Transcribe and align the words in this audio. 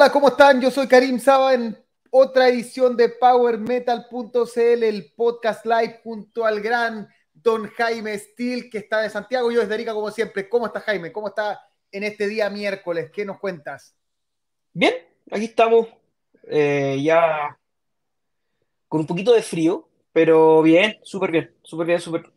Hola, 0.00 0.12
¿cómo 0.12 0.28
están? 0.28 0.62
Yo 0.62 0.70
soy 0.70 0.88
Karim 0.88 1.18
Saba 1.18 1.52
en 1.52 1.76
otra 2.10 2.48
edición 2.48 2.96
de 2.96 3.10
PowerMetal.cl, 3.10 4.82
el 4.82 5.12
podcast 5.14 5.66
live 5.66 6.00
junto 6.02 6.46
al 6.46 6.62
gran 6.62 7.06
Don 7.34 7.68
Jaime 7.68 8.18
Steel, 8.18 8.70
que 8.70 8.78
está 8.78 9.02
de 9.02 9.10
Santiago. 9.10 9.52
Yo 9.52 9.60
desde 9.60 9.74
Arica, 9.74 9.92
como 9.92 10.10
siempre. 10.10 10.48
¿Cómo 10.48 10.64
está 10.64 10.80
Jaime? 10.80 11.12
¿Cómo 11.12 11.28
está 11.28 11.60
en 11.92 12.04
este 12.04 12.28
día 12.28 12.48
miércoles? 12.48 13.10
¿Qué 13.12 13.26
nos 13.26 13.38
cuentas? 13.38 13.94
Bien, 14.72 14.94
aquí 15.30 15.44
estamos 15.44 15.88
eh, 16.44 16.98
ya 17.02 17.58
con 18.88 19.00
un 19.00 19.06
poquito 19.06 19.34
de 19.34 19.42
frío, 19.42 19.86
pero 20.14 20.62
bien, 20.62 20.98
súper 21.02 21.30
bien, 21.30 21.54
súper 21.62 21.86
bien, 21.86 22.00
súper 22.00 22.32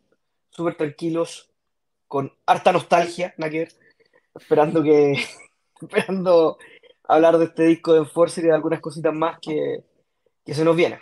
súper 0.49 0.75
tranquilos, 0.75 1.49
con 2.09 2.30
harta 2.45 2.73
nostalgia, 2.73 3.33
Naker, 3.38 3.71
esperando 4.35 4.83
que 4.83 5.13
esperando 5.81 6.57
hablar 7.07 7.38
de 7.38 7.45
este 7.45 7.63
disco 7.63 7.93
de 7.93 7.99
Enforcer 7.99 8.45
y 8.45 8.48
de 8.48 8.53
algunas 8.53 8.80
cositas 8.80 9.13
más 9.13 9.39
que, 9.39 9.84
que 10.45 10.53
se 10.53 10.63
nos 10.63 10.75
vienen. 10.75 10.99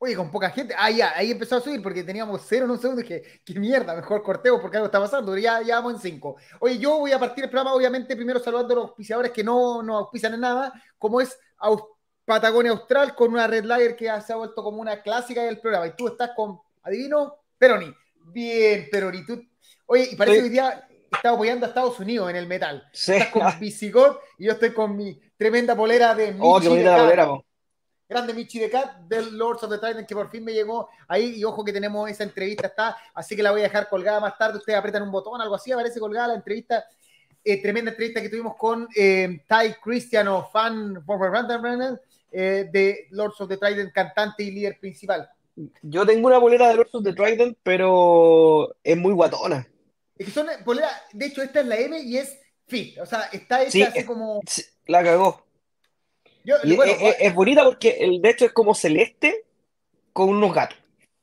Oye, 0.00 0.14
con 0.14 0.30
poca 0.30 0.50
gente. 0.50 0.74
Ah, 0.78 0.90
ya, 0.90 1.12
ahí 1.16 1.32
empezó 1.32 1.56
a 1.56 1.60
subir 1.60 1.82
porque 1.82 2.04
teníamos 2.04 2.42
cero 2.46 2.66
en 2.66 2.70
un 2.70 2.78
segundo. 2.78 3.02
Dije, 3.02 3.40
qué 3.44 3.58
mierda, 3.58 3.96
mejor 3.96 4.22
corteo 4.22 4.60
porque 4.60 4.76
algo 4.76 4.86
está 4.86 5.00
pasando. 5.00 5.36
Ya, 5.36 5.60
ya 5.62 5.76
vamos 5.76 5.94
en 5.94 6.00
cinco. 6.00 6.36
Oye, 6.60 6.78
yo 6.78 6.98
voy 6.98 7.10
a 7.10 7.18
partir 7.18 7.44
el 7.44 7.50
programa, 7.50 7.74
obviamente, 7.74 8.14
primero 8.14 8.38
saludando 8.38 8.74
a 8.74 8.76
los 8.76 8.84
auspiciadores 8.90 9.32
que 9.32 9.42
no 9.42 9.82
nos 9.82 10.02
auspician 10.02 10.34
en 10.34 10.40
nada, 10.40 10.72
como 10.98 11.20
es 11.20 11.36
Patagonia 12.24 12.70
Austral 12.70 13.16
con 13.16 13.32
una 13.32 13.48
Red 13.48 13.64
Lager 13.64 13.96
que 13.96 14.04
se 14.24 14.32
ha 14.32 14.36
vuelto 14.36 14.62
como 14.62 14.80
una 14.80 15.02
clásica 15.02 15.42
del 15.42 15.58
programa. 15.58 15.88
Y 15.88 15.96
tú 15.96 16.06
estás 16.06 16.30
con, 16.36 16.60
adivino, 16.84 17.34
Peroni. 17.58 17.92
Bien, 18.26 18.88
Peroni. 18.92 19.26
Tú... 19.26 19.42
Oye, 19.86 20.10
y 20.12 20.16
parece 20.16 20.38
que 20.38 20.44
hoy 20.44 20.50
día 20.50 20.88
estaba 21.10 21.34
apoyando 21.34 21.66
a 21.66 21.70
Estados 21.70 21.98
Unidos 21.98 22.30
en 22.30 22.36
el 22.36 22.46
metal. 22.46 22.88
Sí. 22.92 23.14
Estás 23.14 23.32
con 23.32 23.58
Visigot 23.58 24.20
y 24.38 24.44
yo 24.44 24.52
estoy 24.52 24.72
con 24.72 24.96
mi 24.96 25.20
tremenda 25.38 25.74
polera 25.74 26.14
de 26.14 26.32
Michi 26.32 26.40
Oh, 26.42 26.60
qué 26.60 26.68
bonita 26.68 26.90
la 26.90 26.96
Cat. 26.96 27.04
bolera, 27.04 27.26
po. 27.26 27.44
Grande 28.08 28.34
Michi 28.34 28.58
de 28.58 28.70
Cat 28.70 29.00
del 29.02 29.36
Lords 29.36 29.62
of 29.62 29.70
the 29.70 29.78
Trident 29.78 30.06
que 30.06 30.14
por 30.14 30.30
fin 30.30 30.42
me 30.42 30.52
llegó 30.52 30.88
ahí 31.06 31.34
y 31.36 31.44
ojo 31.44 31.64
que 31.64 31.72
tenemos 31.72 32.10
esa 32.10 32.24
entrevista 32.24 32.66
está, 32.66 32.96
así 33.14 33.36
que 33.36 33.42
la 33.42 33.50
voy 33.52 33.60
a 33.60 33.64
dejar 33.64 33.88
colgada 33.88 34.18
más 34.18 34.36
tarde, 34.36 34.58
ustedes 34.58 34.78
apretan 34.78 35.02
un 35.02 35.12
botón, 35.12 35.40
algo 35.40 35.54
así, 35.54 35.70
aparece 35.70 36.00
colgada 36.00 36.28
la 36.28 36.34
entrevista, 36.34 36.84
eh, 37.44 37.62
tremenda 37.62 37.90
entrevista 37.90 38.20
que 38.20 38.30
tuvimos 38.30 38.56
con 38.56 38.88
eh, 38.96 39.42
Ty 39.46 39.74
Cristiano, 39.82 40.48
fan 40.50 41.04
eh, 42.30 42.68
de 42.72 43.06
Lords 43.10 43.40
of 43.40 43.48
the 43.48 43.58
Trident, 43.58 43.92
cantante 43.92 44.42
y 44.42 44.50
líder 44.50 44.78
principal. 44.80 45.28
Yo 45.82 46.06
tengo 46.06 46.28
una 46.28 46.38
bolera 46.38 46.68
de 46.68 46.76
Lords 46.76 46.94
of 46.94 47.04
the 47.04 47.12
Trident, 47.12 47.58
pero 47.62 48.74
es 48.82 48.96
muy 48.96 49.12
guatona. 49.12 49.66
Es 50.16 50.26
que 50.26 50.32
son 50.32 50.46
poleras, 50.64 50.92
de 51.12 51.26
hecho 51.26 51.42
esta 51.42 51.60
es 51.60 51.66
la 51.66 51.76
M 51.76 52.00
y 52.00 52.16
es 52.16 52.38
fit, 52.68 52.98
o 52.98 53.06
sea, 53.06 53.28
está 53.32 53.62
hecha 53.62 53.70
Sí, 53.70 53.82
así 53.82 54.04
como... 54.04 54.40
La 54.86 55.02
cagó. 55.02 55.44
Yo, 56.44 56.56
Y 56.64 56.76
bueno, 56.76 56.92
es, 57.18 57.34
bonita 57.34 57.64
porque 57.64 57.90
el, 58.00 58.22
de 58.22 58.30
hecho 58.30 58.46
es 58.46 58.52
como 58.52 58.74
celeste 58.74 59.44
con 60.12 60.30
unos 60.30 60.54
gatos. 60.54 60.78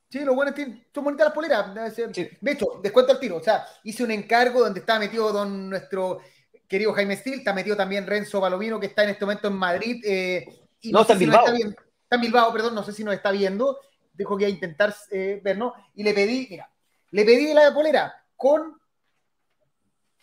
Sí, 0.09 0.19
lo 0.19 0.35
bueno 0.35 0.51
es 0.51 0.55
que 0.55 0.85
son 0.93 1.03
bonitas 1.03 1.25
las 1.25 1.33
poleras. 1.33 1.93
Sí. 2.13 2.29
De 2.39 2.51
hecho, 2.51 2.79
descuento 2.81 3.11
al 3.11 3.19
tiro. 3.19 3.37
O 3.37 3.43
sea, 3.43 3.65
hice 3.83 4.03
un 4.03 4.11
encargo 4.11 4.59
donde 4.61 4.79
está 4.81 4.99
metido 4.99 5.31
don 5.33 5.69
nuestro 5.69 6.19
querido 6.67 6.93
Jaime 6.93 7.17
Steel, 7.17 7.39
está 7.39 7.53
metido 7.53 7.75
también 7.75 8.05
Renzo 8.07 8.39
Palomino, 8.39 8.79
que 8.79 8.87
está 8.87 9.03
en 9.03 9.09
este 9.11 9.25
momento 9.25 9.47
en 9.47 9.55
Madrid. 9.55 10.01
eh, 10.05 10.45
y 10.81 10.91
No, 10.91 11.01
está 11.01 11.13
en 11.13 11.19
si 11.19 11.25
Bilbao. 11.25 11.45
viendo. 11.53 11.75
Está 12.03 12.15
en 12.15 12.21
Bilbao, 12.21 12.53
perdón, 12.53 12.75
no 12.75 12.83
sé 12.83 12.91
si 12.93 13.03
nos 13.03 13.13
está 13.15 13.31
viendo. 13.31 13.79
Dijo 14.13 14.37
que 14.37 14.43
iba 14.43 14.49
a 14.49 14.53
intentar 14.53 14.95
eh, 15.11 15.41
vernos. 15.43 15.73
Y 15.95 16.03
le 16.03 16.13
pedí, 16.13 16.47
mira, 16.49 16.69
le 17.11 17.25
pedí 17.25 17.53
la 17.53 17.73
polera 17.73 18.13
con 18.37 18.79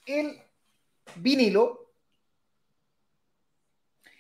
el 0.07 0.42
vinilo. 1.17 1.91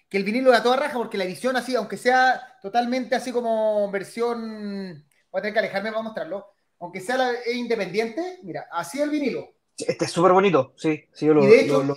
Que 0.08 0.18
el 0.18 0.24
vinilo 0.24 0.50
da 0.50 0.62
toda 0.62 0.76
raja, 0.76 0.98
porque 0.98 1.16
la 1.16 1.24
edición 1.24 1.56
así, 1.56 1.74
aunque 1.74 1.96
sea 1.96 2.58
totalmente 2.60 3.14
así 3.14 3.32
como 3.32 3.90
versión. 3.90 5.04
Voy 5.30 5.38
a 5.38 5.42
tener 5.42 5.52
que 5.54 5.58
alejarme 5.60 5.90
para 5.90 6.02
mostrarlo. 6.02 6.48
Aunque 6.80 7.00
sea 7.00 7.16
la, 7.16 7.32
es 7.32 7.54
independiente, 7.54 8.40
mira, 8.42 8.66
así 8.72 9.00
el 9.00 9.08
vinilo. 9.08 9.54
Este 9.78 10.04
es 10.04 10.10
súper 10.10 10.32
bonito, 10.32 10.74
sí. 10.76 11.08
Sí, 11.12 11.26
yo 11.26 11.34
lo, 11.34 11.44
Y 11.44 11.46
de 11.46 11.60
hecho- 11.60 11.82
lo- 11.82 11.94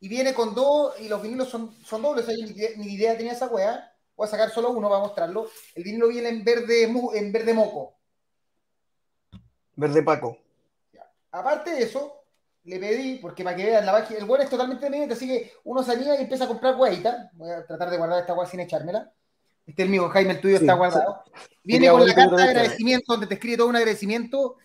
Y 0.00 0.08
viene 0.08 0.34
con 0.34 0.54
dos, 0.54 1.00
y 1.00 1.08
los 1.08 1.22
vinilos 1.22 1.48
son, 1.48 1.72
son 1.84 2.02
dobles. 2.02 2.26
Ni, 2.26 2.34
idea- 2.50 2.70
ni 2.76 2.94
idea 2.94 3.16
tenía 3.16 3.32
esa 3.32 3.46
weá. 3.46 3.88
Voy 4.16 4.26
a 4.26 4.30
sacar 4.30 4.50
solo 4.50 4.70
uno 4.70 4.88
para 4.88 5.00
mostrarlo. 5.00 5.48
El 5.74 5.84
vinilo 5.84 6.08
viene 6.08 6.28
en 6.28 6.44
verde, 6.44 6.82
en 6.82 7.32
verde 7.32 7.54
moco. 7.54 7.96
Verde 9.76 10.02
Paco. 10.02 10.36
Aparte 11.30 11.70
de 11.70 11.84
eso, 11.84 12.21
le 12.64 12.78
pedí, 12.78 13.16
porque 13.16 13.42
para 13.42 13.56
que 13.56 13.64
vean 13.64 13.84
la 13.84 13.92
página, 13.92 14.20
el 14.20 14.24
bueno 14.24 14.44
es 14.44 14.50
totalmente 14.50 14.86
independiente, 14.86 15.14
así 15.14 15.26
que 15.26 15.52
uno 15.64 15.80
anima 15.80 16.14
y 16.16 16.22
empieza 16.22 16.44
a 16.44 16.48
comprar 16.48 16.76
hueita. 16.76 17.30
Voy 17.34 17.50
a 17.50 17.66
tratar 17.66 17.90
de 17.90 17.96
guardar 17.96 18.20
esta 18.20 18.34
hueá 18.34 18.46
sin 18.46 18.60
echármela. 18.60 19.12
Este 19.66 19.84
es 19.84 19.88
mío, 19.88 20.08
Jaime, 20.08 20.32
el 20.32 20.40
tuyo 20.40 20.58
Sí, 20.58 20.64
está 20.64 20.74
guardado. 20.74 21.24
Viene 21.64 21.88
con 21.90 22.06
la 22.06 22.14
carta 22.14 22.36
de 22.36 22.42
agradecimiento, 22.42 23.12
donde 23.12 23.26
te 23.26 23.34
escribe 23.34 23.56
todo 23.56 23.68
un 23.68 23.76
agradecimiento. 23.76 24.56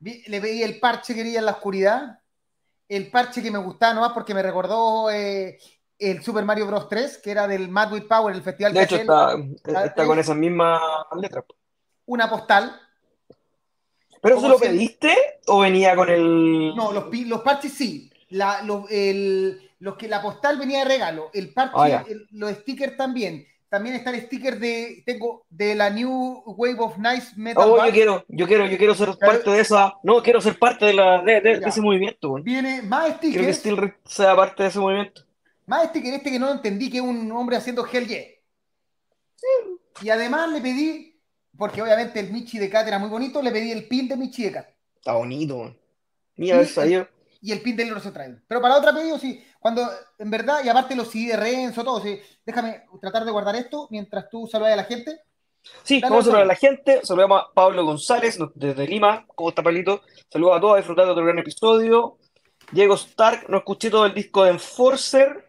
Le 0.00 0.40
pedí 0.40 0.62
el 0.62 0.78
parche 0.78 1.14
que 1.14 1.22
quería 1.22 1.38
en 1.38 1.46
la 1.46 1.52
oscuridad. 1.52 2.20
El 2.88 3.10
parche 3.10 3.42
que 3.42 3.50
me 3.50 3.58
gustaba 3.58 3.94
nomás 3.94 4.12
porque 4.12 4.34
me 4.34 4.42
recordó 4.42 5.10
eh, 5.10 5.58
el 5.98 6.22
Super 6.22 6.44
Mario 6.44 6.66
Bros. 6.66 6.88
3, 6.88 7.18
que 7.18 7.30
era 7.30 7.48
del 7.48 7.68
Mad 7.68 7.92
with 7.92 8.06
Power, 8.06 8.34
el 8.34 8.42
festival 8.42 8.72
De 8.72 8.82
hecho, 8.82 8.96
está, 8.96 9.36
está 9.84 10.06
con 10.06 10.18
esas 10.18 10.36
mismas 10.36 10.80
letras. 11.20 11.44
Una 12.04 12.30
postal. 12.30 12.80
¿Pero 14.26 14.40
se 14.40 14.48
lo 14.48 14.58
pediste 14.58 15.14
o 15.46 15.60
venía 15.60 15.94
con 15.96 16.08
el...? 16.10 16.74
No, 16.74 16.92
los, 16.92 17.06
los 17.26 17.40
parches 17.42 17.72
sí. 17.72 18.10
La, 18.30 18.62
los, 18.62 18.90
el- 18.90 19.62
los 19.78 19.96
que 19.96 20.08
la 20.08 20.20
postal 20.22 20.58
venía 20.58 20.80
de 20.80 20.84
regalo. 20.86 21.30
El 21.32 21.52
parche, 21.52 21.74
Ah, 21.76 22.04
el- 22.08 22.26
los 22.32 22.50
stickers 22.52 22.96
también. 22.96 23.46
También 23.68 23.96
está 23.96 24.10
el 24.10 24.20
sticker 24.22 24.58
de, 24.58 25.02
tengo, 25.04 25.44
de 25.50 25.74
la 25.74 25.90
New 25.90 26.42
Wave 26.46 26.76
of 26.78 26.98
Nice 26.98 27.32
Metal. 27.36 27.64
Oh, 27.68 27.76
Band. 27.76 27.88
yo 27.88 27.92
quiero, 27.92 28.24
yo 28.28 28.46
quiero, 28.46 28.66
yo 28.66 28.78
quiero 28.78 28.94
ser 28.94 29.08
Claro. 29.16 29.32
parte 29.34 29.50
de 29.50 29.60
esa. 29.60 29.94
No, 30.04 30.22
quiero 30.22 30.40
ser 30.40 30.58
parte 30.58 30.86
de, 30.86 30.94
la, 30.94 31.20
de, 31.22 31.40
de- 31.40 31.54
de 31.56 31.60
Ya. 31.60 31.68
ese 31.68 31.80
movimiento. 31.80 32.34
Viene 32.34 32.82
más 32.82 33.18
Quiero 33.18 33.44
que 33.44 33.52
stickers. 33.52 33.58
Steel 33.58 33.94
sea 34.04 34.34
parte 34.36 34.62
de 34.62 34.68
ese 34.68 34.78
movimiento. 34.78 35.22
Más 35.66 35.88
sticker 35.88 36.14
este 36.14 36.30
que 36.30 36.38
no 36.38 36.50
entendí 36.52 36.88
que 36.90 36.98
es 36.98 37.02
un 37.02 37.30
hombre 37.32 37.56
haciendo 37.56 37.84
Hell 37.86 38.06
Yeah. 38.06 38.24
Y 40.02 40.10
además 40.10 40.50
le 40.50 40.60
pedí, 40.60 41.15
porque 41.56 41.82
obviamente 41.82 42.20
el 42.20 42.30
Michi 42.32 42.58
de 42.58 42.68
Cat 42.70 42.86
era 42.86 42.98
muy 42.98 43.08
bonito, 43.08 43.40
le 43.42 43.50
pedí 43.50 43.72
el 43.72 43.86
pin 43.88 44.08
de 44.08 44.16
Michi 44.16 44.44
de 44.44 44.52
Cat. 44.52 44.68
Está 44.96 45.12
bonito. 45.14 45.74
Mira, 46.36 46.62
Y- 46.62 46.80
ahí. 46.80 47.06
y 47.40 47.52
el 47.52 47.60
pin 47.62 47.76
del 47.76 47.88
Lorso 47.88 48.12
Trail. 48.12 48.42
Pero 48.46 48.60
para 48.60 48.76
otra 48.76 48.92
pedido, 48.92 49.18
sí, 49.18 49.42
cuando 49.60 49.88
en 50.18 50.30
verdad, 50.30 50.58
y 50.64 50.68
aparte 50.68 50.94
los 50.96 51.08
CD 51.08 51.28
de 51.32 51.36
Renzo, 51.36 51.84
todo, 51.84 52.00
sí, 52.00 52.18
déjame 52.44 52.82
tratar 53.00 53.24
de 53.24 53.30
guardar 53.30 53.56
esto 53.56 53.88
mientras 53.90 54.28
tú 54.28 54.46
saludas 54.46 54.72
a 54.72 54.76
la 54.76 54.84
gente. 54.84 55.20
Sí, 55.82 56.00
Dale, 56.00 56.10
vamos 56.10 56.24
a 56.24 56.26
saludar 56.26 56.42
a 56.44 56.46
la 56.46 56.54
gente. 56.54 57.00
Saludamos 57.02 57.42
a 57.42 57.52
Pablo 57.52 57.84
González 57.84 58.38
desde 58.54 58.86
Lima. 58.86 59.26
¿Cómo 59.34 59.48
está, 59.48 59.62
Pablito? 59.62 60.02
Saludos 60.30 60.56
a 60.56 60.60
todos, 60.60 60.74
a 60.74 60.76
disfrutar 60.76 61.06
de 61.06 61.10
otro 61.12 61.24
gran 61.24 61.38
episodio. 61.38 62.18
Diego 62.70 62.94
Stark, 62.94 63.48
no 63.48 63.58
escuché 63.58 63.90
todo 63.90 64.06
el 64.06 64.14
disco 64.14 64.44
de 64.44 64.50
Enforcer, 64.50 65.45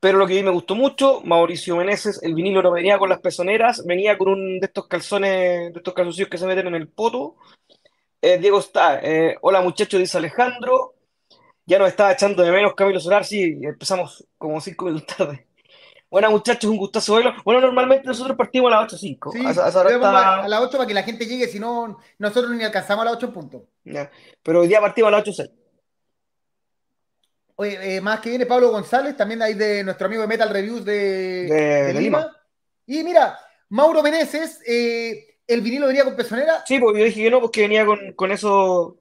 pero 0.00 0.18
lo 0.18 0.26
que 0.26 0.34
vi 0.34 0.42
me 0.42 0.50
gustó 0.50 0.74
mucho. 0.74 1.20
Mauricio 1.24 1.76
Meneses, 1.76 2.22
el 2.22 2.34
vinilo 2.34 2.62
no 2.62 2.70
venía 2.70 2.98
con 2.98 3.08
las 3.08 3.20
pezoneras, 3.20 3.84
venía 3.84 4.16
con 4.18 4.28
un 4.28 4.60
de 4.60 4.66
estos 4.66 4.86
calzones, 4.86 5.72
de 5.72 5.78
estos 5.78 5.94
calzoncillos 5.94 6.28
que 6.28 6.38
se 6.38 6.46
meten 6.46 6.66
en 6.68 6.74
el 6.76 6.88
poto. 6.88 7.36
Eh, 8.20 8.38
Diego 8.38 8.58
Stark, 8.58 9.00
eh, 9.04 9.36
hola 9.42 9.60
muchachos, 9.60 10.00
dice 10.00 10.18
Alejandro. 10.18 10.94
Ya 11.66 11.78
nos 11.78 11.88
estaba 11.88 12.12
echando 12.12 12.42
de 12.42 12.50
menos 12.50 12.74
Camilo 12.74 12.98
Solar, 12.98 13.24
sí, 13.24 13.58
empezamos 13.62 14.24
como 14.38 14.60
cinco 14.60 14.84
minutos 14.86 15.16
tarde. 15.16 15.46
Buenas 16.10 16.30
muchachos, 16.30 16.70
un 16.70 16.78
gustazo 16.78 17.16
verlo. 17.16 17.34
Bueno, 17.44 17.60
normalmente 17.60 18.06
nosotros 18.06 18.34
partimos 18.34 18.72
a 18.72 18.80
las 18.80 18.92
8.05. 18.94 19.30
Sí, 19.32 19.44
A 19.44 19.50
está- 19.50 20.48
las 20.48 20.60
8 20.62 20.78
para 20.78 20.86
que 20.88 20.94
la 20.94 21.02
gente 21.02 21.26
llegue, 21.26 21.46
si 21.48 21.60
no, 21.60 21.98
nosotros 22.18 22.50
ni 22.52 22.64
alcanzamos 22.64 23.02
a 23.02 23.10
las 23.10 23.16
8 23.16 23.30
puntos. 23.30 23.60
Ya. 23.84 24.10
Pero 24.42 24.60
hoy 24.60 24.68
día 24.68 24.80
partimos 24.80 25.08
a 25.12 25.18
las 25.18 25.24
8.06. 25.26 25.50
Oye, 27.60 27.96
eh, 27.96 28.00
más 28.00 28.20
que 28.20 28.30
viene 28.30 28.46
Pablo 28.46 28.70
González, 28.70 29.16
también 29.16 29.42
hay 29.42 29.54
de 29.54 29.82
nuestro 29.82 30.06
amigo 30.06 30.22
de 30.22 30.28
Metal 30.28 30.48
Reviews 30.48 30.84
de, 30.84 30.92
De- 30.92 31.48
de 31.54 31.92
de 31.92 31.94
Lima. 31.94 32.18
Lima. 32.20 32.36
Y 32.86 33.02
mira, 33.02 33.36
Mauro 33.70 34.00
Meneses, 34.00 34.60
eh, 34.64 35.38
el 35.44 35.60
vinilo 35.60 35.88
venía 35.88 36.04
con 36.04 36.14
pezonera. 36.14 36.64
Sí, 36.64 36.78
porque 36.78 37.00
yo 37.00 37.04
dije 37.06 37.24
que 37.24 37.30
no, 37.30 37.40
porque 37.40 37.62
venía 37.62 37.84
con, 37.84 38.12
con 38.12 38.30
eso, 38.30 38.98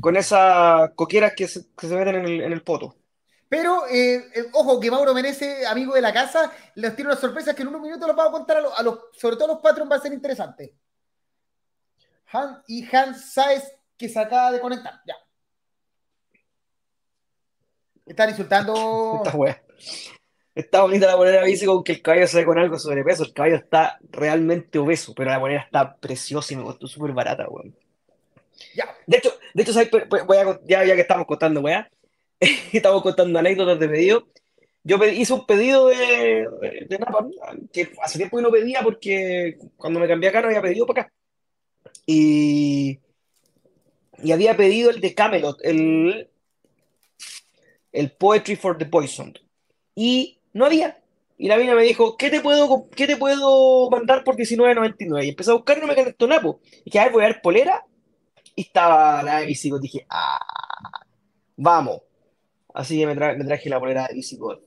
con 0.00 0.16
esas 0.16 0.90
coqueras 0.96 1.32
que 1.36 1.46
se, 1.46 1.64
que 1.78 1.86
se 1.86 1.94
meten 1.94 2.16
en 2.16 2.24
el, 2.24 2.40
en 2.40 2.52
el 2.52 2.62
poto. 2.62 2.96
Pero, 3.48 3.84
eh, 3.88 4.24
ojo, 4.52 4.80
que 4.80 4.90
Mauro 4.90 5.14
Menezes, 5.14 5.64
amigo 5.66 5.94
de 5.94 6.00
la 6.00 6.12
casa, 6.12 6.50
les 6.74 6.96
tiene 6.96 7.10
unas 7.10 7.20
sorpresas 7.20 7.54
que 7.54 7.62
en 7.62 7.68
unos 7.68 7.82
minutos 7.82 8.08
los 8.08 8.16
vamos 8.16 8.30
a 8.30 8.36
contar 8.38 8.56
a 8.56 8.60
los, 8.62 8.78
a 8.80 8.82
los- 8.82 8.98
sobre 9.12 9.36
todo 9.36 9.44
a 9.44 9.54
los 9.54 9.58
Patreon, 9.62 9.88
va 9.88 9.96
a 9.96 10.00
ser 10.00 10.12
interesante. 10.12 10.74
Han, 12.32 12.62
y 12.66 12.84
Hans 12.96 13.32
Saez, 13.32 13.62
que 13.96 14.08
se 14.08 14.18
acaba 14.18 14.50
de 14.50 14.60
conectar. 14.60 14.94
Ya. 15.06 15.14
Están 18.12 18.28
insultando. 18.28 19.22
Esta 19.24 19.36
wea. 19.36 19.62
Está 20.54 20.82
bonita 20.82 21.06
la 21.06 21.14
bolera 21.14 21.44
bici 21.44 21.64
con 21.64 21.82
que 21.82 21.92
el 21.92 22.02
caballo 22.02 22.26
se 22.26 22.36
ve 22.36 22.44
con 22.44 22.58
algo 22.58 22.78
sobrepeso. 22.78 23.24
El 23.24 23.32
caballo 23.32 23.56
está 23.56 23.98
realmente 24.10 24.78
obeso, 24.78 25.14
pero 25.14 25.30
la 25.30 25.38
bolera 25.38 25.62
está 25.62 25.96
preciosa 25.96 26.52
y 26.52 26.58
me 26.58 26.62
costó 26.62 26.86
súper 26.86 27.12
barata, 27.12 27.48
weón. 27.48 27.74
Ya. 28.76 28.94
De 29.06 29.16
hecho, 29.16 29.32
de 29.54 29.62
hecho, 29.62 29.72
¿sabes? 29.72 29.90
Voy 30.26 30.36
a- 30.36 30.60
ya, 30.64 30.84
ya 30.84 30.94
que 30.94 31.00
estamos 31.00 31.26
contando, 31.26 31.62
weá. 31.62 31.90
estamos 32.72 33.02
contando 33.02 33.38
anécdotas 33.38 33.78
de 33.78 33.88
pedido. 33.88 34.28
Yo 34.84 35.02
hice 35.06 35.32
un 35.32 35.46
pedido 35.46 35.86
de, 35.88 36.46
de, 36.88 36.98
Napa, 36.98 37.26
que 37.72 37.92
hace 38.02 38.18
tiempo 38.18 38.36
que 38.36 38.42
no 38.42 38.50
pedía 38.50 38.82
porque 38.82 39.56
cuando 39.76 40.00
me 40.00 40.08
cambié 40.08 40.28
acá 40.28 40.42
no 40.42 40.48
había 40.48 40.60
pedido 40.60 40.84
para 40.86 41.02
acá. 41.02 41.12
Y, 42.04 42.98
y 44.22 44.32
había 44.32 44.54
pedido 44.54 44.90
el 44.90 45.00
de 45.00 45.14
Camelot, 45.14 45.58
el, 45.62 46.28
el 47.92 48.12
Poetry 48.12 48.56
for 48.56 48.76
the 48.76 48.86
Poison. 48.86 49.34
Y 49.94 50.40
no 50.52 50.64
había. 50.64 50.98
Y 51.38 51.48
la 51.48 51.56
mina 51.56 51.74
me 51.74 51.82
dijo, 51.82 52.16
¿qué 52.16 52.30
te 52.30 52.40
puedo, 52.40 52.88
qué 52.90 53.06
te 53.06 53.16
puedo 53.16 53.90
mandar 53.90 54.22
por 54.24 54.36
$19.99? 54.36 55.24
Y 55.24 55.28
empecé 55.30 55.50
a 55.50 55.54
buscar 55.54 55.78
y 55.78 55.80
no 55.80 55.86
me 55.86 55.94
calentó 55.94 56.26
napo. 56.26 56.60
Y 56.80 56.84
dije, 56.84 57.00
a 57.00 57.04
ver, 57.04 57.12
voy 57.12 57.24
a 57.24 57.26
ver 57.26 57.42
polera. 57.42 57.84
Y 58.54 58.62
estaba 58.62 59.22
la 59.22 59.40
de 59.40 59.46
Visigot. 59.46 59.80
Dije, 59.80 60.06
ah, 60.08 60.38
vamos. 61.56 62.02
Así 62.74 62.98
que 62.98 63.06
me, 63.06 63.16
traje 63.16 63.68
la 63.68 63.80
polera 63.80 64.06
de 64.06 64.14
Visigot. 64.14 64.62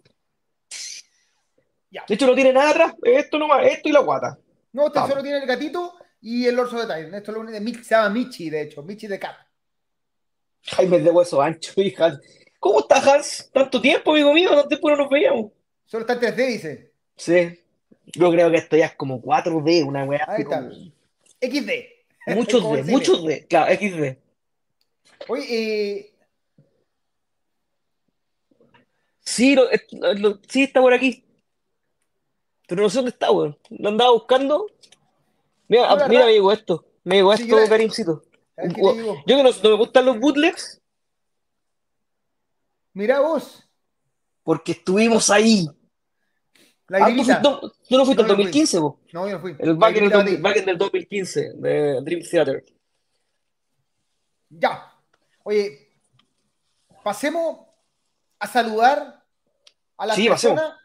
De 2.07 2.13
hecho, 2.13 2.27
no 2.27 2.35
tiene 2.35 2.51
nada 2.51 2.71
atrás. 2.71 2.93
Esto 3.03 3.39
nomás, 3.39 3.65
esto 3.65 3.87
y 3.87 3.93
la 3.93 4.01
guata. 4.01 4.37
No, 4.73 4.87
este 4.87 4.99
solo 4.99 5.23
tiene 5.23 5.37
el 5.37 5.45
gatito 5.45 5.93
y 6.19 6.45
el 6.45 6.59
orso 6.59 6.77
de 6.77 6.87
Tyron. 6.87 7.15
Esto 7.15 7.31
es 7.31 7.35
lo 7.35 7.41
único 7.41 7.57
de 7.57 7.83
se 7.83 7.95
llama 7.95 8.09
Michi, 8.09 8.49
de 8.49 8.63
hecho. 8.63 8.83
Michi 8.83 9.07
de 9.07 9.17
Cat. 9.17 9.37
Jaime 10.63 10.99
de 10.99 11.09
hueso 11.09 11.41
ancho, 11.41 11.71
hija. 11.81 12.19
¿Cómo 12.65 12.79
estás, 12.79 13.05
Hans? 13.05 13.49
Tanto 13.53 13.79
tiempo, 13.79 14.09
amigo 14.09 14.33
mío, 14.33 14.49
no 14.55 14.67
tiempo 14.67 14.89
no 14.89 14.95
nos 14.97 15.07
veíamos. 15.07 15.51
Solo 15.85 16.03
está 16.03 16.13
en 16.13 16.35
3D, 16.35 16.47
dice. 16.47 16.91
Sí. 17.15 17.59
Yo 18.07 18.31
creo 18.31 18.49
que 18.49 18.57
esto 18.57 18.75
ya 18.75 18.87
es 18.87 18.95
como 18.95 19.21
4D, 19.21 19.85
una 19.85 20.03
weá. 20.03 20.25
Ahí 20.27 20.41
está. 20.41 20.67
XD. 21.39 22.35
Muchos 22.35 22.71
D, 22.71 22.83
muchos 22.85 23.23
D. 23.23 23.45
Claro, 23.47 23.71
XD. 23.71 24.17
Oye, 25.27 25.45
eh... 25.47 26.13
Sí, 29.19 29.55
sí, 30.49 30.63
está 30.63 30.81
por 30.81 30.95
aquí. 30.95 31.23
Pero 32.67 32.81
no 32.81 32.89
sé 32.89 32.95
dónde 32.95 33.11
está, 33.11 33.29
weón. 33.29 33.55
Lo 33.69 33.89
andaba 33.89 34.11
buscando. 34.11 34.65
Mira, 35.67 35.95
mira, 36.09 36.25
me 36.25 36.33
llegó 36.33 36.51
esto. 36.51 36.83
Me 37.03 37.17
llegó 37.17 37.31
esto, 37.31 37.57
Karimcito. 37.69 38.23
Yo 38.57 39.37
que 39.37 39.43
no, 39.43 39.51
no, 39.51 39.69
me 39.69 39.75
gustan 39.75 40.05
los 40.07 40.19
bootlegs, 40.19 40.81
Mira 42.95 43.19
vos. 43.19 43.67
Porque 44.41 44.71
estuvimos 44.71 45.29
ahí. 45.29 45.67
La 46.87 47.05
ah, 47.05 47.41
¿tú, 47.41 47.73
¿tú, 47.89 47.97
no 47.97 48.05
fuiste 48.05 48.21
en 48.21 48.27
2015, 48.27 48.79
vos? 48.79 48.95
No, 49.11 49.27
yo 49.27 49.33
no 49.33 49.41
fui. 49.41 49.55
El 49.59 49.75
back 49.75 49.95
del, 49.95 50.65
del 50.65 50.77
2015 50.77 51.53
de 51.55 52.01
Dream 52.01 52.21
Theater. 52.21 52.63
Ya. 54.49 54.93
Oye, 55.43 55.91
pasemos 57.03 57.67
a 58.39 58.47
saludar 58.47 59.23
a 59.97 60.05
las 60.05 60.17
personas 60.17 60.75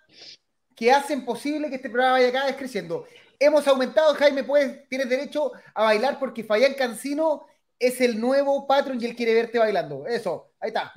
que 0.74 0.90
hacen 0.90 1.24
posible 1.24 1.68
que 1.68 1.76
este 1.76 1.90
programa 1.90 2.14
vaya 2.14 2.32
cada 2.32 2.46
vez 2.46 2.56
creciendo. 2.56 3.06
Hemos 3.38 3.68
aumentado, 3.68 4.14
Jaime, 4.14 4.42
pues 4.42 4.88
tienes 4.88 5.08
derecho 5.08 5.52
a 5.74 5.84
bailar 5.84 6.18
porque 6.18 6.42
Fayán 6.42 6.74
Cancino 6.74 7.46
es 7.78 8.00
el 8.00 8.20
nuevo 8.20 8.66
patrón 8.66 8.98
y 9.00 9.04
él 9.04 9.14
quiere 9.14 9.34
verte 9.34 9.58
bailando. 9.60 10.06
Eso, 10.06 10.52
ahí 10.58 10.68
está 10.68 10.92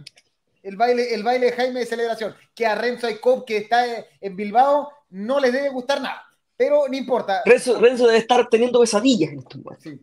el 0.63 0.77
baile, 0.77 1.13
el 1.13 1.24
baile 1.24 1.48
de 1.48 1.51
Jaime 1.51 1.81
de 1.81 1.86
celebración, 1.86 2.36
que 2.56 2.65
a 2.65 2.75
Renzo 2.75 3.07
Aicop, 3.07 3.45
que 3.45 3.57
está 3.57 3.86
en 4.19 4.36
Bilbao, 4.36 4.92
no 5.10 5.39
le 5.39 5.51
debe 5.51 5.69
gustar 5.69 6.01
nada. 6.01 6.24
Pero 6.56 6.88
no 6.88 6.95
importa. 6.95 7.44
Renzo, 7.45 7.77
debe 7.80 8.18
estar 8.18 8.48
teniendo 8.50 8.80
pesadillas 8.80 9.31
en 9.31 9.44
momentos. 9.44 9.77
Sí. 9.83 10.00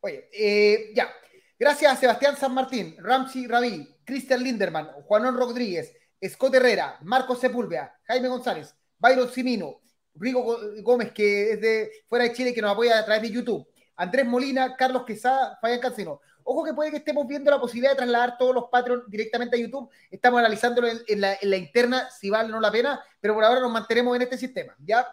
Oye, 0.00 0.28
eh, 0.32 0.92
ya. 0.94 1.10
Gracias 1.58 1.92
a 1.92 1.96
Sebastián 1.96 2.36
San 2.36 2.54
Martín, 2.54 2.94
Ramsey 3.00 3.48
Rabí, 3.48 3.96
Cristian 4.04 4.44
Linderman, 4.44 4.86
Juanón 5.02 5.36
Rodríguez, 5.36 5.92
Scott 6.24 6.54
Herrera, 6.54 6.98
Marcos 7.02 7.40
Sepúlveda, 7.40 7.98
Jaime 8.04 8.28
González, 8.28 8.76
Byron 8.96 9.28
Simino, 9.28 9.80
Rigo 10.14 10.56
Gómez, 10.82 11.10
que 11.10 11.52
es 11.52 11.60
de 11.60 11.90
fuera 12.08 12.26
de 12.26 12.32
Chile, 12.32 12.54
que 12.54 12.62
nos 12.62 12.72
apoya 12.72 12.98
a 12.98 13.04
través 13.04 13.22
de 13.22 13.32
YouTube, 13.32 13.66
Andrés 13.96 14.24
Molina, 14.24 14.76
Carlos 14.76 15.04
Quesada, 15.04 15.58
Fabián 15.60 15.80
Cancino. 15.80 16.20
Ojo 16.50 16.64
que 16.64 16.72
puede 16.72 16.90
que 16.90 16.96
estemos 16.96 17.26
viendo 17.26 17.50
la 17.50 17.60
posibilidad 17.60 17.90
de 17.90 17.98
trasladar 17.98 18.38
todos 18.38 18.54
los 18.54 18.70
Patreon 18.70 19.04
directamente 19.06 19.54
a 19.54 19.60
YouTube. 19.60 19.90
Estamos 20.10 20.38
analizándolo 20.38 20.88
en, 20.88 21.20
la, 21.20 21.56
interna 21.58 22.08
si 22.08 22.30
vale 22.30 22.48
o 22.48 22.52
no 22.52 22.60
la 22.60 22.72
pena, 22.72 23.04
pero 23.20 23.34
por 23.34 23.44
ahora 23.44 23.60
nos 23.60 23.70
mantenemos 23.70 24.16
en 24.16 24.22
este 24.22 24.38
sistema. 24.38 24.74
¿ya? 24.78 25.06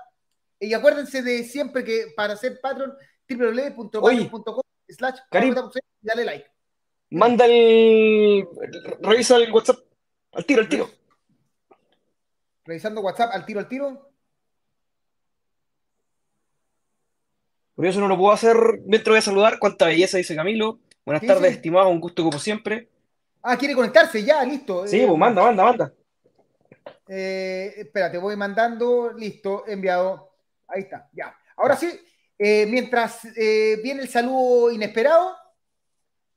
Y 0.61 0.73
acuérdense 0.73 1.21
de 1.21 1.43
siempre 1.43 1.83
que 1.83 2.13
para 2.15 2.37
ser 2.37 2.61
Patreon, 2.61 2.93
www.patreon.com 3.27 4.61
slash 4.87 5.19
dale 5.99 6.23
like. 6.23 6.47
Manda 7.09 7.45
el. 7.47 8.47
Revisa 9.01 9.35
el 9.35 9.51
WhatsApp 9.51 9.79
al 10.31 10.45
tiro, 10.45 10.61
al 10.61 10.69
tiro. 10.69 10.89
Revisando 12.63 13.01
WhatsApp 13.01 13.31
al 13.33 13.45
tiro, 13.45 13.59
al 13.59 13.67
tiro. 13.67 14.09
Por 17.75 17.85
eso 17.85 17.99
no 17.99 18.07
lo 18.07 18.17
puedo 18.17 18.31
hacer 18.31 18.55
mientras 18.85 19.11
voy 19.11 19.17
a 19.17 19.21
saludar. 19.21 19.59
Cuánta 19.59 19.87
belleza, 19.87 20.17
dice 20.17 20.33
Camilo. 20.33 20.79
Buenas 21.05 21.23
tardes, 21.23 21.51
estimado, 21.51 21.87
un 21.89 21.99
gusto 21.99 22.23
como 22.23 22.39
siempre. 22.39 22.89
Ah, 23.43 23.55
quiere 23.55 23.75
conectarse 23.75 24.23
ya, 24.23 24.43
listo. 24.43 24.87
Sí, 24.87 25.03
pues 25.05 25.19
manda, 25.19 25.43
manda, 25.43 25.63
manda. 25.63 25.93
Eh, 27.07 27.75
espera, 27.77 28.11
te 28.11 28.17
voy 28.17 28.35
mandando, 28.35 29.13
listo, 29.13 29.67
enviado. 29.67 30.31
Ahí 30.67 30.81
está, 30.81 31.07
ya. 31.13 31.37
Ahora 31.57 31.75
sí, 31.75 31.91
eh, 32.39 32.65
mientras 32.65 33.23
eh, 33.37 33.79
viene 33.83 34.01
el 34.01 34.09
saludo 34.09 34.71
inesperado, 34.71 35.35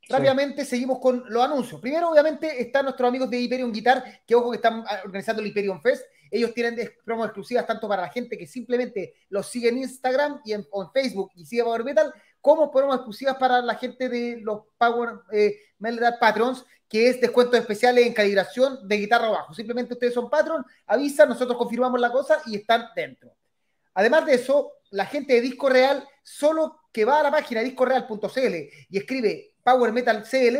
rápidamente 0.06 0.66
seguimos 0.66 0.98
con 0.98 1.24
los 1.28 1.42
anuncios. 1.42 1.80
Primero, 1.80 2.10
obviamente, 2.10 2.60
están 2.60 2.84
nuestros 2.84 3.08
amigos 3.08 3.30
de 3.30 3.40
Hyperion 3.40 3.72
Guitar, 3.72 4.04
que 4.26 4.34
ojo 4.34 4.50
que 4.50 4.56
están 4.56 4.84
organizando 5.02 5.40
el 5.40 5.48
Hyperion 5.48 5.80
Fest. 5.80 6.04
Ellos 6.30 6.52
tienen 6.52 6.78
promos 7.06 7.24
exclusivas 7.24 7.66
tanto 7.66 7.88
para 7.88 8.02
la 8.02 8.10
gente 8.10 8.36
que 8.36 8.46
simplemente 8.46 9.14
los 9.30 9.46
sigue 9.46 9.70
en 9.70 9.78
Instagram 9.78 10.42
y 10.44 10.52
en, 10.52 10.66
o 10.72 10.82
en 10.82 10.90
Facebook 10.92 11.30
y 11.34 11.46
sigue 11.46 11.64
Power 11.64 11.84
Metal, 11.84 12.12
como 12.40 12.70
promos 12.70 12.96
exclusivas 12.96 13.36
para 13.36 13.60
la 13.62 13.74
gente 13.74 14.08
de 14.08 14.40
los 14.40 14.62
Power 14.76 15.20
eh, 15.32 15.56
Metal 15.78 16.16
Patrons, 16.18 16.64
que 16.88 17.08
es 17.08 17.20
descuentos 17.20 17.58
especiales 17.58 18.06
en 18.06 18.14
calibración 18.14 18.88
de 18.88 18.96
guitarra 18.96 19.28
bajo. 19.28 19.54
Simplemente 19.54 19.94
ustedes 19.94 20.14
son 20.14 20.30
patron, 20.30 20.64
avisan, 20.86 21.28
nosotros 21.28 21.58
confirmamos 21.58 22.00
la 22.00 22.10
cosa 22.10 22.40
y 22.46 22.56
están 22.56 22.86
dentro. 22.96 23.34
Además 23.94 24.24
de 24.26 24.34
eso, 24.34 24.72
la 24.90 25.06
gente 25.06 25.34
de 25.34 25.40
Disco 25.40 25.68
Real, 25.68 26.06
solo 26.22 26.80
que 26.92 27.04
va 27.04 27.20
a 27.20 27.24
la 27.24 27.30
página 27.30 27.60
discoreal.cl 27.60 28.54
y 28.88 28.98
escribe 28.98 29.54
Power 29.62 29.92
Metal 29.92 30.22
CL, 30.22 30.56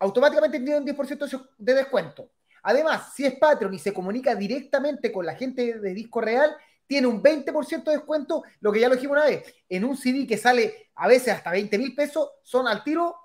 automáticamente 0.00 0.58
tiene 0.58 0.78
un 0.78 0.86
10% 0.86 1.48
de 1.56 1.74
descuento. 1.74 2.30
Además, 2.64 3.12
si 3.14 3.24
es 3.24 3.34
Patreon 3.34 3.74
y 3.74 3.78
se 3.78 3.92
comunica 3.92 4.34
directamente 4.34 5.10
con 5.10 5.26
la 5.26 5.34
gente 5.34 5.78
de 5.78 5.94
Disco 5.94 6.20
Real, 6.20 6.54
tiene 6.92 7.06
un 7.06 7.22
20% 7.22 7.84
de 7.84 7.92
descuento, 7.92 8.42
lo 8.60 8.70
que 8.70 8.78
ya 8.78 8.86
lo 8.90 8.96
dijimos 8.96 9.16
una 9.16 9.24
vez, 9.24 9.50
en 9.66 9.82
un 9.86 9.96
CD 9.96 10.26
que 10.26 10.36
sale 10.36 10.90
a 10.94 11.08
veces 11.08 11.32
hasta 11.32 11.50
20 11.50 11.78
mil 11.78 11.94
pesos, 11.94 12.32
son 12.42 12.68
al 12.68 12.84
tiro, 12.84 13.16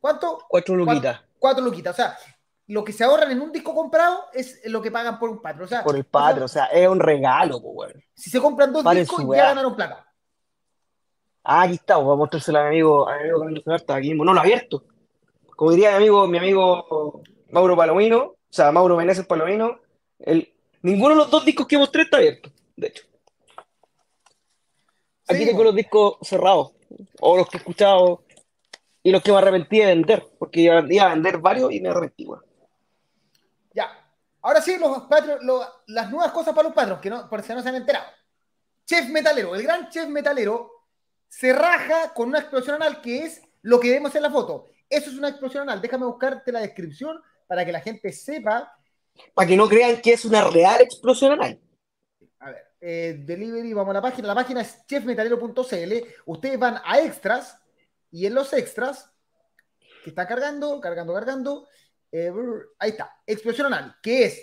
¿cuánto? 0.00 0.38
Cuatro 0.48 0.74
luquitas. 0.74 1.20
Cuatro, 1.38 1.62
luquitas, 1.62 1.92
o 1.92 1.96
sea, 1.96 2.18
lo 2.68 2.82
que 2.82 2.94
se 2.94 3.04
ahorran 3.04 3.30
en 3.32 3.42
un 3.42 3.52
disco 3.52 3.74
comprado 3.74 4.24
es 4.32 4.62
lo 4.64 4.80
que 4.80 4.90
pagan 4.90 5.18
por 5.18 5.28
un 5.28 5.42
Patreon. 5.42 5.66
O 5.66 5.68
sea, 5.68 5.84
por 5.84 5.94
el 5.94 6.04
Patreon, 6.04 6.44
o 6.44 6.48
sea, 6.48 6.64
es 6.66 6.88
un 6.88 6.98
regalo, 6.98 7.60
pues, 7.60 7.92
Si 8.14 8.30
se 8.30 8.40
compran 8.40 8.72
dos 8.72 8.82
discos, 8.94 9.26
ya 9.36 9.48
ganaron 9.48 9.76
plata. 9.76 10.10
Ah, 11.44 11.64
aquí 11.64 11.74
está, 11.74 11.98
voy 11.98 12.14
a 12.14 12.16
mostrárselo 12.16 12.60
a 12.60 12.62
mi 12.62 12.68
amigo, 12.68 13.06
a 13.06 13.16
mi 13.16 13.20
amigo 13.28 13.62
Carlos 13.62 13.84
aquí 13.88 14.08
mismo. 14.08 14.24
No 14.24 14.32
lo 14.32 14.40
abierto. 14.40 14.84
Como 15.54 15.72
diría 15.72 15.90
mi 15.90 15.96
amigo, 15.96 16.26
mi 16.26 16.38
amigo 16.38 17.20
Mauro 17.50 17.76
Palomino, 17.76 18.20
o 18.20 18.36
sea, 18.48 18.72
Mauro 18.72 18.96
Meneses 18.96 19.26
Palomino, 19.26 19.80
el, 20.18 20.50
ninguno 20.80 21.10
de 21.10 21.16
los 21.16 21.30
dos 21.30 21.44
discos 21.44 21.66
que 21.66 21.76
mostré 21.76 22.04
está 22.04 22.16
abierto 22.16 22.55
de 22.76 22.88
hecho. 22.88 23.04
Aquí 25.28 25.44
tengo 25.44 25.64
los 25.64 25.74
discos 25.74 26.18
cerrados, 26.22 26.72
o 27.20 27.36
los 27.36 27.48
que 27.48 27.56
he 27.56 27.60
escuchado, 27.60 28.24
y 29.02 29.10
los 29.10 29.22
que 29.22 29.32
me 29.32 29.38
arrepentí 29.38 29.78
de 29.78 29.86
vender, 29.86 30.28
porque 30.38 30.60
iba, 30.60 30.78
a 30.78 31.08
vender 31.08 31.38
varios 31.38 31.72
y 31.72 31.80
me 31.80 31.88
arrepentí, 31.88 32.26
Ya. 33.74 33.90
Ahora 34.42 34.62
sí, 34.62 34.76
los 34.78 35.02
las 35.86 36.10
nuevas 36.10 36.30
cosas 36.32 36.54
para 36.54 36.68
los 36.68 36.74
patrons, 36.74 37.00
que 37.00 37.10
no, 37.10 37.28
por 37.28 37.42
si 37.42 37.52
no 37.52 37.62
se 37.62 37.68
han 37.68 37.74
enterado. 37.74 38.06
Chef 38.84 39.08
Metalero, 39.08 39.56
el 39.56 39.62
gran 39.62 39.88
chef 39.90 40.08
metalero, 40.08 40.70
se 41.28 41.52
raja 41.52 42.14
con 42.14 42.28
una 42.28 42.38
explosión 42.38 42.76
anal 42.76 43.00
que 43.00 43.24
es 43.24 43.42
lo 43.62 43.80
que 43.80 43.90
vemos 43.90 44.14
en 44.14 44.22
la 44.22 44.30
foto. 44.30 44.66
Eso 44.88 45.10
es 45.10 45.16
una 45.16 45.28
explosión 45.28 45.64
anal. 45.64 45.82
Déjame 45.82 46.06
buscarte 46.06 46.52
la 46.52 46.60
descripción 46.60 47.20
para 47.48 47.64
que 47.64 47.72
la 47.72 47.80
gente 47.80 48.12
sepa. 48.12 48.72
Para 49.34 49.48
que 49.48 49.56
no 49.56 49.68
crean 49.68 50.00
que 50.00 50.12
es 50.12 50.24
una 50.24 50.44
real 50.44 50.80
explosión 50.80 51.32
anal. 51.32 51.60
Eh, 52.88 53.24
delivery, 53.26 53.72
vamos 53.72 53.90
a 53.90 53.94
la 53.94 54.00
página. 54.00 54.28
La 54.28 54.34
página 54.36 54.60
es 54.60 54.86
chefmetalero.cl. 54.86 55.92
Ustedes 56.26 56.56
van 56.56 56.80
a 56.84 57.00
extras 57.00 57.58
y 58.12 58.26
en 58.26 58.34
los 58.34 58.52
extras, 58.52 59.10
que 60.04 60.10
está 60.10 60.24
cargando, 60.24 60.80
cargando, 60.80 61.12
cargando. 61.12 61.66
Eh, 62.12 62.32
ahí 62.78 62.90
está, 62.90 63.20
explosión 63.26 63.66
anal, 63.66 63.96
que 64.00 64.26
es 64.26 64.40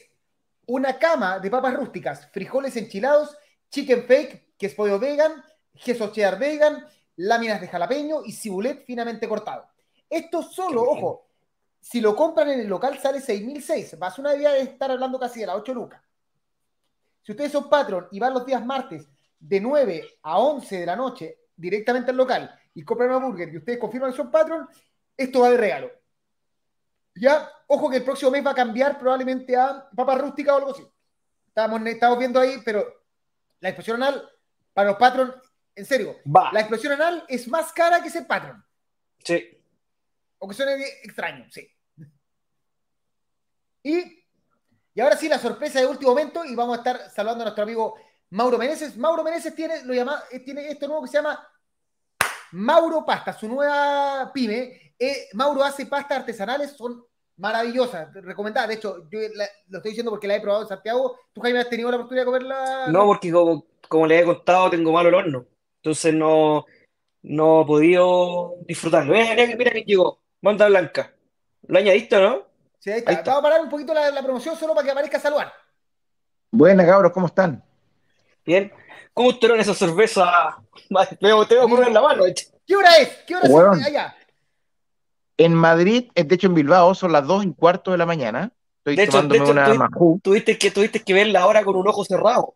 una 0.65 0.99
cama 0.99 1.39
de 1.39 1.49
papas 1.49 1.73
rústicas, 1.73 2.29
frijoles 2.33 2.75
enchilados, 2.75 3.33
chicken 3.71 4.03
fake, 4.03 4.57
que 4.57 4.65
es 4.65 4.75
pollo 4.75 4.99
vegan, 4.99 5.41
queso 5.81 6.11
cheddar 6.11 6.37
vegan, 6.37 6.85
láminas 7.15 7.61
de 7.61 7.69
jalapeño 7.69 8.25
y 8.25 8.33
cibulet 8.33 8.83
finamente 8.85 9.25
cortado. 9.25 9.69
Esto 10.09 10.43
solo, 10.43 10.81
ojo, 10.83 11.29
Si 11.79 12.01
lo 12.01 12.13
compran 12.13 12.49
en 12.49 12.59
el 12.59 12.67
local 12.67 12.99
sale 12.99 13.19
6.006. 13.19 13.97
Más 13.97 14.19
una 14.19 14.33
día 14.33 14.51
de 14.51 14.63
estar 14.63 14.91
hablando 14.91 15.17
casi 15.17 15.39
de 15.39 15.45
las 15.45 15.55
8 15.55 15.73
lucas. 15.73 16.01
Si 17.23 17.31
ustedes 17.31 17.51
son 17.51 17.69
patron 17.69 18.07
y 18.11 18.19
van 18.19 18.33
los 18.33 18.45
días 18.45 18.63
martes 18.65 19.07
de 19.39 19.59
9 19.59 20.19
a 20.21 20.39
11 20.39 20.79
de 20.79 20.85
la 20.85 20.95
noche 20.95 21.39
directamente 21.55 22.11
al 22.11 22.17
local 22.17 22.59
y 22.73 22.83
compran 22.83 23.09
una 23.09 23.25
burger 23.25 23.49
y 23.53 23.57
ustedes 23.57 23.79
confirman 23.79 24.11
que 24.11 24.17
son 24.17 24.31
patron, 24.31 24.67
esto 25.15 25.41
va 25.41 25.49
de 25.49 25.57
regalo. 25.57 25.91
Ya, 27.15 27.49
ojo 27.67 27.89
que 27.89 27.97
el 27.97 28.03
próximo 28.03 28.31
mes 28.31 28.45
va 28.45 28.51
a 28.51 28.55
cambiar 28.55 28.99
probablemente 28.99 29.55
a 29.55 29.89
papa 29.95 30.17
rústica 30.17 30.53
o 30.53 30.57
algo 30.57 30.71
así. 30.71 30.85
Estamos, 31.47 31.81
estamos 31.85 32.19
viendo 32.19 32.39
ahí, 32.39 32.61
pero 32.65 32.85
la 33.59 33.69
explosión 33.69 34.01
anal 34.01 34.27
para 34.73 34.89
los 34.89 34.97
patrons, 34.97 35.35
en 35.75 35.85
serio, 35.85 36.17
la 36.25 36.59
explosión 36.59 36.93
anal 36.93 37.23
es 37.27 37.47
más 37.47 37.71
cara 37.71 38.01
que 38.01 38.09
ser 38.09 38.25
patron. 38.25 38.63
Sí. 39.23 39.57
O 40.39 40.47
que 40.47 40.55
suene 40.55 40.83
extraño, 41.03 41.45
sí. 41.49 41.69
Y, 43.83 44.22
y 44.95 45.01
ahora 45.01 45.17
sí, 45.17 45.27
la 45.27 45.39
sorpresa 45.39 45.79
de 45.79 45.87
último 45.87 46.11
momento, 46.11 46.45
y 46.45 46.55
vamos 46.55 46.75
a 46.75 46.77
estar 46.77 47.09
saludando 47.09 47.43
a 47.43 47.45
nuestro 47.45 47.63
amigo 47.63 47.95
Mauro 48.29 48.57
Meneses. 48.57 48.95
Mauro 48.97 49.23
Meneses 49.23 49.55
tiene, 49.55 49.83
lo 49.83 49.93
llama, 49.93 50.23
eh, 50.31 50.39
tiene 50.39 50.67
esto 50.67 50.87
nuevo 50.87 51.03
que 51.03 51.07
se 51.07 51.17
llama 51.17 51.47
Mauro 52.51 53.05
Pasta, 53.05 53.33
su 53.33 53.47
nueva 53.47 54.31
pyme. 54.33 54.93
Eh, 54.97 55.29
Mauro 55.33 55.63
hace 55.63 55.87
pastas 55.87 56.19
artesanales, 56.19 56.71
son 56.77 57.03
maravillosas, 57.37 58.13
recomendadas. 58.13 58.69
De 58.69 58.75
hecho, 58.75 59.09
yo 59.09 59.19
lo 59.69 59.77
estoy 59.77 59.91
diciendo 59.91 60.11
porque 60.11 60.27
la 60.27 60.35
he 60.35 60.41
probado 60.41 60.63
en 60.63 60.69
Santiago. 60.69 61.17
¿Tú, 61.33 61.41
Jaime, 61.41 61.59
has 61.59 61.69
tenido 61.69 61.89
la 61.89 61.97
oportunidad 61.97 62.23
de 62.23 62.31
comerla? 62.31 62.87
No, 62.89 63.05
porque 63.05 63.31
como, 63.31 63.65
como 63.87 64.07
le 64.07 64.19
he 64.19 64.23
contado, 64.23 64.69
tengo 64.69 64.91
malo 64.91 65.09
el 65.09 65.15
horno. 65.15 65.45
Entonces 65.77 66.13
no, 66.13 66.65
no 67.23 67.61
he 67.61 67.65
podido 67.65 68.55
disfrutarlo. 68.67 69.13
Mira, 69.13 69.55
mira, 69.57 69.71
que 69.71 69.83
llegó. 69.83 70.21
Manda 70.41 70.67
Blanca. 70.67 71.13
¿Lo 71.67 71.79
añadiste 71.79 72.19
no? 72.19 72.52
Sí, 72.83 72.91
ahí 72.91 72.97
está. 72.97 73.21
Vamos 73.31 73.39
a 73.39 73.41
parar 73.43 73.61
un 73.61 73.69
poquito 73.69 73.93
la, 73.93 74.21
promoción 74.21 74.57
solo 74.57 74.75
para 74.75 74.83
que 74.83 74.91
aparezca 74.91 75.17
saludar. 75.17 75.53
Buenas, 76.51 76.85
cabros, 76.85 77.13
¿cómo 77.13 77.27
están? 77.27 77.63
Bien. 78.45 78.73
¿Cómo 79.13 79.29
estuvieron 79.29 79.61
esas 79.61 79.77
cervezas? 79.77 80.27
Tengo, 81.17 81.47
que 81.47 81.55
en 81.55 81.93
la 81.93 82.01
mano. 82.01 82.25
¿Qué 82.67 82.75
hora 82.75 82.97
es? 82.97 83.07
¿Qué 83.25 83.37
hora 83.37 83.77
es 83.77 83.85
allá? 83.85 84.13
En 85.37 85.53
Madrid, 85.53 86.11
de 86.13 86.35
hecho 86.35 86.47
en 86.47 86.55
Bilbao, 86.55 86.93
son 86.93 87.13
las 87.13 87.25
dos 87.25 87.45
y 87.45 87.53
cuarto 87.53 87.91
de 87.91 87.97
la 87.97 88.05
mañana. 88.05 88.51
Estoy 88.79 88.97
de 88.97 89.07
tomándome 89.07 89.43
hecho, 89.43 89.51
una 89.51 89.73
majú. 89.75 90.19
Tuviste 90.21 90.57
que, 90.57 90.69
tuviste 90.69 90.99
que 91.01 91.13
verla 91.13 91.39
ahora 91.39 91.63
con 91.63 91.77
un 91.77 91.87
ojo 91.87 92.03
cerrado. 92.03 92.55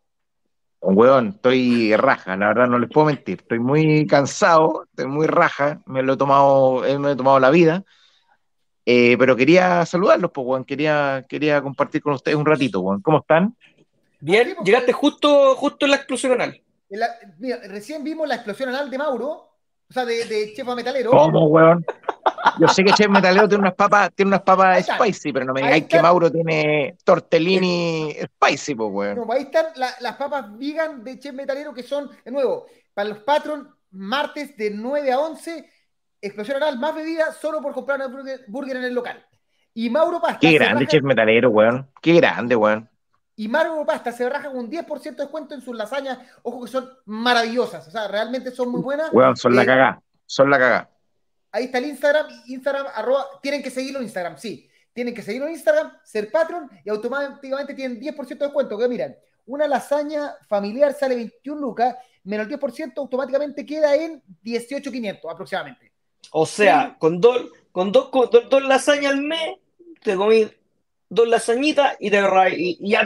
Weón, 0.82 1.30
estoy 1.30 1.96
raja, 1.96 2.36
la 2.36 2.48
verdad 2.48 2.68
no 2.68 2.80
les 2.80 2.90
puedo 2.90 3.08
mentir. 3.08 3.40
Estoy 3.44 3.60
muy 3.60 4.06
cansado, 4.08 4.88
estoy 4.90 5.08
muy 5.08 5.26
raja, 5.26 5.82
me 5.86 6.04
lo 6.04 6.14
he 6.14 6.18
tomado, 6.18 6.84
eh, 6.86 7.00
me 7.00 7.14
he 7.14 7.16
tomado 7.16 7.40
la 7.40 7.50
vida. 7.50 7.86
Eh, 8.90 9.18
pero 9.20 9.36
quería 9.36 9.86
saludarlos, 9.86 10.32
pues, 10.32 10.48
weón. 10.48 10.64
Quería, 10.64 11.26
quería 11.28 11.62
compartir 11.62 12.02
con 12.02 12.14
ustedes 12.14 12.38
un 12.38 12.46
ratito, 12.46 12.80
weón. 12.80 13.02
¿Cómo 13.02 13.20
están? 13.20 13.54
Bien, 14.22 14.56
llegaste 14.64 14.94
justo, 14.94 15.56
justo 15.56 15.86
en 15.86 15.92
la 15.92 15.98
explosión 15.98 16.32
anal. 16.32 16.62
mira, 17.38 17.60
recién 17.68 18.02
vimos 18.02 18.26
la 18.30 18.36
explosión 18.36 18.70
anal 18.70 18.90
de 18.90 18.98
Mauro, 18.98 19.28
o 19.30 19.94
sea, 19.94 20.06
de, 20.06 20.24
de 20.24 20.54
Chefa 20.54 20.74
Metalero. 20.74 21.12
¿Cómo, 21.12 21.48
weón? 21.48 21.86
Yo 22.62 22.68
sé 22.70 22.86
que 22.86 22.94
Chef 22.94 23.10
Metalero 23.10 23.50
tiene 23.50 23.64
unas 23.64 23.76
papas, 23.76 24.10
tiene 24.16 24.30
unas 24.30 24.42
papas 24.42 24.86
spicy, 24.86 25.34
pero 25.34 25.44
no 25.46 25.54
me 25.54 25.64
digáis 25.64 25.86
que 25.86 26.02
Mauro 26.02 26.32
tiene 26.32 26.96
tortellini 27.04 28.16
spicy, 28.24 28.74
pues, 28.74 28.90
weón. 28.90 29.16
No, 29.18 29.34
ahí 29.34 29.44
están 29.44 29.66
las 29.76 30.16
papas 30.16 30.58
vegan 30.58 31.04
de 31.04 31.20
Chef 31.20 31.34
Metalero 31.34 31.74
que 31.74 31.84
son, 31.84 32.10
de 32.24 32.32
nuevo, 32.32 32.68
para 32.94 33.10
los 33.10 33.18
patrons, 33.18 33.68
martes 33.92 34.56
de 34.56 34.72
9 34.72 35.12
a 35.12 35.20
11, 35.20 35.70
explosión 36.22 36.58
anal 36.58 36.78
más 36.80 36.96
bebida 36.96 37.32
solo 37.34 37.62
por 37.62 37.74
comprar 37.74 38.00
una 38.00 38.08
burger, 38.48 38.78
en 38.78 38.84
el 38.84 38.94
local. 38.94 39.26
Y 39.74 39.90
Mauro 39.90 40.20
Pasta. 40.20 40.40
Qué 40.40 40.54
grande, 40.54 40.88
Chef 40.88 41.04
Metalero, 41.04 41.50
weón. 41.50 41.90
Qué 42.02 42.14
grande, 42.14 42.56
weón. 42.56 42.90
Y 43.36 43.48
Mauro 43.48 43.86
Pasta 43.86 44.12
se 44.12 44.28
raja 44.28 44.50
con 44.50 44.58
un 44.58 44.72
10% 44.72 45.04
de 45.04 45.12
descuento 45.12 45.54
en 45.54 45.62
sus 45.62 45.76
lasañas. 45.76 46.18
Ojo 46.42 46.66
que 46.66 46.72
son 46.72 46.90
maravillosas. 47.06 47.88
O 47.88 47.92
sea, 47.92 48.08
realmente 48.08 48.50
son 48.52 48.70
muy 48.70 48.82
buenas. 48.82 49.14
Weón, 49.14 49.38
son 49.38 49.56
la 49.56 49.64
eh, 49.64 49.66
cagá. 49.68 50.02
Son 50.26 50.50
la 50.50 50.58
cagá. 50.58 50.90
Ahí 51.52 51.66
está 51.66 51.78
el 51.78 51.86
Instagram, 51.86 52.28
Instagram, 52.48 52.88
arroba, 52.94 53.26
tienen 53.42 53.64
que 53.64 53.70
seguirlo 53.70 54.00
en 54.00 54.06
Instagram, 54.06 54.38
sí. 54.38 54.70
Tienen 54.94 55.14
que 55.14 55.22
seguirlo 55.22 55.48
en 55.48 55.54
Instagram, 55.54 55.92
ser 56.04 56.32
patron 56.32 56.70
y 56.84 56.90
automáticamente 56.90 57.74
tienen 57.74 58.00
10% 58.00 58.28
de 58.28 58.36
descuento. 58.36 58.78
Que 58.78 58.88
miren, 58.88 59.16
una 59.46 59.68
lasaña 59.68 60.36
familiar 60.48 60.94
sale 60.94 61.16
21 61.16 61.62
lucas, 61.62 61.96
menos 62.24 62.48
el 62.48 62.60
10% 62.60 62.94
automáticamente 62.98 63.66
queda 63.66 63.96
en 63.96 64.22
18.500 64.44 65.32
aproximadamente. 65.32 65.94
O 66.32 66.46
sea, 66.46 66.96
con, 67.00 67.22
dos, 67.22 67.48
con 67.72 67.92
dos, 67.92 68.10
dos, 68.12 68.64
lasañas 68.64 69.14
al 69.14 69.22
mes, 69.22 69.58
te 70.04 70.16
comí 70.16 70.48
dos 71.10 71.28
lasañitas 71.28 71.96
y, 72.00 72.10
te, 72.10 72.20
y, 72.58 72.78
y, 72.80 72.90
ya, 72.90 73.04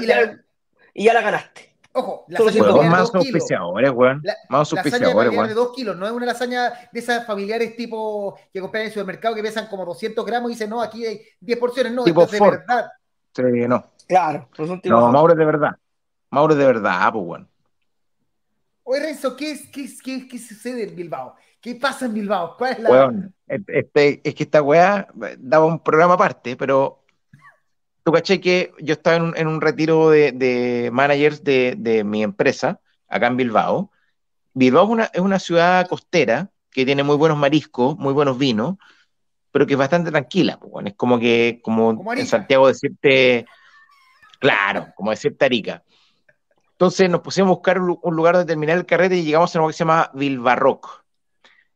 y 0.94 1.04
ya 1.04 1.13
la 1.13 1.22
ganaste. 1.22 1.72
Ojo, 1.94 2.25
la 2.30 2.40
lasaña 2.40 2.90
más 2.90 3.13
auspiciadores, 3.13 3.92
weón. 3.92 4.24
Más 4.50 4.72
auspiciadores, 4.72 5.32
weón. 5.32 5.48
de 5.48 5.54
2 5.54 5.74
kilos, 5.75 5.98
no 5.98 6.06
es 6.06 6.12
una 6.12 6.25
lasaña 6.25 6.72
de 6.92 7.00
esas 7.00 7.25
familiares 7.28 7.75
tipo 7.75 8.40
que 8.54 8.62
compran 8.62 8.84
en 8.84 8.88
el 8.88 8.94
supermercado 8.94 9.36
que 9.36 9.44
pesan 9.44 9.68
como 9.68 9.86
200 9.86 10.25
gramos 10.25 10.51
y 10.51 10.54
dicen, 10.54 10.70
no, 10.70 10.82
aquí 10.82 11.06
hay 11.06 11.22
10 11.42 11.60
porciones, 11.60 11.92
no, 11.92 12.04
tipo 12.06 12.24
esto 12.24 12.36
es 12.36 12.42
de 12.42 12.50
verdad. 12.50 12.92
Sí, 13.36 13.44
no. 13.68 13.92
Claro, 14.08 14.50
pues 14.56 14.70
un 14.70 14.82
tipo 14.82 14.96
No, 14.96 15.12
Mauro 15.12 15.34
es 15.34 15.40
de 15.40 15.46
verdad. 15.46 15.72
Mauro 16.30 16.54
es 16.54 16.60
de 16.60 16.66
verdad, 16.66 17.12
pues, 17.12 17.25
weón. 17.25 17.50
Oye, 18.84 19.00
Renzo, 19.01 19.36
¿qué, 19.36 19.60
qué, 19.72 19.90
qué, 20.04 20.28
qué 20.28 20.40
sucede 20.40 20.84
en 20.84 20.96
Bilbao? 20.96 21.36
¿Qué 21.62 21.75
pasa 21.75 22.08
en 22.08 22.15
Bilbao? 22.15 22.58
¿Cuál 22.58 22.74
es 22.74 22.80
la...? 22.80 22.89
Weón, 22.89 23.36
este, 23.48 24.20
es 24.24 24.34
que 24.34 24.44
esta 24.44 24.63
weá 24.63 25.08
daba 25.38 25.65
un 25.65 25.80
programa 25.80 26.15
aparte, 26.15 26.56
pero 26.58 27.03
tú 28.03 28.12
caché 28.12 28.41
que 28.41 28.74
yo 28.80 28.94
estaba 28.94 29.18
en 29.38 29.48
un, 29.48 29.62
retiro 29.62 30.10
de, 30.10 30.89
managers 30.91 31.44
de, 31.44 32.03
mi 32.03 32.24
empresa, 32.24 32.80
acá 33.08 33.27
en 33.27 33.38
Bilbao. 33.38 33.91
Bilbao 34.53 34.98
es 35.13 35.22
una, 35.22 35.39
ciudad 35.39 35.88
costera 35.88 36.50
que 36.72 36.84
tiene 36.84 37.03
muy 37.03 37.15
buenos 37.15 37.38
mariscos, 37.38 37.96
muy 37.98 38.13
buenos 38.13 38.39
vinos, 38.39 38.77
pero 39.51 39.68
que 39.68 39.74
es 39.74 39.80
bastante 39.80 40.10
tranquila. 40.10 40.60
Pues, 40.60 40.88
es 40.88 40.94
como 40.96 41.20
que, 41.20 41.62
como, 41.63 42.12
en 42.13 42.25
Santiago 42.25 42.68
decirte, 42.70 43.46
claro, 44.39 44.88
como 44.96 45.12
decirte 45.12 45.46
Arica. 45.46 45.84
Entonces 46.72 47.08
nos 47.08 47.22
pusimos 47.22 47.50
a 47.50 47.53
buscar 47.53 47.80
un 47.80 48.15
lugar 48.15 48.34
donde 48.34 48.51
terminar 48.51 48.77
el 48.77 48.88
carrete 48.88 49.18
y 49.18 49.24
llegamos 49.24 49.56
a 49.56 49.60
algo 49.60 49.68
que 49.68 49.74
se 49.74 49.80
llama 49.80 50.10
Bilbarrock. 50.15 51.00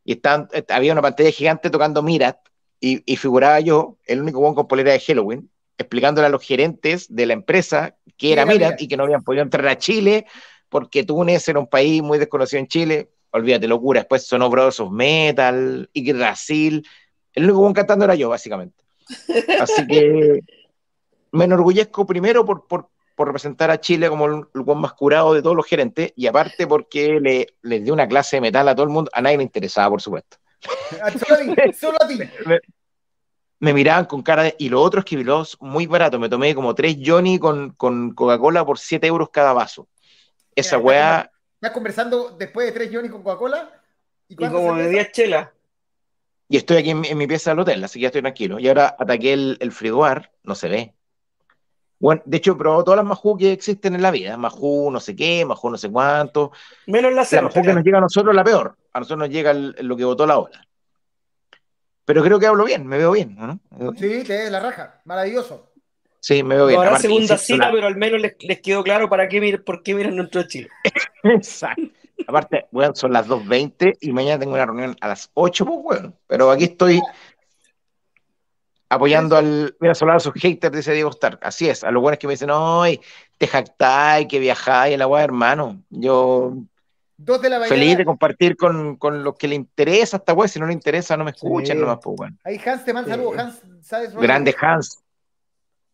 Y 0.05 0.21
había 0.69 0.93
una 0.93 1.01
pantalla 1.01 1.31
gigante 1.31 1.69
tocando 1.69 2.01
Mirat 2.01 2.37
y, 2.79 3.15
figuraba 3.17 3.59
yo, 3.59 3.97
el 4.05 4.21
único 4.21 4.39
buen 4.39 4.53
con 4.53 4.67
polera 4.67 4.91
de 4.91 4.99
Halloween, 4.99 5.49
explicándole 5.77 6.27
a 6.27 6.29
los 6.29 6.43
gerentes 6.43 7.13
de 7.13 7.25
la 7.25 7.33
empresa 7.33 7.97
que 8.15 8.31
era 8.31 8.45
Mirat 8.45 8.79
y 8.81 8.87
que 8.87 8.95
no 8.95 9.03
habían 9.03 9.23
podido 9.23 9.43
entrar 9.43 9.67
a 9.67 9.77
Chile 9.77 10.25
porque 10.69 11.03
Túnez 11.03 11.47
era 11.47 11.59
un 11.59 11.67
país 11.67 12.01
muy 12.03 12.19
desconocido 12.19 12.59
en 12.59 12.67
Chile. 12.67 13.09
Olvídate, 13.31 13.67
locura. 13.67 14.01
Después 14.01 14.25
sonó 14.27 14.49
Brothers 14.49 14.79
of 14.79 14.91
Metal, 14.91 15.89
y 15.93 16.11
Brasil. 16.11 16.85
El 17.33 17.45
único 17.45 17.59
buen 17.59 17.73
cantando 17.73 18.05
era 18.05 18.15
yo, 18.15 18.29
básicamente. 18.29 18.83
Así 19.59 19.87
que 19.87 20.41
me 21.31 21.45
enorgullezco 21.45 22.05
primero 22.05 22.45
por, 22.45 22.67
por, 22.67 22.89
por 23.15 23.27
representar 23.27 23.71
a 23.71 23.79
Chile 23.79 24.09
como 24.09 24.25
el, 24.25 24.45
más 24.75 24.93
curado 24.93 25.33
de 25.33 25.41
todos 25.41 25.55
los 25.55 25.65
gerentes 25.65 26.13
y 26.15 26.27
aparte 26.27 26.67
porque 26.67 27.19
le, 27.19 27.47
le 27.61 27.79
dio 27.79 27.93
una 27.93 28.07
clase 28.07 28.37
de 28.37 28.41
metal 28.41 28.67
a 28.67 28.75
todo 28.75 28.85
el 28.85 28.91
mundo. 28.91 29.09
A 29.13 29.21
nadie 29.21 29.37
le 29.37 29.43
interesaba, 29.43 29.89
por 29.89 30.01
supuesto. 30.01 30.37
solo 31.79 31.97
a 32.01 32.07
ti 32.07 32.19
me 33.59 33.73
miraban 33.73 34.05
con 34.05 34.21
cara 34.21 34.43
de... 34.43 34.55
Y 34.59 34.69
lo 34.69 34.81
otro 34.81 34.99
es 34.99 35.05
que 35.05 35.19
es 35.19 35.57
muy 35.59 35.87
barato. 35.87 36.19
Me 36.19 36.29
tomé 36.29 36.53
como 36.53 36.75
tres 36.75 36.97
Johnny 37.03 37.39
con, 37.39 37.71
con 37.71 38.11
Coca-Cola 38.13 38.65
por 38.65 38.77
7 38.77 39.05
euros 39.07 39.29
cada 39.29 39.53
vaso. 39.53 39.87
Esa 40.55 40.77
weá... 40.77 41.31
¿Estás 41.55 41.71
conversando 41.71 42.35
después 42.37 42.67
de 42.67 42.73
tres 42.73 42.89
Johnny 42.93 43.09
con 43.09 43.23
Coca-Cola? 43.23 43.71
¿Y, 44.27 44.35
como 44.35 44.75
de 44.75 44.89
10 44.89 45.11
chelas. 45.11 45.49
Y 46.47 46.57
estoy 46.57 46.77
aquí 46.77 46.91
en 46.91 47.17
mi, 47.17 47.27
pieza 47.27 47.51
del 47.51 47.59
hotel, 47.59 47.83
así 47.83 47.97
que 47.97 48.03
ya 48.03 48.07
estoy 48.09 48.21
tranquilo. 48.21 48.59
Y 48.59 48.67
ahora 48.67 48.95
ataqué 48.99 49.33
el, 49.33 49.57
el 49.59 49.71
frigobar, 49.71 50.31
no 50.43 50.53
se 50.53 50.69
ve. 50.69 50.93
Bueno, 51.99 52.21
de 52.25 52.37
hecho, 52.37 52.53
he 52.53 52.55
probado 52.55 52.83
todas 52.83 52.97
las 52.97 53.05
Majú 53.05 53.37
que 53.37 53.51
existen 53.51 53.95
en 53.95 54.01
la 54.01 54.11
vida. 54.11 54.37
Majú 54.37 54.91
no 54.91 54.99
sé 54.99 55.15
qué, 55.15 55.45
Majú 55.45 55.69
no 55.69 55.77
sé 55.77 55.89
cuánto. 55.89 56.51
Menos 56.87 57.13
la 57.13 57.25
La 57.29 57.41
Majú 57.43 57.61
que 57.61 57.73
nos 57.73 57.83
llega 57.83 57.97
a 57.97 58.01
nosotros 58.01 58.35
la 58.35 58.43
peor. 58.43 58.75
A 58.93 58.99
nosotros 58.99 59.19
nos 59.19 59.29
llega 59.29 59.53
lo 59.53 59.95
que 59.95 60.05
votó 60.05 60.25
la 60.25 60.39
ola. 60.39 60.65
Pero 62.05 62.23
creo 62.23 62.39
que 62.39 62.47
hablo 62.47 62.65
bien, 62.65 62.85
me 62.85 62.97
veo 62.97 63.11
bien, 63.11 63.35
¿no? 63.35 63.59
Sí, 63.97 64.23
te 64.23 64.37
ves 64.37 64.51
la 64.51 64.59
raja, 64.59 65.01
maravilloso. 65.05 65.71
Sí, 66.19 66.43
me 66.43 66.55
veo 66.55 66.67
bien. 66.67 66.79
Ahora 66.79 66.99
segunda 66.99 67.37
cita, 67.37 67.71
pero 67.71 67.87
al 67.87 67.97
menos 67.97 68.21
les, 68.21 68.61
quedó 68.61 68.83
claro 68.83 69.09
para 69.09 69.27
qué 69.27 69.59
por 69.65 69.81
qué 69.81 69.95
miran 69.95 70.15
nuestro 70.15 70.43
Chile. 70.47 70.69
Exacto. 71.23 71.81
Aparte, 72.27 72.67
bueno, 72.71 72.95
son 72.95 73.11
las 73.11 73.27
2.20 73.27 73.97
y 74.01 74.11
mañana 74.11 74.39
tengo 74.39 74.53
una 74.53 74.65
reunión 74.65 74.95
a 75.01 75.09
las 75.09 75.29
8, 75.33 75.65
pues, 75.65 75.79
bueno. 75.83 76.13
Pero 76.27 76.49
aquí 76.49 76.65
estoy 76.65 77.01
apoyando 78.95 79.37
al. 79.37 79.75
Mira, 79.79 79.93
solo 79.95 80.13
a 80.13 80.19
sus 80.19 80.33
haters, 80.33 80.75
dice 80.75 80.93
Diego 80.93 81.09
Stark. 81.11 81.39
Así 81.43 81.69
es, 81.69 81.83
a 81.83 81.91
los 81.91 82.01
buenos 82.01 82.19
que 82.19 82.27
me 82.27 82.33
dicen, 82.33 82.49
ay, 82.51 82.99
te 83.37 83.47
jactáis, 83.47 84.27
que 84.27 84.39
viajáis, 84.39 84.97
la 84.97 85.07
weá, 85.07 85.23
hermano. 85.23 85.81
Yo 85.89 86.53
Dos 87.17 87.41
de 87.41 87.49
la 87.49 87.59
mañana. 87.59 87.73
Feliz 87.73 87.97
de 87.97 88.03
compartir 88.03 88.57
con, 88.57 88.97
con 88.97 89.23
los 89.23 89.35
que 89.37 89.47
le 89.47 89.55
interesa 89.55 90.17
esta 90.17 90.33
weá. 90.33 90.49
Si 90.49 90.59
no 90.59 90.65
le 90.67 90.73
interesa, 90.73 91.15
no 91.15 91.23
me 91.23 91.31
escuchan 91.31 91.77
Sí. 91.77 91.81
nomás, 91.81 91.99
pues. 92.03 92.31
Ahí 92.43 92.59
Hans 92.65 92.83
te 92.83 92.93
manda 92.93 93.13
Sí. 93.13 93.17
saludos. 93.17 93.37
Hans, 93.39 93.61
¿sabes? 93.81 94.13
Grande 94.15 94.53
Hans. 94.59 94.99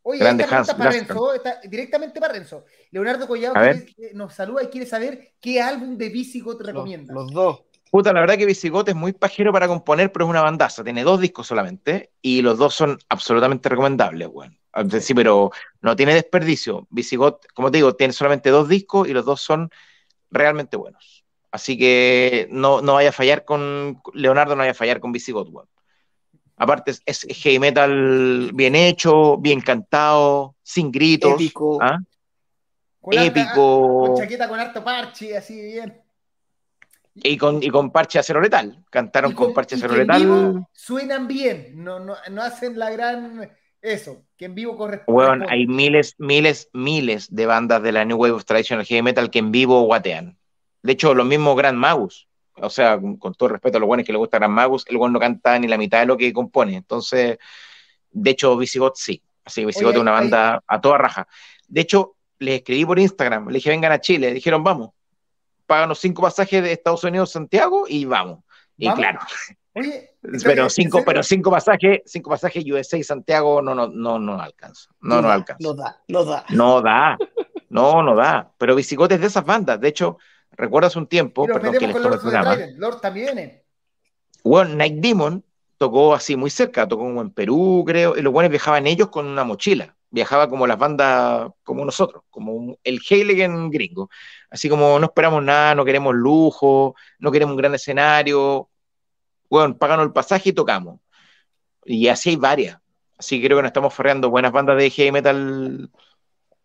Oye, 0.04 0.18
Grande 0.20 0.44
esta 0.46 0.58
Hans, 0.58 0.74
para. 0.74 0.90
Renzo, 0.90 1.34
está 1.36 1.60
directamente 1.64 2.20
para 2.20 2.34
Renzo. 2.34 2.66
Leonardo 2.90 3.28
Collado 3.28 3.54
quiere- 3.54 3.86
eh, 4.00 4.12
nos 4.16 4.34
saluda 4.34 4.64
y 4.64 4.68
quiere 4.68 4.88
saber 4.88 5.34
qué 5.40 5.62
álbum 5.62 5.96
de 5.96 6.10
Visigoth 6.10 6.58
te 6.58 6.64
Los, 6.64 6.74
recomiendas. 6.74 7.14
los 7.14 7.32
dos. 7.32 7.62
Puta, 7.92 8.14
la 8.14 8.22
verdad 8.22 8.38
que 8.38 8.46
Visigoth 8.46 8.88
es 8.88 8.96
muy 8.96 9.12
pajero 9.12 9.52
para 9.52 9.68
componer, 9.68 10.14
pero 10.14 10.24
es 10.26 10.30
una 10.30 10.42
bandaza. 10.42 10.82
Tiene 10.82 11.04
dos 11.04 11.20
discos 11.20 11.46
solamente 11.46 12.12
y 12.22 12.42
los 12.42 12.58
dos 12.58 12.74
son 12.74 12.98
absolutamente 13.10 13.68
recomendables, 13.68 14.30
weón. 14.32 14.58
Sí, 15.02 15.14
pero 15.14 15.52
no 15.82 15.96
tiene 15.98 16.14
desperdicio. 16.14 16.88
Visigoth, 16.90 17.46
como 17.54 17.70
te 17.70 17.80
digo, 17.80 17.94
tiene 17.94 18.14
solamente 18.14 18.50
dos 18.50 18.70
discos 18.70 19.10
y 19.10 19.14
los 19.14 19.26
dos 19.26 19.42
son 19.42 19.70
realmente 20.32 20.78
buenos. 20.78 21.26
Así 21.52 21.78
que 21.78 22.48
no, 22.50 22.82
no 22.82 22.94
vaya 22.94 23.10
a 23.10 23.12
fallar 23.12 23.44
con 23.44 24.02
Leonardo, 24.14 24.56
no 24.56 24.60
vaya 24.60 24.72
a 24.72 24.74
fallar 24.76 25.02
con 25.02 25.12
Visigoth, 25.12 25.50
weón. 25.52 25.68
Aparte, 26.56 26.92
es, 26.92 27.02
es 27.06 27.26
heavy 27.44 27.60
metal 27.60 28.52
bien 28.54 28.76
hecho, 28.76 29.36
bien 29.38 29.60
cantado, 29.60 30.56
sin 30.64 30.92
gritos. 30.94 31.34
Épico. 31.34 31.80
¿ah? 31.82 32.00
Con 33.02 33.18
harta- 33.18 33.26
Épico. 33.26 34.00
con 34.00 34.16
chaqueta 34.16 34.48
con 34.48 34.60
harto 34.62 34.82
parche, 34.82 35.36
así 35.36 35.62
bien. 35.62 36.01
Y 37.16 37.38
con, 37.38 37.62
y 37.62 37.70
con 37.70 37.92
parche 37.92 38.20
acero 38.20 38.42
letal. 38.42 38.84
Cantaron 38.90 39.32
Y 39.32 39.36
con, 39.36 39.54
parche 39.54 39.76
acero 39.76 39.96
letal. 39.96 40.22
vivo 40.22 40.70
suenan 40.74 41.28
bien, 41.28 41.74
no, 41.84 42.00
no, 42.00 42.16
no 42.30 42.42
hacen 42.42 42.78
la 42.80 42.90
gran. 42.90 43.52
Eso, 43.82 44.24
que 44.38 44.46
en 44.46 44.56
vivo 44.56 44.78
corresponde. 44.78 45.20
Weón, 45.20 45.46
hay 45.50 45.66
miles, 45.66 46.16
miles, 46.20 46.70
miles 46.72 47.34
de 47.34 47.46
bandas 47.48 47.82
de 47.82 47.92
la 47.92 48.06
New 48.06 48.18
Wave 48.18 48.34
of 48.34 48.46
Traditional 48.46 48.86
Heavy 48.86 49.02
Metal 49.02 49.30
que 49.30 49.40
en 49.40 49.52
vivo 49.52 49.82
guatean. 49.82 50.38
De 50.84 50.94
hecho, 50.94 51.14
los 51.16 51.26
mismos 51.26 51.58
Grand 51.58 51.78
Magus, 51.78 52.28
o 52.56 52.70
sea, 52.70 53.00
con, 53.00 53.18
con 53.18 53.34
todo 53.34 53.48
el 53.48 53.54
respeto 53.54 53.78
a 53.78 53.80
los 53.80 53.88
buenos 53.88 54.06
que 54.06 54.12
le 54.12 54.20
gusta 54.20 54.38
Grand 54.38 54.54
Magus, 54.54 54.86
el 54.88 54.98
buen 54.98 55.12
no 55.12 55.20
canta 55.20 55.58
ni 55.58 55.68
la 55.68 55.78
mitad 55.78 56.00
de 56.00 56.06
lo 56.06 56.16
que 56.16 56.32
compone. 56.32 56.76
Entonces, 56.76 57.40
de 58.12 58.30
hecho, 58.30 58.56
Visigoth 58.56 58.96
sí. 58.96 59.22
Así 59.44 59.62
que 59.62 59.68
Visigoth 59.68 59.90
Oye, 59.90 59.98
es 59.98 60.02
una 60.02 60.12
banda 60.12 60.64
a 60.68 60.80
toda 60.80 61.00
raja. 61.00 61.28
De 61.68 61.82
hecho, 61.82 62.16
les 62.38 62.56
escribí 62.56 62.86
por 62.86 63.00
Instagram, 63.00 63.48
le 63.48 63.56
dije, 63.56 63.70
vengan 63.70 63.92
a 63.92 64.02
Chile. 64.02 64.34
Dijeron, 64.34 64.64
vamos, 64.64 64.92
páganos 65.72 66.00
cinco 66.00 66.22
pasajes 66.22 66.62
de 66.62 66.74
Estados 66.74 67.02
Unidos 67.06 67.30
a 67.30 67.34
Santiago 67.34 67.86
y 67.88 68.04
vamos. 68.04 68.40
Y 68.76 68.88
¿Vamos? 68.88 69.00
claro, 69.00 69.20
Oye, 69.74 70.10
pero 70.44 70.64
¿en 70.64 70.70
cinco, 70.70 71.02
pero 71.06 71.24
cinco 71.24 71.50
pasajes, 71.50 72.02
cinco 72.06 72.30
pasajes 72.30 72.66
USA 72.66 72.98
y 72.98 73.06
Santiago 73.06 73.62
no, 73.62 73.74
no, 73.74 73.88
no, 73.88 74.20
no 74.20 74.42
alcanza. 74.42 74.90
No, 75.00 75.22
no 75.22 75.32
alcanza. 75.32 75.64
No 75.64 75.74
da, 75.74 76.02
no 76.10 76.26
da. 76.26 76.46
No 76.50 76.82
da, 76.82 77.18
no, 77.70 78.04
no 78.04 78.16
da. 78.18 78.52
Pero 78.58 78.76
Visigoth 78.76 79.14
es 79.14 79.22
de 79.22 79.28
esas 79.28 79.46
bandas. 79.46 79.80
De 79.80 79.88
hecho, 79.88 80.18
recuerdas 80.52 80.98
un 80.98 81.08
tiempo, 81.08 81.46
perdón 81.46 81.78
que 81.80 81.88
les 81.88 81.96
Lord 81.96 82.20
programa. 82.20 82.58
Lord 82.76 83.00
también. 83.00 83.64
Bueno, 84.44 84.76
Night 84.76 84.96
Demon 84.96 85.42
tocó 85.78 86.14
así 86.14 86.36
muy 86.36 86.50
cerca, 86.50 86.86
tocó 86.86 87.04
como 87.04 87.22
en 87.22 87.32
Perú, 87.32 87.86
creo, 87.88 88.18
y 88.18 88.22
los 88.22 88.34
buenos 88.34 88.50
viajaban 88.50 88.88
ellos 88.88 89.08
con 89.08 89.26
una 89.26 89.46
mochila. 89.46 89.96
Viajaba 90.12 90.50
como 90.50 90.68
las 90.68 90.78
bandas, 90.78 91.50
como 91.64 91.86
nosotros, 91.86 92.24
como 92.30 92.54
un- 92.54 92.78
el 92.84 93.00
Heiligen 93.10 93.70
gringo. 93.72 94.10
Así 94.50 94.68
como 94.70 95.00
no 95.00 95.06
esperamos 95.06 95.42
nada, 95.44 95.74
no 95.74 95.86
queremos 95.86 96.14
lujo, 96.14 96.96
no 97.20 97.32
queremos 97.32 97.54
un 97.54 97.58
gran 97.58 97.74
escenario. 97.74 98.70
Bueno, 99.50 99.78
páganos 99.78 100.06
el 100.06 100.12
pasaje 100.12 100.50
y 100.50 100.54
tocamos. 100.54 101.00
Y 101.86 102.08
así 102.10 102.32
hay 102.32 102.36
varias. 102.36 102.78
Así 103.18 103.40
que 103.40 103.48
creo 103.48 103.58
que 103.58 103.64
nos 103.64 103.70
estamos 103.70 103.94
ferreando 103.94 104.30
buenas 104.30 104.52
bandas 104.52 104.78
de 104.78 104.90
heavy 104.90 105.12
metal 105.12 105.90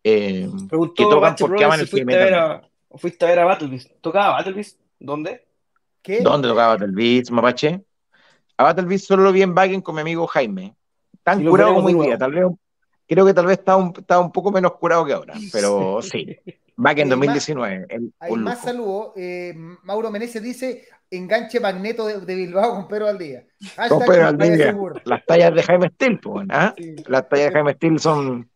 eh, 0.03 0.49
que 0.71 1.05
tocan 1.05 1.21
Bache 1.21 1.45
porque 1.45 1.65
aman 1.65 1.79
si 1.79 1.85
el 1.85 1.89
heavy 1.89 2.05
fuiste 2.05 2.15
a, 2.15 2.19
ver 2.25 2.33
metal. 2.33 2.51
a, 2.93 2.99
fuiste 2.99 3.25
a 3.25 3.29
ver 3.29 3.39
a 3.41 3.45
Battlebeast. 3.45 3.91
¿Tocaba 4.01 4.31
Battlebeast? 4.33 4.81
¿Dónde? 4.99 5.47
¿Qué? 6.03 6.21
¿Dónde 6.21 6.49
tocaba 6.49 6.75
Battle 6.77 6.93
Beats, 6.95 7.31
Mapache? 7.31 7.85
A 8.57 8.63
Battle 8.63 8.87
Beats 8.87 9.05
solo 9.05 9.25
lo 9.25 9.33
vi 9.33 9.43
en 9.43 9.53
Wagen 9.57 9.81
con 9.81 9.95
mi 9.97 10.01
amigo 10.03 10.27
Jaime. 10.29 10.77
Tan 11.23 11.45
curado 11.45 11.75
como 11.75 11.89
hoy 11.89 11.95
día. 11.95 12.17
Tal 12.17 12.33
vez, 12.33 12.45
un- 12.45 12.59
creo 13.07 13.25
que 13.27 13.35
tal 13.35 13.47
vez 13.47 13.59
estaba 13.59 13.79
un, 13.79 13.93
estaba 13.97 14.21
un 14.21 14.33
poco 14.33 14.51
menos 14.53 14.75
curado 14.75 15.05
que 15.05 15.13
ahora, 15.13 15.35
pero 15.53 16.01
sí. 16.03 16.37
Wagen 16.79 17.07
Eh, 17.07 17.11
2019. 17.11 17.87
el- 17.89 18.13
Hay 18.21 18.33
un 18.33 18.43
más 18.43 18.61
saludos. 18.61 19.13
Eh, 19.17 19.55
Mauro 19.83 20.11
Meneses 20.11 20.43
dice: 20.43 20.87
enganche 21.11 21.59
magneto 21.59 22.07
de, 22.07 22.21
de 22.21 22.35
Bilbao 22.35 22.75
con 22.75 22.89
Pedro 22.89 23.07
Valdía. 23.07 23.45
Con 23.59 23.69
Hashtag 23.77 24.07
Pedro 24.09 24.23
Valdivia. 24.25 24.67
seguro. 24.67 25.01
Las 25.05 25.25
tallas 25.25 25.55
de 25.55 25.63
Jaime 25.63 25.89
Steel, 25.89 26.21
pues, 26.21 26.47
¿ah? 26.51 26.75
Sí. 26.77 26.97
Las 27.07 27.29
tallas 27.29 27.47
de 27.47 27.53
Jaime 27.53 27.73
Steel 27.75 27.99
son 27.99 28.51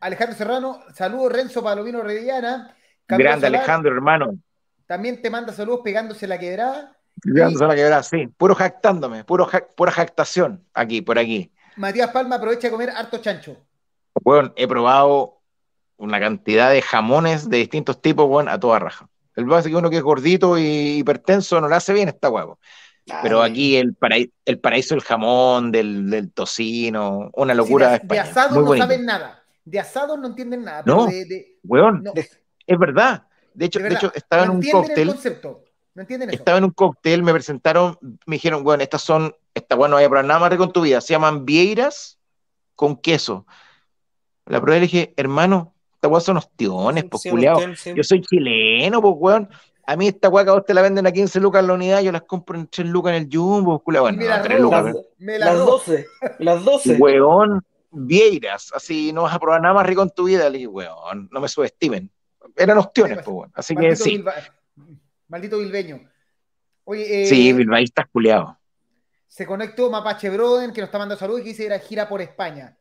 Alejandro 0.00 0.36
Serrano, 0.38 0.80
saludos 0.94 1.32
Renzo 1.32 1.62
Palomino 1.62 2.02
Rediana. 2.02 2.74
Solar, 3.06 3.44
Alejandro, 3.44 3.92
hermano. 3.92 4.38
También 4.86 5.20
te 5.20 5.28
manda 5.28 5.52
saludos 5.52 5.80
pegándose 5.84 6.26
la 6.26 6.38
quebrada. 6.38 6.96
Llegándose 7.22 7.64
a 7.64 7.68
la 7.68 7.74
quebrada, 7.74 8.02
sí. 8.02 8.26
Puro 8.28 8.54
jactándome, 8.54 9.24
puro 9.24 9.44
ja- 9.44 9.66
pura 9.76 9.92
jactación 9.92 10.64
aquí, 10.72 11.02
por 11.02 11.18
aquí. 11.18 11.52
Matías 11.76 12.10
Palma 12.10 12.36
aprovecha 12.36 12.68
de 12.68 12.70
comer 12.72 12.88
harto 12.90 13.18
chancho. 13.18 13.56
Bueno, 14.22 14.52
he 14.56 14.66
probado 14.68 15.40
una 15.96 16.18
cantidad 16.20 16.70
de 16.70 16.82
jamones 16.82 17.48
de 17.48 17.58
distintos 17.58 18.00
tipos, 18.00 18.26
bueno, 18.26 18.50
a 18.50 18.58
toda 18.58 18.78
raja. 18.78 19.08
El 19.36 19.44
base 19.46 19.70
que 19.70 19.76
uno 19.76 19.90
que 19.90 19.96
es 19.98 20.02
gordito 20.02 20.58
y 20.58 20.98
hipertenso 20.98 21.60
no 21.60 21.68
le 21.68 21.76
hace 21.76 21.92
bien 21.92 22.08
esta 22.08 22.28
huevo. 22.30 22.58
Pero 23.22 23.42
Ay, 23.42 23.50
aquí 23.50 23.76
el, 23.76 23.96
paraí- 23.96 24.32
el 24.44 24.58
paraíso 24.60 24.94
del 24.94 25.02
jamón, 25.02 25.72
del, 25.72 26.10
del 26.10 26.32
tocino, 26.32 27.30
una 27.34 27.54
locura 27.54 27.86
Sí, 27.98 28.02
de 28.02 28.08
de, 28.08 28.14
de 28.14 28.20
asado 28.20 28.50
Muy 28.54 28.60
no 28.60 28.66
bonito. 28.66 28.84
saben 28.86 29.04
nada. 29.06 29.42
De 29.64 29.80
asado 29.80 30.16
no 30.16 30.28
entienden 30.28 30.64
nada. 30.64 30.82
No. 30.86 31.06
pero 31.06 31.18
de- 31.18 31.24
de- 31.24 31.58
Weón, 31.64 32.02
no, 32.04 32.12
es 32.14 32.78
verdad. 32.78 33.26
De 33.54 33.66
hecho, 33.66 33.80
de 33.80 33.92
hecho 33.94 34.12
estaba 34.14 34.46
no 34.46 34.52
en 34.52 34.58
un 34.58 34.64
el 34.64 34.70
cóctel, 34.72 35.08
concepto. 35.08 35.64
No 35.94 36.02
entienden 36.02 36.30
eso. 36.30 36.38
estaba 36.38 36.58
en 36.58 36.64
un 36.64 36.70
cóctel, 36.70 37.22
me 37.22 37.32
presentaron, 37.32 37.98
me 38.26 38.36
dijeron, 38.36 38.62
bueno, 38.62 38.82
estas 38.82 39.02
son, 39.02 39.34
esta 39.54 39.74
bueno, 39.74 39.90
no 39.92 39.96
vaya 39.96 40.06
a 40.06 40.10
probar 40.10 40.24
nada 40.26 40.40
más 40.40 40.50
rico 40.50 40.64
en 40.64 40.72
tu 40.72 40.80
vida. 40.82 41.00
Se 41.00 41.12
llaman 41.14 41.44
vieiras 41.44 42.18
con 42.76 42.96
queso. 42.96 43.46
La 44.50 44.60
probé 44.60 44.76
y 44.78 44.80
le 44.80 44.86
dije, 44.86 45.14
hermano, 45.16 45.74
estas 45.94 46.10
weas 46.10 46.24
son 46.24 46.36
ostiones, 46.38 47.04
pues 47.04 47.22
sí, 47.22 47.30
culiao. 47.30 47.60
sí, 47.60 47.76
sí. 47.76 47.92
Yo 47.96 48.02
soy 48.02 48.20
chileno, 48.22 49.00
pues, 49.00 49.14
weón. 49.16 49.48
A 49.86 49.96
mí 49.96 50.08
esta 50.08 50.28
weá 50.28 50.44
que 50.44 50.50
a 50.50 50.54
vos 50.54 50.64
te 50.64 50.72
la 50.74 50.82
venden 50.82 51.06
a 51.06 51.12
15 51.12 51.40
lucas 51.40 51.60
en 51.62 51.66
la 51.68 51.72
unidad, 51.74 52.00
yo 52.02 52.12
las 52.12 52.22
compro 52.22 52.58
en 52.58 52.66
3 52.68 52.88
lucas 52.88 53.14
en 53.14 53.22
el 53.24 53.28
Jumbo, 53.32 53.78
pues, 53.78 53.84
culiao. 53.84 54.02
Bueno, 54.04 54.18
me 54.18 54.24
la 54.26 54.36
no, 54.38 54.42
3 54.44 54.58
robo. 54.60 54.64
lucas. 54.70 54.84
Las, 54.84 54.94
Me 55.18 55.38
la 55.38 55.46
las 55.46 55.54
robo. 55.58 55.70
12. 55.72 56.06
Las 56.38 56.64
12. 56.64 56.94
Weón, 56.96 57.64
vieiras, 57.90 58.70
así 58.74 59.12
no 59.12 59.22
vas 59.22 59.34
a 59.34 59.38
probar 59.40 59.60
nada 59.60 59.74
más 59.74 59.86
rico 59.86 60.02
en 60.02 60.10
tu 60.10 60.24
vida. 60.24 60.48
Le 60.48 60.58
dije, 60.58 60.68
weón, 60.68 61.28
no 61.32 61.40
me 61.40 61.48
subestimen. 61.48 62.10
Eran 62.56 62.78
ostiones, 62.78 63.16
pues, 63.18 63.28
weón. 63.28 63.52
Así 63.54 63.74
que 63.76 63.96
sí. 63.96 64.18
Bilba- 64.18 64.34
Maldito 65.28 65.58
bilbeño. 65.58 66.00
Oye, 66.84 67.22
eh, 67.22 67.26
Sí, 67.26 67.52
bilbaístas 67.52 68.06
culiados. 68.12 68.50
se 69.28 69.46
conectó 69.46 69.88
Mapache 69.90 70.28
Broden, 70.30 70.72
que 70.72 70.80
nos 70.80 70.88
está 70.88 70.98
mandando 70.98 71.18
saludos 71.20 71.40
y 71.40 71.44
que 71.44 71.48
dice 71.50 71.66
era 71.66 71.78
gira 71.78 72.08
por 72.08 72.20
España. 72.20 72.76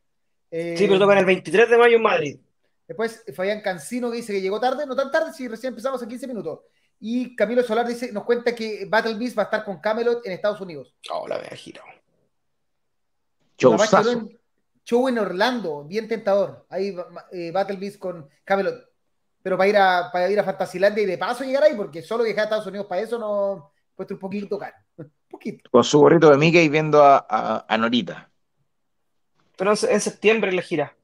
Eh, 0.52 0.76
Sí, 0.78 0.88
pero 0.88 1.00
tocan 1.00 1.18
el 1.20 1.26
23 1.26 1.70
de 1.70 1.78
mayo 1.78 1.96
en 1.98 2.02
Madrid. 2.02 2.40
Después 2.88 3.24
Fabián 3.36 3.62
Cancino 3.62 4.10
que 4.10 4.18
dice 4.18 4.34
que 4.34 4.42
llegó 4.42 4.60
tarde, 4.60 4.86
no 4.88 4.96
tan 4.96 5.12
tarde, 5.12 5.32
si 5.34 5.48
recién 5.48 5.72
empezamos 5.72 6.02
en 6.02 6.10
15 6.10 6.28
minutos. 6.28 6.60
Y 7.00 7.36
Camilo 7.36 7.64
Solar 7.64 7.88
dice, 7.88 8.12
nos 8.12 8.24
cuenta 8.26 8.54
que 8.56 8.86
Battle 8.90 9.14
Beast 9.14 9.38
va 9.38 9.44
a 9.44 9.46
estar 9.46 9.64
con 9.64 9.80
Camelot 9.80 10.26
en 10.26 10.32
Estados 10.34 10.60
Unidos. 10.60 10.94
Oh, 11.12 11.28
la 11.28 11.38
vea 11.38 11.52
gira. 11.52 11.82
Show 14.86 15.08
en 15.08 15.20
Orlando, 15.20 15.84
bien 15.84 16.08
tentador. 16.08 16.66
Ahí 16.70 16.96
eh, 17.32 17.52
Battle 17.52 17.78
Beast 17.78 18.00
con 18.00 18.28
Camelot. 18.44 18.90
Pero 19.42 19.58
para 19.58 19.70
ir 19.70 19.78
a, 19.78 20.10
para 20.12 20.30
ir 20.30 20.40
a 20.40 20.44
Fantasilandia 20.44 21.04
y 21.04 21.06
de 21.06 21.18
paso 21.18 21.44
llegar 21.44 21.64
ahí, 21.64 21.76
porque 21.76 22.02
solo 22.02 22.24
viajar 22.24 22.42
a 22.42 22.44
Estados 22.46 22.68
Unidos 22.68 22.88
para 22.88 23.02
eso 23.02 23.18
no 23.20 23.72
cuesta 23.96 24.14
un 24.16 24.20
poquito 24.20 24.58
caro. 24.58 24.76
Un 24.98 25.38
poquito. 25.38 25.70
Con 25.70 25.84
su 25.84 26.00
gorrito 26.00 26.28
de 26.32 26.38
Mickey 26.38 26.68
viendo 26.70 27.04
a, 27.04 27.24
a- 27.30 27.66
a 27.70 27.78
Norita. 27.78 28.29
Pero 29.60 29.74
en, 29.90 30.02
septiembre 30.02 30.52
la 30.52 30.62
gira. 30.64 30.96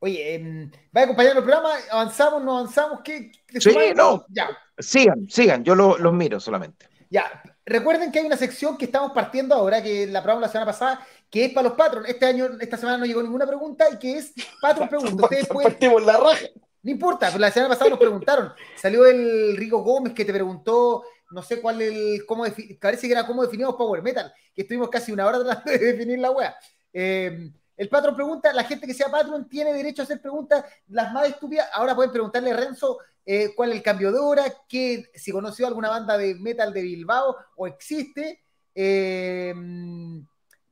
Oye, 0.00 0.34
eh, 0.36 0.70
¿va 0.96 1.00
a 1.00 1.04
acompañar 1.04 1.36
el 1.36 1.42
programa? 1.42 1.70
¿Avanzamos? 1.90 2.42
¿No 2.44 2.58
avanzamos? 2.58 3.00
¿Qué? 3.02 3.32
qué- 3.46 3.60
Sí, 3.60 3.74
no. 3.96 4.24
Ya, 4.28 4.48
Sigan, 4.78 5.28
sigan, 5.28 5.64
yo 5.64 5.74
lo- 5.74 5.98
los 5.98 6.12
miro 6.12 6.38
solamente. 6.38 6.86
ya. 7.10 7.42
Recuerden 7.70 8.10
que 8.10 8.18
hay 8.20 8.24
una 8.24 8.36
sección 8.38 8.78
que 8.78 8.86
estamos 8.86 9.12
partiendo 9.12 9.54
ahora, 9.54 9.82
que 9.82 10.06
la 10.06 10.22
probamos 10.22 10.40
la 10.40 10.48
semana 10.48 10.70
pasada, 10.70 11.06
que 11.28 11.44
es 11.46 11.52
para 11.52 11.68
los 11.68 11.76
patrons. 11.76 12.08
Este 12.08 12.24
año, 12.24 12.48
esta 12.60 12.78
semana 12.78 12.96
no 12.96 13.04
llegó 13.04 13.22
ninguna 13.22 13.46
pregunta 13.46 13.84
y 13.92 13.98
que 13.98 14.16
es 14.16 14.32
Patron 14.62 14.88
Pregunta. 14.88 15.24
Ustedes 15.24 15.46
pueden, 15.48 15.72
Partimos 15.72 16.02
la 16.06 16.16
raja. 16.16 16.46
no 16.82 16.90
importa, 16.90 17.26
pero 17.26 17.40
la 17.40 17.50
semana 17.50 17.74
pasada 17.74 17.90
nos 17.90 17.98
preguntaron. 17.98 18.52
Salió 18.74 19.04
el 19.04 19.54
Rico 19.58 19.82
Gómez 19.82 20.14
que 20.14 20.24
te 20.24 20.32
preguntó, 20.32 21.02
no 21.30 21.42
sé 21.42 21.60
cuál 21.60 21.82
el, 21.82 22.24
cómo 22.24 22.46
defi- 22.46 22.78
parece 22.80 23.06
que 23.06 23.12
era 23.12 23.26
cómo 23.26 23.42
definimos 23.44 23.74
Power 23.74 24.00
Metal, 24.00 24.32
que 24.54 24.62
estuvimos 24.62 24.88
casi 24.88 25.12
una 25.12 25.26
hora 25.26 25.44
tratando 25.44 25.70
de 25.72 25.78
definir 25.78 26.20
la 26.20 26.30
wea. 26.30 26.56
Eh, 26.92 27.50
el 27.76 27.88
patrón 27.88 28.16
pregunta, 28.16 28.52
la 28.52 28.64
gente 28.64 28.86
que 28.86 28.94
sea 28.94 29.08
patrón 29.10 29.48
tiene 29.48 29.72
derecho 29.72 30.02
a 30.02 30.04
hacer 30.04 30.20
preguntas 30.20 30.64
las 30.88 31.12
más 31.12 31.28
estúpidas. 31.28 31.68
Ahora 31.72 31.94
pueden 31.94 32.10
preguntarle 32.12 32.50
a 32.50 32.56
Renzo 32.56 32.98
eh, 33.24 33.52
cuál 33.54 33.70
es 33.70 33.76
el 33.76 33.82
cambio 33.82 34.10
de 34.10 34.18
hora, 34.18 34.44
que, 34.68 35.10
si 35.14 35.30
conoció 35.30 35.66
alguna 35.66 35.88
banda 35.90 36.18
de 36.18 36.34
metal 36.34 36.72
de 36.72 36.82
Bilbao 36.82 37.36
o 37.56 37.66
existe. 37.66 38.42
Eh, 38.74 39.54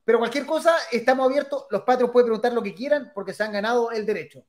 pero 0.03 0.19
cualquier 0.19 0.45
cosa, 0.45 0.73
estamos 0.91 1.25
abiertos. 1.25 1.65
Los 1.69 1.81
patrons 1.83 2.11
pueden 2.11 2.27
preguntar 2.27 2.53
lo 2.53 2.63
que 2.63 2.73
quieran 2.73 3.11
porque 3.13 3.33
se 3.33 3.43
han 3.43 3.51
ganado 3.51 3.91
el 3.91 4.05
derecho. 4.05 4.43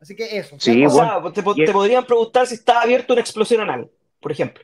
Así 0.00 0.14
que 0.14 0.38
eso. 0.38 0.56
Sí, 0.60 0.84
o 0.86 0.90
bueno. 0.90 1.32
sea, 1.34 1.42
te, 1.44 1.50
y- 1.62 1.66
te 1.66 1.72
podrían 1.72 2.04
preguntar 2.06 2.46
si 2.46 2.54
está 2.54 2.82
abierto 2.82 3.12
una 3.14 3.22
explosión 3.22 3.60
anal. 3.62 3.90
por 4.20 4.32
ejemplo. 4.32 4.62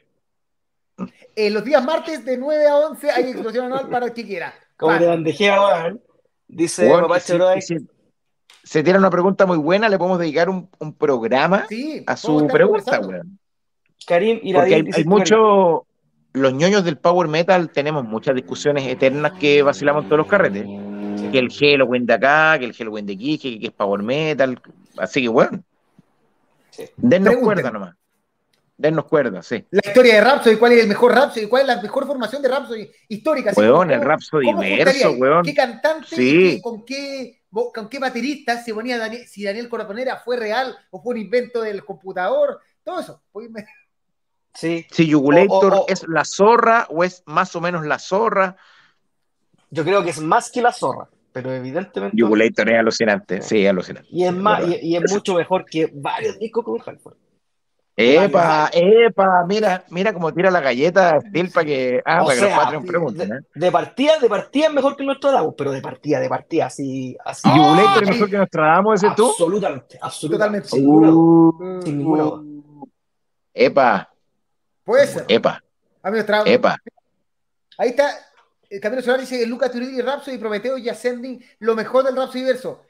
Eh, 1.35 1.51
los 1.51 1.65
días 1.65 1.83
martes 1.85 2.25
de 2.25 2.37
9 2.39 2.69
a 2.69 2.77
11 2.77 3.11
hay 3.11 3.25
explosión 3.31 3.67
anual 3.67 3.89
para 3.89 4.07
el 4.07 4.13
que 4.13 4.25
quiera. 4.25 4.55
Como 4.77 4.93
Fan. 4.93 5.01
de 5.03 5.09
bandejea, 5.09 5.61
weón. 5.61 6.03
Dice 6.55 6.89
Bueno, 6.89 7.03
Papá 7.09 7.19
y 7.19 7.21
si- 7.21 7.33
Choroy, 7.33 7.59
y 7.59 7.63
si 7.63 7.77
se 8.63 8.83
tiene 8.83 8.99
una 8.99 9.11
pregunta 9.11 9.45
muy 9.47 9.59
buena, 9.59 9.89
le 9.89 9.99
podemos 9.99 10.19
dedicar 10.19 10.49
un, 10.49 10.69
un 10.79 10.93
programa 10.95 11.67
Sí, 11.69 12.03
a 12.07 12.17
su 12.17 12.47
pregunta, 12.47 13.01
weón. 13.01 13.39
Karim 14.07 14.37
Porque 14.37 14.49
Iradín 14.49 14.87
hay, 14.87 14.93
hay 15.01 15.05
mucho. 15.05 15.87
Los 16.33 16.53
ñoños 16.53 16.85
del 16.85 16.97
power 16.99 17.29
metal 17.29 17.71
tenemos 17.71 18.05
muchas 18.05 18.35
discusiones 18.35 18.87
eternas 18.87 19.33
que 19.39 19.63
vacilamos 19.63 20.03
en 20.05 20.09
todos 20.09 20.19
los 20.19 20.27
carretes. 20.27 20.65
Que 21.31 21.39
el 21.39 21.51
Halloween 21.53 22.07
de 22.07 22.15
acá, 22.15 22.59
que 22.59 22.65
el 22.65 22.73
Halloween 22.75 23.07
de 23.07 23.13
aquí, 23.15 23.39
que, 23.39 23.59
que 23.61 23.67
es 23.67 23.73
power 23.73 24.03
metal. 24.03 24.61
Así 24.99 25.23
que, 25.23 25.29
bueno. 25.29 25.63
Sí. 26.71 26.85
Dennos 26.97 27.35
Pregunten. 27.35 27.45
cuerda 27.45 27.71
nomás. 27.71 27.95
Dennos 28.77 29.05
cuerda, 29.05 29.41
sí. 29.43 29.65
La 29.71 29.83
historia 29.85 30.15
de 30.17 30.21
Rhapsody, 30.21 30.57
cuál 30.57 30.73
es 30.73 30.83
el 30.83 30.89
mejor 30.89 31.13
Rhapsody, 31.15 31.47
cuál 31.47 31.63
es 31.63 31.69
la 31.69 31.81
mejor 31.83 32.07
formación 32.07 32.43
de 32.43 32.49
Rhapsody 32.49 32.91
histórica. 33.09 33.53
Weón, 33.57 33.91
el 33.93 34.01
Rhapsody 34.01 34.47
¿cómo 34.47 34.59
verso, 34.61 35.13
weón. 35.13 35.45
¿Qué 35.45 35.55
cantante 35.55 36.17
Sí. 36.17 36.61
con, 36.61 36.85
qué, 36.85 37.43
con 37.73 37.89
qué 37.89 37.99
baterista 38.01 38.61
se 38.63 38.75
ponía 38.75 38.99
Daniel, 38.99 39.27
si 39.29 39.45
Daniel 39.45 39.69
Coraponera 39.69 40.17
fue 40.17 40.37
real 40.37 40.77
o 40.91 41.01
fue 41.01 41.15
un 41.15 41.21
invento 41.21 41.63
del 41.63 41.85
computador? 41.85 42.59
Todo 42.83 42.99
eso. 43.01 43.23
Sí, 44.55 44.87
Si 44.91 45.11
Jugulator 45.13 45.73
O- 45.73 45.77
o- 45.79 45.81
o- 45.83 45.89
es 45.89 46.05
la 46.09 46.25
zorra 46.25 46.87
o 46.91 47.03
es 47.05 47.23
más 47.27 47.55
o 47.57 47.61
menos 47.61 47.85
la 47.87 47.99
zorra. 47.99 48.57
yo 49.71 49.83
creo 49.85 50.03
que 50.05 50.11
es 50.11 50.21
más 50.21 50.51
que 50.51 50.63
la 50.63 50.73
zorra, 50.73 51.09
pero 51.33 51.53
evidentemente. 51.53 52.21
Jugulator 52.21 52.71
es 52.71 52.79
alucinante. 52.79 53.41
Sí, 53.43 53.67
alucinante. 53.67 54.09
Y 54.13 54.25
es 54.25 54.33
más, 54.33 54.63
y, 54.69 54.79
y 54.83 54.97
es 54.97 55.11
mucho 55.13 55.35
mejor 55.35 55.65
que 55.65 55.91
varios 55.93 56.39
discos 56.39 56.65
con 56.65 56.81
Halford. 56.85 57.17
Epa, 57.97 58.71
epa, 58.73 59.45
mira, 59.47 59.85
mira 59.89 60.13
cómo 60.13 60.33
tira 60.35 60.51
la 60.51 60.61
galleta 60.61 61.21
Steel 61.21 61.51
para 61.53 61.65
que, 61.65 62.03
ah, 62.05 62.23
O 62.23 62.27
para 62.27 62.35
que 62.35 62.41
los 62.41 62.51
sea, 62.51 62.59
Patreon 62.61 62.85
pregunten, 62.87 63.33
¿eh? 63.33 63.39
De 63.55 63.71
partida, 63.71 64.19
de 64.19 64.29
partida 64.29 64.67
es 64.67 64.73
mejor 64.73 64.97
que 64.97 65.05
nuestro 65.05 65.31
Davos, 65.31 65.55
pero 65.57 65.71
de 65.71 65.81
partida, 65.81 66.19
de 66.19 66.29
partida, 66.29 66.67
así. 66.67 67.17
así 67.25 67.47
¿Y 67.49 67.53
Jugulator 67.53 68.03
es 68.03 68.09
mejor 68.09 68.31
que 68.31 68.37
Nostradamus 68.39 68.95
ese 69.05 69.15
tú? 69.15 69.31
Absolutamente, 69.31 69.99
absolutamente. 70.01 70.69
Totalmente. 70.69 70.69
Sin 70.71 70.81
ninguna 70.83 71.09
duda. 71.09 71.79
Uh, 71.79 71.83
Sin 71.83 71.99
ninguna 71.99 72.23
duda. 72.25 72.87
Epa, 73.55 74.11
Puede 74.83 75.07
ser. 75.07 75.25
epa, 75.29 75.63
Amigos, 76.03 76.27
tra- 76.27 76.43
epa. 76.47 76.77
Ahí 77.79 77.91
está. 77.91 78.11
El 78.69 78.81
Camilo 78.81 79.03
Solar 79.03 79.21
dice 79.21 79.39
que 79.39 79.47
Luca 79.47 79.71
Turilli, 79.71 80.01
Rhapsody, 80.03 80.37
Prometeo 80.39 80.77
y 80.79 80.89
Ascending, 80.89 81.41
lo 81.61 81.77
mejor 81.77 82.03
del 82.05 82.17
Rhapsody 82.17 82.43
verso. 82.43 82.83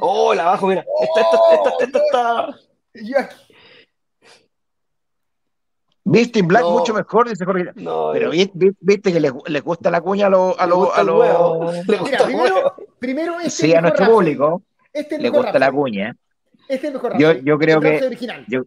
Oh, 0.00 0.34
la 0.34 0.42
abajo, 0.42 0.66
mira. 0.66 0.84
Esta, 1.00 1.20
esta, 1.22 1.38
esta, 1.54 1.84
esta 1.84 1.98
está. 1.98 2.58
Yo 2.94 3.18
aquí- 3.18 3.36
Viste 6.10 6.42
Black 6.42 6.62
No. 6.62 6.70
mucho 6.70 6.94
mejor, 6.94 7.28
dice 7.28 7.44
Jorge. 7.44 7.70
No, 7.74 8.10
Pero 8.12 8.32
eh, 8.32 8.36
vi- 8.54 8.68
vi- 8.68 8.76
viste 8.80 9.12
que 9.12 9.20
les, 9.20 9.32
les 9.46 9.62
gusta 9.62 9.90
la 9.90 10.00
cuña 10.00 10.26
a 10.26 10.30
los 10.30 10.58
a 10.58 10.66
los 10.66 10.96
a 10.96 11.02
los 11.02 11.76
Mira, 11.86 12.24
primero, 12.24 12.74
primero 12.98 13.36
este 13.40 13.50
sí, 13.50 13.70
es 13.72 13.76
a 13.78 13.80
nuestro 13.80 14.06
Rhapsody. 14.06 14.14
público 14.36 14.62
Este 14.92 15.14
es 15.14 15.18
el 15.18 15.22
le 15.24 15.30
mejor 15.30 15.44
gusta 15.46 15.58
la 15.58 15.66
Rhapsody. 15.66 15.80
cuña. 15.82 16.16
Este 16.62 16.74
es 16.74 16.84
el 16.84 16.92
mejor 16.94 17.18
Yo- 17.18 17.32
yo 17.32 17.58
creo 17.58 17.78
El 17.78 17.82
que- 18.00 18.06
original. 18.06 18.44
Yo, 18.48 18.62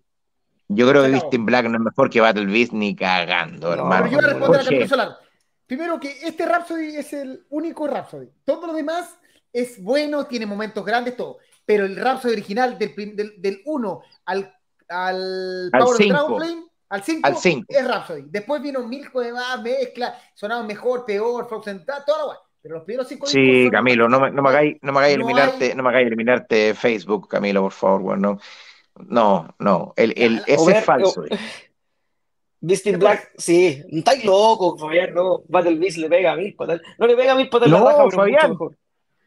yo 0.67 0.89
creo 0.89 1.03
que 1.03 1.35
in 1.35 1.45
Black 1.45 1.65
no 1.65 1.77
es 1.77 1.83
mejor 1.83 2.09
que 2.09 2.21
Battle 2.21 2.45
Beast 2.45 2.73
ni 2.73 2.95
cagando, 2.95 3.67
No, 3.67 3.73
hermano. 3.73 4.03
Pero 4.03 4.11
yo 4.11 4.17
voy 4.17 4.25
a 4.25 4.27
responder 4.33 4.61
a 4.61 4.63
Camilo 4.63 4.87
Solar. 4.87 5.17
Primero 5.67 5.99
que 5.99 6.17
este 6.23 6.45
Rhapsody 6.45 6.95
es 6.95 7.13
el 7.13 7.45
único 7.49 7.87
Rhapsody. 7.87 8.27
Todo 8.45 8.67
lo 8.67 8.73
demás 8.73 9.17
es 9.53 9.81
bueno, 9.81 10.25
tiene 10.27 10.45
momentos 10.45 10.85
grandes, 10.85 11.15
todo. 11.17 11.37
Pero 11.65 11.85
el 11.85 11.95
Rhapsody 11.95 12.33
original 12.33 12.77
del, 12.77 12.93
prim- 12.93 13.15
del, 13.15 13.33
del 13.41 13.61
1 13.65 14.01
al, 14.25 14.53
al 14.89 15.69
Al 15.71 15.79
Power 15.79 15.83
of 15.93 15.97
cinco. 15.97 16.13
Dragonflame, 16.13 16.63
al 16.91 17.03
5, 17.03 17.27
Al 17.27 17.37
cinco. 17.37 17.65
es 17.69 17.87
Rhapsody. 17.87 18.23
Después 18.27 18.61
vino 18.61 18.85
mil 18.87 19.07
de 19.13 19.33
más, 19.33 19.61
mezcla, 19.61 20.15
sonaban 20.35 20.67
mejor, 20.67 21.05
peor, 21.05 21.47
Frozen, 21.47 21.85
toda 21.85 22.03
la 22.19 22.23
guay. 22.25 22.37
Pero 22.61 22.75
los 22.75 22.83
primeros 22.83 23.07
cinco 23.07 23.25
Sí, 23.25 23.69
Camilo, 23.71 24.07
no 24.07 24.19
me, 24.19 24.29
no 24.29 24.41
me 24.43 24.49
hagáis, 24.49 24.77
no 24.83 24.91
me 24.91 24.99
hagáis 24.99 25.17
No 25.17 25.23
eliminarte, 25.25 25.65
hay- 25.71 25.75
no 25.75 25.81
me 25.83 25.89
hagáis 25.89 26.07
eliminarte 26.07 26.73
Facebook, 26.75 27.27
Camilo, 27.27 27.61
por 27.63 27.71
favor, 27.71 28.01
weón, 28.01 28.21
no. 28.21 28.39
No, 29.57 29.93
el, 29.95 30.13
el, 30.15 30.43
ese 30.45 30.71
es 30.77 30.85
falso. 30.85 31.23
In 32.61 32.99
Black, 32.99 33.31
sí. 33.37 33.81
Estáis 33.89 34.23
loco, 34.23 34.77
Fabián, 34.77 35.13
no. 35.15 35.41
Battle 35.47 35.75
Beast 35.79 35.97
le 35.97 36.09
pega 36.09 36.33
a 36.33 36.35
mil 36.35 36.53
patas. 36.55 36.79
No 36.99 37.07
le 37.07 37.15
pega 37.15 37.31
a 37.31 37.35
mil 37.35 37.49
patas 37.49 37.67
en 37.67 37.73
la 37.73 37.79
No, 37.79 37.85
raja, 37.87 38.09
Fabián. 38.11 38.57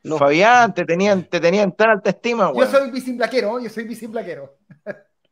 No. 0.04 0.18
Fabián, 0.18 0.72
te 0.74 0.84
tenían, 0.84 1.24
te 1.24 1.40
tenían 1.40 1.72
tan 1.72 1.90
alta 1.90 2.10
estima, 2.10 2.48
Yo 2.52 2.58
weón. 2.58 2.70
soy 2.70 3.12
Blaquero, 3.16 3.58
yo 3.58 3.70
soy 3.70 3.84
Blaquero. 4.06 4.58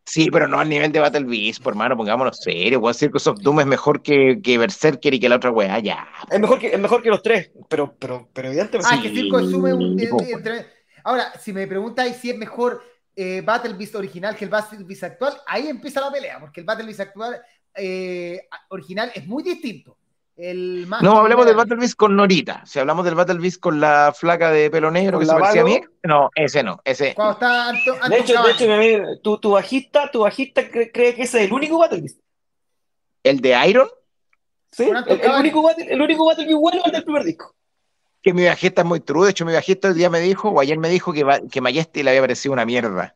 Sí, 0.05 0.29
pero 0.33 0.49
no 0.49 0.59
al 0.59 0.69
nivel 0.69 0.91
de 0.91 0.99
Battle 1.01 1.25
Beast, 1.25 1.63
por 1.63 1.73
hermano, 1.75 1.97
pongámonos 1.97 2.39
serio, 2.39 2.81
weón. 2.81 2.93
Circus 2.95 3.27
of 3.29 3.39
Doom 3.41 3.61
es 3.61 3.67
mejor 3.67 4.03
que, 4.03 4.41
que 4.43 4.59
Berserker 4.59 5.15
y 5.15 5.21
que 5.21 5.29
la 5.29 5.37
otra 5.37 5.51
weá, 5.51 5.79
ya. 5.79 6.09
Es 6.31 6.41
mejor 6.41 6.59
que, 6.59 6.69
es 6.75 6.79
mejor 6.81 7.03
que 7.03 7.09
los 7.11 7.23
tres, 7.23 7.53
pero, 7.69 7.95
pero, 7.99 8.29
pero 8.33 8.49
evidentemente. 8.49 8.89
Ah, 8.93 8.97
Sí, 8.97 9.03
que 9.03 9.15
Circo 9.15 9.39
de 9.39 9.51
Sume 9.51 9.73
un- 9.73 9.97
po. 10.11 10.17
de- 10.19 10.25
de- 10.27 10.33
entre- 10.33 10.67
Ahora, 11.05 11.33
si 11.41 11.53
me 11.53 11.67
preguntáis 11.67 12.17
si 12.17 12.31
es 12.31 12.37
mejor 12.37 12.83
eh, 13.15 13.43
Battle 13.45 13.75
Beast 13.75 13.95
original 13.95 14.35
que 14.35 14.45
el 14.45 14.51
Battle 14.51 14.85
Beast 14.85 15.05
actual, 15.05 15.35
ahí 15.47 15.69
empieza 15.69 16.01
la 16.01 16.11
pelea, 16.11 16.41
porque 16.41 16.61
el 16.61 16.67
Battle 16.67 16.87
Beast 16.87 17.01
actual 17.01 17.41
eh, 17.75 18.41
original 18.71 19.11
es 19.15 19.27
muy 19.27 19.43
distinto. 19.43 19.97
El 20.37 20.87
más 20.87 21.03
No, 21.03 21.19
hablemos 21.19 21.45
del 21.45 21.57
Battle 21.57 21.77
Beast 21.77 21.95
con 21.95 22.17
Norita. 22.17 22.65
Si 22.65 22.79
hablamos 22.79 23.05
del 23.05 23.15
Battle 23.15 23.39
Beast 23.39 23.61
con 23.61 23.81
la 23.81 24.15
flaca 24.17 24.51
de 24.51 24.71
pelo 24.71 24.91
negro 24.91 25.19
¿Con 25.19 25.27
que 25.27 25.33
se 25.33 25.39
parecía 25.39 25.61
a 25.61 25.65
mí, 25.65 25.81
no, 26.03 26.31
ese 26.35 26.63
no, 26.63 26.81
ese. 26.85 27.15
Cuando 27.15 27.35
está 27.35 27.73
De 28.09 28.19
hecho, 28.19 28.43
de 28.43 28.51
hecho, 28.51 29.21
tu, 29.23 29.39
tu 29.39 29.51
bajista, 29.51 30.11
tu 30.11 30.21
bajista 30.21 30.69
cree, 30.71 30.91
cree 30.91 31.15
que 31.15 31.23
ese 31.23 31.41
es 31.41 31.47
el 31.47 31.53
único 31.53 31.79
Battle 31.79 32.01
Beast. 32.01 32.19
El 33.23 33.41
de 33.41 33.69
Iron, 33.69 33.89
¿Sí? 34.71 34.85
El, 34.85 35.31
único 35.39 35.63
Battle, 35.63 35.87
el 35.93 36.01
único 36.01 36.25
Battle 36.25 36.47
Beast 36.47 36.59
bueno 36.59 36.81
es 36.81 36.87
el 36.87 36.93
del 36.93 37.05
primer 37.05 37.25
disco. 37.25 37.55
que 38.23 38.33
mi 38.33 38.47
bajista 38.47 38.81
es 38.83 38.89
muy 38.89 39.01
true. 39.01 39.27
De 39.27 39.33
hecho, 39.33 39.45
mi 39.45 39.53
bajista 39.53 39.89
el 39.89 39.95
día 39.95 40.09
me 40.09 40.21
dijo, 40.21 40.49
o 40.49 40.61
ayer 40.61 40.79
me 40.79 40.89
dijo 40.89 41.13
que, 41.13 41.27
que 41.51 41.61
Majesty 41.61 42.03
le 42.03 42.11
había 42.11 42.23
parecido 42.23 42.55
una 42.55 42.65
mierda. 42.65 43.15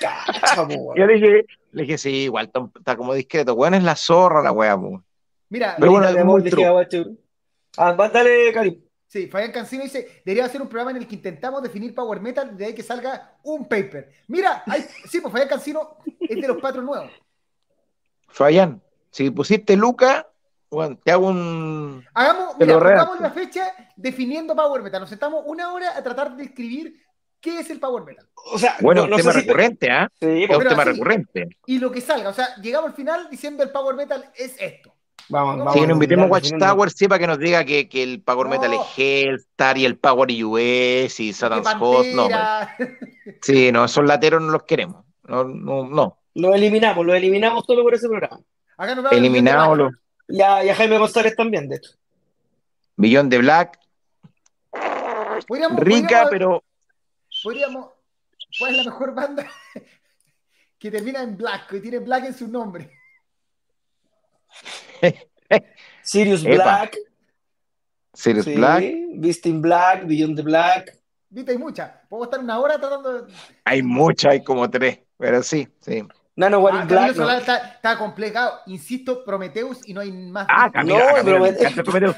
Cacha, 0.00 0.66
Yo 0.96 1.06
le 1.06 1.14
dije, 1.14 1.46
le 1.70 1.82
dije, 1.82 1.98
sí, 1.98 2.24
igual 2.24 2.50
está 2.76 2.96
como 2.96 3.14
discreto. 3.14 3.54
Weón 3.54 3.74
es 3.74 3.84
la 3.84 3.94
zorra 3.94 4.42
la 4.42 4.50
weá, 4.50 4.76
po. 4.76 5.04
Mira, 5.52 5.76
Pero 5.78 5.92
bueno, 5.92 6.08
es 6.08 6.24
muy 6.24 6.42
ah. 6.64 6.82
Ah, 7.76 7.92
dale, 8.10 8.52
Karim. 8.54 8.82
sí, 9.06 9.26
Fabián 9.26 9.52
Cancino 9.52 9.82
dice, 9.82 10.22
debería 10.24 10.46
hacer 10.46 10.62
un 10.62 10.68
programa 10.68 10.92
en 10.92 10.96
el 10.96 11.06
que 11.06 11.14
intentamos 11.16 11.62
definir 11.62 11.94
Power 11.94 12.20
Metal 12.20 12.56
de 12.56 12.64
ahí 12.64 12.74
que 12.74 12.82
salga 12.82 13.36
un 13.42 13.68
paper. 13.68 14.12
Mira, 14.28 14.62
hay- 14.66 14.86
sí, 15.10 15.20
pues 15.20 15.30
Fabián 15.30 15.50
Cancino 15.50 15.98
es 16.20 16.40
de 16.40 16.48
los 16.48 16.56
patrons 16.56 16.86
nuevos. 16.86 17.10
Fabián, 18.28 18.82
si 19.10 19.30
pusiste 19.30 19.76
Luca, 19.76 20.26
bueno, 20.70 20.98
te 21.04 21.12
hago 21.12 21.26
un. 21.28 22.02
Hagamos, 22.14 22.56
Te 22.56 22.64
mira, 22.64 22.78
pongamos 22.78 23.20
la 23.20 23.30
fecha 23.30 23.74
definiendo 23.94 24.56
Power 24.56 24.80
Metal. 24.82 25.00
Nos 25.02 25.10
sentamos 25.10 25.42
una 25.44 25.70
hora 25.74 25.94
a 25.94 26.02
tratar 26.02 26.34
de 26.34 26.44
escribir 26.44 26.94
qué 27.42 27.58
es 27.60 27.68
el 27.68 27.78
Power 27.78 28.04
Metal. 28.04 28.26
O 28.54 28.58
sea, 28.58 28.76
Bueno, 28.80 29.06
no, 29.06 29.16
un 29.16 29.20
tema 29.20 29.32
sé 29.34 29.40
si- 29.40 29.46
recurrente, 29.46 29.90
¿ah? 29.90 30.08
Sí, 30.18 30.44
Es 30.44 30.56
un 30.56 30.62
tema 30.66 30.82
así. 30.82 30.92
recurrente. 30.92 31.48
Y 31.66 31.78
lo 31.78 31.92
que 31.92 32.00
salga, 32.00 32.30
o 32.30 32.32
sea, 32.32 32.56
llegamos 32.62 32.88
al 32.90 32.96
final 32.96 33.28
diciendo 33.30 33.62
el 33.62 33.70
Power 33.70 33.94
Metal 33.96 34.30
es 34.34 34.56
esto. 34.58 34.91
Vamos, 35.28 35.58
vamos. 35.58 35.76
Nos 35.76 35.88
invitemos 35.90 36.30
a 36.30 36.34
definiendo. 36.36 36.64
Watchtower, 36.66 36.90
sí, 36.90 37.08
para 37.08 37.18
que 37.18 37.26
nos 37.26 37.38
diga 37.38 37.64
que, 37.64 37.88
que 37.88 38.02
el 38.02 38.20
Power 38.22 38.46
No. 38.46 38.50
Metal 38.50 38.72
es 38.74 38.80
Hellstar 38.96 39.78
y 39.78 39.84
el 39.84 39.96
Power 39.98 40.28
US 40.44 41.20
y 41.20 41.32
Satan's 41.32 41.68
Host. 41.80 42.10
No, 42.14 42.24
hombre. 42.26 42.98
Sí, 43.42 43.70
no, 43.72 43.84
esos 43.84 44.04
lateros 44.04 44.42
no 44.42 44.50
los 44.50 44.62
queremos. 44.64 45.04
No, 45.24 45.44
no, 45.44 45.88
no. 45.88 46.18
Lo 46.34 46.54
eliminamos, 46.54 47.04
lo 47.06 47.14
eliminamos 47.14 47.64
solo 47.66 47.82
por 47.82 47.94
ese 47.94 48.08
programa. 48.08 48.40
Acá 48.76 48.94
nos 48.94 49.04
va 49.04 49.08
a 49.08 49.10
dar 49.12 49.18
Eliminado 49.18 49.72
el 49.74 49.78
los 49.78 49.92
Y 50.28 50.40
a, 50.42 50.64
y 50.64 50.68
a 50.70 50.74
Jaime 50.74 50.98
González 50.98 51.36
también, 51.36 51.68
de 51.68 51.76
hecho. 51.76 51.92
Billón 52.96 53.28
de 53.28 53.38
Black, 53.38 53.78
Podríamos- 55.46 55.78
rica, 55.80 56.24
podríamos- 56.24 56.30
pero 56.30 56.64
Podríamos. 57.42 57.86
¿Cuál 58.58 58.72
es 58.72 58.76
la 58.84 58.92
mejor 58.92 59.14
banda 59.14 59.50
que 60.78 60.90
termina 60.90 61.22
en 61.22 61.36
Black, 61.36 61.68
que 61.68 61.80
tiene 61.80 61.98
Black 62.00 62.24
en 62.26 62.34
su 62.34 62.48
nombre? 62.48 62.90
Sirius 66.02 66.44
Epa. 66.44 66.54
Black. 66.54 66.96
Sirius 68.14 68.44
sí, 68.44 68.54
Black. 68.54 68.84
Beast 69.14 69.46
in 69.46 69.62
Black, 69.62 70.06
Beyond 70.06 70.36
the 70.36 70.42
Black. 70.42 70.98
Viste, 71.30 71.52
hay 71.52 71.58
muchas. 71.58 71.90
Podemos 72.08 72.26
estar 72.28 72.40
una 72.40 72.58
hora 72.60 72.78
tratando 72.78 73.22
de. 73.22 73.32
Hay 73.64 73.82
muchas, 73.82 74.32
hay 74.32 74.44
como 74.44 74.68
tres, 74.70 75.00
pero 75.16 75.42
sí, 75.42 75.66
sí. 75.80 76.02
Nano 76.36 76.60
War 76.60 76.74
Ah, 76.74 76.82
in 76.82 76.88
Camilo 76.88 77.00
Black. 77.06 77.16
no. 77.16 77.22
Solar 77.22 77.38
está, 77.40 77.56
está 77.74 77.98
complicado. 77.98 78.60
Insisto, 78.66 79.24
Prometheus 79.24 79.86
y 79.88 79.94
no 79.94 80.00
hay 80.00 80.12
más. 80.12 80.46
Ah. 80.50 80.70
Camilo, 80.72 80.98
No, 80.98 81.04
Camilo, 81.14 81.36
Prometheus. 81.84 82.16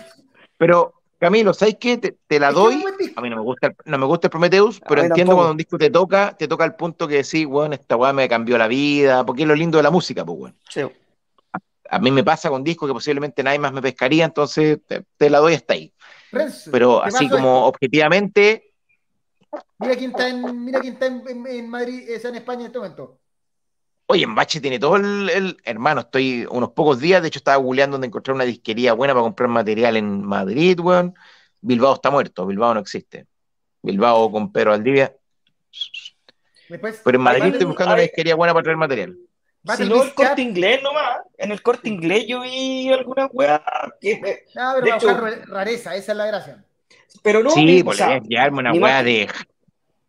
Pero, 0.57 0.95
Camilo, 1.19 1.55
¿sabes 1.55 1.77
qué? 1.81 1.97
Te, 1.99 2.17
te 2.27 2.39
la 2.41 2.51
doy. 2.53 2.85
A 3.17 3.21
mí 3.21 3.31
no 3.31 3.37
me 3.37 3.43
gusta 3.43 3.69
el, 3.69 3.77
no 3.85 3.99
me 3.99 4.07
gusta 4.07 4.27
el 4.29 4.31
Prometheus, 4.31 4.81
pero 4.89 5.03
entiendo 5.03 5.31
tampoco. 5.31 5.37
cuando 5.37 5.51
un 5.53 5.57
disco 5.57 5.79
te 5.79 5.91
toca, 5.91 6.37
te 6.37 6.49
toca 6.49 6.65
el 6.65 6.75
punto 6.75 7.07
que 7.09 7.17
decís, 7.23 7.47
weón, 7.47 7.73
esta 7.73 7.97
weá 7.97 8.13
me 8.13 8.29
cambió 8.29 8.59
la 8.59 8.67
vida, 8.69 9.25
porque 9.25 9.43
es 9.43 9.49
lo 9.49 9.55
lindo 9.55 9.79
de 9.79 9.83
la 9.85 9.91
música, 9.91 10.25
pues, 10.25 10.39
weón. 10.39 10.57
Sí. 10.69 10.83
A 11.91 11.99
mí 11.99 12.11
me 12.11 12.25
pasa 12.25 12.49
con 12.49 12.65
discos 12.65 12.89
que 12.89 12.95
posiblemente 12.95 13.43
nadie 13.43 13.59
más 13.59 13.73
me 13.73 13.83
pescaría, 13.83 14.25
entonces 14.25 14.79
te, 14.87 15.05
te 15.17 15.31
la 15.31 15.39
doy 15.39 15.55
hasta 15.55 15.75
ahí. 15.75 15.93
Renzo, 16.33 16.71
Pero 16.71 17.03
así 17.03 17.29
como 17.29 17.57
esto. 17.57 17.67
objetivamente, 17.69 18.71
Mira 19.79 19.97
quién 19.97 20.11
está 20.11 20.29
en, 20.29 20.65
mira 20.65 20.81
quién 20.81 20.95
está 20.95 21.07
en, 21.07 21.23
en- 21.29 21.47
en 21.47 21.69
Madrid, 21.69 22.09
es 22.09 22.25
en 22.25 22.35
España 22.37 22.61
en 22.61 22.67
este 22.67 22.79
momento. 22.79 23.21
Oye, 24.07 24.25
en 24.25 24.35
Bache 24.35 24.61
tiene 24.61 24.79
todo 24.79 24.97
el, 24.97 25.31
el- 25.31 25.57
Hermano, 25.65 26.01
estoy 26.03 26.47
unos 26.51 26.71
pocos 26.73 26.99
días. 27.01 27.23
De 27.23 27.29
hecho, 27.29 27.39
estaba 27.39 27.57
googleando 27.59 27.95
donde 27.95 28.07
encontrar 28.09 28.35
una 28.35 28.45
disquería 28.45 28.93
buena 28.93 29.15
para 29.15 29.23
comprar 29.23 29.49
material 29.49 29.97
en 29.97 30.23
Madrid, 30.25 30.79
weón. 30.81 31.15
Bilbao 31.61 31.95
está 31.95 32.11
muerto, 32.11 32.47
Bilbao 32.47 32.75
no 32.75 32.81
existe. 32.81 33.27
Bilbao 33.83 34.31
con 34.31 34.53
Pedro 34.53 34.73
Aldivia. 34.75 35.15
Después, 36.69 37.01
Pero 37.05 37.17
en 37.19 37.23
Madrid 37.23 37.45
estoy 37.47 37.67
buscando 37.67 37.95
una 37.95 38.03
disquería 38.03 38.35
buena 38.35 38.53
para 38.53 38.63
traer 38.65 38.77
material. 38.77 39.17
Si 39.77 39.89
no, 39.89 40.03
el 40.03 40.15
corte 40.15 40.43
inglés 40.43 40.83
nomás. 40.83 41.19
En 41.39 41.51
el 41.53 41.63
corte 41.63 41.89
inglés 41.89 42.27
yo 42.27 42.41
vi 42.43 42.93
alguna 42.93 43.27
weá. 43.33 43.63
que 44.01 44.19
me- 44.21 44.39
Ah, 44.61 44.75
pero 44.75 44.85
De 44.85 44.91
para 44.91 44.97
hecho- 44.97 45.07
buscar 45.09 45.49
rareza, 45.49 45.97
esa 45.97 46.13
es 46.13 46.19
la 46.19 46.27
gracia. 46.27 46.65
Pero 47.23 47.43
no. 47.43 47.51
sí, 47.51 47.81
o 47.81 47.85
pues 47.87 47.97
sea, 47.99 48.19
llevarme 48.21 48.59
una 48.61 48.73
weá 48.73 48.81
más- 48.97 49.05
de. 49.05 49.29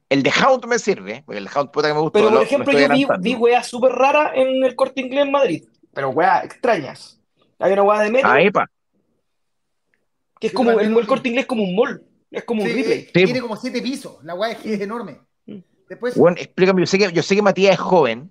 El 0.10 0.22
de 0.24 0.32
Hound 0.32 0.66
me 0.66 0.78
sirve, 0.78 1.24
porque 1.26 1.40
el 1.40 1.48
Hound 1.54 1.72
puta 1.72 1.88
que 1.88 1.94
me 1.94 2.00
gusta. 2.02 2.20
Pero 2.20 2.30
por 2.32 2.44
ejemplo, 2.44 2.72
yo 2.80 2.90
vi, 2.90 3.06
vi 3.20 3.36
weas 3.36 3.66
súper 3.68 3.92
raras 3.94 4.32
en 4.36 4.64
el 4.64 4.76
corte 4.76 5.02
inglés 5.02 5.24
en 5.26 5.32
Madrid. 5.32 5.64
Pero 5.94 6.10
weas 6.10 6.44
extrañas. 6.46 7.20
Hay 7.58 7.72
una 7.74 7.84
wea 7.84 8.02
de 8.02 8.12
metro 8.12 8.30
Ah, 8.30 8.42
epa. 8.42 8.70
que 10.40 10.48
es 10.48 10.54
como 10.54 10.72
el, 10.72 10.96
el 10.98 11.08
corte 11.08 11.30
inglés 11.30 11.44
es 11.44 11.48
como 11.48 11.64
un 11.64 11.76
mall. 11.76 12.04
Es 12.30 12.44
como 12.44 12.64
un 12.64 12.68
replay. 12.70 13.06
Sí, 13.06 13.12
tiene 13.14 13.40
como 13.42 13.56
siete 13.56 13.82
pisos. 13.82 14.18
La 14.24 14.36
weá 14.36 14.52
es, 14.52 14.66
es 14.66 14.82
enorme. 14.82 15.20
Mm. 15.46 15.60
Después, 15.88 16.16
Bueno, 16.18 16.38
explícame, 16.40 16.82
yo 16.82 16.86
sé 16.88 16.98
que, 16.98 17.12
yo 17.14 17.24
sé 17.24 17.36
que 17.36 17.42
Matías 17.42 17.74
es 17.74 17.80
joven, 17.80 18.30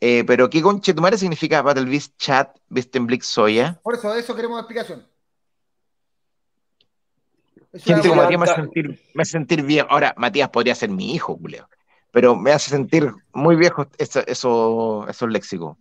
eh, 0.00 0.24
pero 0.24 0.48
¿qué 0.48 0.62
conche 0.62 0.94
tu 0.94 1.02
madre 1.02 1.18
significa 1.18 1.62
Battle 1.62 1.86
Beast 1.86 2.16
Chat, 2.18 2.56
Blix 2.68 3.26
Soya? 3.26 3.80
por 3.82 3.94
eso, 3.94 4.12
de 4.12 4.20
eso 4.20 4.34
queremos 4.36 4.58
explicación. 4.60 5.06
Es 7.72 7.84
Gente 7.84 8.08
como 8.08 8.22
Matías 8.22 8.40
me 8.40 8.44
hace 8.46 8.54
sentir, 8.54 9.00
me 9.14 9.22
hace 9.22 9.32
sentir 9.32 9.62
bien. 9.62 9.86
Ahora, 9.90 10.14
Matías 10.16 10.48
podría 10.50 10.74
ser 10.74 10.90
mi 10.90 11.14
hijo, 11.14 11.36
Julio, 11.36 11.68
pero 12.10 12.34
me 12.34 12.52
hace 12.52 12.70
sentir 12.70 13.12
muy 13.32 13.56
viejo 13.56 13.86
eso, 13.98 14.20
eso, 14.26 15.06
esos 15.08 15.30
léxicos. 15.30 15.76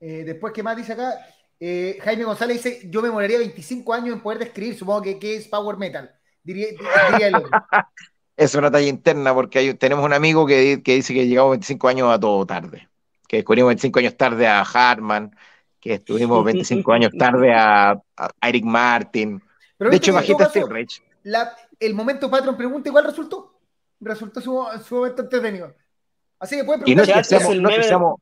Eh, 0.00 0.22
después, 0.24 0.52
¿qué 0.52 0.62
más 0.62 0.76
dice 0.76 0.92
acá? 0.92 1.14
Eh, 1.58 1.98
Jaime 2.02 2.24
González 2.24 2.62
dice, 2.62 2.88
yo 2.88 3.02
me 3.02 3.10
moriría 3.10 3.38
25 3.38 3.92
años 3.92 4.14
en 4.14 4.22
poder 4.22 4.38
describir, 4.38 4.78
supongo 4.78 5.02
que, 5.02 5.18
que 5.18 5.36
es 5.36 5.48
Power 5.48 5.76
Metal. 5.76 6.14
Diría, 6.44 6.68
diría 7.10 7.26
el 7.26 7.34
otro. 7.34 7.50
Es 8.38 8.54
una 8.54 8.70
talla 8.70 8.86
interna 8.86 9.34
porque 9.34 9.58
hay- 9.58 9.74
tenemos 9.74 10.04
un 10.04 10.12
amigo 10.12 10.46
que, 10.46 10.60
di- 10.60 10.82
que 10.82 10.94
dice 10.94 11.12
que 11.12 11.26
llegamos 11.26 11.50
25 11.50 11.88
años 11.88 12.08
a 12.08 12.20
todo 12.20 12.46
tarde, 12.46 12.88
que 13.26 13.38
descubrimos 13.38 13.70
25 13.70 13.98
años 13.98 14.16
tarde 14.16 14.46
a 14.46 14.60
Hartman, 14.62 15.34
que 15.80 15.94
estuvimos 15.94 16.44
25 16.44 16.92
años 16.92 17.10
tarde 17.18 17.52
a, 17.52 18.00
a 18.16 18.48
Eric 18.48 18.64
Martin. 18.64 19.42
Pero 19.76 19.90
De 19.90 19.96
hecho, 19.96 20.12
Rage. 20.12 21.02
la- 21.24 21.52
el 21.80 21.94
momento 21.94 22.30
Patreon 22.30 22.56
pregunta 22.56 22.88
igual 22.88 23.04
resultó. 23.06 23.58
Resultó 23.98 24.40
su, 24.40 24.64
su 24.86 24.94
momento 24.94 25.22
entretenido. 25.22 25.74
Así 26.38 26.54
que 26.56 26.62
pueden 26.62 26.82
Y 26.86 26.94
no 26.94 27.02
es 27.02 27.08
preguntar. 27.08 27.22
que 27.24 27.28
seamos, 27.28 27.52
el 27.56 27.62
no 27.62 27.68
es 27.70 27.76
que 27.76 27.82
seamos, 27.82 28.20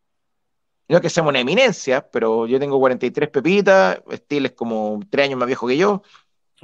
no 0.89 0.97
es 0.97 1.03
que 1.03 1.11
seamos 1.11 1.31
una 1.31 1.41
eminencia, 1.41 2.09
pero 2.11 2.47
yo 2.47 2.59
tengo 2.59 2.79
43 2.79 3.29
pepitas, 3.29 4.01
Steel 4.11 4.47
es 4.47 4.53
como 4.53 4.99
3 5.11 5.27
años 5.27 5.39
más 5.39 5.47
viejo 5.47 5.67
que 5.67 5.77
yo, 5.77 6.03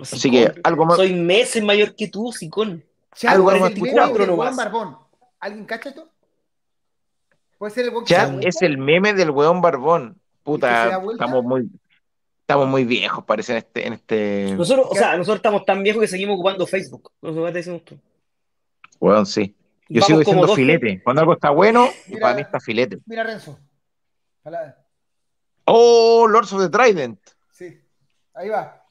así 0.00 0.30
que 0.30 0.50
algo 0.64 0.86
más. 0.86 0.96
Soy 0.96 1.12
meses 1.12 1.62
mayor 1.62 1.94
que 1.94 2.08
tú, 2.08 2.32
Sicón. 2.32 2.82
Chad 3.14 3.34
algo 3.34 3.50
es 3.52 3.62
el 3.62 3.80
meme 3.80 4.26
Juan. 4.26 4.56
Barbón. 4.56 4.98
¿Alguien 5.40 5.64
cacha 5.66 5.88
esto? 5.90 6.08
Puede 7.58 7.72
ser 7.72 7.84
el 7.84 7.90
buen 7.90 8.04
que 8.04 8.08
se 8.08 8.14
Chat 8.14 8.26
da 8.26 8.32
vuelta? 8.32 8.48
es 8.48 8.62
el 8.62 8.78
meme 8.78 9.14
del 9.14 9.30
weón 9.30 9.60
barbón. 9.60 10.02
¿Y 10.02 10.08
que 10.08 10.14
se 10.16 10.42
Puta, 10.42 11.00
estamos 11.12 11.44
muy, 11.44 11.70
estamos 12.40 12.66
muy 12.68 12.84
viejos, 12.84 13.24
parece, 13.24 13.52
en 13.52 13.58
este, 13.58 13.86
en 13.86 13.92
este. 13.92 14.54
Nosotros, 14.56 14.88
o 14.90 14.94
sea, 14.94 15.16
nosotros 15.16 15.36
estamos 15.36 15.64
tan 15.64 15.82
viejos 15.82 16.00
que 16.00 16.08
seguimos 16.08 16.34
ocupando 16.34 16.66
Facebook. 16.66 17.12
No 17.22 17.32
sé 17.32 17.38
qué 17.40 17.46
te 17.46 17.52
decimos 17.52 17.84
tú. 17.84 17.98
Weón, 18.98 19.26
sí. 19.26 19.54
Yo 19.88 19.96
Vamos 20.00 20.06
sigo 20.06 20.18
diciendo 20.20 20.46
dos- 20.46 20.56
filete. 20.56 21.02
Cuando 21.04 21.20
algo 21.20 21.34
está 21.34 21.50
bueno, 21.50 21.88
Mira. 22.08 22.20
para 22.20 22.34
mí 22.34 22.40
está 22.40 22.58
filete. 22.60 22.98
Mira, 23.06 23.22
Renzo. 23.24 23.58
Ojalá. 24.40 24.76
Oh, 25.66 26.26
Lords 26.28 26.52
of 26.52 26.62
the 26.62 26.68
Trident. 26.68 27.20
Sí. 27.52 27.80
Ahí 28.34 28.48
va. 28.48 28.81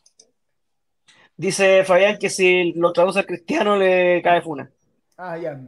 Dice 1.41 1.83
Fabián 1.85 2.19
que 2.19 2.29
si 2.29 2.71
lo 2.73 2.93
traduce 2.93 3.17
al 3.17 3.25
cristiano 3.25 3.75
le 3.75 4.21
cae 4.21 4.43
funa. 4.43 4.69
Ah, 5.17 5.35
ya. 5.39 5.59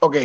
Ok. 0.00 0.16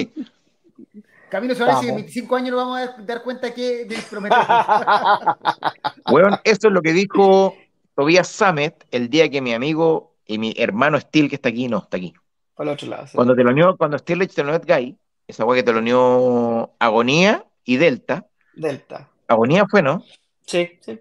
Camilo 1.29 1.53
que 1.53 1.61
en 1.61 1.95
25 1.97 2.35
años 2.35 2.55
nos 2.55 2.65
vamos 2.65 2.79
a 2.79 2.99
dar 3.03 3.21
cuenta 3.21 3.53
que. 3.53 3.87
Weón, 6.11 6.39
esto 6.43 6.69
es 6.69 6.73
lo 6.73 6.81
que 6.81 6.93
dijo 6.93 7.55
Tobias 7.93 8.27
Sammet 8.27 8.87
el 8.89 9.07
día 9.07 9.29
que 9.29 9.39
mi 9.39 9.53
amigo 9.53 10.15
y 10.25 10.39
mi 10.39 10.55
hermano 10.57 10.99
Steel, 10.99 11.29
que 11.29 11.35
está 11.35 11.49
aquí, 11.49 11.67
no, 11.67 11.77
está 11.77 11.97
aquí. 11.97 12.15
Para 12.55 12.71
el 12.71 12.73
otro 12.73 12.87
lado. 12.87 13.05
sí. 13.05 13.15
Cuando 13.15 13.35
te 13.35 13.43
lo 13.43 13.51
unió, 13.51 13.77
cuando 13.77 13.99
Steel 13.99 14.27
te 14.27 14.41
lo 14.41 14.49
unió 14.49 14.61
a 14.67 14.77
Guy, 14.77 14.97
esa 15.27 15.45
weá 15.45 15.57
que 15.57 15.63
te 15.63 15.71
lo 15.71 15.77
unió 15.77 16.71
Agonía 16.79 17.45
y 17.63 17.77
Delta. 17.77 18.25
Delta. 18.55 19.11
Agonía 19.27 19.67
fue, 19.69 19.83
¿no? 19.83 20.03
Sí, 20.47 20.71
sí. 20.81 20.99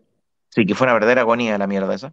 Sí, 0.50 0.66
que 0.66 0.74
fue 0.74 0.84
una 0.84 0.92
verdadera 0.92 1.22
agonía 1.22 1.56
la 1.56 1.66
mierda 1.66 1.94
esa. 1.94 2.12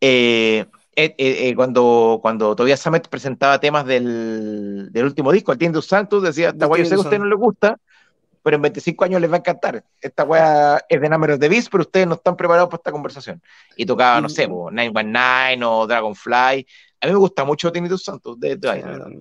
Eh, 0.00 0.66
eh, 0.96 1.14
eh, 1.16 1.48
eh, 1.48 1.54
cuando, 1.54 2.18
cuando 2.20 2.56
Tobias 2.56 2.80
Sammet 2.80 3.08
presentaba 3.08 3.60
temas 3.60 3.86
del, 3.86 4.88
del 4.90 5.04
último 5.04 5.30
disco, 5.32 5.52
el 5.52 5.58
Tiendus 5.58 5.86
Santos, 5.86 6.22
decía, 6.22 6.48
esta 6.48 6.66
weá 6.66 6.78
yo 6.82 6.84
sé 6.84 6.90
que 6.90 6.94
a 6.96 6.98
ustedes 7.04 7.20
no 7.20 7.26
les 7.26 7.38
gusta, 7.38 7.78
pero 8.42 8.56
en 8.56 8.62
25 8.62 9.04
años 9.04 9.20
les 9.20 9.30
va 9.30 9.36
a 9.36 9.38
encantar. 9.38 9.84
Esta 10.00 10.24
weá 10.24 10.80
es 10.88 11.00
de 11.00 11.08
Number 11.08 11.32
of 11.32 11.38
the 11.40 11.48
Beast, 11.48 11.68
pero 11.70 11.82
ustedes 11.82 12.06
no 12.06 12.14
están 12.14 12.36
preparados 12.36 12.68
para 12.68 12.78
esta 12.78 12.90
conversación. 12.92 13.40
Y 13.76 13.86
tocaba, 13.86 14.20
no 14.20 14.28
sé, 14.28 14.48
po, 14.48 14.70
919 14.70 15.64
o 15.64 15.86
Dragonfly. 15.86 16.66
A 17.00 17.06
mí 17.06 17.12
me 17.12 17.18
gusta 17.18 17.44
mucho 17.44 17.70
Tinnitus 17.70 18.02
Santos, 18.02 18.38
de, 18.40 18.56
de- 18.56 19.18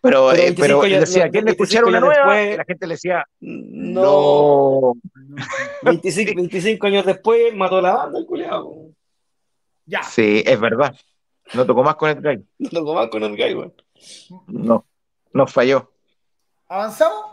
pero, 0.00 0.28
Pero 0.28 0.32
eh, 0.32 0.36
25 0.54 0.80
pero 0.80 1.00
decía, 1.00 1.24
no, 1.26 1.30
¿quieren 1.32 1.44
25 1.46 1.50
escuchar 1.50 1.84
una 1.84 2.00
nueva? 2.00 2.14
después- 2.36 2.54
Y 2.54 2.56
la 2.56 2.64
gente 2.64 2.86
le 2.86 2.94
decía, 2.94 3.24
No. 3.40 4.02
no. 4.02 4.92
25, 5.82 6.32
25 6.36 6.86
años 6.86 7.06
después 7.06 7.54
mató 7.56 7.80
la 7.80 7.94
banda 7.94 8.18
el 8.18 8.26
culiado. 8.26 8.74
Ya. 9.88 10.02
Sí, 10.02 10.42
es 10.46 10.60
verdad. 10.60 10.94
No 11.54 11.64
tocó 11.66 11.82
más 11.82 11.96
con 11.96 12.10
el 12.10 12.20
Guy. 12.20 12.46
No 12.58 12.70
tocó 12.70 12.94
más 12.94 13.08
con 13.08 13.22
el 13.24 13.34
gay, 13.36 13.54
weón. 13.54 13.72
No, 14.46 14.86
no 15.32 15.46
falló. 15.46 15.90
¿Avanzamos? 16.68 17.24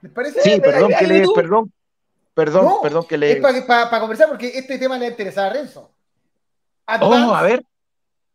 ¿Les 0.00 0.12
parece? 0.12 0.40
Sí, 0.42 0.60
perdón 0.60 0.92
que 0.98 1.06
le, 1.06 1.24
perdón, 1.34 1.72
perdón, 2.34 2.64
No, 2.64 2.80
perdón 2.82 3.04
que 3.08 3.14
Es 3.16 3.20
le. 3.20 3.36
para 3.66 4.00
conversar 4.00 4.28
porque 4.28 4.48
este 4.56 4.78
tema 4.78 4.96
le 4.98 5.08
interesa 5.08 5.46
a 5.46 5.50
Renzo. 5.52 5.90
Advance 6.86 7.26
Oh, 7.30 7.34
a 7.34 7.42
ver, 7.42 7.64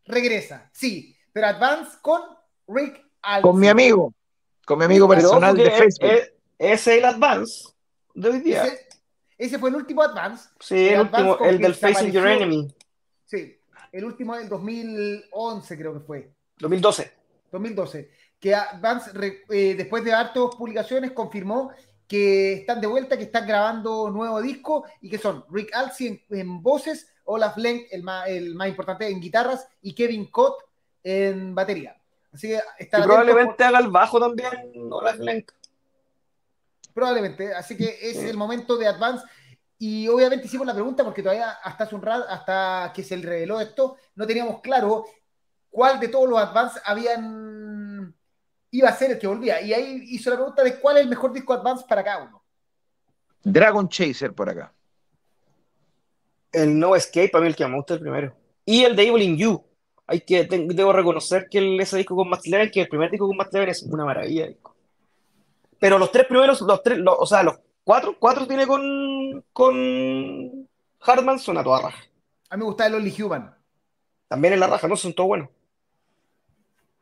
regresa, 0.06 0.70
sí, 0.74 1.16
pero 1.32 1.48
Advance 1.48 1.98
con 2.02 2.22
Rick 2.68 3.00
Allen. 3.22 3.42
con 3.44 3.60
mi 3.60 3.68
amigo, 3.68 4.14
con 4.66 4.80
mi 4.80 4.86
amigo 4.86 5.08
Pero 5.08 5.22
personal 5.22 5.56
de 5.56 5.70
Facebook. 5.72 6.10
es- 6.10 6.34
ese 6.58 6.74
es 6.74 6.88
el 6.98 7.06
Advance 7.06 7.70
de 8.16 8.30
hoy 8.30 8.40
día. 8.40 8.66
Ese, 8.66 8.88
ese 9.38 9.60
fue 9.60 9.70
el 9.70 9.76
último 9.76 10.02
Advance. 10.02 10.50
Sí, 10.60 10.90
el 10.90 11.02
Advance 11.02 11.30
último, 11.32 11.50
el 11.50 11.60
del 11.60 11.76
Facing 11.76 12.12
Your. 12.12 12.28
Enemy. 12.28 12.74
Sí, 13.30 13.60
el 13.92 14.06
último 14.06 14.36
del 14.36 14.50
2011 14.50 15.78
creo 15.78 15.94
que 15.94 16.00
fue. 16.00 16.32
2012. 16.58 17.12
2012, 17.52 18.10
que 18.40 18.56
Advance, 18.56 19.12
re- 19.14 19.44
eh, 19.50 19.76
después 19.76 20.04
de 20.04 20.14
hartas 20.14 20.56
publicaciones, 20.58 21.12
confirmó 21.12 21.72
que 22.08 22.54
están 22.54 22.82
de 22.82 22.88
vuelta, 22.88 23.18
que 23.18 23.24
están 23.26 23.46
grabando 23.48 24.10
nuevo 24.10 24.42
disco 24.42 24.86
y 25.02 25.10
que 25.10 25.18
son 25.20 25.46
Rick 25.52 25.76
Alsey 25.76 26.08
en, 26.08 26.40
en 26.40 26.62
voces, 26.64 27.08
Olaf 27.26 27.56
Lenk, 27.58 27.84
el 27.92 28.02
más, 28.04 28.28
el 28.28 28.56
más 28.56 28.68
importante, 28.68 29.08
en 29.08 29.20
guitarras 29.20 29.68
y 29.84 29.94
Kevin 29.94 30.26
Cott 30.32 30.56
en 31.04 31.54
batería. 31.54 31.96
Así 32.32 32.48
que 32.50 32.58
atentos 32.58 33.06
probablemente 33.06 33.64
haga 33.64 33.80
el 33.80 33.88
bajo 33.90 34.20
también. 34.20 34.50
Olaf 34.92 35.18
Lenk. 35.20 35.52
probablemente. 36.94 37.54
Así 37.54 37.78
que 37.78 37.98
es 38.02 38.18
el 38.18 38.38
momento 38.38 38.78
de 38.78 38.88
Advance. 38.88 39.26
Y 39.82 40.08
obviamente 40.10 40.46
hicimos 40.46 40.68
la 40.68 40.74
pregunta 40.74 41.04
porque 41.06 41.24
todavía 41.24 41.52
hasta 41.64 41.86
hace 41.86 41.96
un 41.96 42.02
rato, 42.02 42.26
hasta 42.30 42.92
que 42.94 43.02
se 43.02 43.16
reveló 43.16 43.60
esto, 43.62 43.96
no 44.16 44.28
teníamos 44.28 44.60
claro 44.62 45.06
cuál 45.70 46.00
de 46.00 46.10
todos 46.10 46.30
los 46.30 46.38
Advance 46.38 46.80
habían 46.84 48.14
iba 48.72 48.90
a 48.90 48.94
ser 48.96 49.12
el 49.12 49.20
que 49.20 49.28
volvía. 49.28 49.62
Y 49.62 49.74
ahí 49.74 50.04
hizo 50.10 50.30
la 50.30 50.36
pregunta 50.36 50.64
de 50.64 50.80
cuál 50.80 50.98
es 50.98 51.04
el 51.04 51.10
mejor 51.10 51.32
disco 51.34 51.54
Advance 51.54 51.86
para 51.88 52.04
cada 52.04 52.24
uno. 52.24 52.44
Dragon 53.42 53.88
Chaser 53.88 54.34
por 54.34 54.50
acá. 54.50 54.74
El 56.52 56.78
No 56.78 56.96
Escape, 56.96 57.32
a 57.34 57.40
mí 57.40 57.48
el 57.48 57.56
que 57.56 57.66
me 57.66 57.76
gusta 57.78 57.94
el 57.94 58.00
primero. 58.02 58.36
Y 58.66 58.84
el 58.84 58.96
de 58.96 59.08
Evil 59.08 59.22
in 59.24 59.38
You. 59.38 59.64
Hay 60.08 60.22
que, 60.22 60.44
te- 60.46 60.68
debo 60.68 60.92
reconocer 60.92 61.48
que 61.50 61.60
el- 61.60 61.80
ese 61.80 61.98
disco 61.98 62.16
con 62.16 62.30
Matt 62.30 62.46
Leven, 62.48 62.70
que 62.72 62.82
el 62.82 62.90
primer 62.90 63.10
disco 63.12 63.28
con 63.28 63.38
Matt 63.38 63.54
Leven 63.54 63.70
es 63.70 63.84
una 63.84 64.04
maravilla. 64.06 64.48
disco. 64.48 64.76
Pero 65.80 65.98
los 65.98 66.12
tres 66.12 66.26
primeros, 66.28 66.60
los 66.62 66.84
tres, 66.84 66.98
los- 66.98 67.16
o 67.18 67.26
sea, 67.26 67.44
los 67.44 67.56
cuatro, 67.90 68.16
cuatro 68.20 68.46
tiene 68.46 68.68
con, 68.68 69.44
con 69.52 70.70
Hardman, 71.00 71.40
son 71.40 71.58
a 71.58 71.64
toda 71.64 71.82
raja. 71.82 72.04
A 72.48 72.56
mí 72.56 72.60
me 72.60 72.66
gusta 72.66 72.86
el 72.86 72.94
Only 72.94 73.20
Human. 73.20 73.52
También 74.28 74.54
en 74.54 74.60
la 74.60 74.68
raja, 74.68 74.88
no 74.88 74.96
son 74.96 75.12
todos 75.12 75.30
buenos. 75.30 75.50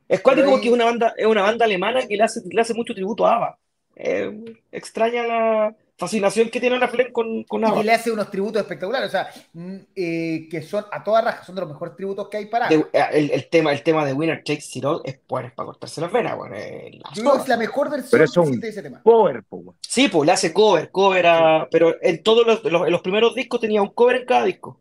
Es 0.07 0.21
cuático 0.21 0.49
porque 0.49 0.69
es 0.69 0.73
una 0.73 0.85
banda, 0.85 1.13
es 1.17 1.25
una 1.25 1.41
banda 1.41 1.65
alemana 1.65 2.07
que 2.07 2.15
le 2.15 2.23
hace, 2.23 2.39
le 2.49 2.61
hace 2.61 2.73
mucho 2.73 2.93
tributo 2.93 3.27
a 3.27 3.35
ABBA. 3.35 3.57
Eh, 3.97 4.55
extraña 4.71 5.23
la, 5.23 5.75
fascinación 5.97 6.49
que 6.49 6.59
tiene 6.59 6.77
la 6.77 6.87
Flem 6.87 7.11
con, 7.11 7.43
con 7.45 7.63
Y 7.79 7.83
le 7.83 7.91
hace 7.93 8.11
unos 8.11 8.29
tributos 8.29 8.61
espectaculares, 8.61 9.07
o 9.07 9.11
sea, 9.11 9.29
mm, 9.53 9.75
eh, 9.95 10.47
que 10.49 10.61
son 10.61 10.85
a 10.91 11.03
toda 11.03 11.21
raja, 11.21 11.43
son 11.43 11.55
de 11.55 11.61
los 11.61 11.71
mejores 11.71 11.95
tributos 11.95 12.29
que 12.29 12.37
hay 12.37 12.45
para. 12.45 12.67
De- 12.69 12.85
eh, 12.93 13.05
el, 13.13 13.31
el 13.31 13.49
tema, 13.49 13.71
el 13.71 13.81
tema 13.81 14.05
de 14.05 14.13
Winner 14.13 14.43
Takes 14.43 14.65
It 14.75 14.85
All 14.85 15.01
es, 15.03 15.19
bueno, 15.27 15.47
es 15.47 15.53
para 15.55 15.65
cortarse 15.67 15.99
las 15.99 16.11
venas, 16.11 16.37
bueno, 16.37 16.55
Yo 17.15 17.31
que 17.33 17.37
es 17.39 17.47
la 17.47 17.57
mejor 17.57 17.89
versión 17.89 18.09
Pero 18.11 18.23
es 18.25 18.37
un- 18.37 18.59
de 18.59 18.69
ese 18.69 18.83
tema. 18.83 19.01
Cover, 19.03 19.43
po. 19.43 19.75
Sí, 19.81 20.07
pues 20.07 20.25
le 20.27 20.31
hace 20.33 20.53
cover, 20.53 20.91
cover 20.91 21.25
a- 21.27 21.67
pero 21.71 21.95
en 22.01 22.21
todos 22.21 22.45
los, 22.45 22.63
los- 22.63 22.85
en 22.85 22.91
los 22.91 23.01
primeros 23.01 23.33
discos 23.33 23.59
tenía 23.59 23.81
un 23.81 23.89
cover 23.89 24.17
en 24.17 24.25
cada 24.25 24.45
disco, 24.45 24.79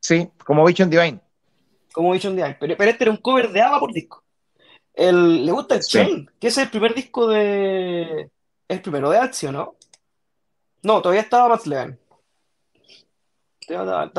Sí, 0.00 0.28
como 0.46 0.64
Vision 0.64 0.88
Divine. 0.88 1.20
como 1.92 2.12
Vision 2.12 2.34
Divine, 2.36 2.56
pero, 2.58 2.74
pero 2.76 2.90
este 2.90 3.04
era 3.04 3.10
un 3.10 3.16
cover 3.18 3.50
de 3.50 3.60
ABBA 3.60 3.80
por 3.80 3.92
disco. 3.92 4.22
El, 4.94 5.44
¿le 5.44 5.52
gusta 5.52 5.74
el 5.76 5.82
Sí. 5.82 5.98
Chain? 5.98 6.30
Que 6.40 6.48
ese 6.48 6.60
es 6.62 6.66
el 6.66 6.70
primer 6.70 6.94
disco 6.94 7.28
de... 7.28 8.30
El 8.68 8.82
primero 8.82 9.10
de 9.10 9.18
Axio, 9.18 9.50
¿no? 9.52 9.76
No, 10.82 11.02
todavía 11.02 11.22
estaba 11.22 11.48
Max 11.48 11.66
Leven. 11.66 11.98
Estaba. 13.60 14.10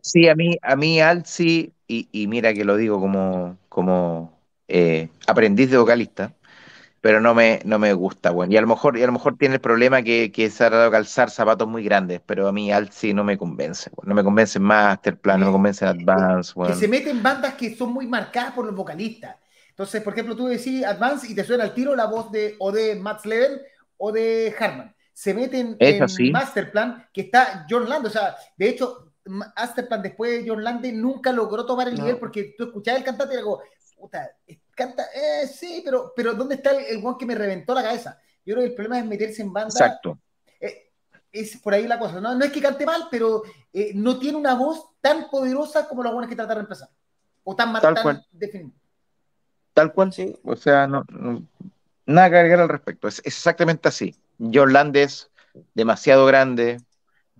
Sí, 0.00 0.28
a 0.28 0.34
mí, 0.34 0.58
a 0.60 0.76
mí 0.76 1.00
Alci, 1.00 1.72
y, 1.86 2.08
y 2.12 2.26
mira 2.26 2.52
que 2.52 2.64
lo 2.64 2.76
digo 2.76 3.00
como, 3.00 3.56
como 3.68 4.38
eh, 4.68 5.08
aprendiz 5.26 5.70
de 5.70 5.78
vocalista, 5.78 6.34
pero 7.00 7.20
no 7.20 7.34
me, 7.34 7.60
no 7.64 7.78
me 7.78 7.92
gusta, 7.94 8.30
bueno. 8.30 8.52
Y 8.52 8.56
a 8.58 8.60
lo 8.60 8.66
mejor, 8.66 8.98
y 8.98 9.02
a 9.02 9.06
lo 9.06 9.12
mejor 9.12 9.38
tiene 9.38 9.54
el 9.54 9.60
problema 9.60 10.02
que, 10.02 10.30
que 10.30 10.50
se 10.50 10.64
ha 10.64 10.70
dado 10.70 10.88
a 10.88 10.90
calzar 10.90 11.30
zapatos 11.30 11.66
muy 11.66 11.82
grandes, 11.82 12.20
pero 12.26 12.48
a 12.48 12.52
mí 12.52 12.70
Alci 12.70 13.14
no 13.14 13.24
me 13.24 13.38
convence. 13.38 13.90
No 14.02 14.14
me 14.14 14.22
convence 14.22 14.58
en 14.58 14.64
Masterplan, 14.64 15.40
no 15.40 15.46
me 15.46 15.52
convence 15.52 15.84
en 15.86 16.00
Advance, 16.00 16.52
Que 16.66 16.74
se 16.74 16.88
meten 16.88 17.22
bandas 17.22 17.54
que 17.54 17.74
son 17.74 17.92
muy 17.92 18.06
marcadas 18.06 18.52
por 18.52 18.66
los 18.66 18.74
vocalistas. 18.74 19.36
Entonces, 19.70 20.02
por 20.02 20.12
ejemplo, 20.12 20.36
tú 20.36 20.48
decís 20.48 20.84
Advance 20.84 21.26
y 21.30 21.34
te 21.34 21.44
suena 21.44 21.64
al 21.64 21.72
tiro 21.72 21.94
la 21.96 22.06
voz 22.06 22.30
de 22.32 22.56
o 22.58 22.72
de 22.72 22.96
Max 22.96 23.24
Leven 23.24 23.60
o 23.96 24.12
de 24.12 24.54
Harman. 24.58 24.94
Se 25.18 25.34
meten 25.34 25.76
en 25.80 26.00
así. 26.04 26.30
Masterplan, 26.30 27.08
que 27.12 27.22
está 27.22 27.66
John 27.68 27.88
Lande. 27.88 28.06
O 28.06 28.10
sea, 28.12 28.36
de 28.56 28.68
hecho, 28.68 29.14
Masterplan 29.24 30.00
después 30.00 30.30
de 30.44 30.48
John 30.48 30.62
Lande 30.62 30.92
nunca 30.92 31.32
logró 31.32 31.66
tomar 31.66 31.88
el 31.88 31.96
No. 31.96 32.04
nivel 32.04 32.18
porque 32.20 32.54
tú 32.56 32.66
escuchabas 32.66 33.00
el 33.00 33.04
cantante 33.04 33.34
y 33.34 33.36
era 33.38 33.44
como, 33.44 33.60
puta, 33.96 34.30
eh, 34.46 34.60
canta, 34.76 35.02
eh, 35.12 35.48
sí, 35.48 35.82
pero, 35.84 36.12
pero 36.14 36.34
¿dónde 36.34 36.54
está 36.54 36.70
el, 36.70 36.84
el 36.98 37.04
one 37.04 37.16
que 37.18 37.26
me 37.26 37.34
reventó 37.34 37.74
la 37.74 37.82
cabeza? 37.82 38.16
Yo 38.46 38.54
creo 38.54 38.58
que 38.64 38.68
el 38.70 38.74
problema 38.76 39.00
es 39.00 39.06
meterse 39.06 39.42
en 39.42 39.52
bandas 39.52 39.74
Exacto. 39.74 40.20
eh, 40.60 40.92
es 41.32 41.56
por 41.56 41.74
ahí 41.74 41.88
la 41.88 41.98
cosa. 41.98 42.20
No, 42.20 42.36
no 42.36 42.44
es 42.44 42.52
que 42.52 42.62
cante 42.62 42.86
mal, 42.86 43.08
pero 43.10 43.42
eh, 43.72 43.90
no 43.96 44.20
tiene 44.20 44.38
una 44.38 44.54
voz 44.54 44.84
tan 45.00 45.28
poderosa 45.28 45.88
como 45.88 46.04
las 46.04 46.12
buenas 46.12 46.30
que 46.30 46.36
trata 46.36 46.50
de 46.50 46.54
reemplazar. 46.60 46.90
O 47.42 47.56
tan, 47.56 47.72
Tal 47.72 47.92
tan 47.94 48.02
cual. 48.04 48.26
definida. 48.30 48.70
Tal 49.74 49.92
cual. 49.92 50.12
Sí. 50.12 50.38
O 50.44 50.54
sea, 50.54 50.86
no, 50.86 51.04
no- 51.10 51.42
nada 52.06 52.30
que 52.30 52.36
agregar 52.36 52.60
al 52.60 52.68
respecto. 52.68 53.08
Es, 53.08 53.18
es 53.18 53.26
exactamente 53.26 53.88
así. 53.88 54.14
John 54.38 54.72
Land 54.72 54.96
es 54.96 55.30
demasiado 55.74 56.26
grande. 56.26 56.78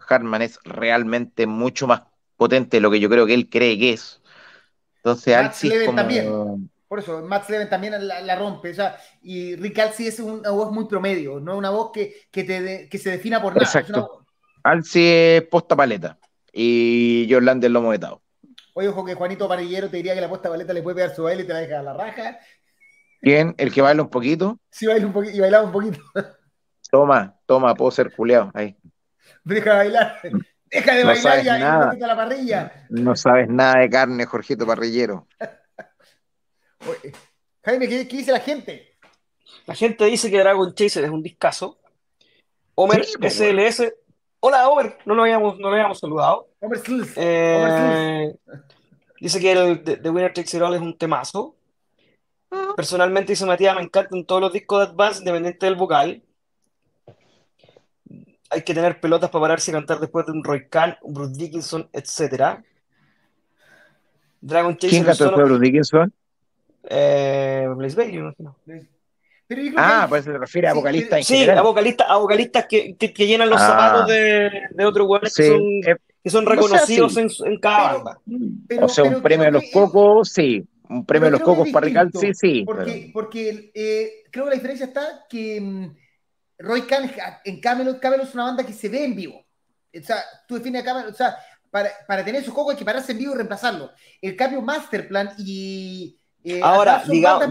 Hartman 0.09 0.43
es 0.43 0.59
realmente 0.65 1.47
mucho 1.47 1.87
más 1.87 2.03
potente 2.37 2.79
de 2.79 2.81
lo 2.81 2.91
que 2.91 3.01
yo 3.01 3.09
creo 3.09 3.27
que 3.27 3.35
él 3.35 3.49
cree 3.51 3.79
que 3.79 3.93
es. 3.93 4.21
Entonces, 4.97 5.35
Alci 5.37 5.69
es 5.69 5.73
Leven 5.75 5.87
como. 5.87 5.97
también. 5.97 6.71
Por 6.89 6.99
eso, 7.01 7.21
Max 7.23 7.51
Leven 7.51 7.69
también 7.69 8.09
la, 8.09 8.21
la 8.23 8.37
rompe. 8.37 8.71
O 8.71 8.75
sea, 8.75 8.97
y 9.23 9.57
Rick 9.57 9.79
Alci 9.79 10.07
es 10.07 10.21
una 10.21 10.51
voz 10.51 10.73
muy 10.73 10.87
promedio, 10.87 11.39
no 11.41 11.57
una 11.57 11.71
voz 11.71 11.91
que, 11.93 12.15
que, 12.31 12.45
te 12.45 12.63
de- 12.63 12.89
que 12.89 12.99
se 12.99 13.11
defina 13.11 13.43
por 13.43 13.53
nada. 13.55 13.65
Exacto. 13.65 14.25
Alci 14.63 15.07
es 15.07 15.43
posta 15.43 15.77
paleta. 15.77 16.19
Y 16.53 17.29
John 17.31 17.45
Land 17.45 17.65
es 17.65 17.71
lomo 17.71 17.91
vetado. 17.91 18.23
Oye, 18.75 18.89
ojo 18.89 19.05
que 19.05 19.15
Juanito 19.15 19.49
Parrillero 19.49 19.91
te 19.91 19.99
diría 19.99 20.15
que 20.15 20.21
la 20.21 20.29
posta 20.29 20.49
baleta 20.49 20.73
le 20.73 20.83
puede 20.83 20.97
pegar 20.97 21.15
su 21.15 21.25
baile 21.25 21.43
y 21.43 21.47
te 21.47 21.53
la 21.53 21.59
deja 21.61 21.81
a 21.81 21.83
la 21.83 21.93
raja. 21.93 22.39
¿Quién? 23.21 23.55
El 23.59 23.73
que 23.73 23.83
baila 23.83 24.03
un 24.03 24.11
poquito. 24.11 24.59
Si 24.71 24.87
baila 24.87 25.07
un 25.07 25.13
poquito 25.13 25.37
y 25.37 25.41
bailaba 25.41 25.65
un 25.65 25.73
poquito, 25.73 26.01
Toma, 26.91 27.37
toma, 27.47 27.75
puedo 27.75 27.91
ser 27.91 28.15
culeado. 28.15 28.51
Ahí. 28.55 28.77
deja 29.45 29.71
de 29.73 29.77
bailar. 29.79 30.21
Deja 30.71 30.95
de 30.95 31.01
No 31.03 31.07
bailar 31.09 31.23
sabes 31.23 31.45
ya 31.45 31.59
nada. 31.59 31.95
la 31.99 32.17
parrilla. 32.17 32.87
No 32.91 33.17
sabes 33.17 33.49
nada 33.49 33.81
de 33.81 33.91
carne, 33.91 34.25
Jorgito 34.27 34.67
Parrillero. 34.67 35.27
Oye, 36.89 37.13
Jaime, 37.65 37.89
¿qué, 37.89 38.07
qué 38.09 38.17
dice 38.19 38.33
la 38.33 38.41
gente? 38.41 38.97
La 39.67 39.75
gente 39.75 40.05
dice 40.07 40.31
que 40.31 40.39
Dragon 40.39 40.75
Chaser 40.75 41.05
es 41.05 41.11
un 41.11 41.23
discazo. 41.23 41.79
Homer 42.75 43.05
Sí, 43.05 43.15
pues, 43.19 43.35
SLS. 43.35 43.93
Hola, 44.41 44.69
Homer. 44.69 44.99
No 45.05 45.15
lo 45.15 45.23
habíamos, 45.23 45.59
no 45.59 45.69
lo 45.69 45.75
habíamos 45.75 45.99
saludado. 45.99 46.49
Hombre, 46.61 46.79
Sluls. 46.81 47.13
Eh, 47.17 48.35
dice 49.21 49.41
que 49.41 49.53
el 49.53 49.85
de, 49.85 49.97
de 49.97 50.11
Winner 50.11 50.33
Takes 50.33 50.57
It 50.57 50.63
All 50.63 50.75
es 50.75 50.81
un 50.81 50.97
temazo. 50.97 51.57
Personalmente, 52.77 53.33
dice 53.33 53.45
Matías, 53.45 53.75
me 53.77 53.83
encantan 53.83 54.25
todos 54.25 54.41
los 54.41 54.53
discos 54.53 54.79
de 54.79 54.85
Advance, 54.93 55.19
independiente 55.19 55.67
del 55.67 55.75
vocal. 55.75 56.23
Hay 58.51 58.63
que 58.63 58.73
tener 58.75 59.01
pelotas 59.01 59.31
para 59.31 59.43
pararse 59.43 59.71
y 59.71 59.75
cantar 59.75 60.01
después 60.01 60.25
de 60.27 60.33
un 60.33 60.43
Roy 60.43 60.69
Khan, 60.69 60.97
un 61.03 61.15
Bruce 61.15 61.35
Dickinson, 61.39 61.89
etc. 61.93 62.61
Dragon 64.41 64.75
¿Quién 64.75 64.91
Chaser 64.91 65.07
cantó 65.07 65.25
solo, 65.25 65.37
el 65.39 65.45
Bruce 65.51 65.65
Dickinson? 65.65 66.13
eh, 66.91 67.67
Blaze 67.77 67.97
Bailey, 67.97 68.17
imagino. 68.19 68.57
Pero 68.65 69.63
yo 69.63 69.71
creo 69.73 69.75
Ah, 69.85 70.03
que 70.05 70.09
pues 70.11 70.25
se 70.25 70.39
refiere 70.39 70.69
a 70.69 70.73
Sí, 70.73 70.77
vocalista 70.79 71.17
en 71.19 71.25
Sí, 71.25 71.35
general. 71.35 71.59
a 71.59 71.63
vocalistas, 71.63 72.07
a 72.09 72.17
vocalistas 72.17 72.67
que, 72.69 72.95
que, 72.97 73.13
que 73.13 73.27
llenan 73.27 73.51
los 73.51 73.61
Ah. 73.61 73.67
zapatos 73.67 74.07
de, 74.09 74.51
de 74.71 74.85
otros 74.87 75.07
hueones 75.09 75.33
Sí, 75.35 75.43
que 75.43 75.49
son, 75.49 75.63
eh, 75.63 75.97
que 76.23 76.31
son 76.31 76.47
reconocidos 76.47 77.15
sí. 77.15 77.27
en, 77.45 77.59
cada 77.61 77.91
Pero- 77.93 78.05
banda. 78.05 78.21
pero- 78.69 78.87
o 78.87 78.89
sea, 78.89 79.05
un 79.05 79.23
premio 79.23 79.47
a 79.49 79.51
los 79.51 79.63
que- 79.65 79.71
cocos, 79.73 80.29
sí. 80.31 80.65
Un 80.91 81.05
premio 81.05 81.29
a 81.29 81.31
los 81.33 81.41
cocos 81.41 81.67
es 81.67 81.73
para 81.73 81.87
Rical, 81.87 82.11
sí, 82.15 82.31
sí. 82.33 82.63
Porque, 82.65 82.85
pero- 82.85 83.13
porque 83.13 83.71
eh, 83.75 84.11
creo 84.31 84.45
que 84.45 84.51
la 84.51 84.55
diferencia 84.57 84.87
está 84.87 85.27
que 85.29 85.61
mm, 85.61 85.95
Roy 86.59 86.83
Khan 86.83 87.11
en 87.45 87.61
Camelot, 87.61 88.01
Camelot 88.01 88.27
es 88.29 88.35
una 88.35 88.45
banda 88.45 88.65
que 88.67 88.73
se 88.73 88.89
ve 88.89 89.05
en 89.05 89.15
vivo. 89.15 89.45
O 89.95 90.03
sea, 90.03 90.17
tú 90.47 90.57
defines 90.57 90.83
a 90.83 90.85
Camelot, 90.85 91.13
o 91.13 91.17
sea, 91.17 91.37
para, 91.71 91.91
para 92.07 92.25
tener 92.25 92.43
su 92.45 92.53
coco 92.53 92.71
hay 92.71 92.77
que 92.77 92.85
pararse 92.85 93.13
en 93.13 93.19
vivo 93.19 93.33
y 93.33 93.37
reemplazarlo. 93.37 93.91
El 94.21 94.37
cambio 94.37 94.61
Masterplan 94.63 95.31
y. 95.39 96.19
eh, 96.45 96.61
Ahora, 96.63 97.03
digamos, 97.07 97.45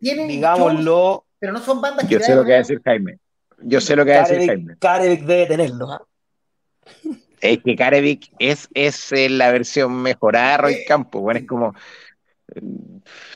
Tienen 0.00 0.26
shows, 0.26 0.28
digámoslo, 0.28 1.24
pero 1.38 1.52
no 1.52 1.60
son 1.60 1.80
bandas 1.80 2.06
que 2.06 2.14
Yo 2.14 2.20
sé 2.20 2.34
lo 2.34 2.42
a 2.42 2.44
que 2.44 2.50
va 2.50 2.56
a 2.56 2.58
decir 2.58 2.80
Jaime. 2.84 3.18
Yo 3.62 3.80
sé 3.80 3.94
lo 3.96 4.04
que 4.04 4.12
va 4.12 4.18
a 4.24 4.28
decir 4.28 4.46
Jaime. 4.46 4.76
Karevik, 4.78 4.80
Karevik 4.80 5.22
debe 5.26 5.46
tenerlo. 5.46 5.90
¿ah? 5.92 6.02
Es 7.40 7.58
que 7.62 7.76
Karevik 7.76 8.32
es, 8.38 8.68
es 8.74 9.12
eh, 9.12 9.28
la 9.30 9.50
versión 9.50 10.02
mejorada 10.02 10.52
de 10.52 10.56
Roy 10.58 10.72
Eh, 10.74 10.84
Campo. 10.86 11.20
Bueno, 11.20 11.40
es 11.40 11.46
como. 11.46 11.74
eh, 12.54 12.60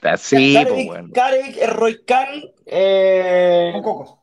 Así, 0.03 0.57
pues 0.69 0.87
bueno. 0.87 1.09
Karevik 1.15 1.57
es 1.57 1.71
Roy 1.73 2.05
Khan. 2.05 2.43
eh, 2.67 3.71
con 3.75 3.83
cocos. 3.83 4.19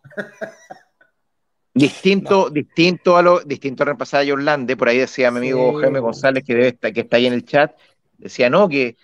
Distinto, 1.73 2.49
distinto 2.49 3.15
a 3.15 3.21
lo, 3.21 3.39
distinto 3.39 3.83
a 3.83 3.85
reemplazar 3.85 4.23
a 4.23 4.29
John 4.29 4.43
Lande, 4.43 4.75
por 4.75 4.89
ahí 4.89 4.97
decía 4.97 5.31
mi 5.31 5.37
amigo 5.37 5.71
Sí. 5.75 5.81
Jaime 5.81 5.99
González, 5.99 6.43
que 6.45 6.53
debe 6.53 6.67
estar, 6.67 6.91
que 6.91 7.01
está 7.01 7.15
ahí 7.15 7.27
en 7.27 7.33
el 7.33 7.45
chat, 7.45 7.71
decía, 8.17 8.49
no, 8.49 8.67
que 8.67 8.97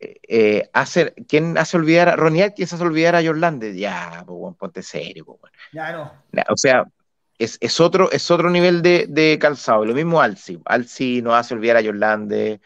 eh, 0.00 0.20
eh, 0.28 0.70
hace, 0.72 1.14
¿quién 1.28 1.56
hace 1.56 1.76
olvidar 1.76 2.08
a 2.08 2.16
Ronnie 2.16 2.42
Atkins 2.42 2.72
hace 2.72 2.82
olvidar 2.82 3.14
a 3.14 3.22
John 3.24 3.40
Lande? 3.40 3.76
Ya, 3.76 4.24
pues 4.26 4.56
ponte 4.56 4.82
serio, 4.82 5.24
pues 5.24 5.40
bueno. 5.40 5.56
Ya 5.72 5.92
no. 5.92 6.12
O 6.50 6.56
sea, 6.56 6.84
es, 7.38 7.56
es 7.60 7.80
otro, 7.80 8.10
es 8.10 8.30
otro 8.30 8.50
nivel 8.50 8.82
de, 8.82 9.06
de 9.08 9.38
calzado. 9.38 9.84
Lo 9.84 9.94
mismo 9.94 10.20
Alci. 10.20 10.58
Alci 10.64 11.22
no 11.22 11.34
hace 11.34 11.54
olvidar 11.54 11.76
a 11.76 11.84
John 11.84 12.00
Lande, 12.00 12.60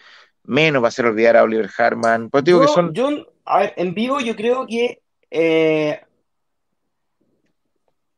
menos 0.44 0.82
va 0.82 0.86
a 0.86 0.88
hacer 0.88 1.06
olvidar 1.06 1.36
a 1.36 1.42
Oliver 1.42 1.70
Harman. 1.76 2.30
Pues 2.30 2.44
digo 2.44 2.60
yo, 2.60 2.66
que 2.66 2.72
son. 2.72 2.94
yo, 2.94 3.32
a 3.44 3.60
ver, 3.60 3.74
en 3.76 3.94
vivo 3.94 4.20
yo 4.20 4.34
creo 4.34 4.66
que 4.66 5.00
eh, 5.30 6.00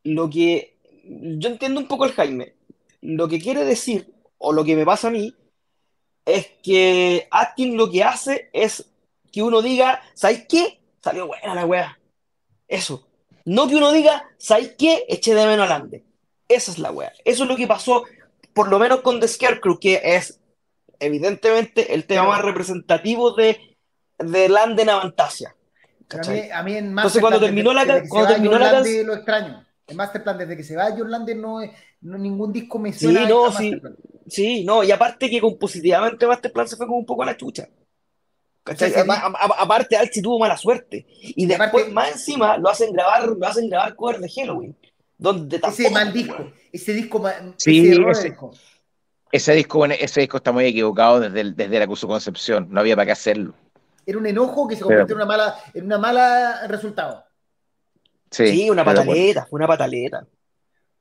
lo 0.04 0.28
que 0.30 0.72
yo 1.04 1.48
entiendo 1.48 1.80
un 1.80 1.88
poco 1.88 2.04
el 2.04 2.12
Jaime. 2.12 2.54
Lo 3.00 3.28
que 3.28 3.40
quiere 3.40 3.64
decir, 3.64 4.12
o 4.38 4.52
lo 4.52 4.64
que 4.64 4.76
me 4.76 4.84
pasa 4.84 5.08
a 5.08 5.10
mí, 5.10 5.34
es 6.24 6.46
que 6.62 7.26
Atkins 7.30 7.74
lo 7.74 7.90
que 7.90 8.04
hace 8.04 8.48
es 8.52 8.90
que 9.32 9.42
uno 9.42 9.62
diga, 9.62 10.02
¿sabes 10.14 10.46
qué? 10.48 10.80
Salió 11.02 11.26
buena 11.26 11.54
la 11.54 11.66
wea. 11.66 11.98
Eso. 12.68 13.08
No 13.44 13.66
que 13.66 13.74
uno 13.74 13.92
diga, 13.92 14.30
¿sabes 14.38 14.74
qué? 14.78 15.05
Eché 15.09 15.34
de 15.34 15.46
menos 15.46 15.66
a 15.66 15.70
Lande. 15.70 16.05
Esa 16.48 16.70
es 16.70 16.78
la 16.78 16.92
wea. 16.92 17.12
Eso 17.24 17.42
es 17.42 17.48
lo 17.48 17.57
que 17.57 17.66
pasó, 17.66 18.05
por 18.53 18.68
lo 18.68 18.78
menos 18.78 19.00
con 19.00 19.18
The 19.18 19.26
Scarecrow, 19.26 19.80
que 19.80 20.00
es 20.05 20.38
evidentemente 21.00 21.94
el 21.94 22.05
tema 22.07 22.24
más 22.24 22.42
representativo 22.42 23.32
de, 23.32 23.76
de 24.18 24.48
Lande 24.48 24.82
en 24.82 24.90
Avantasia. 24.90 25.57
A 26.11 26.30
mí, 26.30 26.50
a 26.53 26.62
mí 26.62 26.76
en 26.76 26.86
Entonces, 26.88 27.20
cuando 27.20 27.40
terminó 27.40 27.72
la 27.72 28.07
cuando 28.07 28.28
terminó 28.28 28.59
la 28.59 28.80
lo 28.80 29.14
extraño. 29.14 29.66
En 29.87 29.97
Masterplan, 29.97 30.39
desde 30.39 30.57
que 30.57 30.62
se 30.64 30.76
va 30.76 30.91
John 30.97 31.11
Lande, 31.11 31.35
no, 31.35 31.59
no 32.03 32.18
ningún 32.18 32.53
disco 32.53 32.78
me 32.78 32.93
Sí, 32.93 33.07
suena 33.07 33.28
no, 33.28 33.47
a 33.47 33.53
sí. 33.53 33.80
Sí, 34.28 34.64
no, 34.64 34.83
y 34.85 34.91
aparte 34.93 35.28
que 35.28 35.41
compositivamente 35.41 36.26
Masterplan 36.26 36.68
se 36.68 36.76
fue 36.76 36.87
como 36.87 36.99
un 36.99 37.07
poco 37.07 37.22
a 37.22 37.26
la 37.26 37.37
chucha. 37.37 37.68
¿Cachai? 38.64 38.91
Sí, 38.91 38.95
sí, 38.95 39.03
sí. 39.05 39.16
Aparte, 39.59 39.97
Alci 39.97 40.22
tuvo 40.22 40.39
mala 40.39 40.57
suerte. 40.57 41.05
Y 41.20 41.47
después, 41.47 41.68
aparte- 41.70 41.91
más 41.91 42.12
encima, 42.12 42.57
lo 42.59 42.68
hacen 42.68 42.93
grabar, 42.93 43.26
lo 43.26 43.45
hacen 43.47 43.68
grabar 43.68 43.97
covers 43.97 44.20
de 44.20 44.30
Halloween. 44.30 44.76
Donde 45.18 45.61
Ese 45.62 45.91
mal 45.91 46.12
disco, 46.12 46.53
ese 46.72 46.93
disco, 46.95 47.22
Sí, 47.57 47.89
ese 48.09 48.28
disco. 48.28 48.51
Ese 49.33 49.53
disco, 49.55 49.85
ese 49.87 50.20
disco 50.20 50.37
está 50.37 50.53
muy 50.53 50.66
equivocado 50.66 51.18
desde, 51.20 51.41
el- 51.41 51.57
desde 51.57 51.85
la 51.87 51.97
su 51.97 52.07
concepción. 52.07 52.68
No 52.70 52.80
había 52.80 52.95
para 52.95 53.07
qué 53.07 53.12
hacerlo. 53.12 53.55
Era 54.07 54.18
un 54.18 54.26
enojo 54.26 54.68
que 54.68 54.76
se 54.76 54.80
Pero- 54.85 54.89
convirtió 55.07 55.14
en 55.14 55.22
una 55.22 55.26
mala, 55.26 55.57
en 55.74 55.85
una 55.87 55.99
mala 55.99 56.66
resultado. 56.68 57.24
Sí, 58.33 58.47
Sí, 58.49 58.70
una 58.70 58.85
pataleta, 58.85 59.47
fue 59.47 59.59
una 59.59 59.66
pataleta. 59.68 60.26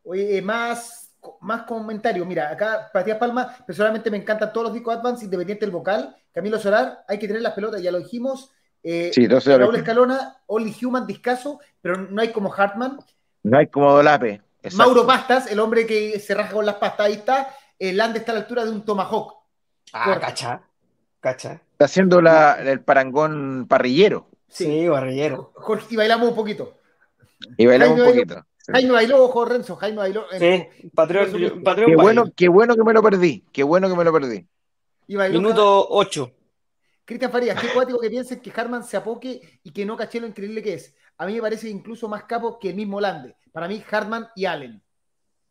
Oye, 0.03 0.37
eh, 0.37 0.41
más, 0.41 1.11
más 1.41 1.63
comentarios. 1.63 2.25
Mira, 2.27 2.49
acá 2.51 2.89
Patías 2.93 3.17
Palma, 3.17 3.55
personalmente 3.65 4.11
me 4.11 4.17
encantan 4.17 4.51
todos 4.51 4.65
los 4.65 4.73
discos 4.73 4.95
Advance, 4.95 5.25
independiente 5.25 5.65
del 5.65 5.71
vocal. 5.73 6.15
Camilo 6.33 6.59
Solar, 6.59 7.03
hay 7.07 7.17
que 7.19 7.27
tener 7.27 7.41
las 7.41 7.53
pelotas, 7.53 7.81
ya 7.81 7.91
lo 7.91 7.99
dijimos. 7.99 8.51
Eh, 8.83 9.11
Sí, 9.13 9.23
entonces 9.25 9.57
Raúl 9.57 9.75
Escalona, 9.75 10.37
Only 10.47 10.75
Human, 10.83 11.05
discaso, 11.07 11.59
pero 11.81 11.97
no 11.97 12.21
hay 12.21 12.31
como 12.31 12.51
Hartman. 12.53 12.99
no 13.43 13.57
hay 13.57 13.67
como 13.67 13.91
Dolape. 13.93 14.41
Exacto. 14.63 14.77
Mauro 14.77 15.07
Pastas, 15.07 15.51
el 15.51 15.59
hombre 15.59 15.85
que 15.87 16.19
se 16.19 16.33
raja 16.35 16.53
con 16.53 16.65
las 16.65 16.75
pastas, 16.75 17.07
ahí 17.07 17.13
está. 17.13 17.55
El 17.79 17.97
Land 17.97 18.17
está 18.17 18.31
a 18.31 18.35
la 18.35 18.41
altura 18.41 18.63
de 18.65 18.71
un 18.71 18.83
Tomahawk. 18.85 19.33
Ah, 19.93 20.05
Corta. 20.05 20.27
cacha. 20.27 20.61
Cacha. 21.19 21.51
Está 21.71 21.85
haciendo 21.85 22.21
la- 22.21 22.59
el 22.61 22.81
parangón 22.81 23.65
parrillero 23.67 24.27
Sí, 24.47 24.87
barrillero. 24.87 25.51
Jorge, 25.55 25.87
y 25.91 25.95
bailamos 25.95 26.29
un 26.29 26.35
poquito. 26.35 26.77
Y 27.57 27.65
bailamos 27.65 27.99
un 27.99 28.05
poquito. 28.05 28.45
Jaime 28.71 28.91
bailó, 28.91 29.23
ojo, 29.25 29.43
Renzo, 29.45 29.75
Jaime 29.75 29.97
bailó. 29.97 30.25
Sí, 30.37 30.89
Patreon, 30.93 31.31
Qué 31.85 31.95
bueno, 31.95 32.25
qué 32.35 32.47
bueno 32.47 32.75
que 32.75 32.83
me 32.83 32.93
lo 32.93 33.01
perdí. 33.01 33.43
Qué 33.51 33.63
bueno 33.63 33.89
que 33.89 33.95
me 33.95 34.03
lo 34.03 34.13
perdí. 34.13 34.47
Y 35.07 35.15
bailó 35.15 35.41
Minuto 35.41 35.87
8. 35.89 36.31
Cristian 37.03 37.31
Farías, 37.31 37.59
qué 37.59 37.67
cuático 37.69 37.99
que 37.99 38.09
piensen 38.09 38.39
que 38.39 38.51
Harman 38.55 38.83
se 38.83 38.95
apoque 38.95 39.59
y 39.63 39.71
que 39.71 39.85
no 39.85 39.97
caché 39.97 40.19
lo 40.21 40.27
increíble 40.27 40.61
que 40.63 40.75
es. 40.75 40.95
A 41.17 41.25
mí 41.25 41.33
me 41.33 41.41
parece 41.41 41.67
incluso 41.69 42.07
más 42.07 42.23
capo 42.23 42.57
que 42.59 42.69
el 42.69 42.75
mismo 42.75 43.01
Lande. 43.01 43.35
Para 43.51 43.67
mí, 43.67 43.83
Hartman 43.89 44.27
y 44.35 44.45
Allen. 44.45 44.81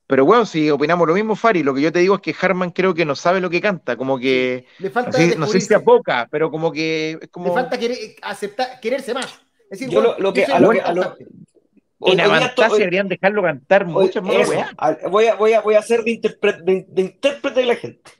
Pero 0.06 0.24
bueno, 0.24 0.46
si 0.46 0.70
opinamos 0.70 1.06
lo 1.06 1.14
mismo, 1.14 1.36
Fari, 1.36 1.62
lo 1.62 1.74
que 1.74 1.82
yo 1.82 1.92
te 1.92 1.98
digo 1.98 2.14
es 2.16 2.20
que 2.22 2.34
Harman 2.40 2.70
creo 2.70 2.94
que 2.94 3.04
no 3.04 3.14
sabe 3.14 3.40
lo 3.40 3.50
que 3.50 3.60
canta, 3.60 3.96
como 3.96 4.18
que 4.18 4.66
Le 4.78 4.90
falta 4.90 5.10
no 5.10 5.16
sé, 5.18 5.36
no 5.36 5.46
sé 5.46 5.52
si 5.60 5.68
descubrirse. 5.68 5.74
apoca, 5.74 6.28
pero 6.30 6.50
como 6.50 6.72
que 6.72 7.10
es 7.20 7.30
Le 7.44 7.50
falta 7.52 7.78
querer, 7.78 7.98
aceptar, 8.22 8.80
quererse 8.80 9.12
más. 9.14 9.26
Es 9.70 9.78
decir, 9.78 9.88
Yo 9.88 10.00
bueno, 10.00 10.14
lo- 10.16 10.22
lo 10.24 10.32
que- 10.32 10.44
a 10.46 10.58
lo 10.58 10.70
a 10.70 10.92
lo-. 10.94 11.16
Hoy- 12.00 12.12
en 12.12 12.20
Avantasia 12.20 12.78
deberían 12.78 13.08
dejarlo 13.08 13.42
cantar 13.42 13.84
muchas 13.86 14.22
más 14.22 14.34
eso, 14.34 14.50
weas. 14.50 14.70
a- 14.78 14.96
voy, 15.08 15.26
a, 15.26 15.34
voy, 15.34 15.52
a, 15.52 15.60
voy 15.60 15.74
a 15.74 15.78
hacer 15.80 16.02
de, 16.02 16.12
interpre- 16.12 16.62
de, 16.62 16.86
de 16.88 17.02
intérprete 17.02 17.60
de 17.60 17.66
la 17.66 17.76
gente. 17.76 18.10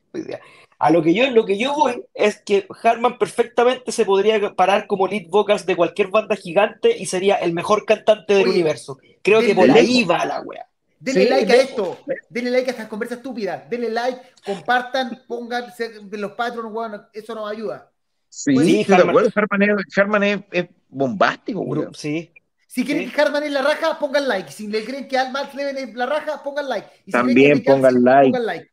A 0.79 0.91
lo 0.91 1.03
que 1.03 1.13
yo, 1.15 1.31
lo 1.31 1.45
que 1.45 1.59
yo 1.59 1.75
voy 1.75 2.03
es 2.15 2.41
que 2.41 2.67
Harman 2.83 3.19
perfectamente 3.19 3.93
se 3.93 4.05
podría 4.07 4.55
parar 4.55 4.87
como 4.87 5.07
lead 5.07 5.29
vocals 5.29 5.67
de 5.67 5.77
cualquier 5.77 6.09
banda 6.09 6.37
gigante 6.37 6.97
y 6.97 7.07
sería 7.07 7.35
el 7.37 7.53
mejor 7.53 7.85
cantante 7.85 8.33
del 8.35 8.45
Oye, 8.45 8.53
universo. 8.53 8.99
Creo 9.23 9.41
que 9.41 9.55
por 9.55 9.71
ahí 9.71 10.05
va 10.05 10.25
la 10.25 10.41
wea. 10.41 10.67
Denle 10.99 11.25
Sí, 11.25 11.29
like 11.31 11.53
a 11.53 11.57
de- 11.57 11.63
esto. 11.63 11.99
Denle 12.29 12.51
like 12.51 12.69
a 12.69 12.73
estas 12.73 12.89
conversas 12.89 13.19
estúpidas. 13.19 13.69
Denle 13.71 13.89
like, 13.91 14.21
compartan, 14.45 15.23
pónganse 15.27 15.89
de 16.03 16.19
los 16.19 16.33
patrons, 16.33 16.71
weón. 16.75 17.03
Eso 17.13 17.35
nos 17.35 17.51
ayuda. 17.51 17.91
Sí, 18.29 18.57
sí, 18.59 18.85
Harman- 18.87 19.09
acuerdo, 19.11 19.31
Harman 19.35 19.63
es, 19.63 19.99
Harman 19.99 20.23
es- 20.23 20.41
es 20.53 20.67
bombástico, 20.89 21.61
weón. 21.61 21.95
Sí. 21.95 22.31
Si 22.73 22.85
quieren 22.85 23.09
Sí. 23.09 23.13
que 23.13 23.21
Hartman 23.21 23.43
es 23.43 23.51
la 23.51 23.63
raja, 23.63 23.99
pongan 23.99 24.29
like. 24.29 24.53
Si 24.53 24.69
le 24.69 24.85
creen 24.85 25.09
que 25.09 25.19
Al 25.19 25.33
Max 25.33 25.53
Leven 25.57 25.77
es 25.77 25.93
la 25.93 26.07
raja, 26.07 26.41
pongan 26.41 26.69
like. 26.69 26.87
Y 27.01 27.05
si 27.07 27.11
También 27.11 27.65
pongan 27.65 28.05
like. 28.05 28.31
pongan 28.31 28.47
like. 28.47 28.71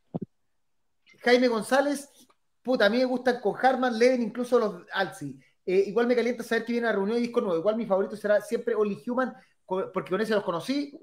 Jaime 1.24 1.48
González, 1.48 2.08
puta, 2.62 2.86
a 2.86 2.90
mí 2.92 3.00
me 3.00 3.06
gustan 3.06 3.40
con 3.42 3.56
Hartman, 3.60 3.98
Leven, 3.98 4.22
incluso 4.22 4.60
los 4.60 4.84
Alci. 4.94 5.40
Eh, 5.66 5.86
igual 5.88 6.06
me 6.06 6.16
calienta 6.16 6.44
saber 6.44 6.64
que 6.64 6.74
viene 6.74 6.88
a 6.88 6.92
reunión 6.92 7.16
de 7.16 7.22
disco 7.22 7.42
nuevo. 7.42 7.58
Igual 7.58 7.76
mi 7.76 7.88
favorito 7.88 8.16
será 8.16 8.40
siempre 8.40 8.76
Only 8.76 9.02
Human, 9.08 9.34
porque 9.66 10.12
con 10.12 10.22
ese 10.22 10.36
los 10.36 10.44
conocí. 10.44 10.96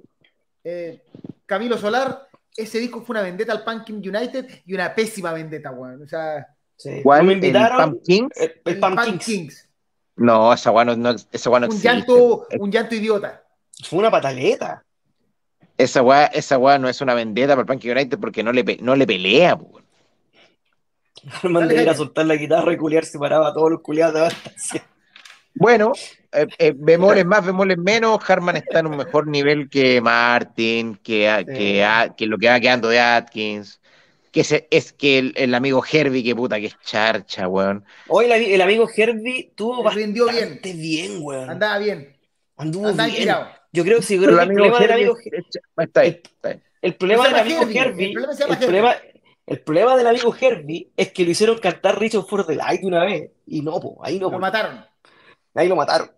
Eh, 0.62 1.02
Camilo 1.46 1.76
Solar, 1.76 2.28
ese 2.56 2.78
disco 2.78 3.02
fue 3.02 3.14
una 3.14 3.22
vendetta 3.22 3.50
al 3.52 3.64
Punkin 3.64 3.96
United 3.96 4.46
y 4.64 4.72
una 4.72 4.94
pésima 4.94 5.32
vendetta, 5.32 5.72
weón. 5.72 6.00
O 6.00 6.06
sea, 6.06 6.46
sí. 6.76 7.00
¿Cuál? 7.02 7.22
No 7.22 7.24
me 7.26 7.32
¿El 7.32 7.38
invitaron. 7.38 7.90
Pump 7.90 8.02
Kings? 8.04 8.36
El, 8.36 8.50
el 8.50 8.60
el 8.66 8.80
Pump 8.80 8.94
Punk 8.94 9.04
Kings. 9.08 9.24
Kings. 9.24 9.68
No, 10.16 10.52
esa 10.52 10.70
weá 10.70 10.84
no, 10.84 10.96
no- 10.96 11.16
esa 11.32 11.50
weá 11.50 11.60
no 11.60 11.66
Un 11.66 11.72
existe. 11.72 11.88
llanto, 11.88 12.46
un 12.58 12.70
llanto 12.70 12.94
idiota. 12.94 13.42
Fue 13.84 13.98
una 13.98 14.10
pataleta. 14.10 14.84
Esa 15.76 16.02
weá, 16.02 16.26
esa 16.26 16.56
weá 16.58 16.78
no 16.78 16.88
es 16.88 17.00
una 17.00 17.14
vendetta 17.14 17.54
para 17.54 17.62
el 17.62 17.66
Punk 17.66 17.84
United 17.84 18.18
porque 18.20 18.42
no 18.44 18.52
le, 18.52 18.62
no 18.80 18.94
le 18.94 19.06
pelea, 19.06 19.54
weón. 19.56 19.84
Jaime. 21.42 21.94
soltar 21.94 22.26
la 22.26 22.36
guitarra 22.36 22.72
y 22.72 22.76
culiar 22.76 23.04
separado 23.04 23.44
a 23.46 23.54
todos 23.54 23.70
los 23.70 23.80
culiados 23.80 24.14
de 24.14 24.20
Avantasia. 24.20 24.84
Bueno, 25.54 25.92
eh, 26.32 26.46
eh, 26.58 26.74
bemoles 26.76 27.24
más, 27.24 27.44
bemoles 27.46 27.78
menos, 27.78 28.18
Harman 28.28 28.56
está 28.56 28.80
en 28.80 28.88
un 28.88 28.96
mejor 28.96 29.26
nivel 29.28 29.68
que 29.70 30.00
Martin, 30.00 30.96
que, 30.96 31.28
a- 31.28 31.38
Sí. 31.38 31.44
que, 31.46 31.84
a- 31.84 32.14
que 32.16 32.26
lo 32.26 32.38
que 32.38 32.48
va 32.48 32.60
quedando 32.60 32.88
de 32.88 33.00
Atkins, 33.00 33.80
que 34.34 34.42
se- 34.44 34.66
es 34.70 34.92
que 34.92 35.18
el, 35.18 35.32
el 35.36 35.54
amigo 35.54 35.82
Herbie, 35.90 36.24
que 36.24 36.34
puta, 36.34 36.58
que 36.58 36.66
es 36.66 36.76
charcha, 36.80 37.46
weón. 37.48 37.84
Hoy 38.08 38.26
el, 38.26 38.32
ami- 38.32 38.52
el 38.52 38.60
amigo 38.60 38.88
Herbie 38.94 39.52
tuvo 39.54 39.88
Le 39.88 39.94
rindió 39.94 40.26
bastante 40.26 40.72
bien, 40.72 41.18
weón. 41.20 41.48
Andaba 41.48 41.78
bien. 41.78 42.16
Anduvo 42.56 42.88
Andaba 42.88 43.08
bien. 43.08 43.28
Yo 43.72 43.84
creo 43.84 43.98
que 43.98 44.02
sí, 44.04 44.18
Pero 44.18 44.32
creo 44.32 44.42
el 44.42 44.48
problema 44.52 44.78
del 44.80 44.90
Herbie 44.90 44.94
amigo 45.04 45.16
es- 45.18 45.32
es- 45.32 45.60
está 45.78 46.00
ahí, 46.00 46.08
está 46.22 46.48
ahí. 46.48 46.60
El 46.82 46.94
problema 46.96 47.24
del 47.28 47.36
amigo 47.36 47.62
Herbie, 47.62 47.78
Herbie, 47.80 48.06
el 48.06 48.12
problema 48.12 48.32
se 48.34 48.40
llama 48.42 48.54
el 48.54 48.62
Herbie. 48.62 48.66
problema, 48.66 48.96
el 49.46 49.60
problema 49.60 49.96
del 49.96 50.06
amigo 50.08 50.36
Herbie 50.40 50.90
es 50.96 51.12
que 51.12 51.24
lo 51.24 51.30
hicieron 51.30 51.58
cantar 51.58 51.98
Richard 52.00 52.24
for 52.24 52.44
the 52.46 52.56
Light 52.56 52.82
una 52.82 53.04
vez 53.04 53.30
y 53.46 53.62
no, 53.62 53.78
po, 53.80 54.00
ahí 54.04 54.18
no, 54.18 54.26
Lo 54.26 54.32
po, 54.32 54.38
mataron. 54.40 54.84
ahí 55.54 55.68
lo 55.68 55.76
mataron. 55.76 56.10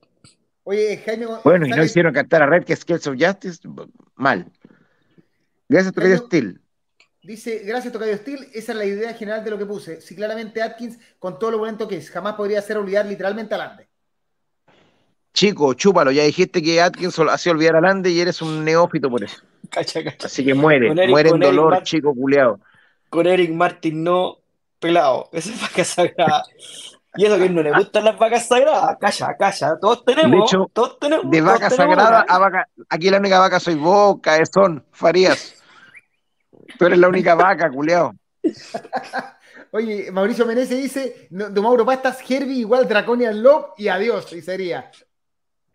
Oye, 0.64 0.96
Jaime 1.04 1.26
Bueno, 1.44 1.66
y 1.66 1.70
no 1.70 1.84
hicieron 1.84 2.12
cantar 2.14 2.42
a 2.42 2.46
Red 2.46 2.64
que 2.64 2.74
Skills 2.74 3.06
of 3.06 3.16
Justice, 3.20 3.60
mal. 4.16 4.50
Gracias, 5.68 5.92
Tocayo 5.94 6.14
Jaime- 6.16 6.26
Steel. 6.26 6.60
Dice, 7.26 7.62
gracias 7.64 7.92
Tocayo 7.92 8.16
Steel, 8.16 8.46
esa 8.54 8.70
es 8.72 8.78
la 8.78 8.84
idea 8.84 9.12
general 9.14 9.42
de 9.42 9.50
lo 9.50 9.58
que 9.58 9.66
puse. 9.66 10.00
Si 10.00 10.14
claramente 10.14 10.62
Atkins, 10.62 10.98
con 11.18 11.38
todo 11.40 11.50
lo 11.50 11.58
bonito 11.58 11.88
que 11.88 11.96
es, 11.96 12.08
jamás 12.10 12.34
podría 12.34 12.60
hacer 12.60 12.76
olvidar 12.78 13.04
literalmente 13.04 13.54
a 13.54 13.58
Lande. 13.58 13.88
Chico, 15.34 15.74
chúpalo, 15.74 16.12
ya 16.12 16.22
dijiste 16.22 16.62
que 16.62 16.80
Atkins 16.80 17.18
hacía 17.18 17.52
olvidar 17.52 17.76
a 17.76 17.80
Lande 17.80 18.10
y 18.10 18.20
eres 18.20 18.40
un 18.40 18.64
neófito 18.64 19.10
por 19.10 19.22
eso. 19.24 19.42
Cacha, 19.70 20.04
cacha. 20.04 20.28
Así 20.28 20.44
que 20.44 20.54
muere, 20.54 20.92
Eric- 20.92 21.10
muere 21.10 21.30
en 21.30 21.36
Eric 21.42 21.48
dolor, 21.48 21.70
Martin. 21.72 21.84
chico 21.84 22.14
culeado. 22.14 22.60
Con 23.10 23.26
Eric 23.26 23.50
Martin 23.52 24.04
no 24.04 24.38
pelado. 24.78 25.28
Esa 25.32 25.50
es 25.50 25.60
vaca 25.60 25.84
sagrada. 25.84 26.44
Y 27.18 27.24
eso 27.24 27.38
que 27.38 27.48
no 27.48 27.62
le 27.62 27.72
gustan 27.72 28.04
las 28.04 28.18
vacas 28.18 28.46
sagradas. 28.46 28.98
Calla, 29.00 29.36
calla. 29.38 29.78
Todos 29.80 30.04
tenemos. 30.04 30.30
De 30.30 30.38
hecho, 30.38 30.70
todos 30.72 30.98
tenemos. 31.00 31.30
De 31.30 31.40
vaca 31.40 31.70
sagrada 31.70 32.24
una. 32.28 32.34
a 32.34 32.38
vaca. 32.38 32.68
Aquí 32.90 33.10
la 33.10 33.18
única 33.18 33.38
vaca 33.40 33.58
soy 33.58 33.74
vos, 33.74 34.18
Caezón, 34.22 34.84
Farías. 34.92 35.54
Tú 36.78 36.86
eres 36.86 36.98
la 36.98 37.08
única 37.08 37.34
vaca, 37.34 37.70
culeado. 37.70 38.14
Oye, 39.72 40.10
Mauricio 40.10 40.46
Menezes 40.46 40.82
dice, 40.82 41.28
no, 41.30 41.50
de 41.50 41.60
Mauro 41.60 41.84
Pastas, 41.84 42.18
Herbie 42.28 42.60
igual 42.60 42.88
Draconian 42.88 43.42
Love 43.42 43.74
y 43.76 43.88
adiós, 43.88 44.32
y 44.32 44.40
sería. 44.40 44.90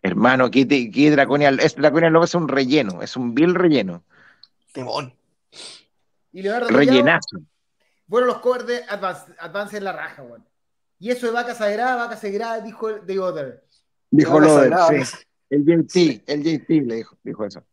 Hermano, 0.02 0.50
¿qué, 0.50 0.68
qué 0.68 1.12
Draconian? 1.12 1.60
Es, 1.60 1.76
Draconian 1.76 2.14
Love 2.14 2.26
es 2.26 2.36
un 2.36 2.48
relleno, 2.48 3.02
es 3.02 3.16
un 3.16 3.36
vil 3.36 3.54
relleno. 3.54 4.04
Timón. 4.72 5.14
Y 6.32 6.42
Leonardo 6.42 6.70
Rellenazo. 6.70 7.42
bueno, 8.08 8.28
los 8.28 8.40
covers 8.40 8.66
de 8.66 8.84
Advance, 8.88 9.34
Advance 9.38 9.78
en 9.78 9.84
la 9.84 9.92
raja, 9.92 10.24
weón. 10.24 10.46
Y 10.98 11.12
eso 11.12 11.26
de 11.26 11.34
vaca 11.34 11.54
sagrada, 11.54 11.96
vaca 11.96 12.16
sagrada, 12.16 12.62
dijo 12.62 13.02
The 13.02 13.20
Other. 13.20 13.64
Dijo 14.10 14.34
Vaca 14.34 14.46
Loder, 14.46 15.06
sí. 15.06 15.18
El 15.50 15.66
JT, 15.66 16.24
el 16.28 16.44
JT 16.44 16.70
le 16.86 16.96
dijo, 16.96 17.18
dijo 17.24 17.46
eso. 17.46 17.64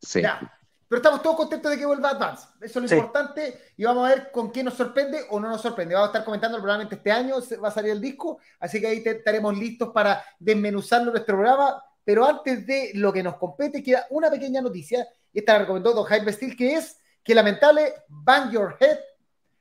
Sí. 0.00 0.22
Ya. 0.22 0.59
Pero 0.90 0.98
estamos 0.98 1.22
todos 1.22 1.36
contentos 1.36 1.70
de 1.70 1.78
que 1.78 1.86
vuelva 1.86 2.10
Advance. 2.10 2.48
Eso 2.60 2.80
es 2.80 2.82
lo 2.82 2.88
Sí. 2.88 2.94
importante. 2.96 3.60
Y 3.76 3.84
vamos 3.84 4.04
a 4.10 4.12
ver 4.12 4.32
con 4.32 4.50
qué 4.50 4.64
nos 4.64 4.74
sorprende 4.74 5.24
o 5.30 5.38
no 5.38 5.48
nos 5.48 5.62
sorprende. 5.62 5.94
Vamos 5.94 6.08
a 6.08 6.10
estar 6.10 6.24
comentando 6.24 6.58
probablemente 6.58 6.96
este 6.96 7.12
año 7.12 7.36
va 7.62 7.68
a 7.68 7.70
salir 7.70 7.92
el 7.92 8.00
disco. 8.00 8.40
Así 8.58 8.80
que 8.80 8.88
ahí 8.88 9.00
te- 9.00 9.12
estaremos 9.18 9.56
listos 9.56 9.90
para 9.94 10.20
desmenuzarlo 10.40 11.06
en 11.10 11.12
nuestro 11.12 11.36
programa. 11.36 11.80
Pero 12.02 12.26
antes 12.26 12.66
de 12.66 12.90
lo 12.94 13.12
que 13.12 13.22
nos 13.22 13.36
compete, 13.36 13.84
queda 13.84 14.04
una 14.10 14.28
pequeña 14.30 14.60
noticia. 14.60 15.06
Y 15.32 15.38
esta 15.38 15.52
la 15.52 15.58
recomendó 15.60 15.92
Don 15.92 16.02
Jaime 16.06 16.32
Steel, 16.32 16.56
que 16.56 16.74
es 16.74 16.98
que 17.22 17.36
lamentable 17.36 17.94
Bang 18.08 18.50
Your 18.50 18.76
Head 18.80 18.98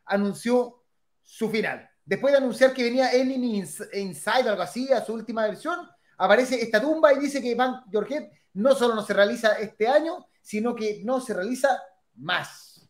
anunció 0.05 0.83
su 1.23 1.49
final. 1.49 1.87
Después 2.05 2.31
de 2.31 2.39
anunciar 2.39 2.73
que 2.73 2.83
venía 2.83 3.11
Enemy 3.11 3.61
Ins- 3.61 3.87
Inside, 3.93 4.49
algo 4.49 4.63
así, 4.63 4.91
a 4.91 5.05
su 5.05 5.13
última 5.13 5.43
versión, 5.45 5.87
aparece 6.17 6.59
esta 6.61 6.81
tumba 6.81 7.13
y 7.13 7.19
dice 7.19 7.39
que 7.41 7.53
Bang 7.53 7.83
Your 7.91 8.11
Head 8.11 8.29
no 8.53 8.73
solo 8.73 8.95
no 8.95 9.03
se 9.03 9.13
realiza 9.13 9.59
este 9.59 9.87
año, 9.87 10.25
sino 10.49 10.73
que 10.73 11.01
no 11.03 11.21
se 11.21 11.35
realiza 11.35 11.69
más. 12.15 12.89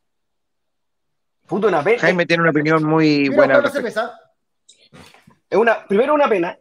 Puta 1.45 1.68
una 1.68 1.84
pena. 1.84 1.99
Jaime 1.99 2.26
tiene 2.26 2.41
una 2.43 2.51
opinión 2.51 2.82
muy 2.86 3.28
buena 3.28 3.55
cerveza. 3.70 4.18
Es 5.49 5.57
una, 5.57 5.86
primero 5.86 6.14
una 6.14 6.30
pena. 6.30 6.57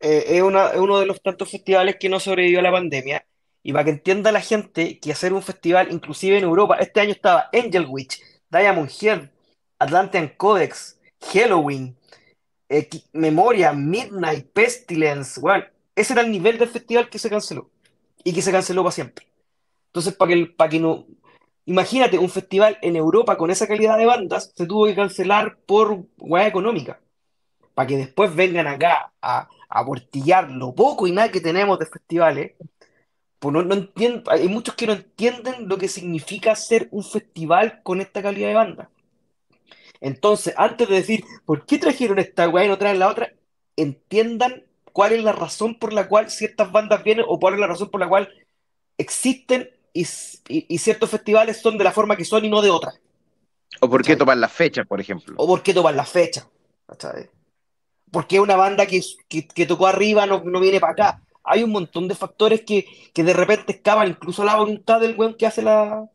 Eh, 0.00 0.24
es, 0.26 0.42
una- 0.42 0.70
es 0.70 0.78
uno 0.80 0.98
de 0.98 1.06
los 1.06 1.22
tantos 1.22 1.48
festivales 1.48 1.94
que 2.00 2.08
no 2.08 2.18
sobrevivió 2.18 2.58
a 2.58 2.62
la 2.62 2.72
pandemia. 2.72 3.24
Y 3.62 3.72
para 3.72 3.84
que 3.84 3.90
entienda 3.90 4.32
la 4.32 4.40
gente 4.40 4.98
que 4.98 5.12
hacer 5.12 5.32
un 5.32 5.42
festival, 5.44 5.92
inclusive 5.92 6.38
en 6.38 6.42
Europa, 6.44 6.76
este 6.80 6.98
año 7.00 7.12
estaba 7.12 7.48
Angel 7.52 7.86
Witch, 7.88 8.20
Diamond 8.50 8.90
Head, 9.00 9.30
Atlantean 9.78 10.32
Codex, 10.36 10.98
Halloween, 11.32 11.96
eh, 12.68 12.88
Memoria, 13.12 13.72
Midnight, 13.72 14.50
Pestilence. 14.52 15.40
Bueno, 15.40 15.64
ese 15.94 16.14
era 16.14 16.22
el 16.22 16.32
nivel 16.32 16.58
del 16.58 16.68
festival 16.68 17.08
que 17.08 17.20
se 17.20 17.30
canceló. 17.30 17.70
Y 18.24 18.32
que 18.32 18.42
se 18.42 18.50
canceló 18.50 18.82
para 18.82 18.90
siempre. 18.92 19.24
Entonces, 19.96 20.14
para 20.16 20.34
que, 20.34 20.46
para 20.46 20.70
que 20.70 20.80
no. 20.80 21.06
Imagínate, 21.66 22.18
un 22.18 22.30
festival 22.30 22.78
en 22.82 22.96
Europa 22.96 23.36
con 23.36 23.50
esa 23.50 23.66
calidad 23.66 23.98
de 23.98 24.06
bandas 24.06 24.52
se 24.54 24.66
tuvo 24.66 24.86
que 24.86 24.94
cancelar 24.94 25.58
por 25.66 26.06
hueá 26.18 26.46
económica 26.46 27.00
para 27.74 27.88
que 27.88 27.96
después 27.98 28.34
vengan 28.34 28.66
acá 28.68 29.12
a, 29.22 29.48
a 29.68 29.86
portillar 29.86 30.50
lo 30.50 30.74
poco 30.74 31.06
y 31.06 31.12
nada 31.12 31.30
que 31.32 31.40
tenemos 31.40 31.78
de 31.78 31.86
festivales, 31.86 32.54
Pues 33.38 33.52
no, 33.54 33.62
no 33.62 33.74
entiendo, 33.74 34.30
hay 34.30 34.48
muchos 34.48 34.74
que 34.76 34.86
no 34.86 34.94
entienden 34.94 35.68
lo 35.68 35.78
que 35.78 35.88
significa 35.88 36.52
hacer 36.52 36.88
un 36.92 37.04
festival 37.04 37.80
con 37.82 38.00
esta 38.00 38.22
calidad 38.22 38.48
de 38.48 38.54
banda. 38.54 38.90
Entonces, 40.00 40.54
antes 40.56 40.88
de 40.88 40.96
decir, 40.96 41.24
¿por 41.44 41.66
qué 41.66 41.78
trajeron 41.78 42.18
esta 42.18 42.48
weá 42.48 42.64
y 42.64 42.68
no 42.68 42.78
traen 42.78 42.98
la 42.98 43.08
otra? 43.08 43.32
Entiendan 43.76 44.64
cuál 44.92 45.12
es 45.12 45.22
la 45.24 45.32
razón 45.32 45.78
por 45.78 45.92
la 45.92 46.08
cual 46.08 46.30
ciertas 46.30 46.70
bandas 46.72 47.02
vienen 47.04 47.24
o 47.28 47.38
cuál 47.38 47.54
es 47.54 47.60
la 47.60 47.66
razón 47.66 47.90
por 47.90 48.00
la 48.00 48.08
cual 48.08 48.32
existen 48.98 49.70
y, 50.00 50.06
y- 50.48 50.66
y 50.68 50.78
ciertos 50.78 51.10
festivales 51.10 51.60
son 51.60 51.78
de 51.78 51.84
la 51.84 51.92
forma 51.92 52.16
que 52.16 52.24
son 52.24 52.44
y 52.44 52.48
no 52.48 52.62
de 52.62 52.70
otra. 52.70 52.92
¿O 53.80 53.88
por 53.88 54.02
qué 54.02 54.16
tomar 54.16 54.36
las 54.36 54.52
fechas, 54.52 54.86
por 54.86 55.00
ejemplo? 55.00 55.34
O 55.38 55.46
por 55.46 55.62
qué 55.62 55.74
toman 55.74 55.96
las 55.96 56.08
fechas. 56.10 56.46
¿cachai? 56.86 57.28
Porque 58.10 58.40
una 58.40 58.56
banda 58.56 58.86
que, 58.86 59.00
que, 59.28 59.46
que 59.46 59.66
tocó 59.66 59.86
arriba 59.86 60.26
no, 60.26 60.42
no 60.44 60.60
viene 60.60 60.80
para 60.80 60.92
acá. 60.92 61.22
Hay 61.44 61.62
un 61.62 61.70
montón 61.70 62.08
de 62.08 62.14
factores 62.14 62.62
que, 62.62 62.86
que 63.12 63.22
de 63.22 63.32
repente 63.32 63.72
escapan 63.72 64.08
incluso 64.08 64.44
la 64.44 64.56
voluntad 64.56 65.00
del 65.00 65.16
weón 65.16 65.34
que 65.34 65.46
hace 65.46 65.62
la. 65.62 66.08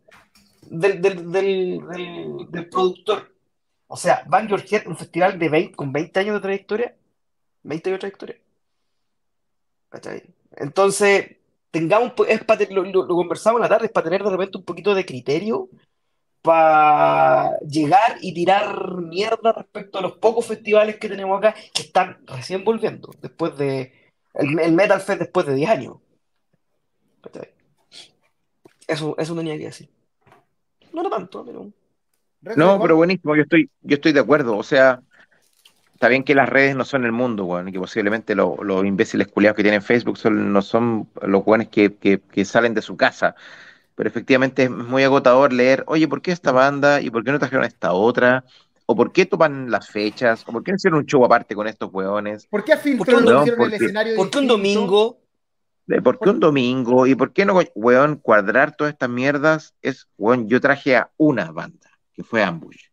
del, 0.64 1.02
del, 1.02 1.32
del, 1.32 2.70
productor. 2.70 3.32
O 3.88 3.98
sea, 3.98 4.26
Your 4.48 4.64
Head, 4.70 4.88
un 4.88 4.98
festival 4.98 5.38
de 5.38 5.50
20, 5.50 5.76
con 5.76 5.92
20 5.92 6.20
años 6.20 6.36
de 6.36 6.42
trayectoria. 6.42 6.96
20 7.64 7.90
años 7.90 7.98
de 7.98 8.00
trayectoria. 8.00 8.38
¿Cachai? 9.90 10.24
Entonces, 10.58 11.38
tengamos, 11.72 12.14
es 12.28 12.44
para, 12.44 12.66
lo, 12.70 12.84
lo- 12.84 13.06
lo 13.06 13.16
conversamos 13.16 13.60
en 13.60 13.64
la 13.64 13.70
tarde, 13.70 13.88
es 13.88 13.92
para 13.92 14.06
tener 14.06 14.24
de 14.24 14.30
repente 14.30 14.58
un 14.58 14.66
poquito 14.66 14.94
de 14.96 15.06
criterio 15.06 15.70
para 16.42 17.58
llegar 17.62 18.18
y 18.22 18.34
tirar 18.34 18.98
mierda 19.02 19.54
respecto 19.54 20.00
a 20.00 20.02
los 20.02 20.14
pocos 20.18 20.48
festivales 20.48 20.98
que 20.98 21.10
tenemos 21.10 21.38
acá 21.40 21.56
que 21.74 21.84
están 21.84 22.20
recién 22.28 22.64
volviendo, 22.64 23.12
después 23.22 23.58
de 23.58 23.94
el, 24.36 24.60
el 24.60 24.74
Metal 24.74 25.02
Fest 25.02 25.20
después 25.22 25.46
de 25.48 25.56
10 25.56 25.70
años. 25.70 25.96
Eso, 28.88 29.16
eso 29.18 29.36
tenía 29.36 29.58
que 29.58 29.66
decir. 29.66 29.90
No 30.94 31.02
era 31.02 31.10
tanto, 31.10 31.46
pero... 31.46 31.72
No, 32.56 32.82
pero 32.82 32.96
buenísimo, 32.96 33.36
yo 33.36 33.44
estoy, 33.44 33.70
yo 33.82 33.96
estoy 33.96 34.14
de 34.14 34.20
acuerdo. 34.20 34.58
O 34.58 34.64
sea, 34.64 35.02
está 36.02 36.10
bien 36.10 36.24
que 36.24 36.34
las 36.34 36.50
redes 36.50 36.76
no 36.76 36.84
son 36.84 37.06
el 37.06 37.12
mundo, 37.12 37.46
weón, 37.46 37.68
y 37.70 37.72
que 37.72 37.78
posiblemente 37.80 38.34
lo- 38.34 38.58
los 38.64 38.84
imbéciles 38.84 39.28
culiados 39.28 39.56
que 39.56 39.62
tienen 39.62 39.84
Facebook 39.84 40.18
son- 40.18 40.52
no 40.52 40.64
son 40.64 41.08
los 41.22 41.44
weones 41.46 41.68
que, 41.68 41.94
que, 41.96 42.20
que 42.20 42.44
salen 42.44 42.74
de 42.74 42.82
su 42.82 42.98
casa. 42.98 43.36
Pero 43.94 44.10
efectivamente 44.10 44.64
es 44.64 44.72
muy 44.72 45.04
agotador 45.04 45.54
leer, 45.54 45.84
oye, 45.86 46.08
¿por 46.08 46.24
qué 46.24 46.32
esta 46.32 46.52
banda? 46.52 47.02
¿Y 47.02 47.12
por 47.12 47.24
qué 47.24 47.32
no 47.32 47.38
trajeron 47.38 47.66
esta 47.66 47.94
otra? 47.94 48.44
¿O 48.88 48.96
por 48.96 49.12
qué 49.12 49.28
toman 49.28 49.70
las 49.70 49.90
fechas? 49.90 50.44
¿O 50.48 50.52
por 50.52 50.64
qué 50.64 50.72
no 50.72 50.78
hicieron 50.78 51.00
un 51.02 51.06
show 51.06 51.24
aparte 51.24 51.54
con 51.54 51.68
estos 51.68 51.94
weones? 51.94 52.48
¿Por 52.48 52.64
qué 52.64 52.74
a 52.74 52.82
¿Por 52.82 53.06
qué 53.06 53.14
un- 53.14 53.26
no, 53.26 53.44
el 53.44 53.74
escenario 53.74 54.16
¿Por 54.16 54.32
qué 54.32 54.40
un 54.40 54.48
domingo? 54.48 55.20
¿De 55.86 56.02
¿Por 56.02 56.18
qué 56.18 56.30
un 56.32 56.40
domingo? 56.40 57.06
¿Y 57.06 57.14
por 57.14 57.32
qué 57.32 57.46
no, 57.46 57.60
weón, 57.76 58.16
cuadrar 58.16 58.76
todas 58.76 58.94
estas 58.94 59.10
mierdas? 59.10 59.76
Es, 59.84 60.08
weón, 60.18 60.50
yo 60.50 60.60
traje 60.60 60.96
a 60.96 61.12
una 61.18 61.52
banda, 61.52 61.92
que 62.16 62.24
fue 62.24 62.42
Ambush. 62.42 62.91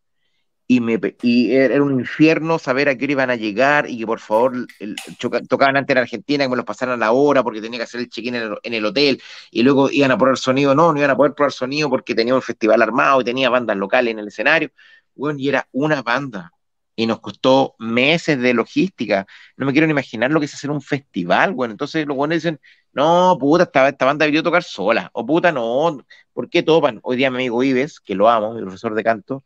Y, 0.71 0.81
me, 0.81 1.01
y 1.23 1.53
era 1.55 1.83
un 1.83 1.99
infierno 1.99 2.59
saber 2.59 2.91
a 2.91 2.97
qué 2.99 3.07
hora 3.07 3.13
iban 3.13 3.31
a 3.31 3.37
llegar 3.37 3.89
y 3.89 3.99
que 3.99 4.07
por 4.07 4.21
favor 4.21 4.55
el- 4.81 4.97
choca- 5.19 5.41
tocaban 5.49 5.79
antes 5.79 5.95
en 5.97 6.03
Argentina, 6.03 6.45
que 6.45 6.51
me 6.51 6.57
los 6.57 6.65
pasaran 6.67 6.97
a 6.97 7.07
la 7.07 7.13
hora 7.13 7.43
porque 7.43 7.63
tenía 7.63 7.79
que 7.79 7.85
hacer 7.85 8.01
el 8.01 8.11
check-in 8.11 8.35
en 8.35 8.55
en 8.63 8.75
el 8.75 8.85
hotel 8.85 9.19
y 9.51 9.63
luego 9.63 9.89
iban 9.91 10.11
a 10.11 10.19
poner 10.19 10.37
sonido. 10.37 10.75
No, 10.75 10.93
no 10.93 10.99
iban 10.99 11.11
a 11.11 11.17
poder 11.17 11.33
probar 11.35 11.53
sonido 11.53 11.89
porque 11.89 12.15
tenía 12.15 12.35
un 12.35 12.43
festival 12.43 12.83
armado 12.83 13.21
y 13.23 13.25
tenía 13.25 13.49
bandas 13.49 13.79
locales 13.79 14.13
en 14.13 14.19
el 14.19 14.29
escenario. 14.29 14.71
Weón, 15.15 15.41
y 15.41 15.49
era 15.49 15.67
una 15.73 16.03
banda. 16.03 16.53
Y 16.97 17.07
nos 17.07 17.21
costó 17.21 17.75
meses 17.79 18.39
de 18.41 18.53
logística. 18.55 19.27
No 19.57 19.65
me 19.67 19.73
quiero 19.73 19.87
ni 19.87 19.93
imaginar 19.93 20.31
lo 20.33 20.41
que 20.41 20.47
es 20.47 20.55
hacer 20.55 20.71
un 20.71 20.83
festival, 20.83 21.53
weón. 21.55 21.71
Entonces 21.71 22.07
los 22.07 22.17
buenos 22.17 22.37
dicen, 22.37 22.61
no, 22.93 23.37
puta, 23.41 23.65
esta, 23.65 23.89
esta 23.89 24.05
banda 24.05 24.25
debió 24.27 24.43
tocar 24.43 24.63
sola. 24.65 25.09
O 25.15 25.25
puta, 25.25 25.51
no, 25.53 26.05
¿por 26.33 26.51
qué 26.51 26.63
topan? 26.63 26.99
Hoy 27.03 27.17
día 27.17 27.31
mi 27.31 27.37
amigo 27.37 27.63
Ives, 27.63 28.01
que 28.01 28.15
lo 28.15 28.29
amo, 28.29 28.53
mi 28.55 28.61
profesor 28.63 28.95
de 28.95 29.05
canto, 29.05 29.45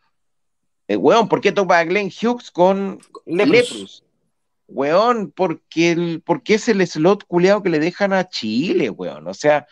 eh, 0.88 0.96
weón, 0.96 1.28
¿por 1.28 1.40
qué 1.40 1.52
topa 1.52 1.78
a 1.78 1.84
Glenn 1.84 2.08
Hughes 2.10 2.50
con 2.50 2.98
Leprous. 3.26 3.70
Leprous? 3.70 4.04
Weón, 4.68 5.30
porque, 5.30 5.92
el, 5.92 6.22
porque 6.24 6.54
es 6.54 6.68
el 6.68 6.86
slot 6.86 7.24
culeado 7.26 7.62
que 7.62 7.68
le 7.70 7.78
dejan 7.78 8.12
a 8.12 8.28
Chile, 8.28 8.88
weón. 8.90 9.26
O 9.28 9.34
sea, 9.34 9.66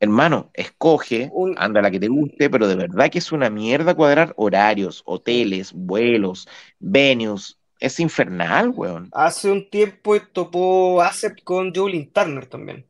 hermano, 0.00 0.50
escoge, 0.54 1.28
Un- 1.32 1.56
anda 1.58 1.82
la 1.82 1.90
que 1.90 1.98
te 2.00 2.08
guste, 2.08 2.50
pero 2.50 2.68
de 2.68 2.76
verdad 2.76 3.10
que 3.10 3.18
es 3.18 3.32
una 3.32 3.50
mierda 3.50 3.94
cuadrar 3.94 4.32
horarios, 4.36 5.02
hoteles, 5.06 5.72
vuelos, 5.72 6.48
venues. 6.78 7.56
Es 7.80 8.00
infernal, 8.00 8.70
weón. 8.70 9.08
Hace 9.12 9.50
un 9.52 9.68
tiempo 9.70 10.20
topó 10.32 11.00
Accept 11.02 11.42
con 11.44 11.72
Jolin 11.74 12.10
Turner 12.12 12.46
también. 12.46 12.84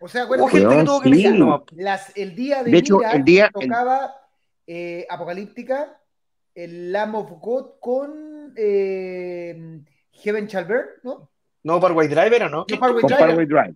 O 0.00 0.08
sea, 0.08 0.26
Hubo 0.26 0.34
acuérdate 0.34 0.50
gente 0.52 0.68
que 0.68 0.74
Weón, 0.74 0.86
tuvo 0.86 1.00
que 1.00 1.08
sí. 1.08 1.14
elegir 1.14 1.38
nomás. 1.38 1.60
las, 1.72 2.12
el 2.16 2.34
día 2.34 2.62
de, 2.64 2.70
De 2.72 2.78
hecho, 2.78 2.98
Mira 2.98 3.12
el 3.12 3.24
día- 3.24 3.50
el- 3.58 3.68
tocaba 3.68 4.14
eh, 4.66 5.06
Apocalíptica, 5.08 6.00
el 6.54 6.92
Lamb 6.92 7.14
of 7.16 7.30
God 7.40 7.72
con 7.80 8.54
eh, 8.56 9.80
Heaven 10.12 10.46
Shall 10.46 10.64
Burn, 10.66 10.86
¿no? 11.02 11.30
No, 11.64 11.80
Parkway 11.80 12.08
Driver, 12.08 12.42
¿o 12.44 12.48
no? 12.48 12.66
No, 12.68 12.78
Parkway 12.78 13.00
Con 13.02 13.08
Driver. 13.08 13.26
Parkway 13.26 13.46
Drive. 13.46 13.74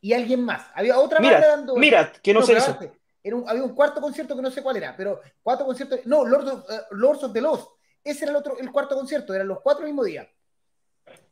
Y 0.00 0.12
alguien 0.12 0.44
más. 0.44 0.66
Había 0.74 0.98
otra 0.98 1.20
Mira, 1.20 1.32
banda 1.34 1.48
dando. 1.48 1.76
mira, 1.76 2.12
que 2.22 2.32
no 2.34 2.42
se 2.42 2.52
hizo. 2.52 2.70
aparte, 2.72 2.92
era 3.22 3.36
un- 3.36 3.48
había 3.48 3.62
un 3.64 3.74
cuarto 3.74 4.00
concierto 4.00 4.36
que 4.36 4.42
no 4.42 4.50
sé 4.50 4.62
cuál 4.62 4.76
era, 4.76 4.96
pero 4.96 5.20
cuatro 5.42 5.66
conciertos. 5.66 6.00
No, 6.04 6.24
Lords 6.24 6.50
of, 6.50 6.70
eh, 6.70 6.80
Lords 6.92 7.24
of 7.24 7.32
the 7.32 7.40
Lost. 7.40 7.68
Ese 8.04 8.24
era 8.24 8.30
el 8.32 8.36
otro, 8.36 8.58
el 8.58 8.70
cuarto 8.70 8.94
concierto, 8.94 9.34
eran 9.34 9.48
los 9.48 9.60
cuatro 9.60 9.84
el 9.84 9.90
mismo 9.92 10.04
día. 10.04 10.28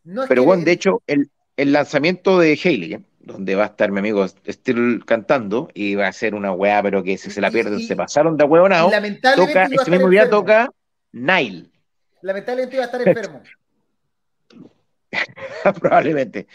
No 0.05 0.23
es 0.23 0.29
Pero 0.29 0.45
bueno, 0.45 0.65
de 0.65 0.73
hecho, 0.73 1.03
el, 1.07 1.31
el 1.57 1.73
lanzamiento 1.73 2.39
de 2.39 2.59
Hailey, 2.63 2.95
¿eh? 2.95 3.01
Donde 3.27 3.57
va 3.57 3.65
a 3.65 3.67
estar 3.67 3.91
mi 3.91 3.99
amigo 3.99 4.27
Steel 4.29 5.05
cantando, 5.05 5.69
y 5.75 5.97
va 5.97 6.07
a 6.07 6.13
ser 6.13 6.35
una 6.37 6.53
weá, 6.53 6.81
pero 6.83 7.03
que 7.03 7.19
si 7.19 7.29
se 7.31 7.41
la 7.41 7.51
pierden 7.51 7.81
se 7.81 7.97
pasaron 7.97 8.37
de 8.37 8.45
huevonao. 8.45 8.89
lamentablemente 8.89 9.53
Toca, 9.53 9.65
estar 9.65 9.91
mismo 9.91 10.09
día 10.09 10.23
enfermo. 10.23 10.41
toca 10.41 10.71
Nile, 11.13 11.71
Lamentablemente 12.23 12.77
iba 12.77 12.85
a 12.85 12.87
estar 12.87 13.03
enfermo. 13.07 13.43
probablemente. 15.81 16.47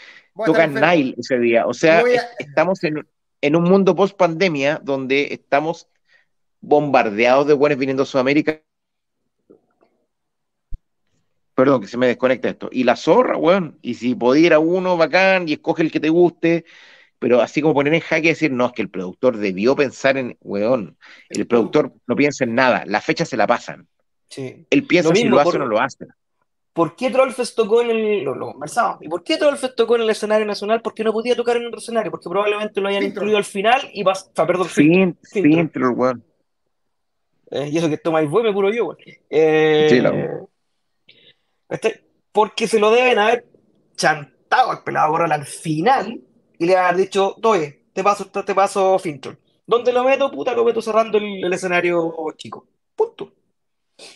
Toca. 0.46 0.66
Nile 0.66 1.14
ese 1.18 1.38
día. 1.38 1.66
O 1.66 1.74
sea, 1.74 1.98
a- 1.98 2.02
estamos 2.38 2.82
en, 2.84 3.06
en 3.40 3.56
un 3.56 3.64
mundo 3.64 3.94
post 3.94 4.16
pandemia 4.16 4.80
donde 4.82 5.28
estamos 5.32 5.88
bombardeados 6.60 7.46
de 7.46 7.54
buenos 7.54 7.78
viniendo 7.78 8.04
a 8.04 8.06
Sudamérica. 8.06 8.60
Perdón, 11.62 11.80
que 11.80 11.86
se 11.86 11.96
me 11.96 12.08
desconecta 12.08 12.48
esto. 12.48 12.68
Y 12.72 12.82
la 12.82 12.96
zorra, 12.96 13.36
weón. 13.36 13.78
Y 13.82 13.94
si 13.94 14.16
podía 14.16 14.46
ir 14.48 14.52
a 14.52 14.58
uno, 14.58 14.96
bacán, 14.96 15.48
y 15.48 15.52
escoge 15.52 15.82
el 15.84 15.92
que 15.92 16.00
te 16.00 16.08
guste. 16.08 16.64
Pero 17.20 17.40
así 17.40 17.62
como 17.62 17.72
poner 17.72 17.94
en 17.94 18.00
jaque 18.00 18.26
y 18.26 18.30
decir, 18.30 18.50
no, 18.50 18.66
es 18.66 18.72
que 18.72 18.82
el 18.82 18.90
productor 18.90 19.36
debió 19.36 19.76
pensar 19.76 20.16
en, 20.16 20.36
weón. 20.40 20.96
El 21.28 21.46
productor 21.46 21.92
no 22.08 22.16
piensa 22.16 22.42
en 22.42 22.56
nada. 22.56 22.82
La 22.86 23.00
fecha 23.00 23.24
se 23.24 23.36
la 23.36 23.46
pasan. 23.46 23.86
Sí. 24.28 24.66
Él 24.70 24.82
piensa 24.88 25.10
Lo 25.10 25.14
si 25.14 25.22
mismo 25.22 25.36
lo 25.36 25.40
hace 25.42 25.50
por- 25.52 25.56
o 25.56 25.64
no 25.64 25.66
lo 25.66 25.80
hace. 25.80 26.06
¿Por 26.72 26.96
qué 26.96 27.10
Trollfest 27.10 27.54
tocó 27.54 27.82
en 27.82 27.90
el. 27.90 28.24
Lo, 28.24 28.34
lo 28.34 28.46
conversamos. 28.52 28.96
¿Y 29.02 29.08
por 29.08 29.22
qué 29.22 29.36
Trollfest 29.36 29.76
tocó 29.76 29.94
en 29.96 30.02
el 30.02 30.10
escenario 30.10 30.46
nacional? 30.46 30.80
Porque 30.82 31.04
no 31.04 31.12
podía 31.12 31.36
tocar 31.36 31.58
en 31.58 31.66
otro 31.66 31.78
escenario. 31.78 32.10
Porque 32.10 32.28
probablemente 32.28 32.80
lo 32.80 32.88
hayan 32.88 33.04
incluido 33.04 33.36
al 33.36 33.44
final 33.44 33.82
y 33.92 34.02
vas. 34.02 34.22
O 34.24 34.32
sea, 34.34 34.46
perdón, 34.46 34.66
Fin. 34.66 35.16
Filtro, 35.22 35.90
weón. 35.92 36.24
Eh, 37.50 37.68
y 37.70 37.76
eso 37.76 37.90
que 37.90 37.98
toma 37.98 38.20
el 38.20 38.28
voy 38.28 38.42
me 38.42 38.52
puro 38.54 38.72
yo. 38.72 38.96
Eh, 39.28 39.86
Sí, 39.90 40.00
la- 40.00 40.40
este, 41.72 42.04
porque 42.32 42.66
se 42.68 42.78
lo 42.78 42.90
deben 42.90 43.18
haber 43.18 43.46
chantado 43.96 44.70
al 44.70 44.82
pelado 44.82 45.10
Corral 45.12 45.32
al 45.32 45.46
final 45.46 46.20
y 46.58 46.66
le 46.66 46.76
haber 46.76 46.96
dicho, 46.96 47.36
oye, 47.42 47.84
te 47.92 48.02
paso, 48.02 48.26
te, 48.26 48.42
te 48.42 48.54
paso 48.54 48.98
Fintroll. 48.98 49.38
¿Dónde 49.66 49.92
lo 49.92 50.04
meto? 50.04 50.30
Puta, 50.30 50.54
lo 50.54 50.64
meto 50.64 50.82
cerrando 50.82 51.18
el, 51.18 51.44
el 51.44 51.52
escenario 51.52 52.12
chico. 52.36 52.66
Punto. 52.94 53.32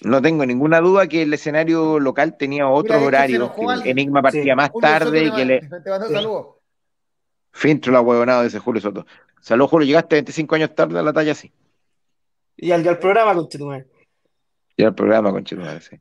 No 0.02 0.20
tengo 0.20 0.44
ninguna 0.44 0.80
duda 0.80 1.06
que 1.06 1.22
el 1.22 1.32
escenario 1.32 2.00
local 2.00 2.36
tenía 2.36 2.66
enojó 3.36 3.66
que 3.66 3.72
alguien. 3.72 3.98
Enigma 3.98 4.22
partía 4.22 4.42
Sí. 4.52 4.56
más 4.56 4.70
Julio 4.70 4.88
Soto 4.88 5.04
tarde 5.04 5.24
y 5.24 5.32
que 5.32 5.44
le... 5.44 5.60
Te 5.60 5.90
mandó 5.90 6.06
Sí. 6.08 6.14
saludos. 6.14 6.46
Filtro 7.52 7.92
la 7.92 8.00
huevonada 8.00 8.42
de 8.42 8.48
ese 8.48 8.58
Julio 8.58 8.80
Soto. 8.82 9.06
Saludos, 9.40 9.70
Julio, 9.70 9.86
llegaste 9.86 10.16
25 10.16 10.54
años 10.56 10.74
tarde 10.74 10.98
a 10.98 11.02
la 11.02 11.12
talla 11.12 11.32
así. 11.32 11.52
Y 12.56 12.70
al, 12.72 12.86
al 12.86 12.98
programa, 12.98 13.34
conchetumare. 13.34 13.86
Y 14.76 14.82
al 14.84 14.94
programa, 14.94 15.30
conchetumare, 15.30 15.80
sí. 15.80 15.96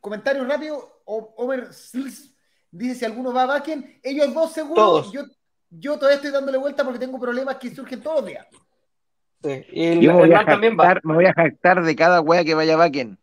Comentario 0.00 0.44
rápido. 0.44 1.02
O- 1.04 1.34
Homer 1.36 1.72
Sils 1.72 2.34
dice 2.70 2.94
si 2.96 3.04
alguno 3.04 3.32
va 3.32 3.42
a 3.44 3.46
Bakken. 3.46 4.00
Ellos 4.02 4.32
dos 4.34 4.52
seguro. 4.52 4.74
Todos. 4.82 5.12
Yo, 5.12 5.22
yo 5.70 5.96
todavía 5.96 6.16
estoy 6.16 6.30
dándole 6.30 6.58
vuelta 6.58 6.84
porque 6.84 6.98
tengo 6.98 7.18
problemas 7.18 7.56
que 7.56 7.74
surgen 7.74 8.00
todos 8.02 8.20
los 8.20 8.26
días. 8.26 8.46
Sí. 9.42 9.64
Y 9.72 9.84
el, 9.86 10.00
Yo 10.00 10.12
me 10.12 10.18
voy, 10.20 10.22
a 10.30 10.32
Hernán 10.40 10.46
también 10.46 10.76
va. 10.78 10.84
jactar, 10.84 11.04
me 11.04 11.14
voy 11.14 11.26
a 11.26 11.32
jactar 11.32 11.82
de 11.82 11.96
cada 11.96 12.20
wea 12.20 12.44
que 12.44 12.54
vaya 12.54 12.74
a 12.74 12.78
Bakken. 12.78 13.18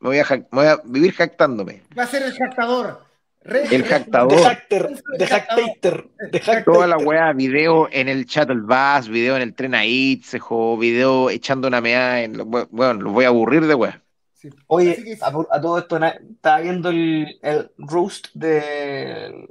Me 0.00 0.08
voy 0.10 0.18
a, 0.18 0.24
me 0.28 0.46
voy 0.52 0.66
a 0.66 0.80
vivir 0.84 1.12
jactando.me. 1.12 1.82
Va 1.98 2.02
a 2.04 2.06
ser 2.06 2.22
el 2.22 2.32
jactador. 2.32 3.06
Re- 3.40 3.62
El 3.74 3.82
De 3.82 3.88
jactador. 3.88 4.32
De 4.32 4.44
Hacktater, 4.44 4.98
de 5.18 5.26
Hacktater. 5.26 6.64
Toda 6.64 6.86
la 6.86 6.98
wea, 6.98 7.32
video 7.32 7.88
en 7.90 8.08
el 8.08 8.26
shuttle 8.26 8.60
bus, 8.60 9.08
video 9.08 9.36
en 9.36 9.42
el 9.42 9.54
tren 9.54 9.74
a 9.74 9.86
Itzehoe, 9.86 10.78
video 10.78 11.30
echando 11.30 11.66
una 11.68 11.80
meada 11.80 12.20
en... 12.20 12.34
Bueno, 12.70 12.94
los 12.94 13.12
voy 13.12 13.24
a 13.24 13.28
aburrir 13.28 13.66
de 13.66 13.74
wea. 13.74 14.02
Sí. 14.40 14.50
Oye, 14.68 14.94
que- 15.02 15.18
a, 15.20 15.26
a 15.28 15.60
todo 15.60 15.78
esto, 15.78 15.98
estaba 15.98 16.60
viendo 16.60 16.90
el, 16.90 17.38
el 17.42 17.70
roast 17.76 18.28
de 18.34 19.48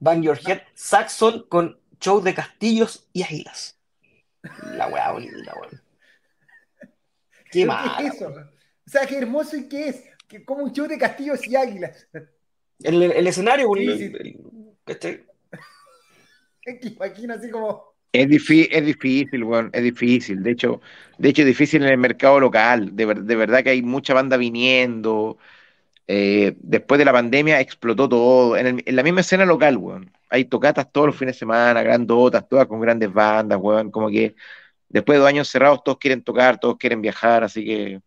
Bang 0.00 0.22
Your 0.22 0.38
Head, 0.46 0.62
Saxon 0.74 1.44
con 1.50 1.78
show 2.00 2.22
de 2.22 2.34
castillos 2.34 3.06
y 3.12 3.22
águilas. 3.22 3.78
La 4.74 4.88
weá 4.88 5.12
bonita, 5.12 5.54
weón. 5.60 5.82
Qué 7.50 7.60
¿Pero 7.60 7.66
mal. 7.66 7.96
¿Qué 7.98 8.06
es 8.06 8.14
eso? 8.14 8.28
O 8.28 8.90
sea, 8.90 9.06
qué 9.06 9.18
hermoso 9.18 9.56
y 9.56 9.68
qué 9.68 9.88
es. 9.88 10.02
Que 10.26 10.44
como 10.44 10.64
un 10.64 10.72
show 10.72 10.86
de 10.88 10.96
castillos 10.96 11.46
y 11.46 11.54
águilas. 11.54 12.08
El, 12.82 13.02
el 13.02 13.26
escenario, 13.26 13.68
Sí, 13.76 13.84
el- 13.86 13.98
sí. 13.98 14.04
el- 14.18 14.40
¿cachai? 14.84 15.26
Que 16.62 16.80
imagino 16.88 17.34
así 17.34 17.50
como. 17.50 17.91
Es, 18.12 18.28
difí- 18.28 18.68
es 18.70 18.84
difícil, 18.84 19.42
weón, 19.42 19.70
es 19.72 19.82
difícil. 19.82 20.42
De 20.42 20.50
hecho, 20.50 20.80
de 21.16 21.30
hecho, 21.30 21.42
es 21.42 21.46
difícil 21.46 21.82
en 21.82 21.88
el 21.88 21.98
mercado 21.98 22.38
local. 22.40 22.94
De, 22.94 23.06
ver- 23.06 23.22
de 23.22 23.36
verdad 23.36 23.62
que 23.64 23.70
hay 23.70 23.82
mucha 23.82 24.12
banda 24.12 24.36
viniendo. 24.36 25.38
Eh, 26.06 26.54
después 26.58 26.98
de 26.98 27.04
la 27.06 27.12
pandemia 27.12 27.60
explotó 27.60 28.08
todo. 28.08 28.56
En, 28.56 28.66
el- 28.66 28.82
en 28.84 28.96
la 28.96 29.02
misma 29.02 29.22
escena 29.22 29.46
local, 29.46 29.78
weón. 29.78 30.12
Hay 30.28 30.44
tocatas 30.44 30.90
todos 30.92 31.08
los 31.08 31.16
fines 31.16 31.36
de 31.36 31.38
semana, 31.38 31.82
grandotas, 31.82 32.46
todas 32.48 32.66
con 32.66 32.80
grandes 32.80 33.10
bandas, 33.12 33.58
weón. 33.60 33.90
Como 33.90 34.08
que 34.10 34.34
después 34.90 35.16
de 35.16 35.20
dos 35.20 35.28
años 35.28 35.48
cerrados, 35.48 35.82
todos 35.82 35.98
quieren 35.98 36.22
tocar, 36.22 36.60
todos 36.60 36.76
quieren 36.76 37.00
viajar, 37.00 37.44
así 37.44 37.64
que 37.64 38.00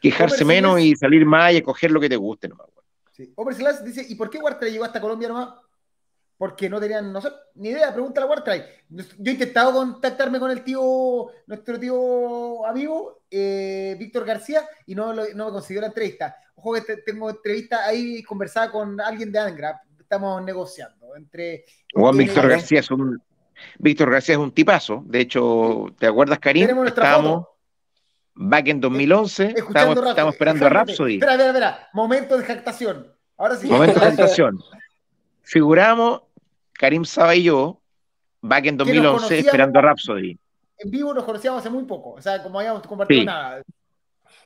quejarse 0.00 0.44
menos 0.44 0.80
y 0.80 0.96
salir 0.96 1.26
más 1.26 1.52
y 1.52 1.58
escoger 1.58 1.90
lo 1.90 2.00
que 2.00 2.08
te 2.08 2.16
guste 2.16 2.48
nomás, 2.48 2.66
weón. 2.68 2.86
Sí. 3.12 3.84
Dice: 3.84 4.06
¿Y 4.08 4.14
por 4.14 4.30
qué 4.30 4.38
Warcry 4.38 4.70
llegó 4.70 4.84
hasta 4.84 5.00
Colombia 5.02 5.28
nomás? 5.28 5.50
Porque 6.42 6.68
no 6.68 6.80
tenían, 6.80 7.12
no 7.12 7.20
sé, 7.20 7.28
ni 7.54 7.68
idea, 7.68 7.92
pregúntale 7.94 8.26
a 8.26 8.28
Warcry. 8.30 8.62
Yo 8.88 9.04
he 9.30 9.30
intentado 9.30 9.72
contactarme 9.74 10.40
con 10.40 10.50
el 10.50 10.64
tío, 10.64 11.28
nuestro 11.46 11.78
tío 11.78 12.66
amigo, 12.66 13.22
eh, 13.30 13.94
Víctor 13.96 14.24
García, 14.24 14.62
y 14.84 14.96
no, 14.96 15.14
no 15.14 15.22
me 15.46 15.52
consiguió 15.52 15.80
la 15.82 15.86
entrevista. 15.86 16.34
Ojo 16.56 16.72
que 16.74 16.80
te- 16.80 16.96
tengo 17.02 17.30
entrevista 17.30 17.86
ahí 17.86 18.24
conversada 18.24 18.72
con 18.72 19.00
alguien 19.00 19.30
de 19.30 19.38
Angra, 19.38 19.80
estamos 20.00 20.42
negociando 20.42 21.14
entre... 21.14 21.54
Eh, 21.54 21.64
Víctor 22.12 22.48
García 22.48 22.80
es 22.80 22.90
un 22.90 23.22
Víctor 23.78 24.10
García 24.10 24.34
es 24.34 24.40
un 24.40 24.50
tipazo. 24.50 25.04
De 25.06 25.20
hecho, 25.20 25.94
¿te 25.96 26.08
acuerdas, 26.08 26.40
Karim? 26.40 26.62
Tenemos 26.64 26.82
nuestra 26.82 27.04
Estábamos 27.04 27.44
foto. 27.44 27.56
back 28.34 28.66
en 28.66 28.80
2011, 28.80 29.44
Escuchando 29.44 29.68
estábamos, 29.70 29.94
Rhapsody. 29.94 30.10
estábamos 30.10 30.34
esperando 30.34 30.66
a 30.66 30.68
Rhapsody. 30.70 31.14
Espera, 31.14 31.32
espera, 31.34 31.48
espera. 31.50 31.88
Momento 31.92 32.36
de 32.36 32.42
jactación. 32.44 33.14
Ahora 33.36 33.54
sí. 33.54 33.68
Momento 33.68 33.94
de 33.94 34.00
presentación. 34.06 34.58
Figuramos, 35.44 36.22
Karim 36.82 37.04
Saba 37.04 37.36
y 37.36 37.44
yo, 37.44 37.80
back 38.40 38.66
en 38.66 38.76
nos 38.76 38.88
2011, 38.88 39.16
conocíamos. 39.16 39.46
esperando 39.46 39.78
a 39.78 39.82
Rhapsody. 39.82 40.36
En 40.78 40.90
vivo 40.90 41.14
nos 41.14 41.22
conocíamos 41.22 41.60
hace 41.60 41.70
muy 41.70 41.84
poco. 41.84 42.14
O 42.14 42.20
sea, 42.20 42.42
como 42.42 42.58
habíamos 42.58 42.84
compartido 42.84 43.20
Sí. 43.20 43.24
nada. 43.24 43.62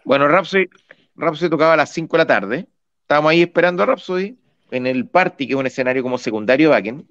Bueno, 0.05 0.29
Rhapsody, 0.29 0.69
Rhapsody 1.15 1.49
tocaba 1.49 1.73
a 1.73 1.77
las 1.79 1.89
5 1.95 2.15
de 2.15 2.19
la 2.19 2.27
tarde. 2.27 2.67
Estábamos 3.01 3.31
ahí 3.31 3.41
esperando 3.41 3.83
a 3.83 3.87
Rhapsody 3.87 4.37
en 4.71 4.87
el 4.87 5.09
party, 5.09 5.47
que 5.47 5.55
es 5.55 5.59
un 5.59 5.65
escenario 5.65 6.03
como 6.03 6.19
secundario 6.19 6.69
de 6.69 6.75
Backen. 6.75 7.09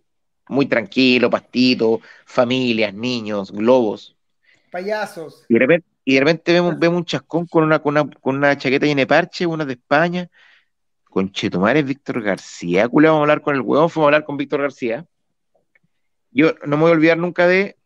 Muy 0.47 0.67
tranquilo, 0.67 1.28
pastito, 1.32 2.01
familias, 2.28 2.93
niños, 2.93 3.51
globos. 3.51 4.15
Payasos. 4.69 5.43
Y 5.49 5.55
de 5.55 5.59
repente, 5.59 5.88
y 6.05 6.13
de 6.13 6.19
repente 6.19 6.53
vemos, 6.53 6.78
vemos 6.78 6.97
un 6.99 7.05
chascón 7.05 7.47
con 7.47 7.63
una, 7.63 7.80
con 7.80 7.97
una, 7.97 8.07
con 8.21 8.36
una 8.36 8.55
chaqueta 8.55 8.86
llena 8.86 9.01
de 9.01 9.07
parche, 9.07 9.47
una 9.47 9.65
de 9.65 9.73
España. 9.73 10.30
Con 11.09 11.32
Chetumares 11.32 11.84
Víctor 11.84 12.21
García. 12.21 12.88
Culé, 12.88 13.07
vamos 13.07 13.21
a 13.21 13.23
hablar 13.23 13.41
con 13.41 13.55
el 13.55 13.61
huevón, 13.61 13.89
fuimos 13.89 14.05
a 14.05 14.09
hablar 14.09 14.23
con 14.26 14.38
Víctor 14.38 14.61
García. 14.61 15.03
Yo 16.36 16.53
no 16.65 16.75
me 16.75 16.83
voy 16.83 16.91
a 16.91 16.95
olvidar 16.95 17.17
nunca 17.17 17.47
de 17.47 17.77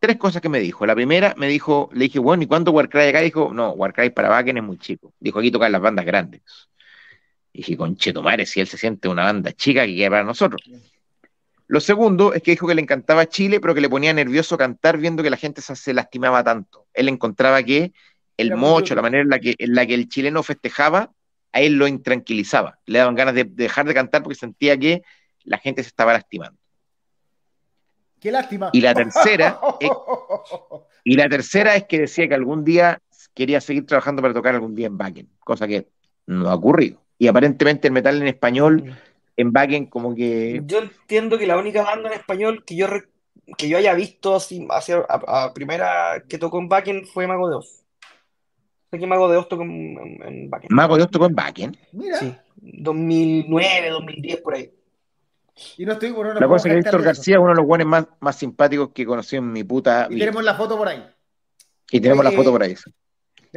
tres 0.00 0.16
cosas 0.16 0.42
que 0.42 0.48
me 0.48 0.58
dijo. 0.58 0.84
La 0.86 0.96
primera, 0.96 1.34
me 1.36 1.46
dijo, 1.46 1.88
le 1.92 2.06
dije, 2.06 2.18
bueno, 2.18 2.42
¿y 2.42 2.46
cuánto 2.46 2.72
Warcry 2.72 3.02
acá? 3.02 3.20
Dijo, 3.20 3.52
no, 3.54 3.70
Warcry 3.70 4.10
para 4.10 4.28
Backen 4.28 4.56
es 4.56 4.64
muy 4.64 4.76
chico. 4.76 5.14
Dijo, 5.20 5.38
aquí 5.38 5.52
tocan 5.52 5.70
las 5.70 5.80
bandas 5.80 6.04
grandes. 6.04 6.42
Y 7.52 7.58
dije, 7.58 7.76
con 7.76 7.96
Chetumares, 7.96 8.50
si 8.50 8.58
él 8.58 8.66
se 8.66 8.76
siente 8.76 9.06
una 9.06 9.22
banda 9.22 9.52
chica 9.52 9.86
que 9.86 9.94
queda 9.94 10.10
para 10.10 10.24
nosotros. 10.24 10.60
Lo 11.68 11.78
segundo 11.78 12.34
es 12.34 12.42
que 12.42 12.50
dijo 12.50 12.66
que 12.66 12.74
le 12.74 12.82
encantaba 12.82 13.28
Chile, 13.28 13.60
pero 13.60 13.72
que 13.72 13.82
le 13.82 13.88
ponía 13.88 14.12
nervioso 14.12 14.58
cantar 14.58 14.98
viendo 14.98 15.22
que 15.22 15.30
la 15.30 15.36
gente 15.36 15.62
se, 15.62 15.94
lastimaba 15.94 16.42
tanto. 16.42 16.88
Él 16.92 17.08
encontraba 17.08 17.62
que 17.62 17.92
el 18.36 18.48
Era 18.48 18.56
mocho, 18.56 18.96
la 18.96 19.02
manera 19.02 19.22
en 19.22 19.28
la 19.28 19.38
que, 19.38 19.54
en 19.56 19.76
la 19.76 19.86
que 19.86 19.94
el 19.94 20.08
chileno 20.08 20.42
festejaba, 20.42 21.12
a 21.52 21.60
él 21.60 21.74
lo 21.74 21.86
intranquilizaba. 21.86 22.80
Le 22.86 22.98
daban 22.98 23.14
ganas 23.14 23.34
de, 23.34 23.44
de 23.44 23.62
dejar 23.62 23.86
de 23.86 23.94
cantar 23.94 24.24
porque 24.24 24.34
sentía 24.34 24.76
que 24.76 25.02
la 25.44 25.58
gente 25.58 25.84
se 25.84 25.88
estaba 25.88 26.12
lastimando. 26.12 26.58
Qué 28.20 28.32
lástima. 28.32 28.70
Y 28.72 28.80
la 28.80 28.94
tercera, 28.94 29.60
es- 29.80 29.90
y 31.04 31.16
la 31.16 31.28
tercera 31.28 31.76
es 31.76 31.84
que 31.84 32.00
decía 32.00 32.28
que 32.28 32.34
algún 32.34 32.64
día 32.64 33.00
quería 33.34 33.60
seguir 33.60 33.86
trabajando 33.86 34.20
para 34.22 34.34
tocar 34.34 34.54
algún 34.54 34.74
día 34.74 34.86
en 34.88 34.98
Backen, 34.98 35.28
cosa 35.44 35.66
que 35.66 35.86
no 36.26 36.48
ha 36.48 36.54
ocurrido. 36.54 37.00
Y 37.18 37.28
aparentemente 37.28 37.88
el 37.88 37.94
metal 37.94 38.20
en 38.20 38.28
español, 38.28 38.96
en 39.36 39.52
Backen, 39.52 39.86
como 39.86 40.14
que 40.14 40.60
Yo 40.64 40.78
entiendo 40.78 41.38
que 41.38 41.46
la 41.46 41.56
única 41.58 41.82
banda 41.82 42.08
en 42.08 42.14
español 42.18 42.64
que 42.64 42.76
yo, 42.76 42.86
re- 42.88 43.08
que 43.56 43.68
yo 43.68 43.78
haya 43.78 43.94
visto 43.94 44.34
así, 44.36 44.66
hacia, 44.70 44.98
a, 45.08 45.44
a 45.44 45.54
primera 45.54 46.22
que 46.28 46.38
tocó 46.38 46.58
en 46.58 46.68
Backen 46.68 47.06
fue 47.06 47.26
Mago 47.26 47.48
de 47.48 47.56
Oz. 47.56 47.84
Sé 48.90 48.98
que 48.98 49.06
Mago 49.06 49.28
de 49.28 49.36
Oz 49.36 49.48
tocó 49.48 49.62
en, 49.62 49.70
en, 49.98 50.22
en 50.22 50.50
Backen. 50.50 50.68
Mago 50.72 50.96
de 50.96 51.02
Oz 51.04 51.10
tocó 51.10 51.26
en 51.26 51.34
Backen. 51.34 51.76
Mira. 51.92 52.18
Sí, 52.18 52.34
2009, 52.56 53.90
2010, 53.90 54.40
por 54.42 54.54
ahí. 54.54 54.70
Y 55.76 55.84
no 55.86 55.92
estoy, 55.94 56.10
bueno, 56.10 56.34
no 56.34 56.40
La 56.40 56.46
cosa 56.48 56.68
es 56.68 56.72
que 56.74 56.80
Víctor. 56.80 57.02
García 57.02 57.34
es 57.36 57.40
uno 57.40 57.50
de 57.50 57.56
los 57.56 57.66
buenos 57.66 57.86
más, 57.86 58.06
más 58.20 58.36
simpáticos 58.36 58.90
que 58.94 59.04
conocí 59.06 59.36
en 59.36 59.50
mi 59.52 59.64
puta 59.64 60.06
Y 60.10 60.14
vida. 60.14 60.24
tenemos 60.26 60.44
la 60.44 60.54
foto 60.54 60.76
por 60.76 60.88
ahí. 60.88 61.04
Y 61.90 62.00
tenemos 62.00 62.24
la 62.24 62.32
foto 62.32 62.50
por 62.52 62.62
ahí. 62.62 62.74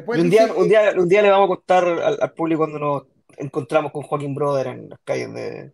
Un 0.07 0.29
día, 0.29 0.47
un 0.55 0.67
día, 0.69 0.93
un 0.97 1.07
día 1.09 1.21
le 1.21 1.29
vamos 1.29 1.45
a 1.45 1.55
contar 1.55 1.83
al, 1.85 2.17
al 2.21 2.31
público 2.33 2.59
cuando 2.61 2.79
nos 2.79 3.03
encontramos 3.37 3.91
con 3.91 4.03
Joaquín 4.03 4.33
Brother 4.33 4.67
en 4.67 4.89
las 4.89 4.99
calles 5.03 5.33
de, 5.33 5.71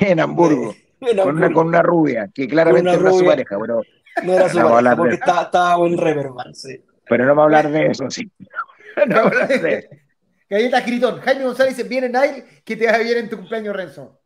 En 0.00 0.20
Hamburgo. 0.20 0.72
de- 0.72 0.88
en 1.12 1.16
Con 1.16 1.28
una, 1.36 1.46
Hamburgo. 1.46 1.54
con 1.54 1.66
una 1.68 1.82
rubia, 1.82 2.28
que 2.34 2.48
claramente 2.48 2.90
no 2.92 3.00
era 3.00 3.12
su 3.12 3.24
pareja, 3.24 3.56
pero, 3.60 3.80
No 4.24 4.32
era 4.32 4.48
su 4.48 4.58
No, 4.58 4.70
pareja, 4.70 4.96
porque 4.96 5.14
estaba, 5.14 5.42
estaba 5.42 5.86
en 5.86 5.96
Reverman, 5.98 6.54
sí. 6.54 6.84
pero 7.08 7.24
no 7.24 7.34
vamos 7.36 7.42
a 7.42 7.44
hablar 7.44 7.70
de 7.72 7.86
eso, 7.86 8.10
sí. 8.10 8.28
No 9.06 9.14
vamos 9.14 9.32
a 9.36 9.42
hablar 9.44 9.60
de 9.62 9.74
eso. 9.78 9.88
Galleta 10.50 10.80
Gritón. 10.80 11.20
Jaime 11.20 11.44
González 11.44 11.76
dice, 11.76 11.88
viene 11.88 12.08
Nail, 12.08 12.42
que 12.64 12.74
te 12.76 12.86
vaya 12.86 12.98
bien 13.04 13.18
en 13.18 13.28
tu 13.28 13.36
cumpleaños, 13.36 13.76
Renzo. 13.76 14.18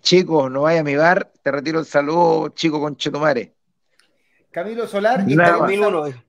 Chicos, 0.00 0.50
no 0.50 0.62
vaya 0.62 0.80
a 0.80 0.84
mi 0.84 0.96
bar, 0.96 1.30
te 1.42 1.50
retiro 1.50 1.78
el 1.80 1.84
saludo, 1.84 2.48
chico 2.50 2.80
con 2.80 2.96
Chetumare. 2.96 3.54
Camilo 4.50 4.86
Solar, 4.86 5.24
y 5.28 5.36
Nada 5.36 5.50
estamos 5.50 5.70
más. 5.70 5.80
2001, 5.80 6.24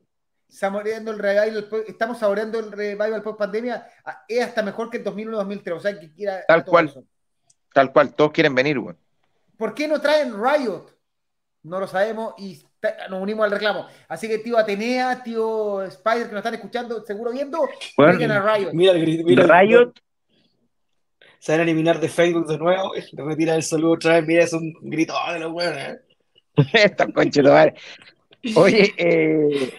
saboreando 0.47 1.11
el 1.11 1.19
revival, 1.19 1.69
estamos 1.87 2.19
saboreando 2.19 2.59
el 2.59 2.71
revival 2.71 3.23
post 3.23 3.39
pandemia, 3.39 3.87
ah, 4.05 4.23
es 4.27 4.43
hasta 4.43 4.61
mejor 4.61 4.89
que 4.89 4.97
el 4.97 5.03
2001-2003, 5.05 5.71
o 5.75 5.79
sea, 5.79 5.99
que 5.99 6.11
quiera 6.11 6.41
Tal 6.47 6.65
cual. 6.65 6.85
eso. 6.87 7.03
Tal 7.73 7.91
cual, 7.93 8.13
todos 8.13 8.31
quieren 8.31 8.53
venir, 8.53 8.77
güey. 8.79 8.95
¿Por 9.57 9.73
qué 9.73 9.87
no 9.87 10.01
traen 10.01 10.33
Riot? 10.33 10.87
No 11.63 11.79
lo 11.79 11.87
sabemos 11.87 12.33
y 12.37 12.61
nos 13.09 13.21
unimos 13.21 13.45
al 13.45 13.51
reclamo. 13.51 13.85
Así 14.09 14.27
que 14.27 14.39
tío 14.39 14.57
Atenea, 14.57 15.23
tío 15.23 15.83
Spider, 15.83 16.25
que 16.25 16.31
nos 16.33 16.39
están 16.39 16.55
escuchando, 16.55 17.05
seguro 17.05 17.31
viendo, 17.31 17.69
Bueno, 17.95 18.33
a 18.33 18.57
Riot. 18.57 18.71
Mira 18.73 18.91
el 18.93 19.01
grito, 19.01 19.23
mira 19.25 19.43
el- 19.43 19.49
Riot, 19.69 19.93
Se 21.41 21.51
van 21.53 21.61
a 21.61 21.63
eliminar 21.63 21.99
de 21.99 22.07
Facebook 22.07 22.45
de 22.45 22.59
nuevo. 22.59 22.91
Le 23.13 23.23
retiran 23.23 23.55
el 23.55 23.63
saludo 23.63 23.93
otra 23.93 24.13
vez. 24.15 24.27
Mira, 24.27 24.43
es 24.43 24.53
un 24.53 24.73
grito 24.81 25.15
de 25.33 25.39
los 25.39 25.51
buenos. 25.51 25.75
¿eh? 25.77 25.99
estos 26.73 27.07
conchetumare. 27.13 27.73
Oye, 28.55 28.93
eh, 28.95 29.73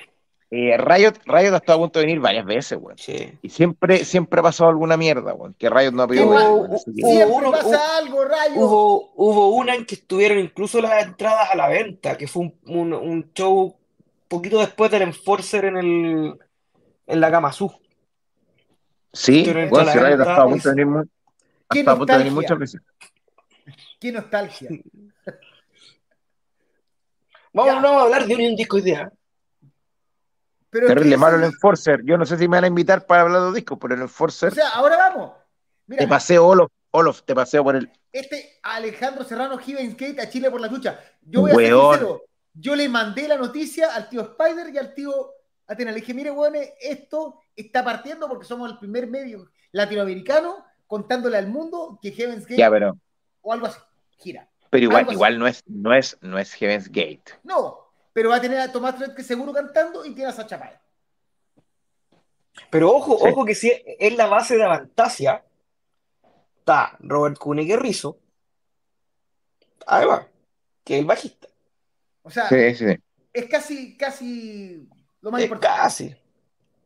eh, 0.51 0.77
Riot, 0.77 1.15
Riot 1.25 1.53
ha 1.55 1.57
estado 1.59 1.79
a 1.79 1.83
punto 1.83 2.01
de 2.01 2.07
venir 2.07 2.21
varias 2.21 2.45
veces, 2.45 2.79
güey. 2.81 2.97
Sí. 2.99 3.33
Y 3.43 3.49
siempre, 3.49 4.05
siempre 4.05 4.41
ha 4.41 4.43
pasado 4.43 4.71
alguna 4.71 4.97
mierda, 4.97 5.33
güey. 5.33 5.53
Que 5.57 5.71
Riot 5.71 5.93
no 5.93 6.03
ha 6.03 6.07
podido 6.09 6.27
Hubo- 6.27 6.67
hubo- 6.67 6.79
Siempre 6.79 7.51
pasa 7.53 7.69
hubo- 7.69 7.97
algo, 7.99 8.25
Riot. 8.25 8.57
Hubo, 8.57 9.13
hubo 9.15 9.49
una 9.57 9.75
en 9.77 9.87
que 9.87 9.95
estuvieron 9.95 10.39
incluso 10.41 10.81
las 10.81 11.05
entradas 11.07 11.49
a 11.53 11.55
la 11.57 11.69
venta, 11.69 12.17
que 12.19 12.27
fue 12.27 12.43
un, 12.43 12.55
un- 12.67 12.93
un 12.95 13.31
show 13.35 13.77
poquito 14.27 14.59
después 14.59 14.91
del 14.91 15.03
Enforcer 15.03 15.67
en 15.67 15.77
el 15.77 16.35
en 17.07 17.21
la 17.21 17.31
Cama 17.31 17.49
Azul. 17.49 17.71
Sí, 19.13 19.45
bueno, 19.69 19.93
si 19.93 19.99
Riot 19.99 20.09
ha 20.21 20.23
estado 20.23 20.43
a 20.43 20.49
punto 20.49 20.69
de 20.71 20.75
venir, 20.75 21.05
Qué 21.73 21.83
nostalgia. 21.85 22.83
Qué 24.01 24.13
nostalgia. 24.13 24.69
Vamos, 27.53 27.75
Ya. 27.75 27.81
no 27.81 27.89
vamos 27.89 28.01
a 28.03 28.05
hablar 28.05 28.27
de 28.27 28.35
un 28.35 28.57
disco 28.57 28.81
día. 28.81 29.13
Pero 30.71 30.87
Terrible 30.87 31.17
malo 31.19 31.37
el 31.37 31.45
Enforcer. 31.45 32.01
Yo 32.05 32.17
no 32.17 32.25
sé 32.25 32.39
si 32.39 32.49
me 32.49 32.57
van 32.57 32.65
a 32.65 32.69
invitar 32.69 33.05
para 33.07 33.23
hablar 33.23 33.41
de 33.41 33.47
los 33.47 33.55
discos, 33.55 33.79
pero 33.81 33.95
el 33.95 34.01
O 34.01 34.05
Enforcer, 34.05 34.55
sea, 34.55 34.71
ahora 34.71 34.97
vamos. 34.97 35.33
te 35.87 36.09
paseo 36.09 36.47
Olof, 36.47 36.71
Olof, 36.93 37.23
te 37.25 37.35
paseo 37.35 37.63
por 37.63 37.77
el. 37.77 37.91
este 38.11 38.59
Alejandro 38.63 39.25
Serrano 39.25 39.59
Gibbons 39.59 39.97
Gate 39.97 40.21
a 40.23 40.31
Chile 40.31 40.51
por 40.51 40.61
la 40.63 40.69
lucha. 40.69 40.99
Yo 41.21 41.43
voy 41.43 41.51
a 41.51 41.55
ser 41.55 41.75
Weón. 41.75 42.19
Yo 42.55 42.75
le 42.75 42.89
mandé 42.89 43.29
la 43.29 43.37
noticia 43.37 43.95
al 43.95 44.09
tío 44.09 44.23
Spider 44.23 44.73
y 44.75 44.79
al 44.79 44.95
tío 44.95 45.13
Atena. 45.67 45.91
Le 45.91 46.01
dije, 46.01 46.15
mire, 46.15 46.31
weón, 46.31 46.55
esto 46.81 47.43
está 47.55 47.85
partiendo 47.85 48.27
porque 48.29 48.47
somos 48.47 48.71
el 48.71 48.79
primer 48.79 49.07
medio 49.09 49.51
latinoamericano 49.73 50.65
contándole 50.93 51.39
al 51.39 51.47
mundo 51.47 51.99
que 52.03 52.13
Heaven's 52.13 52.43
Gate 52.45 52.59
Ya, 52.59 52.71
pero, 52.71 52.99
o 53.41 53.51
algo 53.51 53.65
así 53.67 53.79
gira. 54.19 54.47
pero 54.69 54.85
igual, 54.85 54.99
Algo 54.99 55.11
así. 55.11 55.15
igual 55.17 55.39
no 55.39 55.47
es, 55.47 55.63
no 55.67 55.95
es, 55.95 56.19
no 56.21 56.39
es 56.39 56.53
Heaven's 56.53 56.89
Gate. 56.89 57.25
No, 57.45 57.79
pero 58.13 58.29
va 58.29 58.37
a 58.37 58.41
tener 58.43 58.59
a 58.59 58.71
Tomás 58.71 58.97
que 59.17 59.23
seguro 59.23 59.55
cantando 59.55 60.05
y 60.05 60.15
tiene 60.15 60.29
a 60.29 60.33
Sacha 60.35 60.59
Paez. 60.59 60.79
Pero 62.71 62.91
ojo, 62.95 63.17
Sí. 63.17 63.25
ojo 63.31 63.47
que 63.47 63.55
si 63.55 63.73
es 63.99 64.15
la 64.19 64.27
base 64.27 64.55
de 64.57 64.65
Avantasia, 64.65 65.43
está 66.59 66.95
Robert 67.01 67.39
Kunig 67.39 67.75
Rizzo. 67.79 68.19
Ahí 69.87 70.05
va. 70.07 70.29
que 70.85 70.99
el 70.99 71.07
bajista. 71.07 71.49
O 72.23 72.31
sea, 72.31 72.49
Sí, 72.51 72.75
sí. 72.75 72.87
es 73.33 73.47
casi, 73.49 73.97
casi 73.97 74.87
lo 75.23 75.31
más 75.31 75.41
Es 75.41 75.47
importante. 75.47 75.83
casi. 75.83 76.17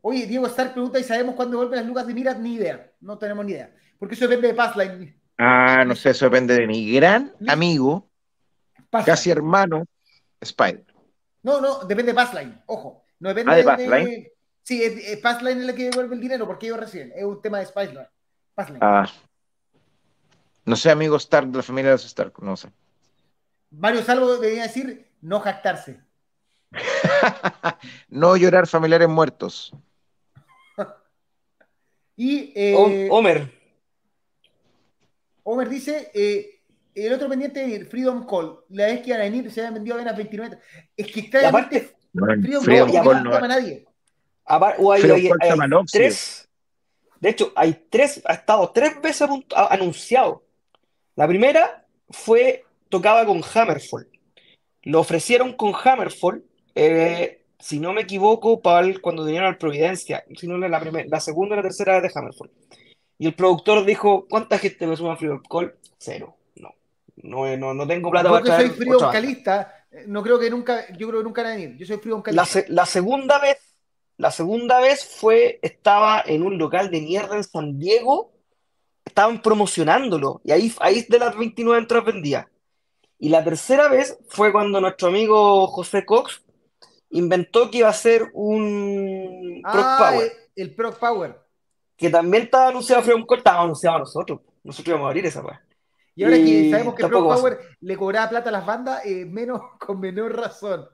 Oye, 0.00 0.26
Diego 0.26 0.46
Stark 0.46 0.74
pregunta, 0.74 1.00
¿y 1.00 1.02
sabemos 1.02 1.34
cuándo 1.34 1.56
vuelven 1.56 1.78
las 1.80 1.86
lucas 1.86 2.06
de 2.06 2.14
Miras? 2.14 2.38
Ni 2.38 2.54
idea, 2.54 2.92
no 3.00 3.18
tenemos 3.18 3.44
ni 3.44 3.52
idea. 3.52 3.74
Porque 3.98 4.14
eso 4.14 4.24
depende 4.28 4.48
de 4.48 4.54
Passline. 4.54 5.20
Ah, 5.38 5.84
no 5.86 5.94
sé, 5.94 6.10
eso 6.10 6.24
depende 6.26 6.54
de 6.54 6.66
mi 6.66 6.90
gran 6.92 7.34
amigo, 7.48 8.08
Passline. 8.90 9.06
casi 9.12 9.30
hermano, 9.30 9.84
Spider. 10.40 10.84
No, 11.42 11.60
no, 11.60 11.84
depende 11.84 12.12
de 12.12 12.16
Passline, 12.16 12.62
ojo. 12.66 13.04
No 13.20 13.28
depende 13.30 13.52
Ah, 13.52 13.56
¿de 13.56 13.64
Passline? 13.64 14.28
Sí, 14.62 14.82
es, 14.82 14.96
es 14.96 15.18
Passline 15.18 15.60
es 15.60 15.66
la 15.66 15.74
que 15.74 15.84
devuelve 15.90 16.14
el 16.14 16.20
dinero 16.20 16.46
porque 16.46 16.66
ellos 16.66 16.80
reciben. 16.80 17.12
Es 17.14 17.24
un 17.24 17.40
tema 17.40 17.58
de 17.60 17.66
Spiceline. 17.66 18.08
Passline. 18.54 18.78
Ah. 18.82 19.06
No 20.64 20.74
sé, 20.74 20.90
amigo 20.90 21.16
Stark 21.16 21.46
de 21.48 21.58
la 21.58 21.62
familia 21.62 21.90
de 21.90 21.94
los 21.94 22.04
Stark, 22.06 22.32
no 22.42 22.56
sé. 22.56 22.68
Mario 23.70 24.02
Salvo 24.02 24.36
debería 24.36 24.64
decir 24.64 25.06
no 25.20 25.38
jactarse. 25.40 26.00
no 28.08 28.36
llorar 28.36 28.66
familiares 28.66 29.08
muertos. 29.08 29.72
Y 32.18 32.52
eh, 32.56 32.74
Hom- 32.74 33.08
Homer. 33.10 33.52
Homer 35.48 35.68
dice, 35.68 36.10
eh, 36.12 36.60
el 36.94 37.12
otro 37.12 37.28
pendiente 37.28 37.64
de 37.66 37.84
Freedom 37.84 38.26
Call, 38.26 38.58
la 38.70 38.86
vez 38.86 39.00
que 39.02 39.10
iban 39.10 39.20
a 39.20 39.24
venir 39.24 39.50
se 39.50 39.60
habían 39.60 39.74
vendido 39.74 39.94
apenas 39.96 40.16
29. 40.16 40.58
Es 40.96 41.06
que 41.12 41.20
Y 41.20 41.44
aparte, 41.44 41.92
Freedom, 42.12 42.64
Freedom 42.64 42.92
Call 42.92 43.04
Call 43.04 43.16
no 43.18 43.24
no- 43.24 43.32
llama 43.32 43.44
a 43.46 43.48
nadie. 43.48 43.86
apar- 44.44 44.74
o 44.78 44.90
hay, 44.92 45.02
hay- 45.02 45.28
¿cuál 45.28 45.38
hay 45.62 45.68
Noxio? 45.68 46.00
tres. 46.00 46.48
De 47.20 47.28
hecho, 47.30 47.52
hay 47.54 47.86
tres, 47.88 48.22
ha 48.26 48.34
estado 48.34 48.70
tres 48.70 49.00
veces 49.00 49.28
anunciado. 49.54 50.42
La 51.14 51.28
primera 51.28 51.86
fue, 52.10 52.64
tocaba 52.88 53.24
con 53.24 53.40
Hammerfall. 53.54 54.08
Lo 54.82 55.00
ofrecieron 55.00 55.52
con 55.54 55.72
Hammerfall, 55.74 56.44
eh, 56.74 57.44
si 57.58 57.78
no 57.80 57.92
me 57.92 58.02
equivoco, 58.02 58.60
para 58.60 58.86
el- 58.86 59.00
cuando 59.00 59.24
vinieron 59.24 59.48
al 59.48 59.58
Providencia, 59.58 60.24
si 60.36 60.46
no 60.48 60.58
la, 60.58 60.80
primera, 60.80 61.06
la 61.08 61.20
segunda 61.20 61.54
y 61.54 61.58
la 61.58 61.62
tercera 61.62 62.00
vez 62.00 62.12
de 62.12 62.18
Hammerfall. 62.18 62.50
Y 63.18 63.26
el 63.26 63.34
productor 63.34 63.84
dijo, 63.84 64.26
¿cuánta 64.28 64.58
gente 64.58 64.86
me 64.86 64.96
suma 64.96 65.14
a 65.14 65.16
Freedom 65.16 65.42
Call? 65.48 65.74
Cero. 65.98 66.36
No. 66.56 66.74
No, 67.16 67.56
no, 67.56 67.72
no 67.74 67.86
tengo 67.86 68.10
plata 68.10 68.28
para 68.30 68.42
que 68.42 68.48
soy 68.48 68.56
traer 68.58 68.70
Freedom 68.72 68.94
otra 68.96 69.06
banda. 69.08 69.20
Calista, 69.20 69.86
eh, 69.90 70.04
no 70.06 70.22
creo 70.22 70.38
que 70.38 70.50
nunca, 70.50 70.86
yo 70.96 71.08
creo 71.08 71.20
que 71.20 71.24
nunca 71.24 71.42
van 71.42 71.52
a 71.52 71.54
venir. 71.56 71.76
Yo 71.78 71.86
soy 71.86 71.96
Freedom 71.96 72.18
La, 72.18 72.22
Calista. 72.24 72.44
se- 72.46 72.66
la 72.72 72.84
segunda 72.86 73.38
vez, 73.38 73.58
la 74.18 74.30
segunda 74.30 74.80
vez 74.80 75.04
fue, 75.04 75.58
estaba 75.62 76.22
en 76.26 76.42
un 76.42 76.58
local 76.58 76.90
de 76.90 77.00
mierda 77.00 77.36
en 77.36 77.44
San 77.44 77.78
Diego, 77.78 78.32
estaban 79.04 79.40
promocionándolo, 79.40 80.40
y 80.44 80.52
ahí, 80.52 80.72
ahí 80.80 81.06
de 81.08 81.18
las 81.18 81.36
29 81.36 81.80
entradas 81.80 82.06
vendía. 82.06 82.50
Y 83.18 83.30
la 83.30 83.42
tercera 83.42 83.88
vez 83.88 84.18
fue 84.28 84.52
cuando 84.52 84.78
nuestro 84.80 85.08
amigo 85.08 85.66
José 85.68 86.04
Cox 86.04 86.42
inventó 87.10 87.70
que 87.70 87.78
iba 87.78 87.88
a 87.88 87.92
ser 87.94 88.30
un 88.34 89.60
Proc 89.62 89.84
Ah, 89.86 90.10
Power, 90.10 90.26
eh, 90.26 90.32
el 90.56 90.74
Proc 90.74 90.98
Power. 90.98 91.45
Que 91.96 92.10
también 92.10 92.44
estaba 92.44 92.68
anunciado 92.68 93.00
a 93.00 93.04
Freedom 93.04 93.24
Call, 93.26 93.38
estaba 93.38 93.62
anunciado 93.62 93.96
a 93.96 93.98
nosotros. 94.00 94.40
Nosotros 94.64 94.88
íbamos 94.88 95.06
a 95.06 95.08
abrir 95.08 95.26
esa 95.26 95.42
weá. 95.42 95.62
Y 96.14 96.24
ahora 96.24 96.36
que 96.36 96.70
sabemos 96.70 96.94
que 96.94 97.04
a 97.04 97.08
Power 97.08 97.58
le 97.80 97.96
cobraba 97.96 98.28
plata 98.30 98.48
a 98.48 98.52
las 98.52 98.66
bandas, 98.66 99.04
eh, 99.04 99.24
menos, 99.26 99.60
con 99.78 100.00
menor 100.00 100.34
razón. 100.36 100.88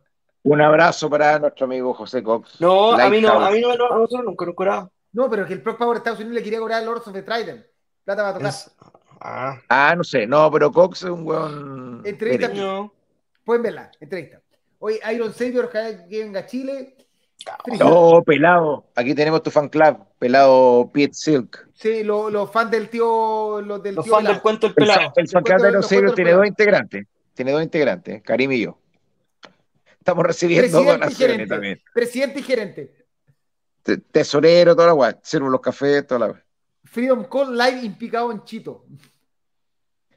Un 0.44 0.60
abrazo 0.60 1.08
para 1.08 1.38
nuestro 1.38 1.66
amigo 1.66 1.94
José 1.94 2.22
Cox. 2.22 2.60
No, 2.60 2.92
a 2.92 3.08
mí 3.08 3.20
no, 3.20 3.32
a 3.40 3.50
mí 3.50 3.60
no, 3.60 3.76
no, 3.76 3.86
a 3.92 3.98
nosotros 3.98 4.24
nunca 4.24 4.44
nos 4.46 4.54
cobraba. 4.56 4.90
No, 5.12 5.30
pero 5.30 5.46
que 5.46 5.52
el 5.52 5.62
Proc 5.62 5.78
Power 5.78 5.94
de 5.94 5.98
Estados 5.98 6.18
Unidos 6.18 6.34
le 6.36 6.42
quería 6.42 6.58
cobrar 6.58 6.82
a 6.82 6.84
Lords 6.84 7.06
of 7.06 7.12
the 7.12 7.22
Trident. 7.22 7.64
Plata 8.04 8.22
va 8.22 8.28
a 8.30 8.34
tocar. 8.34 8.48
Es- 8.48 8.70
Ah, 9.24 9.56
Ah, 9.68 9.94
no 9.96 10.02
sé, 10.02 10.26
no, 10.26 10.50
pero 10.50 10.72
Cox 10.72 11.04
es 11.04 11.10
un 11.10 11.24
weón. 11.24 12.02
Entrevista- 12.04 12.48
no. 12.48 12.92
Pueden 13.44 13.62
verla, 13.62 13.90
entrevista. 14.00 14.40
Oye, 14.80 14.98
Iron 15.14 15.32
Savior 15.32 15.70
que 15.70 16.06
venga 16.10 16.40
a 16.40 16.46
Chile. 16.46 16.96
Oh, 17.82 18.22
pelado. 18.22 18.84
Aquí 18.94 19.14
tenemos 19.14 19.42
tu 19.42 19.50
fan 19.50 19.68
club, 19.68 19.98
pelado 20.18 20.90
Pete 20.92 21.14
Silk. 21.14 21.68
Sí, 21.74 22.04
los 22.04 22.32
los 22.32 22.50
fans 22.50 22.70
del 22.70 22.88
tío. 22.88 23.60
Los 23.60 23.82
del 23.82 23.96
Los 23.96 24.04
tío 24.04 24.14
fans 24.14 24.28
del 24.28 24.40
cuento 24.40 24.66
del 24.68 24.70
El, 24.70 24.74
pelado. 24.76 25.00
fan- 25.00 25.12
el 25.16 25.28
fan 25.28 25.42
Los 25.42 25.50
club 25.52 25.62
de 25.62 26.02
los 26.02 26.14
tiene 26.14 26.32
dos 26.32 26.46
integrantes. 26.46 27.06
Tiene 27.34 27.50
dos 27.52 27.62
integrantes, 27.62 28.22
Karim 28.22 28.52
y 28.52 28.60
yo. 28.60 28.78
Estamos 29.98 30.24
recibiendo 30.24 30.62
Presidente 30.66 30.90
y 30.90 30.92
donaciones 30.92 31.18
gerente. 31.18 31.46
también. 31.54 31.80
Presidente 31.94 32.38
y 32.40 32.42
gerente. 32.42 33.06
Te- 33.82 33.96
Tesorero, 33.98 34.74
toda 34.76 34.88
la 34.88 34.94
weá. 34.94 35.18
Sirvo 35.22 35.48
los 35.48 35.60
cafés, 35.60 36.06
toda 36.06 36.18
la 36.20 36.26
weá. 36.32 36.44
Freedom 36.84 37.24
Call 37.24 37.56
Live 37.56 37.80
implicado 37.84 38.30
en 38.30 38.44
Chito. 38.44 38.84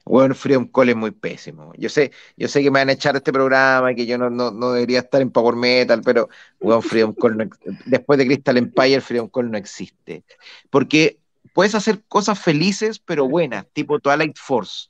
Weón, 0.05 0.35
Freedom 0.35 0.67
Call 0.67 0.89
es 0.89 0.95
muy 0.95 1.11
pésimo. 1.11 1.73
Yo 1.77 1.89
sé, 1.89 2.11
yo 2.37 2.47
sé 2.47 2.61
que 2.61 2.69
me 2.69 2.79
van 2.79 2.89
a 2.89 2.91
echar 2.91 3.15
este 3.15 3.33
programa 3.33 3.91
y 3.91 3.95
que 3.95 4.05
yo 4.05 4.17
no, 4.19 4.29
no, 4.29 4.51
no 4.51 4.71
debería 4.71 4.99
estar 4.99 5.19
en 5.21 5.31
Power 5.31 5.55
Metal, 5.55 6.01
pero 6.05 6.29
weón, 6.59 6.83
Freedom 6.83 7.13
Call 7.13 7.37
no 7.37 7.49
después 7.85 8.19
de 8.19 8.27
Crystal 8.27 8.55
Empire, 8.57 9.01
Freedom 9.01 9.27
Call 9.29 9.49
no 9.49 9.57
existe. 9.57 10.23
Porque 10.69 11.17
puedes 11.53 11.73
hacer 11.73 12.03
cosas 12.07 12.39
felices, 12.39 12.99
pero 12.99 13.27
buenas, 13.27 13.65
tipo 13.73 13.99
Twilight 13.99 14.37
Force. 14.37 14.89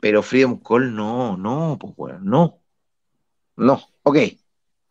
Pero 0.00 0.22
Freedom 0.22 0.56
Call 0.58 0.94
no, 0.94 1.36
no, 1.36 1.76
pues 1.80 1.92
weón, 1.96 2.24
no. 2.24 2.60
No, 3.56 3.82
ok. 4.04 4.18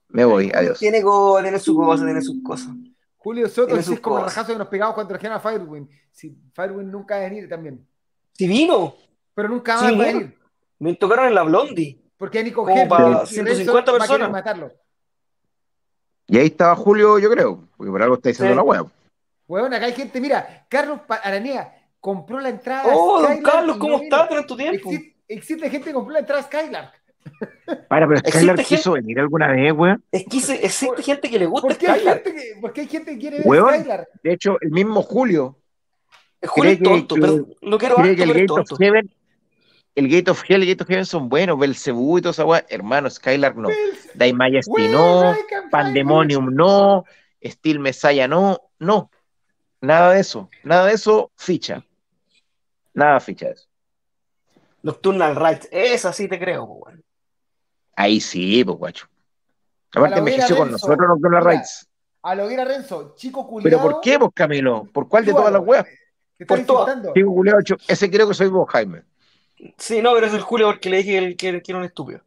Me 0.10 0.26
voy, 0.26 0.52
adiós. 0.54 0.80
Tiene, 0.80 1.02
go- 1.02 1.42
tiene 1.42 1.60
sus 1.60 1.76
cosas, 1.76 2.06
tiene 2.06 2.22
sus 2.22 2.44
cosas. 2.44 2.70
Julio 3.16 3.48
Soto 3.50 3.68
Tiene 3.68 3.82
es 3.82 4.00
como 4.00 4.20
el 4.20 4.26
rajazo 4.26 4.54
que 4.54 4.58
nos 4.60 4.68
pegamos 4.68 4.94
cuando 4.94 5.10
trajeron 5.10 5.38
a 5.38 5.40
Firewind. 5.40 5.90
Sí, 6.12 6.38
Firewind 6.54 6.92
nunca 6.92 7.16
va 7.16 7.22
a 7.22 7.30
venir 7.30 7.48
también. 7.50 7.86
Si 8.34 8.48
vino, 8.48 8.96
Pero 9.38 9.50
nunca 9.50 9.78
Sí, 9.78 9.86
más 9.86 10.00
va 10.00 10.04
a 10.04 10.08
venir. 10.08 10.36
me 10.80 10.96
tocaron 10.96 11.28
en 11.28 11.36
la 11.36 11.44
Blondie. 11.44 12.02
Porque 12.18 12.44
Nico 12.44 12.66
Como 12.66 12.88
para 12.88 13.04
y 13.08 13.14
Renzo 13.14 13.26
150 13.28 13.72
va 13.76 13.80
a 13.80 13.84
querer 13.84 14.00
personas. 14.08 14.32
matarlo. 14.32 14.72
Y 16.26 16.40
ahí 16.40 16.48
estaba 16.48 16.76
Julio, 16.76 17.20
yo 17.20 17.30
creo, 17.30 17.68
porque 17.78 17.92
por 17.92 18.02
algo 18.02 18.16
está 18.16 18.30
diciendo 18.30 18.54
Sí. 18.54 18.58
la 18.58 18.64
weá. 18.64 18.84
Weón, 19.48 19.72
acá 19.76 19.86
hay 19.86 19.94
gente, 19.94 20.20
mira, 20.20 20.66
Carlos 20.68 21.02
Aranea 21.08 21.72
compró 22.00 22.40
la 22.40 22.50
entrada 22.50 22.84
Oh, 22.88 23.18
a 23.18 23.22
don 23.22 23.32
Skylark 23.38 23.52
Carlos, 23.56 23.78
¿cómo 23.78 23.98
no 23.98 24.04
estás 24.04 24.28
tanto 24.30 24.58
tiempo? 24.58 24.90
Existe, 24.90 25.16
existe 25.28 25.70
gente 25.70 25.86
que 25.90 25.94
compró 25.94 26.14
la 26.14 26.20
entrada 26.20 26.42
a 26.42 26.46
Skylark. 26.46 26.94
Para, 27.88 28.08
pero 28.08 28.20
Existe 28.20 28.32
Skylar 28.40 28.56
gente- 28.58 28.76
quiso 28.76 28.92
venir 28.94 29.20
alguna 29.20 29.52
vez, 29.52 29.72
weón. 29.72 30.04
Es 30.12 30.26
que 30.26 30.38
existe 30.38 31.04
gente 31.04 31.30
que 31.30 31.38
le 31.38 31.46
gusta 31.46 31.68
¿Por 31.68 31.78
qué, 31.78 31.88
hay 31.88 32.00
Skylar. 32.00 32.24
gente 32.24 32.34
que, 32.36 32.60
por 32.60 32.74
qué 32.74 32.82
hay 32.82 32.88
gente 32.88 33.12
que 33.12 33.20
quiere 33.20 33.38
ver 33.38 33.48
Weón. 33.48 33.74
Skylark? 33.76 34.08
De 34.24 34.34
hecho, 34.34 34.58
el 34.62 34.72
mismo 34.72 35.04
Julio 35.04 35.56
Julio 36.46 36.72
es 36.72 36.82
tonto, 36.82 37.16
que- 37.16 37.22
pero 37.22 37.48
lo 37.62 37.78
quiero 37.78 37.96
cree 37.96 38.10
harto, 38.12 38.18
que 38.18 38.24
el 38.24 38.30
Gate 38.34 38.52
of 38.52 38.58
tonto. 38.68 38.76
Heaven, 38.78 39.10
el 39.98 40.08
Gate 40.10 40.30
of 40.30 40.44
Hell 40.48 40.62
el 40.62 40.70
Gate 40.70 40.84
of 40.84 40.90
Heaven 40.90 41.06
son 41.08 41.28
buenos, 41.28 41.58
Belcebú 41.58 42.20
y 42.20 42.22
toda 42.22 42.32
esa 42.32 42.46
weá. 42.46 42.64
Hermano, 42.70 43.10
Skylar 43.10 43.56
no. 43.56 43.70
Dai 44.14 44.32
Majesty 44.32 44.72
Where 44.72 44.90
no, 44.90 45.36
Pandemonium 45.72 46.54
no, 46.54 47.04
Steel 47.44 47.80
Messiah 47.80 48.28
no, 48.28 48.60
no. 48.78 49.10
Nada 49.82 50.14
de 50.14 50.20
eso. 50.20 50.50
Nada 50.64 50.86
de 50.86 50.94
eso, 50.94 51.32
ficha. 51.36 51.84
Nada 52.94 53.20
ficha 53.20 53.48
de 53.48 53.54
eso. 53.54 53.68
Nocturnal 54.84 55.36
Rights, 55.36 55.68
esa 55.72 56.14
sí 56.14 56.28
te 56.28 56.38
creo, 56.38 56.64
weón. 56.66 57.04
Ahí 57.96 58.22
sí, 58.22 58.64
pues 58.64 58.78
guacho. 58.78 59.08
Aparte 59.96 60.20
envejeció 60.20 60.58
con 60.58 60.72
nosotros 60.72 61.18
Mira, 61.20 61.40
Rights. 61.40 61.88
A 62.22 62.36
lo 62.36 62.48
que 62.48 62.54
era 62.54 62.66
Renzo, 62.66 63.16
chico 63.16 63.48
culiado. 63.48 63.80
¿Pero 63.82 63.92
por 63.92 64.02
qué, 64.02 64.20
pues 64.20 64.32
Camilo? 64.36 64.88
¿Por 64.94 65.08
cuál 65.08 65.26
de 65.26 65.32
todas 65.32 65.52
las 65.52 65.64
weas? 65.66 65.88
Está 66.38 66.54
Por 66.54 66.60
insultando. 66.60 67.14
Chico 67.16 67.34
culiao, 67.34 67.62
cho- 67.64 67.78
ese 67.88 68.12
creo 68.12 68.28
que 68.28 68.36
soy 68.36 68.50
vos, 68.50 68.70
Jaime. 68.70 69.02
Sí, 69.78 70.02
no, 70.02 70.14
pero 70.14 70.28
es 70.28 70.34
el 70.34 70.42
Julio 70.42 70.68
porque 70.68 70.90
le 70.90 70.98
dije 70.98 71.36
que, 71.36 71.36
que- 71.36 71.62
que 71.62 71.72
era 71.72 71.80
un 71.80 71.86
estúpido. 71.86 72.22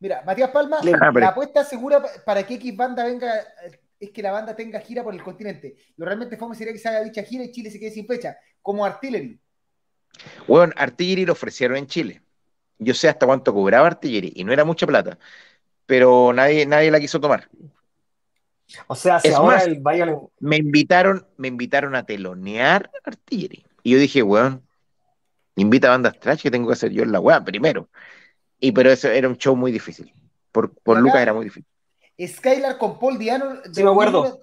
Mira, 0.00 0.22
Matías 0.26 0.50
Palma, 0.50 0.78
Ah, 0.78 0.82
pero- 0.82 1.20
la 1.20 1.28
apuesta 1.28 1.64
segura 1.64 2.02
pa- 2.02 2.08
para 2.24 2.46
que 2.46 2.54
X 2.54 2.76
banda 2.76 3.04
venga 3.04 3.32
es 3.98 4.10
que 4.10 4.22
la 4.22 4.30
banda 4.32 4.54
tenga 4.54 4.78
gira 4.80 5.02
por 5.02 5.14
el 5.14 5.22
continente. 5.22 5.76
Lo 5.96 6.04
realmente 6.04 6.36
fome 6.36 6.54
sería 6.54 6.72
que 6.72 6.78
se 6.78 6.88
haga 6.88 7.02
dicha 7.02 7.22
gira 7.22 7.44
y 7.44 7.52
Chile 7.52 7.70
se 7.70 7.80
quede 7.80 7.90
sin 7.90 8.06
fecha, 8.06 8.36
como 8.60 8.84
Artillery. 8.84 9.40
Weón, 10.46 10.72
Artillery 10.76 11.24
lo 11.24 11.32
ofrecieron 11.32 11.76
en 11.78 11.86
Chile. 11.86 12.20
Yo 12.78 12.92
sé 12.92 13.08
hasta 13.08 13.24
cuánto 13.26 13.54
cobraba 13.54 13.86
Artillery 13.86 14.32
y 14.36 14.44
no 14.44 14.52
era 14.52 14.64
mucha 14.64 14.86
plata. 14.86 15.18
Pero 15.86 16.32
nadie, 16.34 16.66
nadie 16.66 16.90
la 16.90 17.00
quiso 17.00 17.20
tomar. 17.20 17.48
O 18.88 18.94
sea, 18.96 19.20
si 19.20 19.28
Es 19.28 19.34
ahora 19.34 19.56
más, 19.58 19.66
el 19.66 19.80
Bayern 19.80 20.18
Me 20.40 20.56
invitaron, 20.56 21.26
me 21.36 21.48
invitaron 21.48 21.94
a 21.94 22.04
telonear 22.04 22.90
Artillery. 23.04 23.64
Y 23.82 23.92
yo 23.92 23.98
dije, 23.98 24.22
weón, 24.22 24.62
invita 25.56 25.88
a 25.88 25.90
bandas 25.92 26.18
trash 26.20 26.42
que 26.42 26.50
tengo 26.50 26.68
que 26.68 26.74
hacer 26.74 26.92
yo 26.92 27.02
en 27.02 27.12
la 27.12 27.20
weá 27.20 27.42
primero. 27.44 27.88
Y 28.60 28.72
pero 28.72 28.90
eso 28.90 29.08
era 29.08 29.28
un 29.28 29.36
show 29.36 29.54
muy 29.56 29.72
difícil. 29.72 30.12
Por, 30.52 30.72
por 30.72 30.98
Lucas 30.98 31.20
era 31.20 31.34
muy 31.34 31.44
difícil. 31.44 31.66
Skylar 32.26 32.78
con 32.78 32.98
Paul 32.98 33.18
Diano. 33.18 33.56
Sí, 33.72 33.82
me 33.84 33.90
acuerdo. 33.90 34.40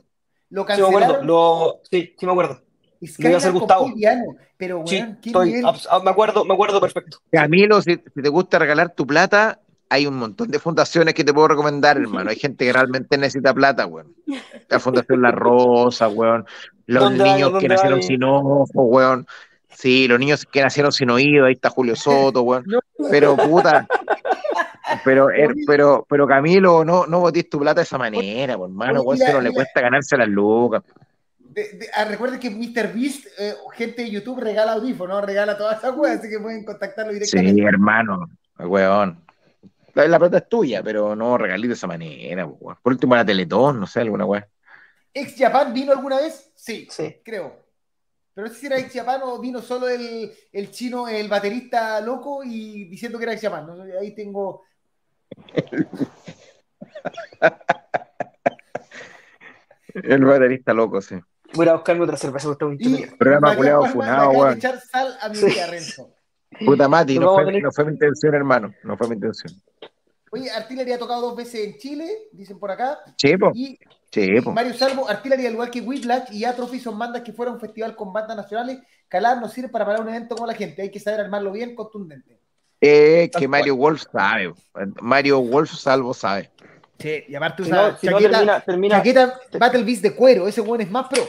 Lo 0.49 0.61
Sí, 0.63 0.67
me 0.69 0.77
cancelaron. 0.77 1.03
acuerdo. 1.03 1.23
Lo... 1.23 1.79
Sí, 1.89 2.15
sí 2.19 2.25
me 2.25 2.31
acuerdo. 2.31 2.53
A 3.03 3.07
Skylar 3.07 3.35
hacer 3.35 3.51
con 3.51 3.59
Gustavo. 3.61 3.85
Paul 3.85 3.95
Diano. 3.95 4.23
Pero, 4.57 4.75
weón, 4.77 4.87
Sí, 4.87 4.97
qué 5.21 5.29
estoy, 5.29 5.61
ah, 5.65 6.01
me 6.03 6.11
acuerdo, 6.11 6.45
me 6.45 6.53
acuerdo 6.53 6.79
perfecto. 6.79 7.17
Camilo, 7.31 7.81
si, 7.81 7.95
si 8.13 8.21
te 8.21 8.29
gusta 8.29 8.59
regalar 8.59 8.93
tu 8.93 9.07
plata, 9.07 9.59
hay 9.89 10.05
un 10.05 10.15
montón 10.15 10.49
de 10.51 10.59
fundaciones 10.59 11.13
que 11.15 11.23
te 11.23 11.33
puedo 11.33 11.47
recomendar, 11.47 11.97
hermano. 11.97 12.29
Hay 12.29 12.37
gente 12.37 12.63
que 12.65 12.71
realmente 12.73 13.17
necesita 13.17 13.53
plata, 13.53 13.87
weón. 13.87 14.13
La 14.69 14.79
Fundación 14.79 15.21
La 15.23 15.31
Rosa, 15.31 16.07
weón. 16.07 16.45
Los 16.85 17.11
niños 17.11 17.51
¿Dónde 17.51 17.59
que 17.59 17.67
nacieron 17.69 17.99
hay? 17.99 18.03
sin 18.03 18.23
ojos, 18.23 18.69
weón. 18.73 19.25
Sí, 19.75 20.07
los 20.07 20.19
niños 20.19 20.45
que 20.45 20.61
nacieron 20.61 20.91
sin 20.91 21.09
oído, 21.09 21.45
ahí 21.45 21.53
está 21.53 21.69
Julio 21.69 21.95
Soto, 21.95 22.41
weón. 22.43 22.63
No. 22.67 22.79
Pero 23.09 23.35
puta, 23.35 23.85
Pero, 25.03 25.29
er, 25.31 25.53
pero, 25.67 26.05
pero 26.07 26.27
Camilo, 26.27 26.85
no, 26.85 27.05
no 27.07 27.19
botes 27.19 27.49
tu 27.49 27.59
plata 27.59 27.81
de 27.81 27.83
esa 27.83 27.97
manera, 27.97 28.55
por 28.57 28.69
hermano, 28.69 29.01
weón, 29.01 29.17
si 29.17 29.31
no 29.31 29.41
le 29.41 29.51
cuesta 29.51 29.81
ganarse 29.81 30.15
las 30.17 30.27
lucas. 30.27 30.83
De- 31.39 31.73
de- 31.73 31.89
ah, 31.95 32.05
recuerden 32.05 32.39
que 32.39 32.49
Mr. 32.49 32.93
Beast, 32.93 33.27
eh, 33.39 33.53
gente 33.73 34.03
de 34.03 34.11
YouTube, 34.11 34.39
regala 34.39 34.73
audífonos, 34.73 35.23
regala 35.25 35.57
todas 35.57 35.79
esas 35.79 35.95
weas, 35.97 36.19
así 36.19 36.29
que 36.29 36.39
pueden 36.39 36.63
contactarlo 36.63 37.11
Sí, 37.13 37.19
directamente. 37.19 37.63
hermano, 37.63 38.29
weón. 38.59 39.19
La, 39.95 40.07
la 40.07 40.17
plata 40.19 40.37
es 40.37 40.49
tuya, 40.49 40.81
pero 40.81 41.15
no 41.15 41.37
regalís 41.37 41.67
de 41.69 41.73
esa 41.73 41.87
manera, 41.87 42.45
weón. 42.45 42.77
Por 42.81 42.93
último, 42.93 43.15
la 43.15 43.25
Teletón, 43.25 43.79
no 43.79 43.87
sé, 43.87 44.01
alguna 44.01 44.25
weón. 44.25 44.45
¿Ex 45.13 45.35
Japan 45.37 45.73
vino 45.73 45.91
alguna 45.91 46.17
vez? 46.17 46.51
Sí, 46.55 46.87
Sí. 46.89 47.17
creo. 47.23 47.62
Pero 48.33 48.47
no 48.47 48.53
sé 48.53 48.59
si 48.59 48.65
era 48.65 48.79
Ex 48.79 48.91
Japan 48.93 49.21
o 49.23 49.39
vino 49.39 49.61
solo 49.61 49.87
el, 49.87 50.31
el 50.51 50.71
chino, 50.71 51.07
el 51.07 51.27
baterista 51.27 52.01
loco 52.01 52.43
y 52.43 52.85
diciendo 52.85 53.17
que 53.19 53.25
era. 53.25 53.67
¿no? 53.67 53.83
Ahí 53.99 54.15
tengo. 54.15 54.63
El 59.93 60.25
baterista 60.25 60.73
loco, 60.73 61.01
sí. 61.01 61.15
Voy 61.53 61.67
a 61.67 61.73
buscarme 61.73 62.03
otra 62.03 62.17
cerveza 62.17 62.47
porque 62.47 62.55
está 62.55 62.65
muy 62.65 62.75
entretenido. 62.75 63.17
Programa 63.17 63.53
le 63.53 63.55
funado, 63.91 64.29
weón. 64.31 64.57
echar 64.57 64.79
sal 64.81 65.15
a 65.21 65.29
mi 65.29 65.35
Sí. 65.35 65.45
vida, 65.45 65.67
Renzo. 65.67 66.15
Puta 66.65 66.87
Mati, 66.87 67.19
no 67.19 67.33
fue, 67.35 67.45
tener- 67.45 67.63
no 67.63 67.71
fue 67.71 67.85
mi 67.85 67.91
intención, 67.91 68.33
hermano. 68.33 68.73
No 68.83 68.97
fue 68.97 69.07
mi 69.07 69.15
intención. 69.15 69.53
Oye, 70.31 70.49
Artillery 70.49 70.93
ha 70.93 70.97
tocado 70.99 71.21
dos 71.21 71.35
veces 71.35 71.63
en 71.67 71.77
Chile, 71.77 72.09
dicen 72.31 72.57
por 72.59 72.71
acá. 72.71 72.99
Sí, 73.17 73.37
po. 73.37 73.51
Y 73.53 73.77
Sí. 74.13 74.29
Mario 74.45 74.75
Salvo, 74.75 75.09
Artillery, 75.09 75.47
al 75.47 75.53
igual 75.53 75.71
que 75.71 75.81
Whiplash 75.81 76.31
y 76.31 76.45
Atrophy, 76.45 76.79
son 76.79 76.99
bandas 76.99 77.23
que 77.23 77.33
fueron 77.33 77.53
a 77.53 77.55
un 77.55 77.61
festival 77.61 77.95
con 77.95 78.13
bandas 78.13 78.37
nacionales. 78.37 78.77
Calar 79.07 79.41
nos 79.41 79.51
sirve 79.51 79.69
para 79.69 79.85
parar 79.85 80.01
un 80.01 80.09
evento 80.09 80.35
como 80.35 80.45
la 80.45 80.53
gente. 80.53 80.83
Hay 80.83 80.91
que 80.91 80.99
saber 80.99 81.21
armarlo 81.21 81.51
bien, 81.51 81.73
contundente. 81.73 82.39
Eh, 82.79 83.31
que 83.35 83.47
Mario 83.47 83.75
Wolf 83.75 84.03
sabe. 84.11 84.53
Mario 85.01 85.39
Wolf 85.41 85.71
Salvo 85.71 86.13
sabe. 86.13 86.51
Sí, 86.99 87.23
y 87.27 87.33
aparte 87.33 87.63
Si 87.63 87.71
usa 87.71 87.91
no, 87.91 87.97
si 87.97 88.05
no 88.05 88.11
chaqueta, 88.13 88.29
termina, 88.37 88.59
termina, 88.61 88.95
chaqueta 88.97 89.39
Battle 89.57 89.83
Beast 89.83 90.03
de 90.03 90.15
cuero. 90.15 90.47
Ese 90.47 90.61
weón 90.61 90.81
es 90.81 90.91
más 90.91 91.07
pro. 91.07 91.23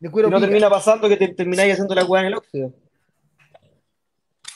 De 0.00 0.10
cuero 0.10 0.28
si 0.28 0.32
no 0.32 0.38
pica. 0.38 0.46
termina 0.46 0.70
pasando 0.70 1.10
que 1.10 1.18
te, 1.18 1.28
termináis 1.28 1.74
haciendo 1.74 1.94
la 1.94 2.04
weá 2.06 2.22
en 2.22 2.28
el 2.28 2.34
óxido. 2.36 2.72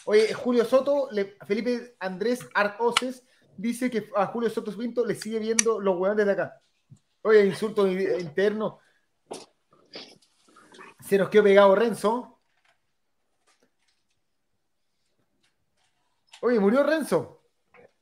Oye, 0.07 0.32
Julio 0.32 0.64
Soto, 0.64 1.09
le- 1.12 1.37
Felipe 1.47 1.97
Andrés 1.99 2.41
Arcoces 2.55 3.24
dice 3.59 3.91
que 3.91 4.09
a 4.16 4.24
Julio 4.26 4.49
Soto 4.49 4.74
Pinto 4.74 5.05
le 5.05 5.16
sigue 5.16 5.39
viendo 5.39 5.80
los 5.80 5.99
hueones 5.99 6.24
de 6.24 6.32
acá. 6.32 6.62
Oye, 7.27 7.45
insulto 7.47 7.89
interno. 7.89 8.79
Se 11.05 11.18
nos 11.18 11.29
quedó 11.29 11.43
pegado 11.43 11.74
Renzo. 11.74 12.39
Oye, 16.41 16.61
murió 16.61 16.85
Renzo. 16.85 17.43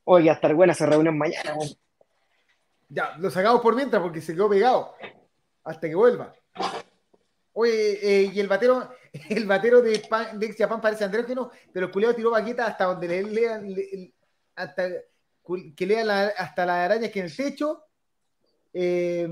Oye, 0.05 0.29
a 0.29 0.35
estar 0.35 0.55
buena 0.55 0.75
esa 0.75 0.85
reunión 0.85 1.17
mañana. 1.17 1.57
Ya, 2.91 3.17
lo 3.17 3.31
sacamos 3.31 3.63
por 3.63 3.75
mientras 3.75 4.03
porque 4.03 4.21
se 4.21 4.35
quedó 4.35 4.51
pegado. 4.51 4.95
Hasta 5.65 5.89
que 5.89 5.95
vuelva. 5.95 6.35
Oye, 7.55 7.99
eh, 8.03 8.31
y 8.35 8.41
el 8.41 8.47
batero, 8.49 8.91
el 9.31 9.47
batero 9.47 9.81
de, 9.81 10.01
Pan- 10.01 10.39
de 10.39 10.53
Japan 10.53 10.83
parece 10.83 11.05
andrógeno, 11.05 11.51
pero 11.73 11.87
el 11.87 11.93
culiado 11.93 12.15
tiró 12.15 12.31
baqueta 12.31 12.67
hasta 12.67 12.85
donde 12.85 13.09
le 13.09 13.23
lean, 13.23 13.73
le- 13.73 14.13
hasta 14.55 14.87
que 15.75 15.87
lea 15.87 16.05
la- 16.05 16.27
hasta 16.37 16.67
las 16.67 16.77
arañas 16.77 17.11
que 17.11 17.21
en 17.21 17.25
el 17.25 17.35
techo. 17.35 17.85
Eh, 18.77 19.29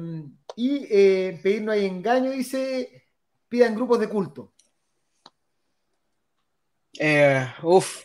y 0.57 0.87
eh, 0.89 1.41
pedir 1.43 1.63
no 1.63 1.73
hay 1.73 1.85
engaño, 1.85 2.31
dice, 2.31 3.09
pidan 3.49 3.75
grupos 3.75 3.99
de 4.01 4.09
culto. 4.09 4.53
Eh, 6.99 7.47
uf. 7.63 8.05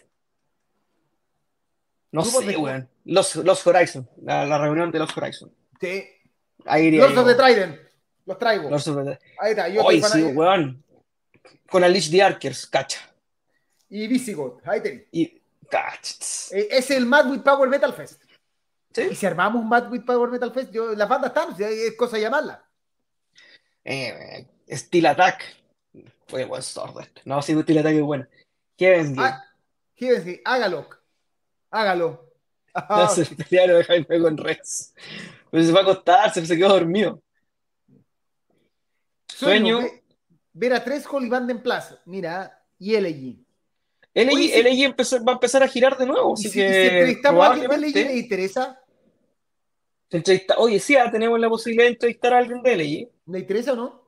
No 2.12 2.22
Grupos 2.24 2.42
sé, 2.46 2.52
de- 2.52 2.58
weón. 2.58 2.90
Los, 3.06 3.36
los 3.38 3.66
Horizon. 3.68 4.10
La, 4.24 4.46
la 4.46 4.58
reunión 4.58 4.92
de 4.92 5.00
los 5.00 5.16
Horizon. 5.16 5.54
Sí. 5.80 6.04
Ahí 6.66 6.86
iría 6.88 7.02
Lords 7.02 7.16
yo. 7.16 7.22
of 7.22 7.28
the 7.28 7.36
Trident. 7.36 7.80
Los 8.26 8.38
traigo. 8.40 8.70
Lords 8.70 8.88
of 8.88 9.06
the- 9.06 9.20
Ahí 9.40 9.52
está. 9.52 9.70
Yo 9.70 9.82
estoy 9.90 10.02
sí, 10.04 10.24
weón. 10.24 10.84
Con 11.70 11.84
Unleash 11.84 12.10
the 12.10 12.24
Arkers, 12.24 12.66
cacha. 12.66 13.00
Y 13.90 14.08
Visigoth. 14.08 14.66
Ahí 14.68 14.82
tenéis. 14.82 15.04
Y. 15.12 15.42
Eh, 16.52 16.68
es 16.72 16.92
el 16.92 17.06
Mad 17.06 17.30
with 17.30 17.42
Power 17.42 17.70
Metal 17.70 17.94
Fest. 17.94 18.24
¿Sí? 19.04 19.08
Y 19.12 19.16
si 19.16 19.26
armamos 19.26 19.62
un 19.62 19.70
Mad 19.70 19.92
with 19.92 20.04
Power 20.06 20.30
Metal 20.30 20.52
Fest, 20.52 20.72
yo, 20.72 20.94
las 20.96 21.08
bandas 21.08 21.30
están, 21.36 21.56
es 21.62 21.96
cosa 21.96 22.16
de 22.16 22.24
llamarla. 22.24 22.64
Eh, 23.84 24.48
Steel 24.70 25.06
Attack. 25.06 25.44
Fue 26.28 26.46
buen 26.46 26.62
sordo 26.64 27.00
este. 27.00 27.22
No, 27.26 27.42
sí, 27.42 27.54
Steel 27.62 27.78
Attack 27.80 27.94
es 27.96 28.02
bueno. 28.02 28.28
Heaven's 28.78 29.16
Gate. 29.16 29.34
Ah, 29.34 29.44
fíjense, 29.96 30.42
hágalo. 30.46 30.88
Hágalo. 31.72 32.24
No 32.78 32.84
Ah, 32.90 33.08
se 33.10 33.26
pelearon 33.26 33.78
de 33.78 33.84
Jaime 33.86 34.22
con 34.22 34.38
Rex. 34.38 34.94
Pero 35.50 35.64
se 35.64 35.72
fue 35.72 35.80
a 35.80 35.84
acostarse, 35.84 36.46
se 36.46 36.56
quedó 36.58 36.70
dormido. 36.70 37.22
sueño. 39.28 39.78
Sueño. 39.80 39.82
ve- 39.82 40.04
ver 40.54 40.74
a 40.74 40.84
tres 40.84 41.06
Holy 41.10 41.30
Band 41.30 41.50
en 41.52 41.62
plaza. 41.64 42.00
Mira, 42.06 42.64
y 42.80 42.96
LG. 42.96 43.40
LG, 44.14 44.34
Oye, 44.34 44.48
sí. 44.50 44.60
LG 44.62 44.84
empezó- 44.86 45.24
va 45.24 45.32
a 45.32 45.36
empezar 45.36 45.64
a 45.64 45.68
girar 45.68 45.98
de 45.98 46.06
nuevo, 46.06 46.34
así 46.34 46.44
si, 46.44 46.50
y 46.50 46.52
si 46.52 46.58
que 46.60 46.88
entrevistamos 46.88 47.44
a 47.46 47.52
alguien 47.52 47.70
de 47.70 47.78
LG, 47.78 47.94
¿le 47.96 48.18
interesa? 48.18 48.80
Entrevista- 50.10 50.56
Oye, 50.58 50.80
sí, 50.80 50.96
ah, 50.96 51.12
tenemos 51.12 51.40
la 51.40 51.50
posibilidad 51.50 51.86
de 51.86 51.92
entrevistar 51.94 52.34
a 52.34 52.38
alguien 52.38 52.62
de 52.64 52.72
LG. 52.74 53.12
¿Le 53.32 53.40
interesa 53.40 53.74
o 53.74 53.76
no? 53.76 54.08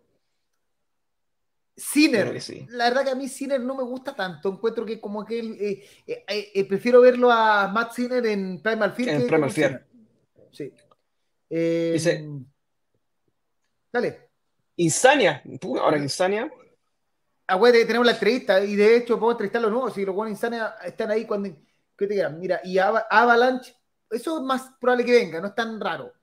Sinner. 1.75 2.41
sí. 2.41 2.65
La 2.71 2.85
verdad 2.89 3.05
que 3.05 3.11
a 3.11 3.15
mí 3.15 3.27
Sinner 3.29 3.59
no 3.61 3.73
me 3.75 3.83
gusta 3.83 4.13
tanto. 4.13 4.49
Encuentro 4.49 4.85
que 4.85 4.99
como 4.99 5.25
que 5.25 5.39
él, 5.39 5.57
eh, 5.61 5.83
eh, 6.07 6.51
eh, 6.53 6.65
prefiero 6.67 6.99
verlo 7.01 7.31
a 7.31 7.69
Matt 7.69 7.93
Sinner 7.93 8.25
en 8.25 8.61
Primal 8.61 8.91
Fear. 8.91 9.09
En 9.09 9.27
Primal 9.27 9.51
Fear. 9.51 9.85
Sí. 10.51 10.73
Dice- 11.49 12.27
Dale. 13.91 14.29
Insania. 14.75 15.41
Puh, 15.59 15.77
ahora 15.77 15.97
que 15.97 16.03
Insania. 16.03 16.51
Ah, 17.47 17.55
güey, 17.55 17.71
de- 17.73 17.85
tenemos 17.85 18.05
la 18.05 18.11
entrevista 18.13 18.63
y 18.63 18.75
de 18.75 18.97
hecho 18.97 19.15
podemos 19.15 19.33
entrevistar 19.35 19.61
los 19.61 19.71
nuevos. 19.71 19.93
Si 19.93 20.05
los 20.05 20.13
buenos 20.13 20.31
Insania 20.31 20.75
están 20.83 21.09
ahí 21.11 21.25
cuando. 21.25 21.49
¿Qué 21.97 22.07
te 22.07 22.13
quieran? 22.13 22.39
Mira, 22.39 22.61
y 22.63 22.77
Ava- 22.77 23.07
Avalanche, 23.09 23.73
eso 24.11 24.37
es 24.37 24.43
más 24.43 24.71
probable 24.79 25.05
que 25.05 25.11
venga, 25.11 25.41
no 25.41 25.47
es 25.47 25.55
tan 25.55 25.79
raro. 25.79 26.13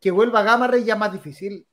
Que 0.00 0.10
vuelva 0.10 0.42
Gamma 0.42 0.66
Ray 0.66 0.84
ya 0.84 0.96
más 0.96 1.12
difícil. 1.12 1.66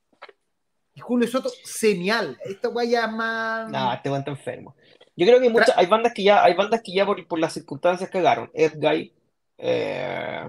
Y 0.94 1.00
Julio 1.00 1.28
Soto, 1.28 1.50
genial. 1.78 2.38
Esta 2.44 2.68
güey 2.68 2.90
ya 2.90 3.06
más. 3.06 3.70
Nah, 3.70 3.94
este 3.94 4.08
weón 4.08 4.20
está 4.20 4.30
enfermo. 4.30 4.74
Yo 5.14 5.26
creo 5.26 5.40
que 5.40 5.50
muchas, 5.50 5.76
hay 5.76 5.86
bandas 5.86 6.12
que 6.12 6.22
ya, 6.22 6.42
hay 6.42 6.54
bandas 6.54 6.82
que 6.82 6.92
ya 6.92 7.06
por, 7.06 7.26
por 7.26 7.38
las 7.38 7.52
circunstancias 7.52 8.10
cagaron. 8.10 8.50
Edguy, 8.52 9.12
eh, 9.58 10.48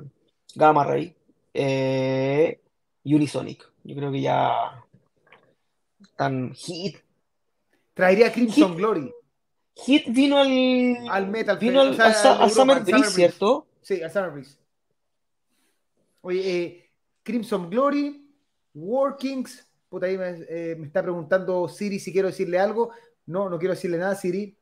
Gamma 0.55 0.83
Ray, 0.83 1.15
eh, 1.53 2.59
y 3.03 3.15
Unisonic. 3.15 3.69
Yo 3.83 3.95
creo 3.95 4.11
que 4.11 4.21
ya 4.21 4.83
están 6.01 6.53
hit. 6.53 6.97
Traería 7.93 8.31
Crimson 8.31 8.71
Hit. 8.71 8.77
Glory. 8.77 9.13
Hit 9.75 10.05
vino 10.07 10.39
al, 10.39 11.09
Al 11.09 11.27
Metal 11.27 11.57
vino 11.57 11.81
al, 11.81 11.89
o 11.89 11.93
sea, 11.93 12.49
Summer 12.49 12.81
Breeze. 12.81 13.11
¿cierto? 13.11 13.67
Sí, 13.81 14.01
al 14.01 14.11
Summer 14.11 14.31
Breeze. 14.31 14.57
Oye, 16.27 16.57
eh, 16.57 16.89
Crimson 17.23 17.69
Glory, 17.69 18.29
Workings. 18.73 19.65
Puta, 19.87 20.07
ahí 20.07 20.17
me, 20.17 20.43
eh, 20.49 20.75
me 20.77 20.87
está 20.87 21.01
preguntando 21.01 21.69
Siri 21.69 21.99
si 21.99 22.11
quiero 22.11 22.27
decirle 22.27 22.59
algo. 22.59 22.91
No, 23.27 23.49
no 23.49 23.57
quiero 23.57 23.73
decirle 23.75 23.97
nada, 23.97 24.13
Siri. 24.13 24.53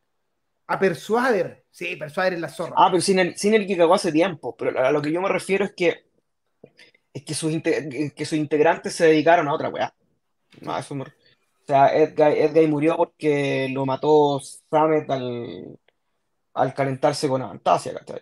A 0.68 0.78
Persuader. 0.78 1.66
Sí, 1.72 1.96
Persuader 1.96 2.34
es 2.34 2.40
la 2.40 2.50
zorra. 2.50 2.76
Ah, 2.78 2.90
pero 2.92 3.02
sin 3.02 3.18
el, 3.18 3.36
sin 3.36 3.56
el 3.56 3.66
que 3.66 3.76
cagó 3.76 3.96
hace 3.96 4.12
tiempo. 4.12 4.56
Pero 4.56 4.80
a 4.80 4.92
lo 4.92 5.02
que 5.02 5.12
yo 5.12 5.20
me 5.24 5.30
refiero 5.30 5.66
es 5.66 5.74
que 5.74 6.06
es 7.12 7.24
que 7.24 7.34
sus, 7.34 7.52
que 7.64 8.26
sus 8.26 8.38
integrantes 8.38 8.94
se 8.94 9.06
dedicaron 9.08 9.48
a 9.48 9.54
otra 9.56 9.70
weá. 9.70 9.92
No, 10.62 10.78
eso 10.78 10.94
me- 10.94 11.06
O 11.06 11.08
sea, 11.66 11.88
Edguy, 11.96 12.42
Edguy 12.42 12.68
murió 12.68 12.96
porque 12.96 13.70
lo 13.72 13.88
mató 13.88 14.40
Samet 14.70 15.10
al, 15.10 15.80
al 16.54 16.74
calentarse 16.76 17.28
con 17.28 17.42
Avantasia, 17.42 17.92
¿cachai? 17.96 18.22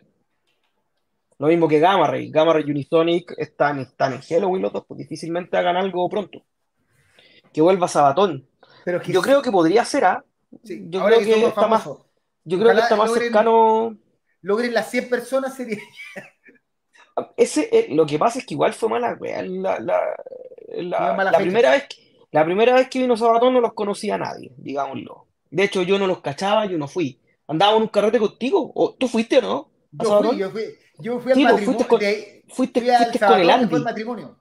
Lo 1.43 1.49
mismo 1.49 1.67
que 1.67 1.79
Gamma 1.79 2.07
Ray. 2.07 2.31
Gamma 2.31 2.53
Ray 2.53 2.63
y 2.65 2.71
Unisonic 2.71 3.33
están, 3.37 3.79
están 3.79 4.13
en 4.13 4.21
Halloween 4.21 4.61
los 4.61 4.71
dos, 4.71 4.85
pues 4.87 4.97
difícilmente 4.99 5.57
hagan 5.57 5.75
algo 5.75 6.07
pronto. 6.07 6.41
Que 7.51 7.59
vuelva 7.61 7.89
Sabatón. 7.89 8.47
Pero 8.85 8.99
es 8.99 9.03
que 9.03 9.11
Yo 9.11 9.21
creo 9.21 9.41
que 9.41 9.51
podría 9.51 9.83
ser, 9.83 10.05
¿ah? 10.05 10.23
sí, 10.63 10.85
yo 10.87 11.03
creo 11.03 11.19
que 11.19 11.45
está 11.45 11.67
más- 11.67 11.83
Yo 12.45 12.57
creo 12.59 12.73
que 12.73 12.79
está 12.79 12.95
más 12.95 13.09
logren- 13.11 13.19
cercano. 13.23 13.97
logren 14.41 14.73
las 14.73 14.89
100 14.89 15.09
personas 15.09 15.53
sería. 15.53 15.79
Ese, 17.37 17.69
eh, 17.71 17.87
lo 17.89 18.05
que 18.05 18.17
pasa 18.17 18.39
es 18.39 18.45
que 18.45 18.53
igual 18.53 18.71
fue 18.73 18.87
mala, 18.89 19.13
wea. 19.19 19.41
La, 19.43 19.79
la, 19.79 19.99
la- 20.77 20.97
Fue 20.97 21.07
mala 21.17 21.23
la 21.25 21.31
fecha. 21.31 21.39
primera 21.39 21.71
vez 21.71 21.83
que, 21.89 22.25
la 22.31 22.45
primera 22.45 22.73
vez 22.75 22.87
que 22.89 22.99
vino 22.99 23.17
Sabatón 23.17 23.53
no 23.53 23.59
los 23.61 23.73
conocía 23.73 24.15
a 24.15 24.19
nadie, 24.19 24.53
digámoslo. 24.57 25.27
De 25.51 25.63
hecho, 25.63 25.81
yo 25.83 25.99
no 25.99 26.07
los 26.07 26.21
cachaba, 26.21 26.65
yo 26.67 26.77
no 26.77 26.87
fui. 26.87 27.19
Andábamos 27.47 27.79
en 27.79 27.83
un 27.83 27.89
carrete 27.89 28.17
contigo. 28.19 28.71
¿O, 28.73 28.93
¿Tú 28.93 29.09
fuiste 29.09 29.39
o 29.39 29.41
no? 29.41 29.69
¿A 29.99 30.03
Yo 30.03 30.21
fui, 30.23 30.37
yo 30.37 30.49
fui, 30.51 30.63
yo 30.99 31.19
fui 31.19 31.31
al 31.31 31.37
Sí, 31.37 31.43
pues, 31.43 31.53
matrimonio. 31.53 31.87
con- 31.87 31.99
de- 31.99 32.43
Fuiste, 32.49 32.79
fui 32.81 32.89
al 32.89 32.97
fuiste 33.05 33.19
con 33.25 33.39
el 33.39 33.49
Andy. 33.49 33.79
matrimonio. 33.79 34.39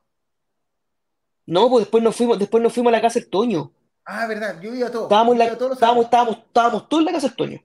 No, 1.46 1.68
pues 1.68 1.84
después 1.84 2.02
nos 2.02 2.16
fuimos, 2.16 2.38
después 2.38 2.62
nos 2.62 2.72
fuimos 2.72 2.92
a 2.92 2.96
la 2.96 3.02
casa 3.02 3.18
del 3.20 3.28
Toño. 3.28 3.72
Ah, 4.04 4.26
verdad, 4.26 4.60
yo 4.60 4.74
iba 4.74 4.88
a 4.88 4.90
todo. 4.90 5.04
Estábamos, 5.04 5.36
yo 5.36 5.44
iba 5.44 5.58
todos 5.58 5.72
estábamos, 5.72 6.04
estábamos, 6.04 6.36
estábamos 6.38 6.88
todos 6.88 7.00
en 7.00 7.04
la 7.06 7.12
casa 7.12 7.26
del 7.28 7.36
Toño. 7.36 7.62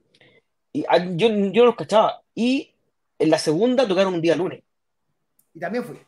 Y 0.74 0.86
ah, 0.88 0.98
yo, 0.98 1.28
yo 1.30 1.62
no 1.62 1.66
los 1.68 1.76
cachaba. 1.76 2.22
Y 2.36 2.74
en 3.20 3.30
la 3.30 3.38
segunda 3.40 3.88
tocaron 3.88 4.14
un 4.14 4.22
día 4.22 4.36
lunes. 4.36 4.62
Y 5.54 5.60
también 5.60 5.84
fui. 5.84 6.00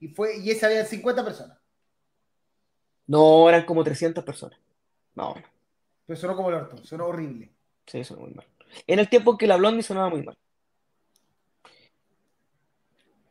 Y, 0.00 0.08
fue, 0.08 0.38
y 0.38 0.50
esa 0.50 0.66
había 0.66 0.84
50 0.84 1.24
personas. 1.24 1.58
No, 3.06 3.48
eran 3.48 3.64
como 3.64 3.84
300 3.84 4.24
personas. 4.24 4.58
No. 5.14 5.34
Pero 6.06 6.18
sonó 6.18 6.36
como 6.36 6.48
el 6.48 6.54
orto, 6.56 6.76
sonó 6.84 7.06
horrible. 7.06 7.50
Sí, 7.86 8.02
sonó 8.04 8.22
muy 8.22 8.32
mal. 8.32 8.46
En 8.86 8.98
el 8.98 9.08
tiempo 9.08 9.32
en 9.32 9.38
que 9.38 9.46
la 9.46 9.56
Blondie 9.56 9.82
sonaba 9.82 10.08
muy 10.10 10.22
mal. 10.22 10.36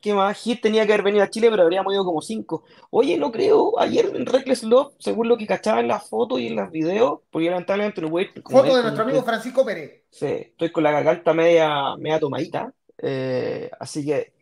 ¿Qué 0.01 0.13
más? 0.13 0.37
Hit 0.41 0.61
tenía 0.61 0.85
que 0.85 0.93
haber 0.93 1.03
venido 1.03 1.23
a 1.25 1.29
Chile, 1.29 1.49
pero 1.49 1.63
habríamos 1.63 1.93
ido 1.93 2.05
como 2.05 2.21
5. 2.21 2.63
Oye, 2.89 3.17
no 3.17 3.31
creo. 3.31 3.77
Ayer 3.79 4.11
en 4.15 4.25
Reckless 4.25 4.63
Love, 4.63 4.93
según 4.97 5.27
lo 5.27 5.37
que 5.37 5.45
cachaba 5.45 5.81
en 5.81 5.89
las 5.89 6.07
fotos 6.07 6.39
y 6.39 6.47
en 6.47 6.55
los 6.55 6.71
videos, 6.71 7.19
porque 7.29 7.49
lamentablemente 7.49 7.99
no 8.01 8.09
voy 8.09 8.27
Foto 8.27 8.63
de 8.63 8.69
es- 8.77 8.81
nuestro 8.83 9.03
amigo 9.03 9.23
Francisco 9.23 9.65
Pérez. 9.65 10.03
Sí, 10.09 10.25
estoy 10.25 10.71
con 10.71 10.83
la 10.83 10.91
garganta 10.91 11.33
media, 11.33 11.95
media 11.97 12.19
tomadita. 12.19 12.73
eh, 13.01 13.69
así 13.79 14.05
que, 14.05 14.33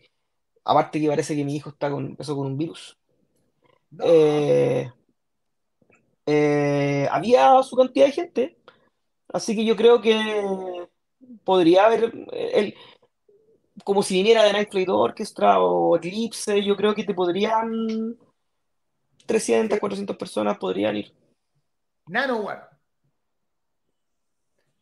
aparte 0.64 1.00
que 1.02 1.08
parece 1.08 1.36
que 1.36 1.44
mi 1.46 1.56
hijo 1.56 1.70
está 1.70 1.90
con, 1.92 2.06
empezó 2.06 2.36
con 2.36 2.48
un 2.48 2.58
virus. 2.58 2.98
No. 3.92 4.04
Eh, 4.08 4.92
eh, 6.26 7.08
había 7.12 7.62
su 7.64 7.76
cantidad 7.76 8.06
de 8.08 8.12
gente, 8.12 8.58
así 9.32 9.56
que 9.56 9.66
yo 9.66 9.76
creo 9.76 10.02
que 10.02 10.88
podría 11.44 11.86
haber, 11.86 12.12
el, 12.32 12.76
como 13.84 14.04
si 14.04 14.16
viniera 14.16 14.44
de 14.44 14.54
Night 14.54 14.72
Flight 14.72 14.90
Orchestra 14.90 15.60
o 15.60 15.96
Eclipse, 15.98 16.64
yo 16.64 16.76
creo 16.76 16.94
que 16.94 17.04
te 17.04 17.14
podrían, 17.14 18.18
300, 19.26 19.80
400 19.80 20.16
personas 20.18 20.58
podrían 20.58 20.98
ir. 20.98 21.14
Nanowar. 22.08 22.70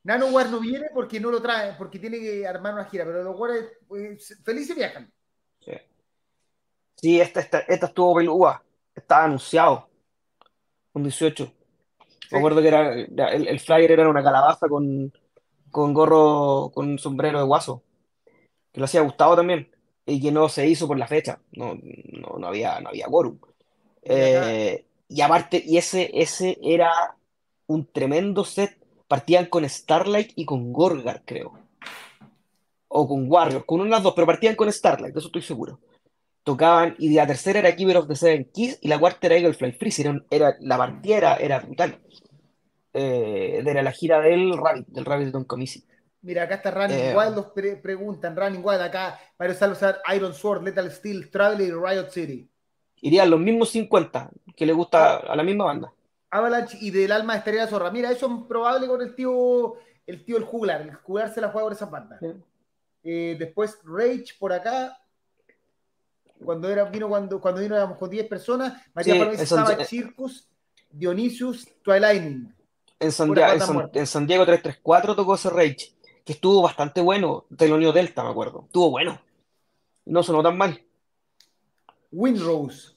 Nanowar 0.04 0.50
no 0.50 0.60
viene 0.60 0.88
porque 0.94 1.20
no 1.20 1.32
lo 1.32 1.42
trae, 1.42 1.74
porque 1.78 1.98
tiene 1.98 2.20
que 2.20 2.48
armar 2.48 2.74
una 2.76 2.86
gira, 2.86 3.06
pero 3.06 3.24
los 3.24 3.36
guares 3.36 3.66
pues, 3.88 4.40
felices 4.44 4.76
viajan. 4.76 5.12
Sí, 5.60 5.72
Sí, 6.98 7.20
esta, 7.20 7.42
esta, 7.42 7.60
esta 7.60 7.88
estuvo 7.88 8.16
pelúa, 8.16 8.64
estaba 8.94 9.26
anunciado, 9.26 9.90
un 10.94 11.04
18. 11.04 11.52
Me 12.32 12.38
acuerdo 12.38 12.62
que 12.62 12.68
era, 12.68 12.94
el, 12.94 13.48
el 13.48 13.60
flyer 13.60 13.92
era 13.92 14.10
una 14.10 14.24
calabaza 14.24 14.68
con, 14.68 15.12
con 15.72 15.94
gorro, 15.94 16.72
con 16.74 16.98
sombrero 16.98 17.40
de 17.40 17.46
guaso, 17.46 17.84
que 18.76 18.82
lo 18.82 18.86
hacía 18.86 19.02
Gustavo 19.02 19.38
también, 19.38 19.70
y 20.06 20.22
que 20.22 20.34
no 20.34 20.50
se 20.50 20.68
hizo 20.68 20.86
por 20.86 21.00
la 21.00 21.08
fecha, 21.08 21.40
no, 21.54 21.80
no, 22.12 22.38
no 22.38 22.48
había, 22.48 22.80
no 22.82 22.90
había 22.90 23.08
quórum. 23.08 23.40
Eh, 24.04 24.86
y 25.08 25.22
aparte, 25.22 25.64
y 25.66 25.78
ese, 25.78 26.12
ese 26.14 26.60
era 26.62 26.92
un 27.68 27.86
tremendo 27.86 28.44
set, 28.44 28.78
partían 29.08 29.46
con 29.46 29.68
Starlight 29.68 30.34
y 30.36 30.44
con 30.44 30.74
Gorgar, 30.74 31.24
creo, 31.24 31.54
o 32.90 33.08
con 33.08 33.32
Warrior, 33.32 33.66
con 33.66 33.80
una 33.80 33.86
de 33.86 33.92
las 33.92 34.04
dos, 34.04 34.14
pero 34.14 34.28
partían 34.28 34.56
con 34.56 34.72
Starlight, 34.72 35.14
de 35.14 35.20
eso 35.20 35.30
estoy 35.30 35.42
seguro. 35.42 35.80
Tocaban, 36.44 36.96
y 37.00 37.14
la 37.14 37.26
tercera 37.26 37.60
era 37.60 37.76
Keeper 37.76 37.98
of 37.98 38.08
the 38.10 38.16
Seven 38.18 38.52
Keys, 38.54 38.78
y 38.82 38.90
la 38.90 39.00
cuarta 39.00 39.28
era 39.28 39.38
Eagle 39.38 39.54
Fly 39.54 39.72
Freeze, 39.72 40.04
era, 40.30 40.58
la 40.60 40.78
partida 40.78 41.16
era, 41.16 41.36
era 41.38 41.60
brutal. 41.60 41.98
Eh, 42.94 43.64
era 43.66 43.82
la 43.82 43.92
gira 43.94 44.20
del 44.20 44.58
Rabbit, 44.58 44.88
del 44.88 45.06
Rabbit 45.06 45.30
Don't 45.30 45.48
Come 45.48 45.64
Easy. 45.64 45.86
Mira, 46.26 46.44
acá 46.44 46.56
está 46.56 46.72
Running 46.72 46.98
Eh. 46.98 47.16
Wild, 47.16 47.36
los 47.36 47.46
pre- 47.48 47.76
preguntan, 47.78 48.36
Running 48.36 48.62
Wild, 48.64 48.82
acá 48.82 49.20
Mario 49.38 49.56
Salazar, 49.56 50.02
Iron 50.16 50.34
Sword, 50.34 50.64
Lethal 50.64 50.92
Steel, 50.92 51.30
Traveler 51.30 51.68
y 51.68 51.72
Riot 51.72 52.10
City. 52.10 52.50
Irían 53.02 53.30
los 53.30 53.40
mismos 53.40 53.70
50 53.70 54.32
que 54.56 54.66
le 54.66 54.74
gusta 54.74 55.18
a 55.18 55.36
la 55.36 55.44
misma 55.44 55.66
banda. 55.66 55.94
Avalanche 56.32 56.78
y 56.82 56.90
del 56.90 57.12
alma 57.12 57.36
estaría 57.38 57.62
la 57.66 57.68
zorra. 57.68 57.92
Mira, 57.92 58.12
eso 58.12 58.26
es 58.28 58.48
probable 58.48 58.88
con 58.88 59.02
el 59.02 59.14
tío, 59.14 59.76
el 60.08 60.26
tío 60.26 60.38
el 60.38 60.44
juglar. 60.44 60.82
El 60.82 60.96
juglar 60.96 61.32
se 61.34 61.40
la 61.42 61.50
juega 61.50 61.66
por 61.68 61.74
esas 61.74 61.92
bandas. 61.92 62.20
Sí. 62.20 62.28
Eh, 63.04 63.36
después 63.38 63.78
Rage 63.84 64.34
por 64.40 64.52
acá. 64.52 64.98
Cuando 66.44 66.70
era, 66.70 66.86
vino 66.86 67.08
cuando, 67.08 67.40
cuando 67.40 67.62
vino 67.62 67.76
éramos 67.76 67.98
con 67.98 68.10
10 68.10 68.28
personas. 68.28 68.74
María 68.94 69.14
Sí, 69.36 69.42
estaba 69.44 69.86
Circus, 69.86 70.50
Dionysius, 70.90 71.68
Twilightning. 71.84 72.54
En 73.00 73.12
San, 73.12 73.38
en 73.38 73.62
San- 73.62 73.90
en 73.94 74.08
San 74.08 74.26
Diego 74.28 74.46
334 74.46 75.16
tocó 75.16 75.36
ese 75.36 75.50
Rage, 75.50 75.95
que 76.26 76.34
estuvo 76.34 76.62
bastante 76.62 77.00
bueno. 77.02 77.46
Telonio 77.56 77.94
Delta, 77.94 78.24
me 78.24 78.32
acuerdo. 78.32 78.64
Estuvo 78.66 78.90
bueno. 78.90 79.22
No 80.06 80.22
sonó 80.24 80.44
tan 80.44 80.58
mal. 80.58 80.84
Windrose. 82.12 82.94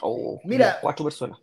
Oh, 0.00 0.40
Mira. 0.44 0.78
cuatro 0.80 1.04
personas. 1.04 1.38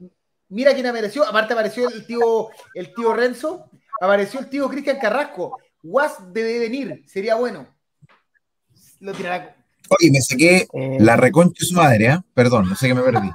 Mira 0.50 0.74
quién 0.74 0.86
apareció. 0.88 1.28
Aparte 1.28 1.54
apareció 1.54 1.90
el 1.90 2.06
tío, 2.06 2.50
el 2.74 2.94
tío 2.94 3.14
Renzo. 3.14 3.70
Apareció 4.00 4.40
el 4.40 4.50
tío 4.50 4.70
Cristian 4.70 5.00
Carrasco. 5.00 5.58
Was 5.84 6.32
debe 6.34 6.60
venir. 6.60 7.04
Sería 7.08 7.36
bueno. 7.36 7.68
Lo 9.00 9.14
tirará. 9.14 9.56
Oye, 10.00 10.10
me 10.12 10.22
saqué 10.22 10.68
Eh, 10.74 10.98
la 11.00 11.16
reconcha 11.16 11.60
de 11.60 11.66
su 11.66 11.76
madre, 11.76 12.08
¿ah? 12.10 12.24
Perdón, 12.34 12.70
no 12.70 12.76
sé 12.76 12.88
qué 12.88 12.96
me 12.96 13.04
perdí. 13.04 13.28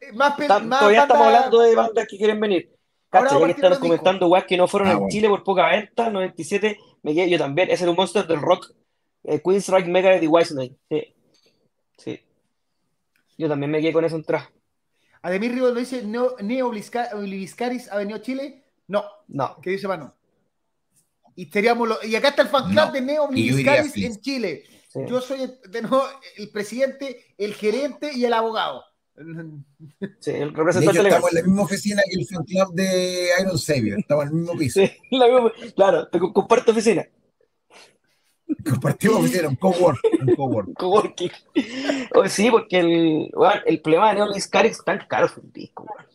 Eh, 0.00 0.12
Más, 0.12 0.36
más 0.38 0.48
todavía 0.48 0.68
banda- 0.68 1.02
estamos 1.02 1.26
hablando 1.26 1.60
de 1.60 1.74
bandas 1.74 2.06
que 2.08 2.18
quieren 2.18 2.40
venir. 2.40 2.70
Vamos 3.12 3.30
ya 3.32 3.46
que 3.46 3.52
están 3.52 3.80
comentando 3.80 4.28
weas 4.28 4.44
que 4.44 4.56
no 4.56 4.68
fueron 4.68 4.88
Ah, 4.88 4.92
en 4.92 4.98
bueno. 4.98 5.10
Chile 5.10 5.28
por 5.28 5.42
poca 5.44 5.66
venta, 5.68 6.10
97, 6.10 6.78
me 7.02 7.14
quedé 7.14 7.28
yo 7.30 7.38
también. 7.38 7.70
Ese 7.70 7.82
era 7.84 7.90
un 7.90 7.96
Monster 7.96 8.26
del 8.26 8.40
Rock. 8.40 8.72
Eh, 9.24 9.40
Queen's 9.44 9.64
Strike 9.64 9.88
Megadeth 9.88 10.22
y 10.22 10.26
Whitesnake. 10.28 10.76
Sí. 10.88 11.14
Sí. 11.98 12.20
Yo 13.36 13.48
también 13.48 13.70
me 13.70 13.80
quedé 13.80 13.92
con 13.92 14.04
eso 14.04 14.16
atrás. 14.16 14.48
Ademir 15.22 15.52
Rivas 15.52 15.72
lo 15.74 15.80
dice, 15.80 16.02
Neo, 16.02 16.36
Neo 16.40 16.70
Bliscaris 16.70 17.90
ha 17.90 17.96
venido 17.96 18.16
a 18.18 18.22
Chile. 18.22 18.64
No, 18.86 19.04
No. 19.28 19.60
que 19.60 19.70
dice 19.70 19.86
mano. 19.88 20.14
Y, 21.36 21.48
lo- 21.62 22.02
y 22.04 22.14
acá 22.16 22.28
está 22.28 22.42
el 22.42 22.48
fan 22.48 22.64
club 22.64 22.74
No, 22.74 22.92
de 22.92 23.00
Neo 23.00 23.28
feliz. 23.28 23.96
en 23.96 24.20
Chile. 24.20 24.64
Sí. 24.88 25.00
Yo 25.08 25.20
soy 25.20 25.42
el, 25.42 25.60
de 25.70 25.82
nuevo, 25.82 26.04
el 26.36 26.50
presidente, 26.50 27.34
el 27.38 27.54
gerente 27.54 28.10
y 28.12 28.24
el 28.24 28.32
abogado. 28.32 28.82
Sí, 30.20 30.30
el 30.30 30.50
De 30.52 30.56
representante 30.56 30.98
hecho, 30.98 31.08
estamos 31.08 31.30
en 31.32 31.36
la 31.36 31.42
misma 31.42 31.62
oficina 31.62 32.02
que 32.10 32.18
el 32.20 32.26
fan 32.26 32.44
club 32.44 32.72
de 32.74 33.28
Iron 33.40 33.58
Savior. 33.58 33.98
Estamos 33.98 34.24
en 34.24 34.30
el 34.30 34.34
mismo 34.36 34.56
piso. 34.56 34.80
Sí, 35.10 35.16
la 35.16 35.26
misma- 35.28 35.52
claro, 35.74 36.08
te 36.08 36.18
co- 36.18 36.32
comparto 36.32 36.72
oficina. 36.72 37.06
Compartimos 38.68 39.18
oficina, 39.18 39.48
un 39.48 39.56
cowork. 39.56 40.00
Un 40.20 40.34
cowork. 40.34 40.68
Coworking. 40.78 41.30
Oh, 42.14 42.26
sí, 42.28 42.50
porque 42.50 42.78
el, 42.80 43.30
weón, 43.34 43.60
el 43.66 43.80
problema 43.80 44.08
de 44.08 44.14
Neon 44.16 44.40
Scar 44.40 44.66
es 44.66 44.82
tan 44.84 44.98
caro 45.08 45.28
su 45.28 45.40
disco, 45.52 45.84
weón. 45.84 46.06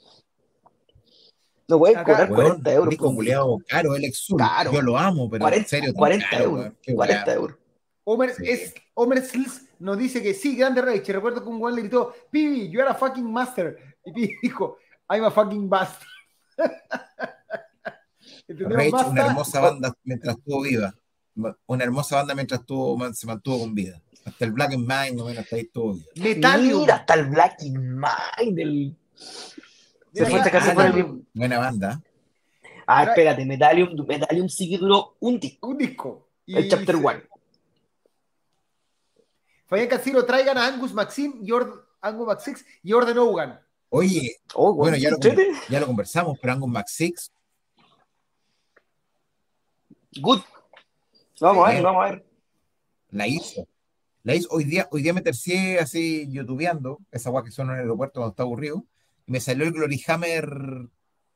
No 1.67 1.79
puedes 1.79 1.97
Acá- 1.97 2.11
cobrar 2.27 2.31
Weón, 2.31 2.45
40 2.61 2.73
euros. 2.73 2.89
disco 2.89 3.09
un 3.09 3.15
culiao 3.15 3.57
caro, 3.67 3.95
el 3.95 4.03
Exul. 4.05 4.37
Caro. 4.37 4.71
Yo 4.71 4.81
lo 4.81 4.97
amo, 4.97 5.29
pero 5.29 5.41
40, 5.43 5.61
en 5.63 5.67
serio, 5.69 5.85
tan 5.93 5.97
40 5.97 6.29
caro, 6.29 6.43
euros. 6.43 6.59
weón. 6.59 6.77
Qué 6.81 6.93
40 6.95 7.25
weá. 7.25 7.33
euros. 7.35 7.57
Homer, 8.05 8.33
Sí. 8.35 8.43
es, 8.47 8.73
Homer 8.93 9.21
Sils 9.25 9.63
nos 9.79 9.97
dice 9.97 10.21
que 10.23 10.33
sí, 10.33 10.55
grande 10.55 10.81
Rage. 10.81 11.11
Recuerdo 11.11 11.41
que 11.43 11.49
un 11.49 11.59
güey 11.59 11.75
le 11.75 11.81
gritó, 11.81 12.13
Pibi, 12.31 12.69
you 12.69 12.79
are 12.81 12.89
a 12.91 12.95
fucking 12.95 13.29
master. 13.31 13.77
Y 14.05 14.11
Pibi 14.13 14.33
dijo, 14.43 14.77
I'm 15.09 15.23
a 15.25 15.31
fucking 15.31 15.67
bastard. 15.69 16.07
Rage, 18.47 18.63
una 18.65 18.91
Basta. 18.91 19.25
hermosa 19.27 19.59
banda 19.59 19.93
mientras 20.03 20.37
estuvo 20.37 20.61
viva. 20.61 20.93
Una 21.65 21.83
hermosa 21.83 22.15
banda 22.17 22.35
mientras 22.35 22.61
estuvo, 22.61 23.13
se 23.13 23.27
mantuvo 23.27 23.59
con 23.59 23.73
vida. 23.75 24.01
Hasta 24.23 24.45
el 24.45 24.51
Black 24.51 24.73
and 24.73 24.87
Mind, 24.87 25.17
no 25.19 25.27
hasta 25.27 25.55
ahí 25.55 25.63
estuvo 25.63 25.93
viva. 25.93 26.05
Metalium. 26.15 26.81
Mira, 26.81 26.95
hasta 26.95 27.13
el 27.15 27.25
Black 27.25 27.61
in 27.63 27.95
Mind. 27.99 28.59
El... 28.59 28.95
Se 30.13 30.25
fue 30.25 30.39
acá, 30.39 30.51
casi 30.51 30.71
por 30.75 30.85
el. 30.85 31.23
Buena 31.33 31.57
banda. 31.59 32.01
Ah, 32.87 33.03
espérate, 33.03 33.45
Metalium, 33.45 33.89
Metalium 34.07 34.47
sí 34.47 34.69
que 34.69 34.77
duró 34.77 35.15
un 35.19 35.39
disco. 35.39 35.67
un 35.67 35.77
disco. 35.77 36.27
Y- 36.45 36.55
El 36.57 36.69
Chapter 36.69 36.95
One. 36.97 37.23
Fabián 39.67 39.87
Cancino, 39.87 40.23
traigan 40.25 40.57
a 40.57 40.67
Angus 40.67 40.93
Maxim 40.93 41.39
y 41.41 41.49
Angus 42.01 42.27
Maxix 42.27 42.65
y 42.83 42.93
Orden 42.93 43.17
Hogan. 43.17 43.59
Oye, 43.89 44.37
Oh, 44.53 44.73
bueno, 44.73 44.97
ya 44.97 45.09
lo, 45.11 45.17
ya 45.69 45.79
lo 45.79 45.85
conversamos, 45.87 46.37
pero 46.41 46.53
Angus 46.53 46.69
Max 46.69 46.91
Six, 46.93 47.31
Good. 50.21 50.41
Vamos 51.41 51.67
a 51.67 51.71
ver, 51.73 51.83
vamos 51.83 52.05
a 52.05 52.09
ver. 52.11 52.25
la 53.09 53.27
hizo. 53.27 53.67
La 54.23 54.33
hizo. 54.35 54.47
Hoy 54.51 54.63
día, 54.63 54.87
hoy 54.91 55.01
día 55.01 55.13
me 55.13 55.21
tercié 55.21 55.77
así 55.79 56.27
youtubeando, 56.29 56.99
esa 57.11 57.29
guay 57.29 57.43
que 57.43 57.51
suena 57.51 57.73
en 57.73 57.79
el 57.79 57.83
aeropuerto 57.83 58.19
cuando 58.21 58.31
está 58.31 58.43
aburrido, 58.43 58.85
y 59.27 59.31
me 59.31 59.39
salió 59.41 59.65
el 59.65 59.73
Glory 59.73 60.01
Hammer 60.07 60.47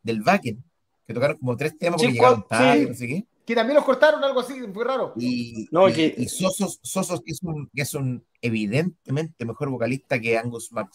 del 0.01 0.21
Wacken, 0.23 0.63
que 1.05 1.13
tocaron 1.13 1.37
como 1.37 1.57
tres 1.57 1.77
temas 1.77 1.97
porque 2.01 2.07
Sí, 2.13 2.13
llegaron 2.17 2.47
tarde, 2.47 2.79
sí. 2.83 2.87
no 2.87 2.93
sé 2.95 3.07
qué. 3.07 3.25
Que 3.49 3.55
también 3.55 3.77
los 3.77 3.83
cortaron, 3.83 4.23
algo 4.23 4.41
así, 4.41 4.61
fue 4.71 4.85
raro. 4.85 5.11
Y, 5.17 5.67
No, 5.71 5.89
y- 5.89 5.93
que- 5.93 6.13
y 6.15 6.27
Sosos, 6.27 6.79
Sosos 6.83 7.19
que, 7.25 7.31
es 7.31 7.41
un, 7.41 7.67
que 7.73 7.81
es 7.81 7.95
un 7.95 8.23
evidentemente 8.41 9.43
mejor 9.43 9.69
vocalista 9.71 10.19
que 10.21 10.37
Angus 10.37 10.71
Mac, 10.71 10.91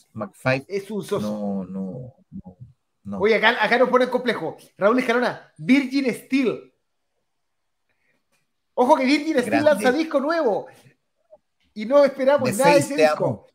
Es 0.68 0.88
un 0.88 1.02
soso. 1.02 1.18
no, 1.20 1.64
no, 1.64 2.14
no, 2.30 2.57
no. 3.02 3.18
Oye, 3.18 3.34
acá, 3.34 3.57
acá 3.61 3.76
nos 3.76 3.88
pone 3.88 4.09
complejo. 4.09 4.57
Raúl 4.78 5.00
Escalona, 5.00 5.52
Virgin 5.59 6.05
Steel. 6.14 6.72
Ojo 8.74 8.94
que 8.98 9.05
Virgin 9.05 9.32
Steel 9.40 9.44
Grande. 9.46 9.64
lanza 9.70 9.90
disco 9.90 10.20
nuevo. 10.20 10.68
Y 11.74 11.86
no 11.86 12.05
esperamos 12.05 12.48
The 12.52 12.57
nada 12.57 12.72
de 12.74 12.78
ese 12.78 12.94
disco. 12.94 13.48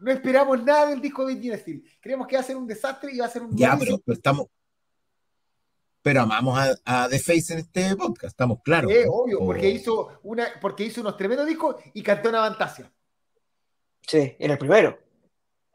No 0.00 0.10
esperamos 0.10 0.60
nada 0.64 0.86
del 0.90 1.00
disco 1.00 1.24
de 1.24 1.34
Virgin 1.36 1.56
Steel. 1.56 1.84
Creemos 2.00 2.26
que 2.26 2.34
va 2.34 2.40
a 2.40 2.44
ser 2.44 2.56
un 2.56 2.66
desastre 2.66 3.12
y 3.12 3.18
va 3.18 3.26
a 3.26 3.30
ser 3.30 3.42
un 3.42 3.56
Ya, 3.56 3.76
pero 3.78 4.00
estamos. 4.08 4.46
Pero 6.02 6.22
amamos 6.22 6.58
a, 6.58 6.74
a 6.84 7.08
The 7.08 7.18
Face 7.18 7.52
en 7.52 7.58
este 7.60 7.96
podcast, 7.96 8.32
estamos 8.32 8.58
claros. 8.62 8.90
Eh, 8.90 9.04
¿no? 9.06 9.12
obvio, 9.12 9.40
O- 9.40 9.46
porque 9.46 9.68
hizo, 9.68 10.20
una, 10.22 10.46
porque 10.60 10.84
hizo 10.84 11.00
unos 11.00 11.16
tremendos 11.16 11.46
discos 11.46 11.76
y 11.92 12.02
cantó 12.02 12.28
una 12.28 12.40
fantasia. 12.48 12.90
Sí, 14.06 14.34
en 14.38 14.50
el 14.50 14.58
primero. 14.58 14.98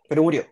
Pero 0.07 0.23
murió. 0.23 0.45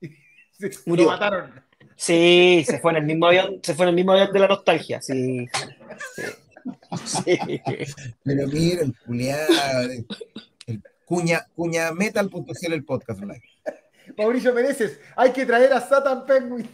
Se- 0.52 0.70
Murió. 0.86 1.04
Lo 1.06 1.10
mataron. 1.12 1.62
Sí, 1.96 2.64
se 2.66 2.80
fue 2.80 2.90
en 2.92 2.96
el 2.98 3.04
mismo 3.04 3.26
avión, 3.26 3.60
se 3.62 3.74
fue 3.74 3.84
en 3.84 3.90
el 3.90 3.94
mismo 3.94 4.12
avión 4.12 4.32
de 4.32 4.38
la 4.40 4.48
nostalgia. 4.48 5.00
Sí. 5.00 5.46
Sí. 6.16 6.22
Sí. 7.04 7.38
Pero 8.24 8.46
mira, 8.48 8.82
el 8.82 8.94
culiado. 9.06 9.82
El, 9.82 10.06
el 10.66 10.82
cuña, 11.04 11.46
cuñametal.cl 11.54 12.72
el 12.72 12.84
podcast 12.84 13.20
online. 13.22 13.42
Mauricio 14.18 14.52
Meneses, 14.54 14.98
hay 15.16 15.32
que 15.32 15.46
traer 15.46 15.72
a 15.72 15.80
Satan 15.80 16.26
Penguin. 16.26 16.68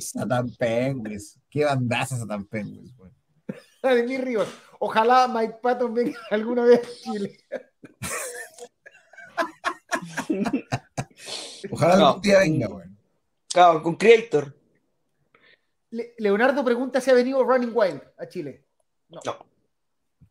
Satan 0.00 0.50
Penguins. 0.56 1.38
Qué 1.50 1.64
bandaza 1.64 2.16
Satan 2.16 2.44
Penguins, 2.46 2.94
de 3.82 4.02
mis 4.04 4.20
ríos. 4.20 4.48
Ojalá 4.78 5.26
Mike 5.28 5.58
Patton 5.62 5.92
venga 5.92 6.18
alguna 6.30 6.64
vez 6.64 6.80
a 6.84 6.90
Chile. 7.12 7.36
Ojalá 11.70 11.96
No. 11.96 12.06
algún 12.08 12.22
día 12.22 12.38
venga, 12.38 12.68
weón. 12.68 12.96
Claro, 13.52 13.82
con 13.82 13.96
Creator. 13.96 14.54
Le- 15.90 16.14
Leonardo 16.18 16.64
pregunta 16.64 17.00
si 17.00 17.10
ha 17.10 17.14
venido 17.14 17.42
Running 17.44 17.70
Wild 17.74 18.02
a 18.18 18.26
Chile. 18.28 18.64
No. 19.10 19.20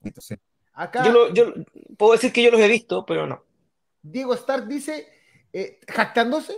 Entonces, 0.04 0.40
Acá 0.74 1.04
Yo, 1.06 1.12
lo- 1.12 1.34
yo 1.34 1.54
puedo 1.98 2.14
decir 2.14 2.32
que 2.32 2.42
yo 2.42 2.50
los 2.50 2.60
he 2.62 2.68
visto, 2.68 3.06
pero 3.06 3.28
no. 3.28 3.44
Diego 4.02 4.34
Stark 4.34 4.68
dice, 4.68 5.08
eh, 5.54 5.80
jactándose, 5.88 6.56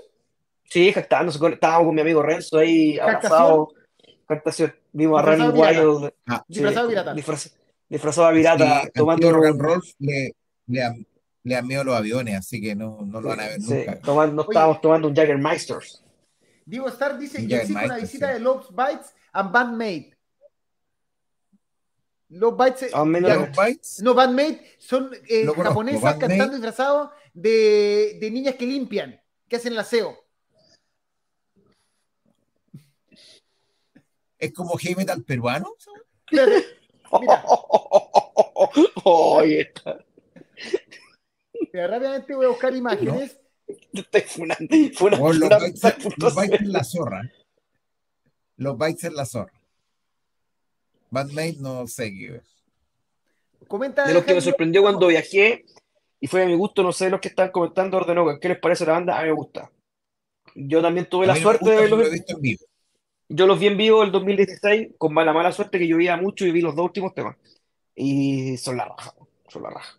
Sí, 0.70 0.92
jactándose. 0.92 1.38
con- 1.40 1.54
Estábamos 1.54 1.88
con 1.88 1.96
mi 1.96 2.02
amigo 2.02 2.22
Renzo 2.22 2.58
ahí 2.58 2.98
abrazado. 3.00 3.70
Jactación. 4.28 4.74
Vimos 4.92 5.22
a 5.22 5.26
pirata. 5.26 5.52
Wild. 5.52 6.14
Ah, 6.28 6.44
sí, 6.48 6.54
disfrazado 6.54 6.88
de 6.88 6.92
pirata. 6.94 7.14
disfraz- 7.16 7.54
disfrazado 7.90 8.28
de 8.30 8.34
pirata, 8.36 8.82
sí, 8.84 8.90
tomando 8.96 9.32
rock 9.32 9.46
and 9.46 9.62
roll 9.62 9.82
le, 10.00 10.36
le, 11.44 11.62
miedo 11.62 11.84
los 11.84 11.96
aviones, 11.96 12.36
así 12.36 12.62
que 12.62 12.74
no, 12.76 13.00
no 13.06 13.20
lo 13.22 13.30
van 13.30 13.40
a 13.42 13.48
ver 13.48 13.62
sí, 13.62 13.74
nunca. 13.74 14.00
tomando, 14.00 14.42
Oye. 14.44 14.52
estábamos 14.52 14.82
tomando 14.82 15.08
un 15.10 15.16
Jaggermeister. 15.16 15.78
Diego 16.66 16.88
Stark 16.88 17.18
dice 17.20 17.46
que 17.46 17.56
existe 17.56 17.86
una 17.86 17.98
visita 17.98 18.34
de 18.34 18.40
Love 18.40 18.68
Bites 18.72 19.14
and 19.34 19.52
Bandmate. 19.52 20.18
Love 22.30 22.58
Bites, 22.66 22.84
eh, 22.84 22.90
Ah, 22.94 23.06
menos- 23.06 23.30
ya- 23.30 23.36
Los 23.36 23.50
Bites, 23.58 24.02
no, 24.02 24.14
Bandmate 24.14 24.62
son 24.80 25.12
eh, 25.28 25.46
japonesas 25.56 26.16
cantando 26.16 26.54
disfrazados 26.54 27.10
de, 27.34 28.18
de 28.20 28.32
niñas 28.32 28.56
que 28.56 28.66
limpian, 28.66 29.20
que 29.48 29.56
hacen 29.58 29.74
el 29.74 29.80
aseo. 29.80 30.23
Es 34.46 34.54
como 34.54 34.78
heavy 34.78 34.96
metal 34.96 35.24
peruano. 35.24 35.74
Mira. 36.32 37.46
Oye, 39.04 39.72
mira, 41.72 41.88
rápidamente 41.88 42.36
voy 42.36 42.46
a 42.46 42.50
buscar 42.50 42.76
imágenes. 42.76 43.38
te 43.92 44.00
estoy 44.02 44.22
funando. 44.22 44.76
Funa- 44.96 45.18
O 45.22 45.34
los 45.34 45.50
Bites, 46.36 46.62
en 46.62 46.72
la 46.72 46.84
zorra. 46.84 47.22
Los 48.58 48.78
Bites 48.78 49.04
en 49.06 49.16
la 49.16 49.26
zorra. 49.26 49.54
Bandmate 51.10 51.58
no 51.60 51.86
sé 51.88 52.12
qué 52.12 52.36
es. 52.38 52.64
Comenta 53.68 54.06
De 54.08 54.14
los 54.14 54.24
que 54.24 54.34
me 54.34 54.42
sorprendió 54.42 54.82
cuando 54.82 55.08
viajé 55.08 55.66
y 56.20 56.28
fue 56.28 56.44
a 56.44 56.46
mi 56.46 56.56
gusto, 56.56 56.84
no 56.84 56.92
sé, 56.92 57.10
los 57.10 57.20
que 57.20 57.28
están 57.30 57.52
comentando 57.52 57.98
Ordenó, 57.98 58.40
¿qué 58.40 58.50
les 58.50 58.60
parece 58.60 58.86
la 58.86 58.94
banda? 58.94 59.18
A 59.18 59.22
mí 59.22 59.28
me 59.30 59.36
gusta. 59.36 59.72
Yo 60.56 60.82
también 60.82 61.08
tuve 61.08 61.26
A 61.26 61.28
la 61.30 61.36
suerte 61.36 61.60
gusta, 61.66 61.76
de 61.76 61.82
verlos. 61.82 62.00
lo 62.00 62.06
he 62.08 62.10
visto 62.12 62.36
en 62.36 62.42
vivo. 62.42 62.66
Yo 63.36 63.48
los 63.48 63.60
vi 63.60 63.66
en 63.66 63.78
vivo 63.78 64.04
el 64.04 64.12
2016 64.12 64.90
con 64.98 65.12
mala 65.12 65.34
mala 65.34 65.52
suerte 65.52 65.80
que 65.80 65.88
llovía 65.88 66.16
mucho 66.18 66.46
y 66.46 66.52
vi 66.52 66.62
los 66.62 66.76
dos 66.76 66.86
últimos 66.86 67.16
temas. 67.16 67.36
Y 67.96 68.58
son 68.58 68.78
la 68.78 68.86
raja, 68.86 69.12
son 69.48 69.64
la 69.64 69.72
raja. 69.72 69.98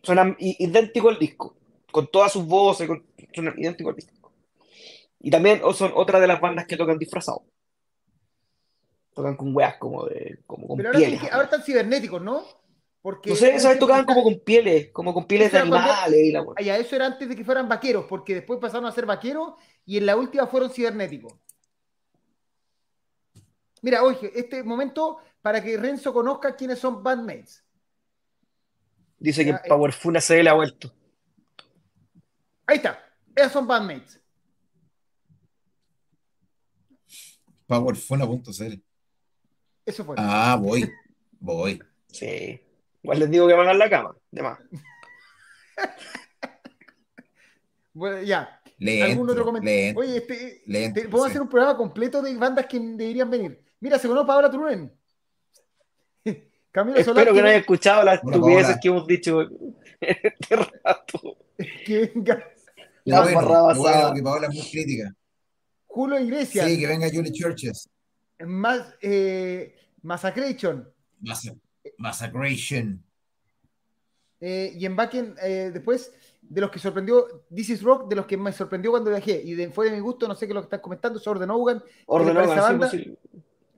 Suenan 0.00 0.36
idéntico 0.38 1.08
al 1.08 1.18
disco, 1.18 1.56
con 1.90 2.06
todas 2.08 2.30
sus 2.32 2.46
voces, 2.46 2.86
con, 2.86 3.04
suenan 3.34 3.58
idéntico 3.58 3.90
al 3.90 3.96
disco. 3.96 4.30
Y 5.18 5.28
también 5.30 5.60
o- 5.64 5.72
son 5.72 5.90
otra 5.96 6.20
de 6.20 6.28
las 6.28 6.40
bandas 6.40 6.66
que 6.66 6.76
tocan 6.76 6.98
disfrazados. 6.98 7.42
Tocan 9.12 9.36
con 9.36 9.56
weas 9.56 9.76
como 9.78 10.04
de, 10.04 10.38
como 10.46 10.68
con 10.68 10.76
Pero 10.76 10.90
ahora, 10.90 10.98
pieles. 11.00 11.20
que- 11.20 11.30
ahora 11.30 11.44
están 11.44 11.62
cibernéticos, 11.64 12.22
¿no? 12.22 12.44
Porque 13.02 13.30
No 13.30 13.36
sé, 13.36 13.56
esa 13.56 13.70
vez 13.70 13.78
tocaban 13.80 14.04
como 14.04 14.22
con 14.22 14.38
pieles, 14.38 14.90
como 14.92 15.12
con 15.14 15.26
pieles 15.26 15.50
de 15.50 15.58
animales 15.58 16.20
y 16.20 16.30
la 16.30 16.42
wea. 16.42 16.54
Ah, 16.58 16.62
ya, 16.62 16.76
eso 16.76 16.94
era 16.94 17.06
antes 17.06 17.28
de 17.28 17.34
que 17.34 17.44
fueran 17.44 17.68
vaqueros, 17.68 18.04
porque 18.08 18.34
después 18.34 18.60
pasaron 18.60 18.86
a 18.86 18.92
ser 18.92 19.06
vaqueros 19.06 19.54
y 19.84 19.96
en 19.98 20.06
la 20.06 20.16
última 20.16 20.46
fueron 20.46 20.70
cibernéticos. 20.70 21.32
Mira, 23.82 24.02
oye, 24.02 24.32
este 24.34 24.62
momento 24.62 25.18
para 25.42 25.62
que 25.62 25.76
Renzo 25.76 26.12
conozca 26.12 26.56
quiénes 26.56 26.78
son 26.78 27.02
bandmates. 27.02 27.64
Dice 29.18 29.44
que 29.44 29.50
eh. 29.50 29.58
Powerful 29.68 30.20
CL 30.20 30.48
ha 30.48 30.52
vuelto. 30.54 30.92
Ahí 32.66 32.76
está, 32.76 32.98
esos 33.34 33.52
son 33.52 33.66
bandmates. 33.66 34.20
Powerfuna.cl. 37.66 38.82
Eso 39.84 40.04
fue. 40.04 40.16
Ah, 40.18 40.56
voy. 40.60 40.90
Voy. 41.38 41.82
Sí. 42.08 42.60
Igual 43.02 43.18
les 43.20 43.30
digo 43.30 43.46
que 43.46 43.54
van 43.54 43.68
a 43.68 43.74
la 43.74 43.90
cama. 43.90 44.16
De 44.30 44.42
más. 44.42 44.58
Bueno, 47.92 48.20
ya. 48.20 48.60
Le 48.76 49.02
¿Algún 49.04 49.20
entro, 49.20 49.32
otro 49.32 49.44
comentario? 49.46 49.92
le 49.92 49.98
Oye, 49.98 50.16
este, 50.18 50.62
le 50.66 50.84
entro, 50.84 51.02
te- 51.02 51.08
podemos 51.08 51.28
sí. 51.28 51.30
hacer 51.30 51.40
un 51.40 51.48
programa 51.48 51.78
completo 51.78 52.20
de 52.20 52.36
bandas 52.36 52.66
que 52.66 52.78
deberían 52.78 53.30
venir. 53.30 53.64
Mira, 53.80 53.98
se 53.98 54.08
conoce 54.08 54.26
Paola 54.26 54.50
Turunen. 54.50 54.92
Camilo 56.72 56.98
Espero 56.98 57.32
que 57.32 57.42
no 57.42 57.48
haya 57.48 57.58
escuchado 57.58 58.02
las 58.04 58.22
estupideces 58.22 58.76
que 58.80 58.88
hemos 58.88 59.06
dicho 59.06 59.40
este 60.00 60.56
rato. 60.56 61.36
que 61.84 62.12
venga 62.14 62.36
Qué 63.04 63.10
La 63.10 63.22
bueno, 63.22 63.36
barra 63.36 63.74
bueno, 63.78 64.14
que 64.14 64.22
Paola 64.22 64.48
es 64.48 64.54
muy 64.54 64.70
crítica. 64.70 65.14
Julio 65.86 66.20
Iglesias, 66.20 66.66
Sí, 66.68 66.78
que 66.78 66.86
venga 66.86 67.08
Julie 67.10 67.32
Churches. 67.32 67.88
más, 68.40 68.94
eh, 69.00 69.74
Massacration. 70.02 70.92
Massa- 71.20 71.54
Massacration. 71.98 73.02
Eh, 74.40 74.72
y 74.76 74.84
en 74.84 74.94
Backen, 74.96 75.34
eh, 75.42 75.70
después, 75.72 76.12
de 76.42 76.60
los 76.60 76.70
que 76.70 76.78
sorprendió, 76.78 77.44
This 77.54 77.70
is 77.70 77.82
Rock, 77.82 78.08
de 78.08 78.16
los 78.16 78.26
que 78.26 78.36
me 78.36 78.52
sorprendió 78.52 78.90
cuando 78.90 79.08
viajé, 79.10 79.40
y 79.42 79.54
de, 79.54 79.70
fue 79.70 79.86
de 79.88 79.92
mi 79.96 80.00
gusto, 80.00 80.28
no 80.28 80.34
sé 80.34 80.46
qué 80.46 80.50
es 80.52 80.54
lo 80.56 80.60
que 80.60 80.66
están 80.66 80.80
comentando, 80.80 81.18
sobre 81.18 81.38
Orden 81.38 81.50
Hogan 81.50 81.82
sí, 82.50 82.60
banda? 82.60 82.88
pues, 82.90 82.90
sí. 83.02 83.18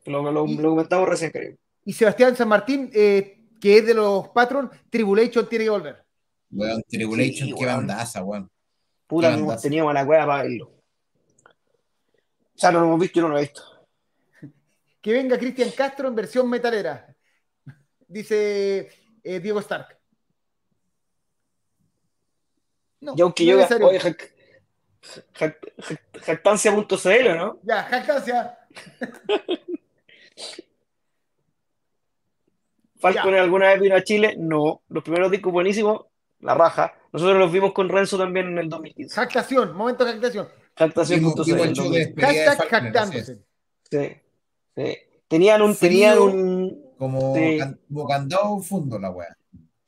Lo, 0.08 0.30
lo, 0.32 0.46
Y- 0.46 0.56
lo 0.56 0.70
comentamos 0.70 1.08
recién, 1.08 1.30
creo. 1.30 1.56
y 1.84 1.92
Sebastián 1.92 2.34
San 2.36 2.48
Martín, 2.48 2.90
eh, 2.94 3.46
que 3.60 3.78
es 3.78 3.86
de 3.86 3.94
los 3.94 4.28
Patron, 4.28 4.70
Tribulation 4.90 5.48
tiene 5.48 5.64
que 5.64 5.70
volver. 5.70 6.04
Weón, 6.50 6.82
Tribulation, 6.88 7.48
Sí, 7.48 7.54
qué 7.56 7.64
weón. 7.64 7.76
bandaza, 7.86 8.22
weón. 8.22 8.50
Puta, 9.06 9.26
Qué 9.28 9.32
no 9.32 9.36
hemos 9.38 9.48
bandazo. 9.48 9.62
tenido 9.62 9.86
mala 9.86 10.04
cueva 10.06 10.26
para 10.26 10.42
verlo. 10.44 10.66
O 10.66 12.60
sea, 12.60 12.70
no 12.72 12.80
lo 12.80 12.86
hemos 12.86 13.00
visto 13.00 13.18
y 13.18 13.22
no 13.22 13.28
lo 13.28 13.38
he 13.38 13.42
visto. 13.42 13.62
Que 15.00 15.12
venga 15.12 15.38
Cristian 15.38 15.70
Castro 15.70 16.08
en 16.08 16.14
versión 16.16 16.50
metalera, 16.50 17.14
dice 18.08 18.88
eh, 19.22 19.40
Diego 19.40 19.60
Stark. 19.60 19.96
No, 23.00 23.14
Y 23.16 23.20
aunque 23.22 23.44
no 23.44 23.50
yo, 23.68 23.86
oye, 23.86 24.00
jac- 24.00 24.32
jac- 25.34 25.58
jac- 25.78 26.20
jactancia.cl, 26.20 27.36
¿no? 27.36 27.60
Ya, 27.62 27.84
jactancia. 27.84 28.58
Falcon 33.00 33.32
Ya. 33.32 33.42
alguna 33.42 33.68
vez 33.68 33.80
vino 33.80 33.94
a 33.94 34.02
Chile, 34.02 34.34
no. 34.38 34.82
Los 34.88 35.04
primeros 35.04 35.30
discos 35.30 35.52
buenísimos, 35.52 36.06
la 36.40 36.54
raja. 36.54 36.94
Nosotros 37.12 37.38
los 37.38 37.52
vimos 37.52 37.72
con 37.72 37.88
Renzo 37.88 38.18
también 38.18 38.48
en 38.48 38.58
el 38.58 38.68
2015. 38.68 39.14
Jactación, 39.14 39.76
momento 39.76 40.04
de 40.04 40.12
jactación. 40.12 40.48
Jactación.cl. 40.76 42.20
Hashtag 42.20 42.68
jactándose. 42.68 43.38
Sí, 43.90 44.08
sí. 44.76 44.96
Tenían 45.28 45.62
un, 45.62 45.74
Frío. 45.74 45.90
tenían 45.90 46.18
un, 46.18 46.82
Como, 46.98 47.34
Sí. 47.36 47.58
can- 47.58 47.80
como 47.88 48.06
candado 48.08 48.58
fundo 48.60 48.98
la 48.98 49.10
weá. 49.10 49.36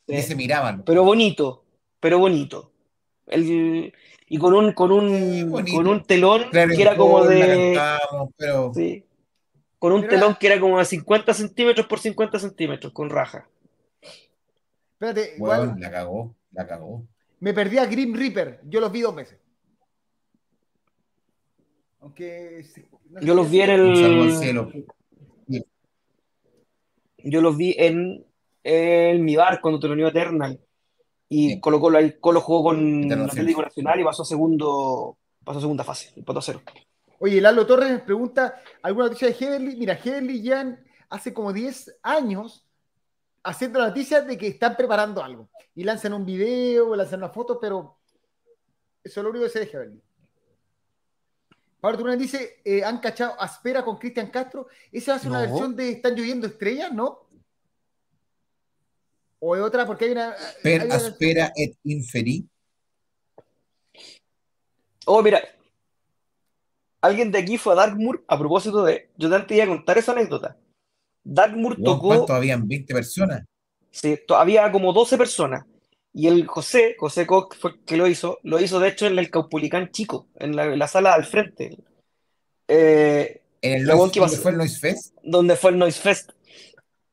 sí. 0.06 0.14
Y 0.14 0.22
se 0.22 0.34
miraban. 0.36 0.84
pero 0.84 1.02
bonito, 1.04 1.64
pero 1.98 2.18
bonito. 2.18 2.72
El, 3.26 3.92
y 4.28 4.38
con 4.38 4.54
un, 4.54 4.72
con 4.72 4.90
un, 4.92 5.50
con 5.50 5.86
un 5.88 6.04
telón 6.04 6.44
Claro, 6.50 6.74
que 6.74 6.82
era 6.82 6.96
como 6.96 7.24
de, 7.24 7.72
cantamos, 7.76 8.30
pero 8.36 8.72
sí, 8.74 9.04
con 9.80 9.92
un 9.92 10.02
Pero 10.02 10.12
telón 10.12 10.30
era- 10.30 10.38
que 10.38 10.46
era 10.46 10.60
como 10.60 10.78
de 10.78 10.84
50 10.84 11.34
centímetros 11.34 11.86
por 11.88 11.98
50 11.98 12.38
centímetros, 12.38 12.92
con 12.92 13.10
raja. 13.10 13.48
Espérate, 14.92 15.34
igual 15.36 15.74
la 15.78 15.90
cagó, 15.90 16.36
la 16.52 16.66
cagó. 16.68 17.02
me 17.40 17.52
perdí 17.54 17.78
a 17.78 17.86
Grim 17.86 18.14
Reaper. 18.14 18.60
Yo 18.64 18.80
los 18.80 18.92
vi 18.92 19.00
dos 19.00 19.14
veces. 19.16 19.38
Aunque. 22.00 22.64
no 23.10 23.20
Yo 23.20 23.34
los 23.34 23.50
vi 23.50 23.60
en 23.62 23.70
el, 23.70 24.36
cielo. 24.36 24.70
yo 27.18 27.40
los 27.42 27.56
vi 27.56 27.74
en, 27.78 28.24
en 28.64 29.24
mi 29.24 29.36
bar 29.36 29.60
cuando 29.60 29.78
te 29.80 29.86
lo 29.86 29.92
unió 29.94 30.08
Eternal. 30.08 30.58
Y 31.28 31.50
Sí. 31.54 31.60
Colo 31.60 31.78
Colo, 31.80 31.98
ahí 31.98 32.16
Colo 32.18 32.40
jugó 32.40 32.64
con 32.64 33.04
Eternal 33.04 33.26
Atlético. 33.28 33.62
Nacional 33.62 34.00
y 34.00 34.04
pasó 34.04 34.22
a 34.22 34.26
segundo, 34.26 35.16
pasó 35.44 35.58
a 35.58 35.62
segunda 35.62 35.84
fase, 35.84 36.12
empató 36.16 36.38
a 36.40 36.42
cero. 36.42 36.60
Oye, 37.22 37.38
Lalo 37.40 37.66
Torres 37.66 37.90
me 37.90 37.98
pregunta 37.98 38.62
alguna 38.82 39.06
noticia 39.06 39.28
de 39.28 39.34
Heavenly. 39.34 39.76
Mira, 39.76 39.94
Heavenly 39.94 40.42
ya 40.42 40.82
hace 41.10 41.34
como 41.34 41.52
10 41.52 41.98
años 42.02 42.64
haciendo 43.42 43.78
la 43.78 43.88
noticia 43.88 44.22
de 44.22 44.38
que 44.38 44.46
están 44.48 44.74
preparando 44.74 45.22
algo. 45.22 45.50
Y 45.74 45.84
lanzan 45.84 46.14
un 46.14 46.24
video, 46.24 46.96
lanzan 46.96 47.20
una 47.20 47.28
foto, 47.28 47.60
pero 47.60 47.98
eso 49.04 49.20
es 49.20 49.24
lo 49.24 49.28
único 49.30 49.44
que 49.44 49.50
se 49.50 49.60
deja 49.60 49.78
ver. 49.80 49.92
Pablo 51.78 51.98
Turán 51.98 52.18
dice, 52.18 52.60
eh, 52.64 52.82
han 52.84 53.00
cachado 53.00 53.38
Aspera 53.40 53.84
con 53.84 53.98
Cristian 53.98 54.30
Castro. 54.30 54.68
Esa 54.90 55.16
es 55.16 55.24
una 55.26 55.42
No. 55.44 55.50
versión 55.50 55.76
de 55.76 55.90
Están 55.90 56.14
lloviendo 56.14 56.46
estrellas, 56.46 56.90
¿no? 56.92 57.26
O 59.40 59.56
es 59.56 59.62
otra, 59.62 59.86
porque 59.86 60.06
hay 60.06 60.12
una... 60.12 60.34
Per 60.62 60.80
hay 60.82 60.86
una- 60.86 60.96
aspera 60.96 61.52
et 61.54 61.76
inferi. 61.84 62.46
Oh, 65.06 65.22
mira. 65.22 65.40
Alguien 67.02 67.30
de 67.30 67.38
aquí 67.38 67.56
fue 67.58 67.72
a 67.72 67.76
Darkmoor 67.76 68.24
a 68.28 68.38
propósito 68.38 68.84
de. 68.84 69.10
Yo 69.16 69.34
antes 69.34 69.56
iba 69.56 69.64
a 69.64 69.68
contar 69.68 69.98
esa 69.98 70.12
anécdota. 70.12 70.56
Darkmoor 71.24 71.76
tocó. 71.82 72.08
¿Cuánto 72.08 72.34
habían? 72.34 72.66
20 72.66 72.92
personas. 72.94 73.42
Sí, 73.90 74.18
había 74.36 74.70
como 74.70 74.92
12 74.92 75.16
personas. 75.16 75.64
Y 76.12 76.26
el 76.26 76.46
José, 76.46 76.96
José 76.98 77.26
Cox 77.26 77.56
fue 77.56 77.70
el 77.72 77.84
que 77.84 77.96
lo 77.96 78.06
hizo, 78.06 78.38
lo 78.42 78.60
hizo 78.60 78.80
de 78.80 78.88
hecho 78.88 79.06
en 79.06 79.18
el 79.18 79.30
Caupolicán 79.30 79.90
chico, 79.92 80.26
en 80.36 80.56
la, 80.56 80.64
en 80.66 80.78
la 80.78 80.88
sala 80.88 81.14
al 81.14 81.24
frente, 81.24 81.78
eh, 82.66 83.42
En 83.62 83.72
el 83.74 83.84
Noise, 83.84 84.12
que 84.12 84.20
¿dónde 84.20 84.36
pasó. 84.36 84.42
fue 84.42 84.50
el 84.52 84.56
Noise 84.58 84.78
Fest? 84.80 85.14
donde 85.22 85.56
fue 85.56 85.70
el 85.70 85.78
Noise 85.78 86.00
Fest. 86.00 86.30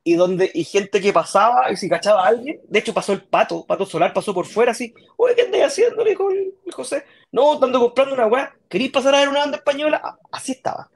Y 0.07 0.15
donde, 0.15 0.49
y 0.53 0.63
gente 0.63 1.01
que 1.01 1.11
pasaba, 1.11 1.69
y 1.69 1.75
si 1.75 1.89
cachaba 1.89 2.23
a 2.23 2.27
alguien, 2.29 2.61
de 2.65 2.79
hecho 2.79 2.93
pasó 2.93 3.11
el 3.11 3.23
pato, 3.23 3.65
Pato 3.65 3.85
Solar 3.85 4.13
pasó 4.13 4.33
por 4.33 4.45
fuera 4.45 4.71
así, 4.71 4.93
oye, 5.17 5.35
¿qué 5.35 5.41
andas 5.41 5.63
haciendo? 5.63 6.01
Le 6.01 6.11
dijo 6.11 6.31
el, 6.31 6.53
José. 6.71 7.03
No, 7.29 7.55
estando 7.55 7.77
comprando 7.81 8.13
una 8.13 8.25
weá, 8.27 8.55
¿queréis 8.69 8.89
pasar 8.89 9.13
a 9.13 9.19
ver 9.19 9.27
una 9.27 9.41
banda 9.41 9.57
española? 9.57 10.17
Así 10.31 10.53
estaba. 10.53 10.89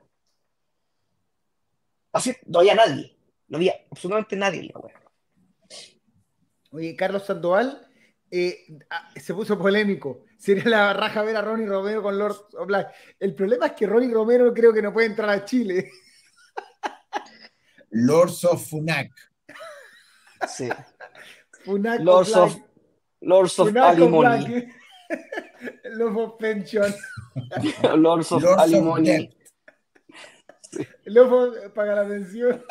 Así, 2.14 2.34
no 2.46 2.60
había 2.60 2.74
nadie, 2.74 3.14
no 3.50 3.58
había 3.58 3.76
absolutamente 3.92 4.38
nadie 4.38 4.62
en 4.62 4.68
la 4.68 4.80
weá. 4.80 5.02
Oye, 6.72 6.96
Carlos 6.96 7.26
Sandoval 7.26 7.86
eh, 8.32 8.60
ah, 8.90 9.12
se 9.14 9.34
puso 9.34 9.60
polémico. 9.60 10.24
Sería 10.38 10.70
la 10.70 10.94
raja 10.94 11.22
ver 11.22 11.36
a 11.36 11.42
Ronnie 11.42 11.68
Romero 11.68 12.02
con 12.02 12.18
Lord 12.18 12.48
Black. 12.66 12.96
El 13.20 13.36
problema 13.36 13.66
es 13.66 13.72
que 13.74 13.88
Ronnie 13.88 14.14
Romero 14.14 14.54
creo 14.54 14.72
que 14.72 14.82
no 14.82 14.94
puede 14.94 15.08
entrar 15.08 15.32
a 15.32 15.44
Chile. 15.44 15.92
Lords 17.92 18.44
of 18.46 18.66
Funac. 18.66 19.12
Sí. 20.48 20.70
Funac 21.66 22.00
of 22.00 22.06
Lords 22.06 22.36
of. 22.36 22.58
Lords 23.22 23.60
of 23.60 23.76
Alimony. 23.78 24.68
Love 25.86 26.18
of 26.18 26.38
Pension. 26.40 26.94
Lords 27.96 28.32
of 28.32 28.42
Lords 28.42 28.62
Alimony. 28.62 29.30
Of 30.74 31.74
paga 31.74 31.96
la 31.96 32.08
pensión. 32.08 32.64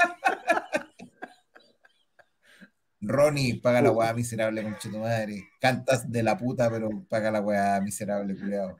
Ronnie, 3.02 3.60
paga 3.60 3.80
la 3.82 3.92
weá 3.92 4.12
miserable, 4.12 4.62
concha 4.62 4.90
tu 4.90 4.98
madre. 4.98 5.48
Cantas 5.60 6.10
de 6.10 6.22
la 6.22 6.36
puta, 6.36 6.70
pero 6.70 6.88
paga 7.08 7.30
la 7.30 7.40
weá 7.40 7.80
miserable, 7.80 8.36
culiao. 8.36 8.78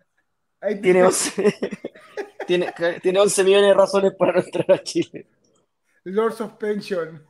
Ahí 0.61 0.81
Tiene 0.81 1.05
11, 1.05 1.55
tiene, 2.47 2.75
tiene 3.03 3.19
11 3.19 3.45
millones 3.45 3.69
de 3.69 3.75
razones 3.75 4.13
para 4.19 4.33
no 4.33 4.41
entrar 4.41 4.73
a 4.73 4.83
Chile. 4.83 5.27
Lords 6.05 6.41
of 6.41 6.53
Pension. 6.59 7.23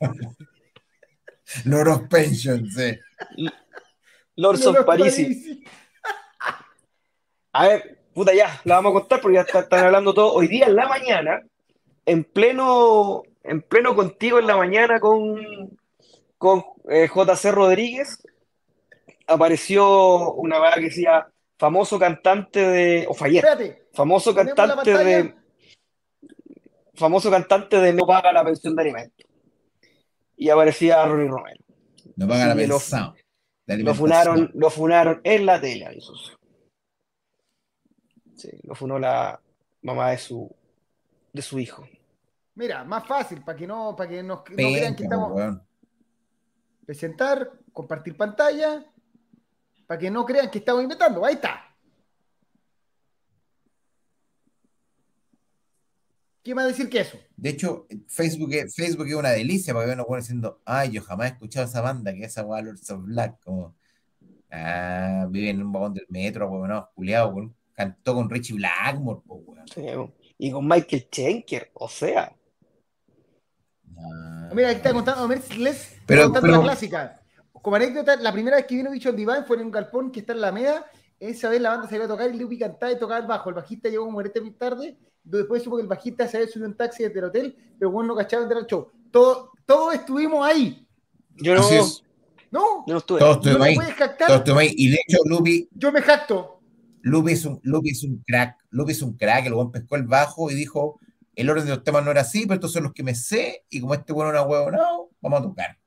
Lord 1.64 1.88
of 1.88 2.08
Pension, 2.08 2.68
sí. 2.70 2.98
Lords 4.36 4.64
Lord 4.64 4.78
of 4.80 4.86
Parisi. 4.86 5.62
A 7.52 7.68
ver, 7.68 7.98
puta, 8.14 8.32
ya, 8.34 8.60
la 8.64 8.76
vamos 8.76 8.90
a 8.90 9.00
contar 9.00 9.20
porque 9.20 9.34
ya 9.36 9.42
está- 9.42 9.60
están 9.60 9.84
hablando 9.84 10.14
todo. 10.14 10.32
Hoy 10.32 10.48
día 10.48 10.66
en 10.66 10.76
la 10.76 10.88
mañana, 10.88 11.42
en 12.06 12.24
pleno, 12.24 13.22
en 13.42 13.60
pleno 13.62 13.94
contigo 13.94 14.38
en 14.38 14.46
la 14.46 14.56
mañana 14.56 14.98
con, 15.00 15.76
con 16.38 16.64
eh, 16.88 17.08
JC 17.14 17.52
Rodríguez, 17.52 18.22
apareció 19.26 20.32
una 20.32 20.60
weá 20.60 20.74
que 20.74 20.80
decía 20.82 21.28
famoso 21.58 21.98
cantante 21.98 22.66
de. 22.66 23.06
O 23.08 23.12
Espérate. 23.12 23.86
famoso 23.92 24.34
cantante 24.34 24.92
de. 24.96 25.34
Famoso 26.94 27.30
cantante 27.30 27.76
de 27.76 27.92
No 27.92 28.06
paga 28.06 28.32
la 28.32 28.44
pensión 28.44 28.74
de 28.76 28.82
alimentos. 28.82 29.26
Y 30.36 30.50
aparecía 30.50 31.04
Ronnie 31.04 31.28
Romero. 31.28 31.64
No 32.16 32.28
paga 32.28 32.48
la 32.48 32.54
pensión. 32.54 33.14
de 33.66 33.78
Lo 33.78 33.94
funaron, 33.94 34.50
lo 34.54 34.70
funaron 34.70 35.20
en 35.24 35.46
la 35.46 35.60
tele, 35.60 35.86
a 35.86 35.90
mi 35.90 36.00
socio. 36.00 36.38
Sí, 38.34 38.50
lo 38.64 38.74
funó 38.74 38.98
la 38.98 39.40
mamá 39.82 40.10
de 40.10 40.18
su, 40.18 40.54
de 41.32 41.42
su 41.42 41.58
hijo. 41.58 41.86
Mira, 42.54 42.84
más 42.84 43.06
fácil, 43.06 43.42
para 43.42 43.56
que 43.56 43.66
no, 43.66 43.94
para 43.96 44.10
que 44.10 44.22
no, 44.22 44.42
crean 44.44 44.94
que 44.94 45.04
estamos 45.04 45.58
presentar, 46.84 47.50
compartir 47.72 48.16
pantalla, 48.16 48.84
para 49.86 49.98
que 49.98 50.10
no 50.10 50.24
crean 50.26 50.50
que 50.50 50.58
estamos 50.58 50.82
inventando. 50.82 51.24
Ahí 51.24 51.34
está. 51.34 51.71
¿Qué 56.42 56.54
más 56.54 56.66
decir 56.66 56.88
que 56.90 57.00
eso? 57.00 57.16
De 57.36 57.50
hecho, 57.50 57.86
Facebook, 58.08 58.52
es- 58.54 58.74
Facebook 58.74 59.06
es 59.06 59.14
una 59.14 59.30
delicia 59.30 59.72
porque 59.72 59.92
uno 59.92 60.04
pone 60.04 60.20
diciendo, 60.22 60.60
ay, 60.64 60.90
yo 60.90 61.02
jamás 61.02 61.30
he 61.30 61.32
escuchado 61.34 61.66
esa 61.66 61.80
banda, 61.80 62.12
que 62.12 62.20
es 62.24 62.32
esa 62.32 62.44
weá 62.44 62.62
Lords 62.62 62.90
of 62.90 63.04
Black, 63.04 63.38
como, 63.44 63.76
ah, 64.50 65.26
vive 65.30 65.50
en 65.50 65.62
un 65.62 65.72
vagón 65.72 65.94
del 65.94 66.06
metro, 66.08 66.48
weón, 66.50 66.68
no, 66.68 66.88
culiao, 66.94 67.28
weón. 67.30 67.54
Cantó 67.74 68.14
con 68.14 68.28
Richie 68.28 68.54
Blackmore, 68.56 69.20
weón. 69.26 69.66
Sí, 69.72 69.82
Y 70.38 70.50
con 70.50 70.66
Michael 70.66 71.06
Schenker, 71.10 71.70
o 71.74 71.88
sea, 71.88 72.34
Ah. 73.96 74.50
Mira, 74.54 74.68
aquí 74.68 74.78
está 74.78 74.92
contando 74.92 75.28
Mercedes, 75.28 75.96
Pero- 76.06 76.24
contando 76.24 76.46
pero- 76.48 76.58
la 76.58 76.62
clásica. 76.64 77.20
Como 77.52 77.76
anécdota, 77.76 78.16
la 78.16 78.32
primera 78.32 78.56
vez 78.56 78.66
que 78.66 78.74
vino 78.74 78.90
Bicho 78.90 79.10
on 79.10 79.16
Divine 79.16 79.44
fue 79.46 79.56
en 79.56 79.62
un 79.66 79.70
galpón 79.70 80.10
que 80.10 80.20
está 80.20 80.32
en 80.32 80.40
la 80.40 80.48
Alameda. 80.48 80.86
Esa 81.20 81.48
vez 81.48 81.60
la 81.60 81.70
banda 81.70 81.88
se 81.88 81.94
iba 81.94 82.06
a 82.06 82.08
tocar 82.08 82.34
y 82.34 82.36
Lupi 82.38 82.58
cantaba 82.58 82.90
y 82.90 82.98
tocaba 82.98 83.20
el 83.20 83.26
bajo. 83.28 83.50
El 83.50 83.54
bajista 83.54 83.88
llegó 83.88 84.04
como 84.04 84.16
40 84.16 84.40
minutos 84.40 84.58
tarde. 84.58 84.98
Después 85.24 85.62
supo 85.62 85.76
que 85.76 85.82
el 85.82 85.88
bajista 85.88 86.26
se 86.26 86.36
había 86.36 86.48
subido 86.48 86.68
un 86.68 86.76
taxi 86.76 87.04
desde 87.04 87.18
el 87.18 87.26
hotel, 87.26 87.56
pero 87.78 87.90
bueno, 87.90 88.08
no 88.08 88.16
cachaba 88.16 88.42
entrar 88.42 88.62
al 88.62 88.66
show. 88.66 88.90
Todo, 89.10 89.52
todos 89.66 89.94
estuvimos 89.94 90.44
ahí. 90.46 90.86
yo 91.36 91.54
no, 91.54 91.62
¿No? 92.50 92.84
yo 92.86 92.92
no 92.92 92.98
estuve. 92.98 93.20
todos 93.20 93.36
estuvimos 93.36 93.66
ahí, 93.66 93.76
todos 94.18 94.38
estuvimos 94.38 94.62
ahí. 94.62 94.74
Y 94.76 94.90
de 94.90 94.98
hecho, 95.06 95.18
Lupi, 95.24 95.68
Yo 95.72 95.92
me 95.92 96.02
jacto. 96.02 96.60
Lupi 97.02 97.32
es 97.32 97.44
un, 97.44 97.60
Lupi 97.62 97.90
es 97.90 98.04
un 98.04 98.22
crack, 98.26 98.56
Lupi 98.70 98.92
es 98.92 99.02
un 99.02 99.16
crack, 99.16 99.46
el 99.46 99.54
weón 99.54 99.72
pescó 99.72 99.96
el 99.96 100.04
bajo 100.04 100.50
y 100.50 100.54
dijo, 100.54 101.00
el 101.34 101.50
orden 101.50 101.64
de 101.64 101.70
los 101.70 101.84
temas 101.84 102.04
no 102.04 102.10
era 102.10 102.20
así, 102.20 102.42
pero 102.42 102.54
estos 102.54 102.72
son 102.72 102.84
los 102.84 102.92
que 102.92 103.02
me 103.02 103.14
sé, 103.14 103.64
y 103.70 103.80
como 103.80 103.94
este 103.94 104.12
bueno 104.12 104.30
era 104.30 104.42
huevo, 104.42 104.70
no, 104.70 105.08
vamos 105.20 105.40
a 105.40 105.42
tocar. 105.42 105.78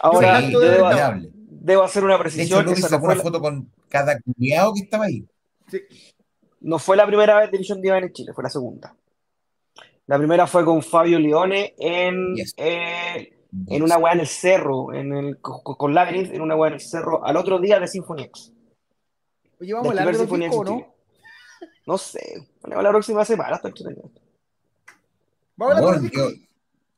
Ahora, 0.00 0.40
Sí, 0.40 0.50
yo 0.52 0.60
debo, 0.60 1.82
hacer 1.84 2.04
una 2.04 2.14
De 2.14 2.18
hecho, 2.18 2.22
precisión. 2.22 2.64
Lupi 2.64 2.80
sacó 2.80 3.04
una 3.04 3.14
la, 3.14 3.22
foto 3.22 3.40
con 3.40 3.70
cada 3.88 4.18
culiao 4.20 4.72
que 4.74 4.80
estaba 4.80 5.04
ahí. 5.04 5.24
Sí. 5.68 5.80
No 6.60 6.78
fue 6.78 6.96
la 6.96 7.06
primera 7.06 7.38
vez 7.38 7.50
de 7.50 7.58
Vision 7.58 7.80
Divine 7.80 8.06
en 8.06 8.12
Chile, 8.12 8.32
fue 8.34 8.44
la 8.44 8.50
segunda. 8.50 8.94
La 10.06 10.18
primera 10.18 10.46
fue 10.46 10.64
con 10.64 10.82
Fabio 10.82 11.18
Leone 11.18 11.74
en, 11.78 12.34
Yes. 12.34 12.54
eh, 12.56 13.38
en 13.68 13.82
una 13.82 13.96
weá 13.98 14.12
en 14.12 14.20
el 14.20 14.26
cerro, 14.26 14.92
en 14.92 15.12
el, 15.12 15.40
con, 15.40 15.60
con 15.62 15.94
Labyrinth, 15.94 16.32
en 16.34 16.40
una 16.40 16.56
weá 16.56 16.68
en 16.68 16.74
el 16.74 16.80
cerro, 16.80 17.24
al 17.24 17.36
otro 17.36 17.58
día 17.60 17.78
de 17.78 17.86
Symphony 17.88 18.22
X. 18.24 18.52
Oye, 19.60 19.72
vamos 19.74 19.86
a 19.86 19.90
hablar 19.90 20.06
de 20.06 20.12
primer 20.12 20.14
los 20.14 20.20
Symphony 20.20 20.44
X 20.46 20.50
discos, 20.58 20.68
en 20.68 20.76
¿no? 20.78 20.94
No 21.86 21.98
sé, 21.98 22.48
bueno, 22.62 22.82
la 22.82 22.90
próxima 22.90 23.24
semana 23.24 23.56
está 23.56 23.68
entretenido. 23.68 24.10
Vamos 25.56 25.74
a 25.76 25.78
hablar 25.78 26.00
de 26.00 26.10
yo- 26.10 26.30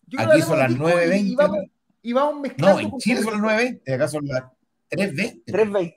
Yo 0.07 0.21
aquí 0.21 0.43
son 0.43 0.59
las 0.59 0.71
hablemos 0.71 0.95
de 0.95 1.11
discos 1.11 1.23
y- 1.23 1.27
9.20. 1.27 1.33
Y 1.33 1.35
vamos, 1.37 1.59
y 2.03 2.13
vamos 2.13 2.41
mezclando. 2.41 2.81
No, 2.83 2.89
en 2.89 2.99
Chile 2.99 3.23
son 3.23 3.43
las 3.43 3.63
esto. 3.67 3.83
9, 3.87 3.95
acá 3.95 4.09
son 4.09 4.27
las 4.27 4.43
3.20. 4.91 5.43
320. 5.47 5.97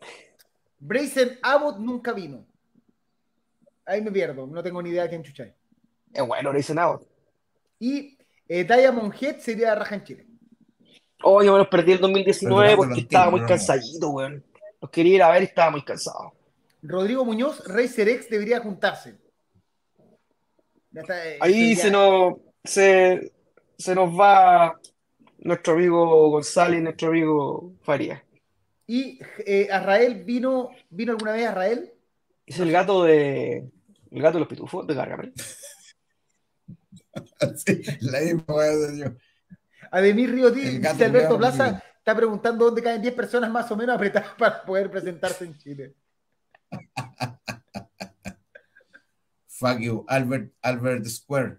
Brazen 0.79 1.39
Abbott 1.41 1.77
nunca 1.79 2.13
vino. 2.13 2.45
Ahí 3.85 4.01
me 4.01 4.11
pierdo, 4.11 4.47
no 4.47 4.63
tengo 4.63 4.81
ni 4.81 4.89
idea 4.89 5.03
de 5.03 5.09
quién 5.09 5.23
chucháis. 5.23 5.53
Es 6.13 6.25
bueno, 6.25 6.51
lo 6.51 6.57
dicen 6.57 6.79
ahora. 6.79 7.03
Y 7.79 8.17
eh, 8.47 8.63
Diamond 8.63 9.13
Head 9.19 9.39
sería 9.39 9.75
raja 9.75 9.95
en 9.95 10.03
Chile. 10.03 10.25
Oh, 11.23 11.41
yo 11.43 11.53
me 11.53 11.59
los 11.59 11.67
perdí 11.67 11.93
el 11.93 11.99
2019 11.99 12.67
Pero 12.67 12.77
porque 12.77 13.01
estaba 13.01 13.31
muy 13.31 13.45
cansadito, 13.45 14.09
weón. 14.09 14.43
Los 14.81 14.91
quería 14.91 15.15
ir 15.15 15.23
a 15.23 15.31
ver 15.31 15.41
y 15.43 15.45
estaba 15.45 15.71
muy 15.71 15.83
cansado. 15.83 16.33
Rodrigo 16.81 17.25
Muñoz, 17.25 17.63
Racer 17.67 18.07
X 18.09 18.29
debería 18.29 18.59
juntarse. 18.59 19.15
Está, 20.93 21.27
eh, 21.27 21.37
Ahí 21.41 21.75
ya. 21.75 21.81
se 21.81 21.91
nos, 21.91 22.35
se, 22.63 23.31
se 23.77 23.95
nos 23.95 24.09
va 24.09 24.79
nuestro 25.39 25.73
amigo 25.73 26.29
González 26.29 26.79
y 26.79 26.83
nuestro 26.83 27.09
amigo 27.09 27.73
Farías. 27.81 28.21
Y 28.87 29.19
eh, 29.45 29.67
Azrael 29.71 30.23
vino, 30.23 30.69
vino 30.89 31.13
alguna 31.13 31.33
vez 31.33 31.47
Azrael. 31.47 31.91
Es 32.45 32.59
el 32.59 32.71
gato 32.71 33.03
de. 33.03 33.67
El 34.15 34.21
gato 34.21 34.35
de 34.35 34.39
los 34.39 34.47
pitufos 34.47 34.87
de 34.87 34.93
Gargamel. 34.95 35.33
Sí, 37.65 37.81
la 38.01 38.19
misma 38.19 38.63
de 38.63 38.97
yo. 38.97 39.05
Ademir 39.91 40.31
Río 40.31 40.51
gato 40.79 41.05
Alberto 41.05 41.37
Plaza 41.37 41.81
está 41.97 42.13
preguntando 42.13 42.65
dónde 42.65 42.83
caen 42.83 43.01
10 43.01 43.13
personas 43.13 43.49
más 43.49 43.71
o 43.71 43.77
menos 43.77 43.95
apretadas 43.95 44.33
para 44.37 44.65
poder 44.65 44.91
presentarse 44.91 45.45
en 45.45 45.57
Chile. 45.57 45.95
Fuck 49.47 49.79
you, 49.79 50.05
Albert, 50.09 50.51
Albert 50.61 51.05
Square. 51.05 51.57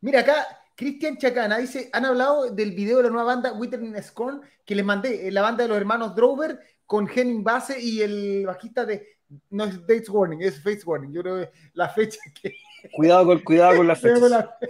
Mira, 0.00 0.20
acá 0.20 0.46
Cristian 0.74 1.18
Chacana 1.18 1.58
dice, 1.58 1.90
han 1.92 2.06
hablado 2.06 2.50
del 2.50 2.72
video 2.72 2.98
de 2.98 3.04
la 3.04 3.10
nueva 3.10 3.34
banda 3.34 3.52
Withering 3.52 4.02
Scorn 4.02 4.40
que 4.64 4.74
les 4.74 4.84
mandé, 4.84 5.28
eh, 5.28 5.30
la 5.30 5.42
banda 5.42 5.64
de 5.64 5.68
los 5.68 5.76
hermanos 5.76 6.14
Drover 6.14 6.60
con 6.86 7.08
Henning 7.08 7.44
Base 7.44 7.78
y 7.80 8.00
el 8.00 8.46
bajista 8.46 8.86
de, 8.86 9.15
no 9.50 9.64
es 9.64 9.80
Dates 9.82 10.08
Warning, 10.08 10.42
es 10.42 10.62
Face 10.62 10.82
Warning, 10.84 11.12
yo 11.12 11.22
creo 11.22 11.40
que 11.40 11.50
la 11.74 11.88
fecha 11.88 12.18
que... 12.42 12.54
Cuidado 12.92 13.26
con, 13.26 13.38
cuidado 13.40 13.76
con 13.78 13.86
la 13.88 13.96
fecha. 13.96 14.18
Cuidado 14.20 14.20
con 14.20 14.30
la- 14.60 14.68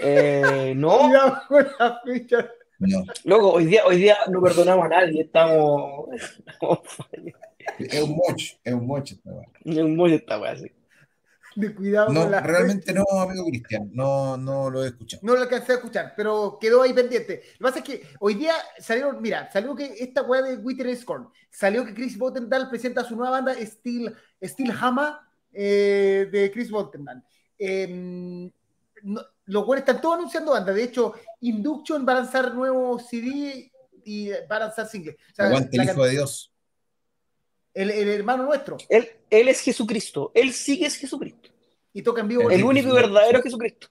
Eh, 0.00 0.72
no, 0.76 0.98
cuidado 0.98 1.38
con 1.48 1.66
la 1.78 2.00
fecha. 2.04 2.50
No, 2.80 3.02
loco, 3.24 3.52
hoy 3.54 3.66
día, 3.66 3.82
hoy 3.86 3.96
día 3.96 4.16
no 4.30 4.40
perdonamos 4.40 4.86
a 4.86 4.88
nadie, 4.88 5.22
estamos. 5.22 6.08
es 7.78 8.02
un 8.02 8.10
moch, 8.16 8.40
es 8.64 8.72
un 8.74 8.86
moch 8.86 9.10
esta 9.10 9.30
weá. 9.32 9.48
Es 9.64 9.84
muy 9.84 10.14
esta 10.14 10.40
wea, 10.40 10.56
sí. 10.56 10.70
De 11.58 11.74
cuidado 11.74 12.12
No, 12.12 12.22
con 12.22 12.30
la 12.30 12.40
realmente 12.40 12.92
no, 12.92 13.02
amigo 13.20 13.44
Cristian, 13.46 13.90
no, 13.92 14.36
no 14.36 14.70
lo 14.70 14.84
he 14.84 14.88
escuchado. 14.88 15.20
No 15.24 15.34
lo 15.34 15.40
alcancé 15.40 15.72
a 15.72 15.74
escuchar, 15.76 16.14
pero 16.16 16.56
quedó 16.60 16.82
ahí 16.82 16.92
pendiente. 16.92 17.42
Lo 17.58 17.66
que 17.66 17.72
pasa 17.72 17.78
es 17.80 17.84
que 17.84 18.08
hoy 18.20 18.34
día 18.34 18.52
salieron, 18.78 19.20
mira, 19.20 19.50
salió 19.50 19.74
que 19.74 19.92
esta 19.98 20.22
weá 20.22 20.40
de 20.42 20.56
Wither 20.56 20.96
Scorn, 20.96 21.28
salió 21.50 21.84
que 21.84 21.94
Chris 21.94 22.16
Bottendal 22.16 22.70
presenta 22.70 23.02
su 23.02 23.16
nueva 23.16 23.40
banda 23.40 23.54
Steel, 23.60 24.14
Steel 24.40 24.72
Hammer 24.80 25.14
eh, 25.52 26.28
de 26.30 26.50
Chris 26.52 26.70
Bottendal. 26.70 27.24
Eh, 27.58 28.52
no- 29.02 29.22
los 29.46 29.66
buenos 29.66 29.80
están 29.82 30.00
todos 30.00 30.18
anunciando 30.18 30.52
bandas. 30.52 30.76
De 30.76 30.84
hecho, 30.84 31.14
Induction 31.40 32.06
va 32.06 32.12
a 32.12 32.16
lanzar 32.16 32.54
nuevo 32.54 32.98
CD 33.00 33.72
y 34.04 34.30
va 34.30 34.56
a 34.56 34.60
lanzar 34.60 34.86
single. 34.86 35.16
O 35.32 35.34
sea, 35.34 35.46
Aguante 35.46 35.76
el 35.76 35.84
hijo 35.84 36.04
de 36.04 36.10
Dios. 36.12 36.52
El, 37.82 37.90
el 37.90 38.08
hermano 38.08 38.44
nuestro. 38.44 38.76
Él, 38.88 39.08
él 39.30 39.48
es 39.48 39.60
Jesucristo, 39.60 40.32
él 40.34 40.52
sí 40.52 40.78
que 40.78 40.86
es 40.86 40.96
Jesucristo. 40.96 41.50
Y 41.92 42.02
toca 42.02 42.20
en 42.20 42.28
vivo. 42.28 42.50
El 42.50 42.58
Sí, 42.58 42.62
único 42.62 42.88
y 42.90 42.92
verdadero. 42.92 43.42
Jesucristo. 43.42 43.88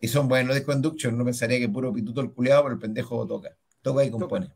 Y 0.00 0.08
son 0.08 0.28
buenos 0.28 0.54
de 0.54 0.62
Conduction, 0.62 1.16
no 1.16 1.24
pensaría 1.24 1.58
que 1.58 1.68
puro 1.68 1.92
pituto 1.92 2.20
el 2.20 2.30
culiado, 2.32 2.64
pero 2.64 2.74
el 2.74 2.80
pendejo 2.80 3.26
toca. 3.26 3.56
Toca 3.80 4.04
y 4.04 4.10
compone. 4.10 4.50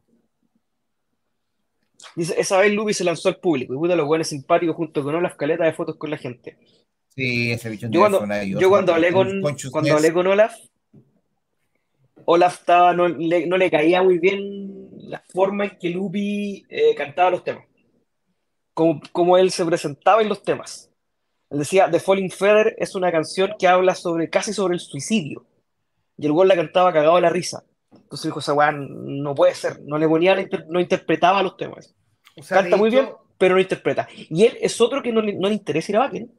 Dice, 2.15 2.35
esa 2.39 2.59
vez 2.61 2.73
Lupi 2.73 2.93
se 2.95 3.05
lanzó 3.05 3.29
al 3.29 3.37
público 3.39 3.75
y 3.75 3.77
puta 3.77 3.97
los 3.97 4.07
buenos 4.07 4.29
simpáticos 4.29 4.77
junto 4.77 5.03
con 5.03 5.15
Olaf 5.15 5.37
Caleta 5.37 5.65
de 5.65 5.73
fotos 5.73 5.97
con 5.97 6.11
la 6.11 6.17
gente. 6.19 6.59
Sí, 7.09 7.51
ese 7.51 7.71
bichón 7.71 7.91
Yo 7.91 8.01
cuando, 8.01 8.21
maravilloso. 8.21 8.61
yo 8.61 8.69
cuando 8.69 8.95
hablé 8.95 9.13
con, 9.13 9.41
Consciousness, 9.41 9.73
cuando 9.73 9.95
hablé 9.95 10.13
con 10.13 10.27
Olaf, 10.27 10.55
Olaf 12.27 12.61
estaba, 12.61 12.93
no, 12.95 13.09
le, 13.09 13.47
no 13.47 13.57
le 13.57 13.71
caía 13.71 14.03
muy 14.03 14.19
bien 14.19 14.78
la 15.09 15.23
forma 15.33 15.65
en 15.65 15.79
que 15.79 15.91
Lupi 15.91 16.65
eh, 16.69 16.95
cantaba 16.95 17.31
los 17.31 17.45
temas. 17.45 17.65
Como, 18.75 19.01
como 19.13 19.37
él 19.37 19.51
se 19.51 19.65
presentaba 19.65 20.23
en 20.23 20.29
los 20.29 20.43
temas. 20.43 20.91
Él 21.51 21.59
decía, 21.61 21.91
The 21.91 21.99
Falling 22.01 22.31
Feather 22.31 22.77
es 22.79 22.95
una 22.95 23.11
canción 23.11 23.55
que 23.59 23.67
habla 23.67 23.95
sobre, 23.95 24.29
casi 24.31 24.53
sobre 24.53 24.75
el 24.75 24.81
suicidio. 24.81 25.47
Y 26.17 26.27
el 26.27 26.33
gol 26.33 26.49
la 26.49 26.57
cantaba 26.57 26.93
cagado 26.93 27.17
de 27.17 27.23
la 27.23 27.31
risa. 27.31 27.65
Entonces 27.93 28.27
dijo, 28.27 28.41
esa 28.41 28.53
weá 28.55 28.71
no 28.73 29.35
puede 29.35 29.55
ser. 29.55 29.81
No 29.83 29.99
le 29.99 30.07
ponía, 30.09 30.35
la 30.35 30.43
inter- 30.43 30.67
no 30.69 30.79
interpretaba 30.81 31.43
los 31.43 31.57
temas. 31.57 31.95
O 32.37 32.43
sea, 32.43 32.61
Canta 32.61 32.77
muy 32.77 32.89
hecho, 32.91 33.03
bien, 33.03 33.13
pero 33.39 33.55
no 33.55 33.61
interpreta. 33.61 34.09
Y 34.15 34.45
él 34.45 34.59
es 34.61 34.81
otro 34.81 35.03
que 35.03 35.13
no 35.13 35.23
le, 35.23 35.33
no 35.35 35.49
le 35.49 35.55
interesa 35.55 35.91
ir 35.93 35.97
a 35.97 36.01
Wacken. 36.01 36.31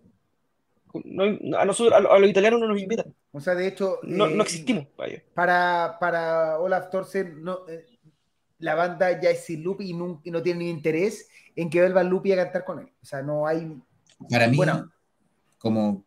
No- 1.04 1.58
a 1.58 1.66
nosotros, 1.66 1.94
a, 1.94 2.00
los- 2.00 2.12
a 2.12 2.20
los 2.20 2.30
italianos 2.30 2.60
no 2.60 2.68
nos 2.68 2.80
invitan. 2.80 3.14
O 3.32 3.40
sea, 3.40 3.54
de 3.56 3.68
hecho, 3.68 3.98
No, 4.04 4.28
eh, 4.28 4.34
no 4.36 4.44
existimos. 4.44 4.88
para, 5.34 5.98
para 6.00 6.58
Olaf 6.60 6.90
Thorsen, 6.90 7.44
no, 7.44 7.68
eh, 7.68 7.86
la 8.60 8.76
banda 8.76 9.20
ya 9.20 9.30
es 9.30 9.46
sin 9.46 9.64
Lupi 9.64 9.90
y, 9.90 9.94
no 9.94 10.44
tiene 10.44 10.60
ni 10.60 10.70
interés 10.70 11.30
en 11.56 11.70
que 11.70 11.80
vuelva 11.80 12.04
Lupi 12.04 12.32
a 12.34 12.36
cantar 12.36 12.64
con 12.66 12.80
él. 12.80 12.92
O 13.02 13.06
sea, 13.06 13.22
no 13.22 13.48
hay. 13.48 13.82
Para 14.30 14.48
mí, 14.48 14.58
Bueno. 14.58 14.92
como, 15.58 16.06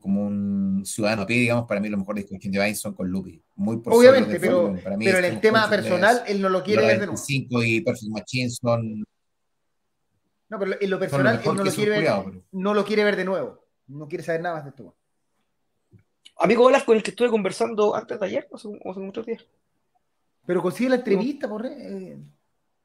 como 0.00 0.26
un 0.26 0.82
ciudadano 0.84 1.26
pie, 1.26 1.38
digamos, 1.38 1.66
para 1.66 1.80
mí 1.80 1.88
lo 1.88 1.96
mejor 1.96 2.16
disco 2.16 2.34
de 2.34 2.48
Vine 2.48 2.74
son 2.74 2.94
con 2.94 3.08
Lupi. 3.08 3.42
Muy 3.54 3.78
por 3.78 3.94
Obviamente, 3.94 4.38
pero. 4.40 4.76
Para 4.82 4.96
mí 4.96 5.04
pero 5.04 5.18
en 5.18 5.24
el 5.24 5.40
tema 5.40 5.68
personal, 5.70 6.22
él 6.26 6.42
no 6.42 6.48
lo 6.48 6.62
quiere 6.62 6.82
ver 6.82 7.00
de 7.00 7.06
nuevo. 7.06 7.12
95 7.12 7.62
y 7.62 7.80
Perfect 7.80 8.10
Machine 8.12 8.50
son, 8.50 9.04
No, 10.48 10.58
pero 10.58 10.72
en 10.72 10.72
lo 10.72 10.76
son 10.78 10.90
lo 10.90 10.98
personal, 10.98 11.36
él 11.36 11.44
no 11.44 11.62
que 11.62 11.70
lo, 11.70 11.74
quiere 11.74 11.90
ver, 11.90 12.00
pero- 12.00 12.42
no 12.52 12.74
lo 12.74 12.84
quiere 12.84 13.04
ver 13.04 13.16
de 13.16 13.24
nuevo. 13.24 13.64
No 13.86 14.08
quiere 14.08 14.24
saber 14.24 14.40
nada 14.40 14.56
más 14.56 14.64
de 14.64 14.70
esto. 14.70 14.96
Amigo 16.36 16.64
Olaf 16.64 16.84
con 16.84 16.96
el 16.96 17.02
que 17.02 17.10
estuve 17.10 17.28
conversando 17.28 17.94
antes 17.94 18.18
de 18.18 18.26
ayer, 18.26 18.48
o 18.50 18.56
hace, 18.56 18.68
o 18.68 18.90
hace 18.90 19.00
muchos 19.00 19.24
días. 19.24 19.46
Pero 20.46 20.62
consigue 20.62 20.90
la 20.90 20.96
entrevista, 20.96 21.48
por 21.48 21.64
eh, 21.66 22.16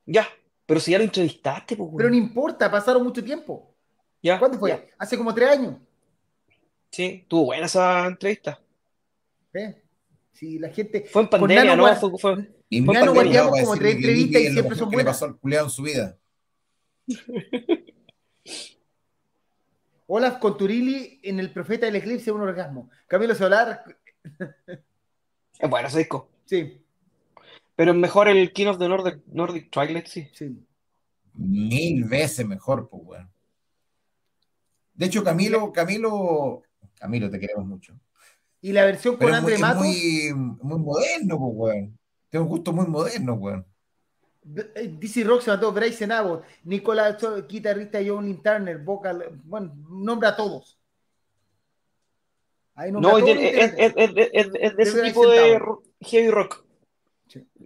Ya, 0.05 0.27
pero 0.65 0.79
si 0.79 0.91
ya 0.91 0.97
lo 0.97 1.03
entrevistaste, 1.03 1.75
pues, 1.75 1.89
Pero 1.97 2.09
no 2.09 2.15
importa, 2.15 2.69
pasaron 2.71 3.03
mucho 3.03 3.23
tiempo. 3.23 3.73
Ya, 4.21 4.39
¿Cuándo 4.39 4.57
fue? 4.59 4.69
ya. 4.71 4.83
Hace 4.97 5.17
como 5.17 5.33
tres 5.33 5.49
años. 5.49 5.75
Sí, 6.91 7.25
tuvo 7.27 7.45
buena 7.45 7.65
esa 7.67 8.05
entrevista. 8.07 8.59
¿eh? 9.53 9.81
Si 10.33 10.57
la 10.59 10.69
gente. 10.69 11.05
Fue 11.11 11.21
en 11.23 11.29
pandemia, 11.29 11.63
Nano 11.65 11.87
¿no? 11.87 11.95
Fue, 11.95 12.17
fue- 12.17 12.49
Y 12.69 12.81
Fue 12.81 12.95
guardamos 13.07 13.59
como 13.59 13.75
tres 13.77 13.95
entrevistas 13.95 14.41
y 14.41 14.51
siempre 14.53 14.75
son 14.77 14.89
que 14.89 14.95
le 14.97 15.03
buenas. 15.03 15.15
pasó 15.15 15.25
al 15.25 15.37
culiado 15.37 15.65
en 15.65 15.71
su 15.71 15.83
vida. 15.83 16.17
Olaf 20.07 20.39
Conturili 20.39 21.19
en 21.23 21.39
El 21.39 21.51
Profeta 21.51 21.85
del 21.85 21.95
Eclipse, 21.97 22.31
un 22.31 22.41
orgasmo. 22.41 22.89
Camilo 23.07 23.35
Solar, 23.35 23.83
es 25.59 25.69
bueno 25.69 25.87
ese 25.87 25.99
disco. 25.99 26.29
sí, 26.45 26.81
Pero 27.79 27.93
es 27.93 27.97
mejor 27.97 28.27
el 28.27 28.51
King 28.51 28.65
of 28.67 28.77
the 28.77 28.89
Nordic, 28.89 29.21
Nordic 29.27 29.69
Twilight, 29.71 30.05
sí. 30.05 30.27
sí. 30.33 30.53
Mil 31.33 32.03
veces 32.03 32.45
mejor, 32.45 32.89
pues, 32.89 33.01
weón. 33.05 33.29
De 34.95 35.05
hecho, 35.05 35.23
Camilo, 35.23 35.71
Camilo, 35.71 36.61
Camilo, 36.95 37.29
te 37.29 37.39
queremos 37.39 37.65
mucho. 37.65 37.93
Y 38.61 38.73
la 38.73 38.83
versión 38.83 39.15
con 39.15 39.33
André 39.33 39.53
es 39.55 39.61
Matos, 39.61 39.85
muy, 39.85 40.33
muy 40.61 40.77
moderno, 40.77 41.39
pues, 41.39 41.51
weón. 41.55 41.97
Tiene 42.27 42.43
un 42.43 42.49
gusto 42.49 42.73
muy 42.73 42.85
moderno, 42.85 43.35
weón. 43.35 43.65
eh, 44.75 44.93
DC 44.99 45.23
Rock 45.23 45.43
se 45.43 45.51
mató, 45.51 45.71
Bryce 45.71 46.03
Abbott, 46.03 46.43
Nicolás, 46.65 47.15
guitarrista 47.47 47.99
John 48.05 48.43
Turner, 48.43 48.77
vocal, 48.79 49.39
bueno, 49.45 49.73
nombra 49.89 50.27
a 50.31 50.35
todos. 50.35 50.77
Ahí 52.75 52.91
nombra 52.91 53.11
No, 53.11 53.15
a 53.15 53.19
es, 53.21 53.25
todos 53.25 53.37
es- 53.37 53.73
es- 53.77 53.93
es- 53.95 54.29
es- 54.33 54.51
es 54.59 54.75
de 54.75 54.83
ese 54.83 55.01
tipo 55.03 55.25
de 55.29 55.61
heavy 56.01 56.29
rock. 56.29 56.65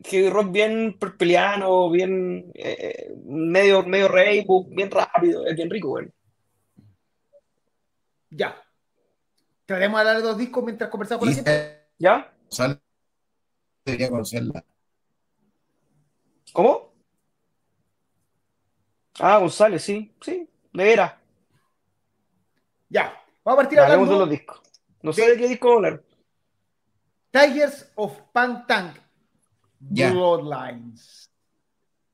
Heavy 0.06 0.30
rock 0.30 0.52
bien 0.52 0.98
peliano, 1.18 1.90
bien 1.90 2.52
eh, 2.56 3.14
medio, 3.26 3.84
medio 3.84 4.08
rainbow, 4.10 4.66
bien 4.70 4.92
rápido, 4.92 5.46
es 5.46 5.56
bien 5.56 5.70
rico, 5.70 5.90
güey. 5.90 6.08
Ya. 8.30 8.56
Trataremos 9.66 9.98
de 9.98 10.00
hablar 10.02 10.18
de 10.22 10.28
dos 10.28 10.38
discos 10.38 10.64
mientras 10.64 10.90
conversamos 10.90 11.20
con 11.20 11.30
la 11.30 11.36
gente. 11.36 11.52
esta 11.52 11.88
¿Ya? 11.98 12.34
González 12.50 12.78
debería 13.86 14.10
conocerla. 14.10 14.66
¿Cómo? 16.52 16.94
Ah, 19.20 19.38
González, 19.38 19.84
sí, 19.84 20.14
sí, 20.22 20.50
de 20.74 20.84
veras. 20.84 21.14
Ya. 22.90 23.14
Vamos 23.44 23.60
a 23.60 23.62
partir 23.64 23.80
Hablemos 23.80 24.08
de 24.10 24.14
hablando 24.16 24.26
los 24.26 24.30
discos. 24.30 24.62
No 25.02 25.14
sé 25.14 25.22
de- 25.22 25.32
de 25.32 25.38
qué 25.38 25.48
disco 25.48 25.74
hablar. 25.74 26.04
Tigers 27.32 27.92
of 27.96 28.20
Punk 28.32 28.68
Tank. 28.68 28.98
Ya. 29.90 30.12
Bloodlines. 30.12 31.32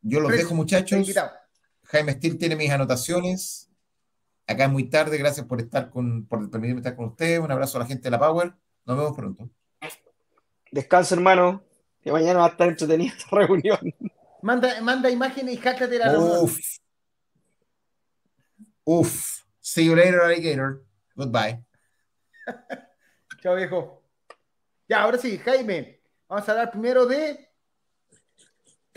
Yo 0.02 0.20
los 0.20 0.32
dejo, 0.32 0.56
muchachos. 0.56 1.14
Jaime 1.84 2.14
Steele 2.14 2.38
tiene 2.38 2.56
mis 2.56 2.70
anotaciones. 2.70 3.70
Acá 4.48 4.66
es 4.66 4.72
muy 4.72 4.90
tarde. 4.90 5.18
Gracias 5.18 5.46
por 5.46 5.60
estar 5.60 5.90
con, 5.90 6.26
por 6.26 6.50
permitirme 6.50 6.80
estar 6.80 6.96
con 6.96 7.06
ustedes. 7.06 7.40
Un 7.40 7.52
abrazo 7.52 7.78
a 7.78 7.82
la 7.82 7.88
gente 7.88 8.04
de 8.04 8.12
la 8.12 8.20
Power. 8.20 8.54
Nos 8.86 8.98
vemos 8.98 9.16
pronto. 9.16 9.50
Descansa, 10.72 11.16
hermano. 11.16 11.64
Que 12.02 12.12
mañana 12.12 12.40
va 12.40 12.46
a 12.46 12.50
estar 12.50 12.68
entretenida 12.68 13.14
esta 13.18 13.36
reunión. 13.36 13.80
Manda, 14.42 14.82
manda 14.82 15.10
imágenes 15.10 15.56
y 15.56 15.58
hácate 15.58 15.88
de 15.88 16.00
la 16.00 16.12
reunión. 16.12 16.44
Uf. 16.44 16.60
Uf. 18.86 19.44
See 19.60 19.86
you 19.86 19.96
later, 19.96 20.22
alligator. 20.22 20.84
Goodbye. 21.16 21.64
Chao, 23.42 23.56
viejo. 23.56 24.04
Ya, 24.88 25.04
ahora 25.04 25.18
sí, 25.18 25.38
Jaime. 25.38 26.02
Vamos 26.28 26.48
a 26.48 26.52
hablar 26.52 26.72
primero 26.72 27.06
de 27.06 27.49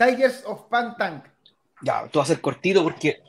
Tigers 0.05 0.43
of 0.45 0.65
Punk 0.69 0.97
Tank. 0.97 1.25
Ya, 1.81 2.03
esto 2.05 2.19
va 2.19 2.23
a 2.23 2.27
ser 2.27 2.41
cortito 2.41 2.83
porque. 2.83 3.21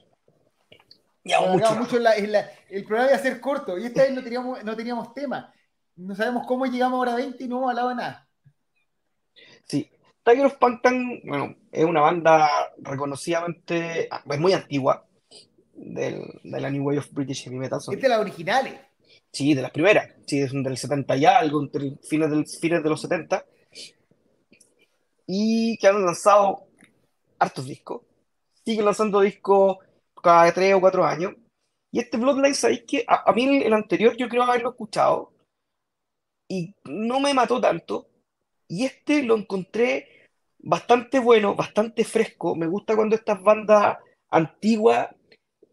Ya, 1.24 1.40
mucho. 1.40 1.74
mucho 1.76 1.96
en 1.96 2.02
la- 2.02 2.16
en 2.16 2.32
la- 2.32 2.50
el 2.68 2.84
programa 2.84 3.10
iba 3.12 3.18
a 3.18 3.22
ser 3.22 3.40
corto 3.40 3.78
y 3.78 3.86
esta 3.86 4.02
vez 4.02 4.12
no 4.12 4.22
teníamos, 4.22 4.62
no 4.62 4.76
teníamos 4.76 5.14
tema. 5.14 5.52
No 5.96 6.14
sabemos 6.14 6.46
cómo 6.46 6.66
llegamos 6.66 6.98
a 6.98 7.00
hora 7.00 7.14
20 7.14 7.44
y 7.44 7.48
no 7.48 7.56
hemos 7.58 7.70
hablado 7.70 7.88
de 7.90 7.94
nada. 7.94 8.28
Sí. 9.64 9.90
Tiger 10.22 10.46
of 10.46 10.56
Punk-Tan, 10.56 11.20
bueno, 11.24 11.54
es 11.70 11.84
una 11.84 12.00
banda 12.00 12.48
reconocidamente, 12.78 14.08
ah, 14.10 14.22
es 14.30 14.38
muy 14.40 14.52
antigua, 14.52 15.06
del, 15.74 16.40
de 16.42 16.60
la 16.60 16.70
New 16.70 16.84
Wave 16.84 16.98
of 16.98 17.12
British 17.12 17.44
Heavy 17.44 17.56
Metal. 17.56 17.80
son- 17.80 17.94
Esta 17.94 18.06
es 18.06 18.10
la 18.10 18.20
original. 18.20 18.80
Sí, 19.32 19.54
de 19.54 19.62
las 19.62 19.70
primeras. 19.70 20.10
Sí, 20.26 20.40
es 20.40 20.52
del 20.52 20.76
70 20.76 21.16
y 21.16 21.26
algo, 21.26 21.62
entre 21.62 21.96
fines, 22.08 22.30
del, 22.30 22.46
fines 22.46 22.82
de 22.82 22.88
los 22.88 23.00
70. 23.00 23.44
Y 25.26 25.78
que 25.78 25.86
han 25.88 26.04
lanzado 26.04 26.66
hartos 27.38 27.66
discos. 27.66 28.02
Siguen 28.64 28.84
lanzando 28.84 29.20
discos 29.20 29.78
cada 30.22 30.52
tres 30.52 30.74
o 30.74 30.80
cuatro 30.80 31.04
años. 31.04 31.34
Y 31.92 32.00
este 32.00 32.16
Bloodline, 32.16 32.54
¿sabéis 32.54 32.84
que 32.86 33.04
A, 33.06 33.30
a 33.30 33.32
mí 33.32 33.62
el, 33.64 33.72
anterior 33.72 34.16
yo 34.16 34.28
creo 34.28 34.42
haberlo 34.42 34.70
escuchado. 34.70 35.32
y 36.48 36.74
no 36.84 37.20
me 37.20 37.34
mató 37.34 37.60
tanto. 37.60 38.08
Y 38.68 38.84
este 38.84 39.22
lo 39.22 39.36
encontré 39.36 40.28
bastante 40.58 41.18
bueno, 41.18 41.54
bastante 41.54 42.04
fresco. 42.04 42.56
Me 42.56 42.66
gusta 42.66 42.96
cuando 42.96 43.16
estas 43.16 43.42
bandas 43.42 43.98
antiguas 44.30 45.08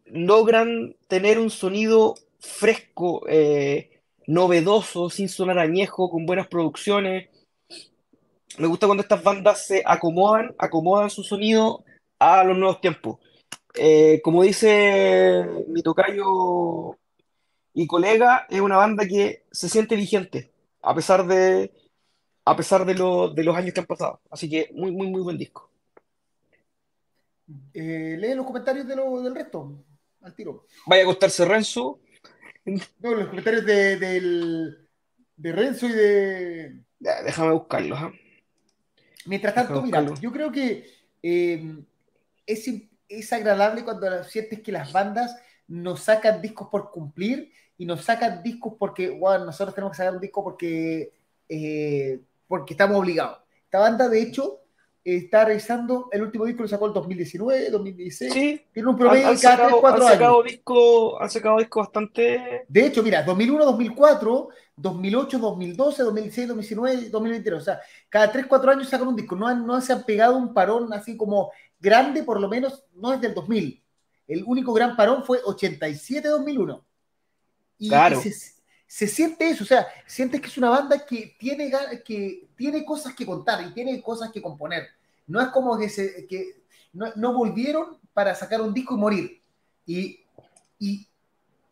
logran 0.05 0.95
tener 1.07 1.39
un 1.39 1.49
sonido 1.49 2.15
fresco, 2.39 3.23
eh, 3.27 4.01
novedoso, 4.27 5.09
sin 5.09 5.29
sonar 5.29 5.59
añejo, 5.59 6.09
con 6.09 6.25
buenas 6.25 6.47
producciones. 6.47 7.29
Me 8.57 8.67
gusta 8.67 8.85
cuando 8.87 9.01
estas 9.01 9.23
bandas 9.23 9.65
se 9.65 9.81
acomodan, 9.85 10.53
acomodan 10.57 11.09
su 11.09 11.23
sonido 11.23 11.83
a 12.19 12.43
los 12.43 12.57
nuevos 12.57 12.81
tiempos. 12.81 13.17
Eh, 13.75 14.19
como 14.23 14.43
dice 14.43 15.45
mi 15.67 15.81
tocayo 15.81 16.97
y 17.73 17.87
colega, 17.87 18.45
es 18.49 18.59
una 18.59 18.77
banda 18.77 19.07
que 19.07 19.45
se 19.51 19.69
siente 19.69 19.95
vigente, 19.95 20.51
a 20.81 20.93
pesar 20.93 21.25
de, 21.25 21.71
a 22.45 22.55
pesar 22.55 22.85
de, 22.85 22.95
lo- 22.95 23.29
de 23.29 23.43
los 23.43 23.55
años 23.55 23.73
que 23.73 23.79
han 23.79 23.85
pasado. 23.85 24.19
Así 24.29 24.49
que 24.49 24.69
muy, 24.73 24.91
muy, 24.91 25.07
muy 25.07 25.21
buen 25.21 25.37
disco. 25.37 25.69
Eh, 27.73 28.15
lee 28.19 28.35
los 28.35 28.45
comentarios 28.45 28.87
de 28.87 28.95
lo- 28.95 29.21
del 29.21 29.35
resto, 29.35 29.83
al 30.21 30.35
tiro. 30.35 30.65
Vaya 30.85 31.03
a 31.03 31.05
acostarse 31.05 31.45
Renzo. 31.45 31.99
No, 32.99 33.15
los 33.15 33.27
comentarios 33.29 33.65
de, 33.65 33.97
del, 33.97 34.87
de 35.35 35.51
Renzo 35.51 35.87
y 35.87 35.91
de. 35.93 36.83
Déjame 36.99 37.53
buscarlos. 37.53 37.97
¿ah? 37.99 38.11
Mientras 39.25 39.53
tanto, 39.53 39.81
mira, 39.81 40.05
yo 40.19 40.31
creo 40.31 40.51
que 40.51 40.85
eh, 41.21 41.83
es, 42.45 42.69
es 43.07 43.33
agradable 43.33 43.83
cuando 43.83 44.23
sientes 44.23 44.61
que 44.61 44.71
las 44.71 44.91
bandas 44.91 45.35
nos 45.67 46.01
sacan 46.01 46.41
discos 46.41 46.67
por 46.69 46.91
cumplir 46.91 47.51
y 47.77 47.85
nos 47.85 48.03
sacan 48.03 48.43
discos 48.43 48.73
porque, 48.77 49.09
bueno, 49.09 49.45
nosotros 49.45 49.73
tenemos 49.73 49.91
que 49.91 49.97
sacar 49.97 50.13
un 50.13 50.21
disco 50.21 50.43
porque, 50.43 51.13
eh, 51.49 52.19
porque 52.47 52.73
estamos 52.73 52.97
obligados. 52.97 53.39
Esta 53.63 53.79
banda, 53.79 54.09
de 54.09 54.21
hecho, 54.21 54.60
está 55.03 55.45
revisando, 55.45 56.09
el 56.11 56.21
último 56.21 56.45
disco 56.45 56.61
lo 56.61 56.67
sacó 56.67 56.85
el 56.87 56.93
2019, 56.93 57.69
2016, 57.71 58.33
Sí, 58.33 58.61
tiene 58.71 58.89
un 58.89 58.95
promedio 58.97 59.27
han 59.29 59.37
cada 59.37 59.55
3, 59.57 59.67
sacado, 59.67 59.75
han 59.75 59.81
4 59.81 60.01
años. 60.05 60.13
sacado 60.13 60.43
disco, 60.43 61.21
han 61.21 61.29
sacado 61.29 61.57
disco 61.57 61.79
bastante. 61.79 62.65
De 62.67 62.85
hecho, 62.85 63.01
mira, 63.01 63.23
2001, 63.23 63.65
2004, 63.65 64.49
2008, 64.75 65.39
2012, 65.39 66.03
2016, 66.03 66.47
2019, 66.49 67.09
2022. 67.09 67.61
O 67.61 67.65
sea, 67.65 67.79
cada 68.09 68.31
3, 68.31 68.45
4 68.47 68.71
años 68.71 68.89
sacan 68.89 69.07
un 69.07 69.15
disco. 69.15 69.35
No, 69.35 69.47
han- 69.47 69.65
no 69.65 69.79
se 69.81 69.91
han 69.93 70.03
pegado 70.03 70.37
un 70.37 70.53
parón 70.53 70.93
así 70.93 71.17
como 71.17 71.51
grande, 71.79 72.23
por 72.23 72.39
lo 72.39 72.47
menos 72.47 72.83
no 72.93 73.11
es 73.13 73.19
del 73.21 73.33
2000. 73.33 73.83
El 74.27 74.43
único 74.45 74.71
gran 74.71 74.95
parón 74.95 75.23
fue 75.23 75.39
87-2001. 75.43 76.83
Y, 77.79 77.89
Claro. 77.89 78.19
y 78.23 78.31
se, 78.31 78.60
se 78.93 79.07
siente 79.07 79.47
eso, 79.49 79.63
o 79.63 79.67
sea, 79.67 79.87
sientes 80.05 80.41
que 80.41 80.47
es 80.47 80.57
una 80.57 80.69
banda 80.69 81.05
que 81.05 81.33
tiene, 81.39 81.71
que 82.03 82.49
tiene 82.57 82.83
cosas 82.83 83.15
que 83.15 83.25
contar 83.25 83.65
y 83.65 83.73
tiene 83.73 84.01
cosas 84.01 84.29
que 84.33 84.41
componer. 84.41 84.85
No 85.27 85.39
es 85.41 85.47
como 85.47 85.77
que, 85.79 85.87
se, 85.87 86.27
que 86.27 86.61
no, 86.91 87.05
no 87.15 87.33
volvieron 87.33 87.97
para 88.13 88.35
sacar 88.35 88.59
un 88.61 88.73
disco 88.73 88.95
y 88.95 88.97
morir. 88.97 89.41
Y, 89.85 90.19
y 90.77 91.07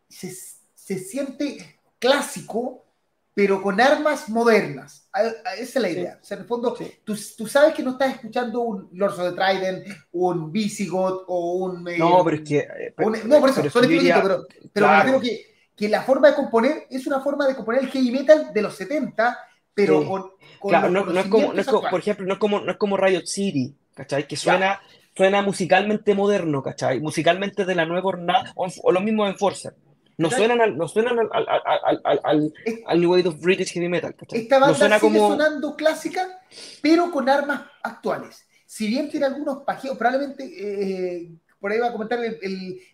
se, 0.08 0.34
se 0.74 0.98
siente 0.98 1.78
clásico, 2.00 2.86
pero 3.34 3.62
con 3.62 3.82
armas 3.82 4.30
modernas. 4.30 5.10
Esa 5.14 5.62
es 5.62 5.76
la 5.76 5.88
Sí. 5.90 5.94
idea. 5.96 6.20
O 6.22 6.26
sea, 6.26 6.38
en 6.38 6.44
el 6.44 6.48
fondo, 6.48 6.74
Sí. 6.78 6.90
tú, 7.04 7.18
tú 7.38 7.48
sabes 7.48 7.74
que 7.76 7.84
no 7.84 7.92
estás 7.92 8.16
escuchando 8.16 8.62
un 8.62 8.88
Lords 8.94 9.20
of 9.20 9.30
the 9.32 9.36
Trident, 9.36 9.88
un 10.14 10.54
Visigoth 10.54 11.26
o 11.28 11.56
un... 11.66 11.86
eh, 11.90 11.98
No, 11.98 12.24
pero 12.24 12.38
es 12.38 12.48
que. 12.48 12.60
eh, 12.60 12.94
un- 13.00 13.12
pero- 13.12 13.28
no, 13.28 13.40
por 13.42 13.50
eso, 13.50 13.56
pero 13.58 13.68
es 13.68 13.74
son 13.74 13.82
que 13.82 13.88
distintos, 13.90 14.22
pero, 14.24 14.48
pero 14.48 14.64
me 14.88 14.94
claro. 14.94 15.04
refiero 15.04 15.20
que, 15.22 15.50
que 15.80 15.88
la 15.90 16.04
forma 16.04 16.28
de 16.28 16.36
componer 16.36 16.86
es 16.90 17.08
una 17.08 17.22
forma 17.22 17.48
de 17.48 17.56
componer 17.56 17.84
el 17.84 17.90
heavy 17.90 18.12
metal 18.12 18.52
de 18.54 18.62
los 18.62 18.76
70, 18.76 19.40
pero 19.74 20.02
Sí. 20.02 20.08
con, 20.08 20.22
con 20.60 20.70
Claro, 20.70 20.90
no, 20.90 21.06
no 21.06 21.20
es 21.20 21.28
como, 21.28 21.54
no 21.54 21.62
es 21.62 21.68
como- 21.68 21.90
por 21.90 22.00
ejemplo, 22.02 22.26
no 22.28 22.34
es 22.34 22.40
como, 22.40 22.60
no 22.60 22.70
es 22.72 22.78
como 22.78 22.98
Riot 22.98 23.26
City, 23.26 23.74
¿cachai? 23.96 24.28
Que 24.28 24.36
suena, 24.36 24.82
suena 25.16 25.42
musicalmente 25.42 26.14
moderno, 26.14 26.62
¿cachai? 26.62 27.00
Musicalmente 27.00 27.64
de 27.64 27.76
la 27.76 27.86
nueva 27.86 28.02
jornada, 28.02 28.52
o, 28.56 28.68
o 28.84 28.92
lo 28.92 29.00
mismo 29.00 29.24
de 29.24 29.32
Enforcer. 29.32 29.74
No 30.18 30.30
suenan 30.30 30.60
al, 30.60 30.78
no 30.78 30.86
suenan 30.90 31.18
al, 31.18 31.30
al, 31.32 31.48
al, 31.48 32.02
al, 32.26 32.54
al, 32.88 33.00
New 33.00 33.12
Wave 33.14 33.30
of 33.30 33.40
British 33.40 33.72
Heavy 33.72 33.88
Metal, 33.88 34.14
¿cachai? 34.14 34.42
Esta 34.42 34.56
No 34.60 34.66
banda 34.66 34.78
suena 34.78 35.00
sigue 35.00 35.14
como... 35.18 35.30
sonando 35.30 35.76
clásica, 35.78 36.42
pero 36.82 37.10
con 37.10 37.30
armas 37.30 37.62
actuales. 37.82 38.46
Si 38.66 38.88
bien 38.90 39.10
tiene 39.10 39.28
algunos 39.28 39.64
pajeos, 39.64 39.98
probablemente 39.98 40.44
eh, 40.44 41.32
por 41.58 41.72
ahí 41.72 41.80
va 41.80 41.88
a 41.88 41.92
comentar 41.94 42.20
el, 42.24 42.38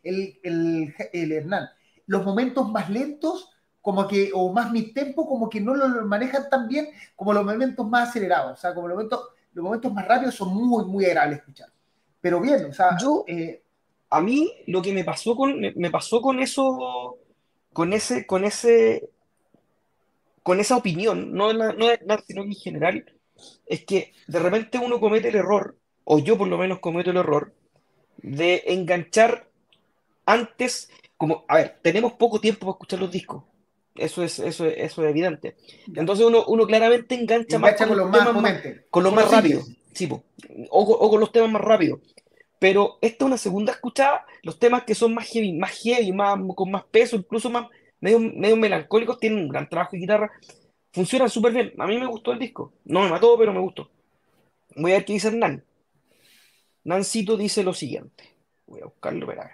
el, 0.04 0.40
el- 0.44 0.96
el 1.14 1.32
Hernán, 1.32 1.68
los 2.08 2.24
momentos 2.26 2.70
más 2.72 2.90
lentos 2.90 3.50
como 3.82 4.08
que, 4.08 4.32
o 4.34 4.52
más 4.52 4.72
mid-tempo, 4.72 5.28
como 5.28 5.50
que 5.50 5.62
no 5.62 5.76
lo 5.76 5.88
manejan 6.06 6.50
tan 6.50 6.68
bien 6.68 6.88
como 7.16 7.34
los 7.34 7.46
momentos 7.46 7.88
más 7.88 8.10
acelerados. 8.10 8.54
O 8.54 8.62
sea, 8.62 8.74
como 8.74 8.88
los 8.88 8.96
momentos, 8.96 9.22
los 9.54 9.64
momentos 9.64 9.94
más 9.94 10.08
rápidos 10.08 10.36
son 10.36 10.54
muy, 10.56 10.86
muy 10.86 11.06
agradables 11.06 11.40
escuchar. 11.40 11.70
Pero 12.22 12.40
bien, 12.42 12.66
o 12.66 12.74
sea, 12.74 12.98
Yo- 13.00 13.24
eh, 13.28 13.62
A 14.10 14.22
mí 14.22 14.52
lo 14.68 14.82
que 14.82 14.94
me 14.94 15.04
pasó 15.04 15.36
con, 15.36 15.60
me, 15.60 15.92
pasó 15.92 16.22
con 16.22 16.40
eso, 16.40 17.18
con 17.74 17.92
ese, 17.94 18.26
con 18.26 18.46
ese, 18.46 19.10
con 20.44 20.60
esa 20.60 20.78
opinión, 20.78 21.34
no 21.34 21.48
de 21.48 21.54
la- 21.56 21.74
no 21.74 21.88
de 21.88 22.00
sino 22.28 22.44
en 22.44 22.54
general, 22.54 23.06
es 23.66 23.86
que 23.86 24.14
de 24.28 24.40
repente 24.40 24.78
uno 24.78 25.00
comete 25.00 25.30
el 25.30 25.36
error, 25.36 25.78
o 26.04 26.20
yo 26.20 26.38
por 26.38 26.48
lo 26.48 26.58
menos 26.58 26.80
cometo 26.80 27.12
el 27.12 27.18
error, 27.18 27.54
de 28.18 28.64
enganchar 28.68 29.48
antes, 30.26 30.90
como, 31.18 31.46
a 31.48 31.56
ver, 31.58 31.80
tenemos 31.82 32.14
poco 32.14 32.40
tiempo 32.40 32.62
para 32.62 32.72
escuchar 32.74 33.00
los 33.00 33.12
discos, 33.12 33.44
eso 33.96 34.24
es, 34.24 34.40
eso 34.40 34.66
es, 34.66 34.76
eso 34.78 35.04
es 35.04 35.10
evidente. 35.10 35.56
Entonces 35.96 36.26
uno, 36.26 36.44
uno 36.48 36.66
claramente 36.68 37.16
engancha 37.16 37.60
más 37.60 37.72
engancha 37.72 37.88
con 37.88 37.90
con 37.90 37.98
los 37.98 38.06
los 38.06 38.12
más 38.12 38.42
más, 38.42 38.62
con 38.90 39.04
los 39.04 39.14
más 39.14 39.32
rápidos, 39.32 39.66
sí. 39.94 40.08
O, 40.70 40.86
con- 40.86 40.98
o 41.00 41.10
con 41.10 41.20
los 41.20 41.32
temas 41.32 41.52
más 41.52 41.62
rápidos. 41.62 42.00
Pero 42.60 42.98
esta 43.02 43.26
es 43.26 43.28
una 43.28 43.38
segunda 43.38 43.74
escuchada, 43.74 44.26
los 44.44 44.60
temas 44.60 44.84
que 44.84 44.96
son 44.96 45.14
más 45.14 45.28
heavy, 45.28 45.54
más 45.54 45.72
heavy, 45.82 46.12
más, 46.12 46.40
con 46.56 46.72
más 46.72 46.86
peso, 46.86 47.16
incluso 47.18 47.50
más 47.50 47.68
medio, 48.00 48.20
medio 48.20 48.56
melancólicos, 48.58 49.20
tienen 49.20 49.40
un 49.40 49.50
gran 49.50 49.70
trabajo 49.70 49.92
de 49.94 50.00
guitarra, 50.00 50.32
funcionan 50.94 51.30
súper 51.30 51.54
bien. 51.54 51.74
A 51.78 51.88
mí 51.88 51.98
me 52.00 52.08
gustó 52.08 52.32
el 52.34 52.40
disco, 52.40 52.74
no 52.86 53.02
me 53.02 53.10
mató, 53.10 53.38
pero 53.38 53.54
me 53.54 53.60
gustó. 53.60 53.90
Voy 54.76 54.92
a 54.92 54.96
ver 54.96 55.06
qué 55.06 55.14
dice 55.14 55.30
Hernán. 55.30 55.64
Nancito 56.86 57.36
dice 57.38 57.64
lo 57.64 57.74
siguiente, 57.74 58.24
voy 58.66 58.82
a 58.82 58.86
buscarlo, 58.86 59.26
espera. 59.30 59.52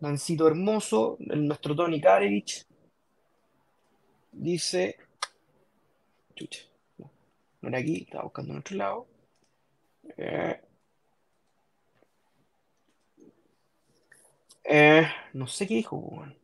Nancito 0.00 0.46
hermoso, 0.46 1.16
el- 1.20 1.46
nuestro 1.46 1.74
Tony 1.74 2.00
Karevich, 2.00 2.66
dice, 4.32 4.96
chucha, 6.34 6.60
no, 6.98 7.10
no 7.62 7.68
era 7.68 7.78
aquí, 7.78 8.02
estaba 8.02 8.24
buscando 8.24 8.52
en 8.52 8.58
otro 8.58 8.76
lado. 8.76 9.06
Eh, 10.18 10.60
eh, 14.64 15.06
no 15.32 15.46
sé 15.46 15.66
qué 15.66 15.74
dijo, 15.74 15.96
weón. 15.96 16.36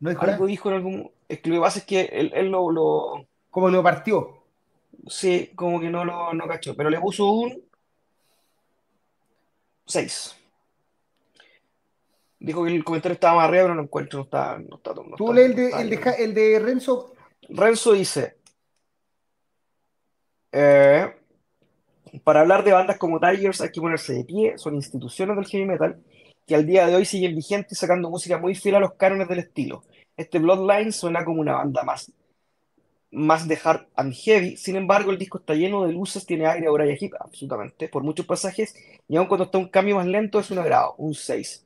No 0.00 0.10
dijo 0.10 0.22
Algo 0.22 0.32
nada. 0.34 0.46
dijo 0.46 0.68
en 0.70 0.74
algún. 0.76 1.10
Es 1.28 1.40
que 1.40 1.48
lo 1.48 1.56
que 1.56 1.60
pasa 1.60 1.78
es 1.80 1.84
que 1.84 2.00
él, 2.12 2.32
él 2.34 2.48
lo, 2.50 2.70
lo- 2.70 3.26
Como 3.50 3.68
lo 3.70 3.82
partió. 3.82 4.42
Sí, 5.08 5.50
como 5.54 5.80
que 5.80 5.90
no 5.90 6.04
lo 6.04 6.32
no 6.34 6.46
cachó, 6.48 6.74
pero 6.76 6.90
le 6.90 7.00
puso 7.00 7.30
un 7.30 7.62
6. 9.86 10.34
Dijo 12.44 12.62
que 12.62 12.74
el 12.74 12.84
comentario 12.84 13.14
estaba 13.14 13.36
más 13.36 13.48
arriba, 13.48 13.64
pero 13.64 13.74
no 13.74 13.82
encuentro, 13.82 14.18
no 14.18 14.24
está, 14.24 14.58
no 14.58 14.76
está, 14.76 14.92
no 14.92 15.16
Tú 15.16 15.32
lees 15.32 15.50
el 15.50 15.56
de, 15.56 15.70
el 16.18 16.34
de, 16.34 16.56
el 16.56 16.62
Renzo. 16.62 17.14
Renzo 17.48 17.92
dice, 17.92 18.36
eh, 20.52 21.10
para 22.22 22.40
hablar 22.40 22.62
de 22.62 22.72
bandas 22.72 22.98
como 22.98 23.18
Tigers 23.18 23.62
hay 23.62 23.70
que 23.70 23.80
ponerse 23.80 24.12
de 24.12 24.24
pie, 24.24 24.58
son 24.58 24.74
instituciones 24.74 25.36
del 25.36 25.46
heavy 25.46 25.64
metal 25.64 26.02
que 26.46 26.54
al 26.54 26.66
día 26.66 26.86
de 26.86 26.94
hoy 26.94 27.06
siguen 27.06 27.34
vigentes 27.34 27.72
y 27.72 27.76
sacando 27.76 28.10
música 28.10 28.36
muy 28.36 28.54
fiel 28.54 28.74
a 28.74 28.80
los 28.80 28.92
cánones 28.92 29.26
del 29.26 29.38
estilo. 29.38 29.82
Este 30.14 30.38
Bloodline 30.38 30.92
suena 30.92 31.24
como 31.24 31.40
una 31.40 31.54
banda 31.54 31.82
más, 31.82 32.12
más 33.10 33.48
de 33.48 33.58
hard 33.64 33.86
and 33.96 34.12
heavy, 34.12 34.58
sin 34.58 34.76
embargo 34.76 35.10
el 35.10 35.18
disco 35.18 35.38
está 35.38 35.54
lleno 35.54 35.86
de 35.86 35.94
luces, 35.94 36.26
tiene 36.26 36.46
aire 36.46 36.66
a 36.66 36.72
Uriah 36.72 36.94
Heep, 37.00 37.14
absolutamente, 37.18 37.88
por 37.88 38.02
muchos 38.02 38.26
pasajes, 38.26 38.76
y 39.08 39.16
aun 39.16 39.28
cuando 39.28 39.44
está 39.44 39.56
un 39.56 39.68
cambio 39.68 39.96
más 39.96 40.06
lento 40.06 40.38
es 40.38 40.50
un 40.50 40.58
agrado, 40.58 40.94
un 40.98 41.14
6. 41.14 41.64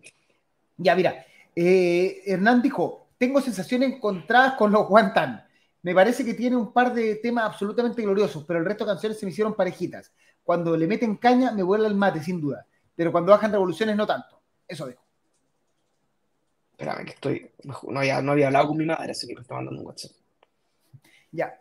Ya, 0.79 0.95
mira, 0.95 1.27
eh, 1.55 2.23
Hernán 2.25 2.63
dijo, 2.63 3.09
tengo 3.19 3.41
sensaciones 3.41 3.93
encontradas 3.93 4.55
con 4.55 4.71
los 4.71 4.87
Guantán. 4.89 5.45
Me 5.83 5.95
parece 5.95 6.25
que 6.25 6.35
tiene 6.35 6.57
un 6.57 6.73
par 6.73 6.95
de 6.95 7.17
temas 7.17 7.45
absolutamente 7.45 8.03
gloriosos, 8.03 8.45
pero 8.45 8.61
el 8.61 8.65
resto 8.65 8.85
de 8.85 8.93
canciones 8.93 9.19
se 9.19 9.27
me 9.27 9.33
hicieron 9.33 9.55
parejitas. 9.55 10.13
Cuando 10.43 10.77
le 10.77 10.87
meten 10.87 11.17
caña, 11.17 11.53
me 11.53 11.63
vuela 11.63 11.89
el 11.89 11.95
mate, 11.95 12.23
sin 12.23 12.41
duda. 12.41 12.67
Pero 12.95 13.13
cuando 13.13 13.33
bajan 13.33 13.53
revoluciones, 13.53 13.97
no 13.97 14.07
tanto. 14.07 14.41
Eso 14.67 14.87
dijo. 14.87 15.03
Espérame, 16.73 17.05
que 17.05 17.11
estoy, 17.11 17.51
no 17.89 17.99
había, 17.99 18.23
no 18.23 18.33
había 18.33 18.47
hablado 18.47 18.69
con 18.69 18.77
mi 18.77 18.87
madre, 18.87 19.11
así 19.11 19.27
que 19.27 19.35
me 19.35 19.41
está 19.41 19.55
mandando 19.55 19.81
un 19.81 19.87
WhatsApp. 19.87 20.13
Ya. 21.33 21.61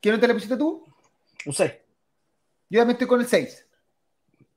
¿Qué 0.00 0.10
nota 0.10 0.26
le 0.26 0.34
pusiste 0.34 0.56
tú? 0.56 0.84
Un 1.46 1.52
6. 1.52 1.72
Yo 2.70 2.86
me 2.86 2.92
estoy 2.92 3.06
con 3.06 3.20
el 3.20 3.26
6. 3.26 3.66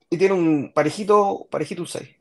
Y 0.09 0.17
tiene 0.17 0.33
un 0.33 0.71
parejito, 0.73 1.47
parejito 1.51 1.81
un 1.81 1.87
6. 1.87 2.16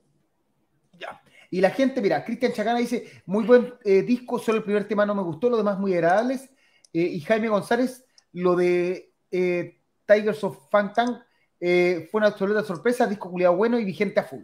Y 1.51 1.61
la 1.61 1.71
gente, 1.71 2.01
mira, 2.01 2.25
Cristian 2.25 2.53
Chacana 2.53 2.79
dice, 2.79 3.23
muy 3.27 3.45
buen 3.45 3.75
eh, 3.85 4.03
disco, 4.03 4.39
solo 4.39 4.59
el 4.59 4.65
primer 4.65 4.89
tema 4.89 5.07
no 5.07 5.15
me 5.15 5.23
gustó, 5.23 5.49
los 5.49 5.59
demás 5.59 5.79
muy 5.79 5.95
agradables. 5.95 6.51
eh, 6.93 7.03
y 7.03 7.21
Jaime 7.21 7.49
González, 7.49 8.05
lo 8.33 8.57
de 8.57 9.13
eh, 9.31 9.81
Tigers 10.07 10.43
of 10.45 10.71
Fantang 10.71 11.23
fue 11.59 12.09
una 12.13 12.29
absoluta 12.29 12.63
sorpresa, 12.63 13.07
disco 13.07 13.31
culiado 13.31 13.57
bueno 13.57 13.79
y 13.79 13.85
vigente 13.85 14.21
a 14.21 14.25
full. 14.25 14.43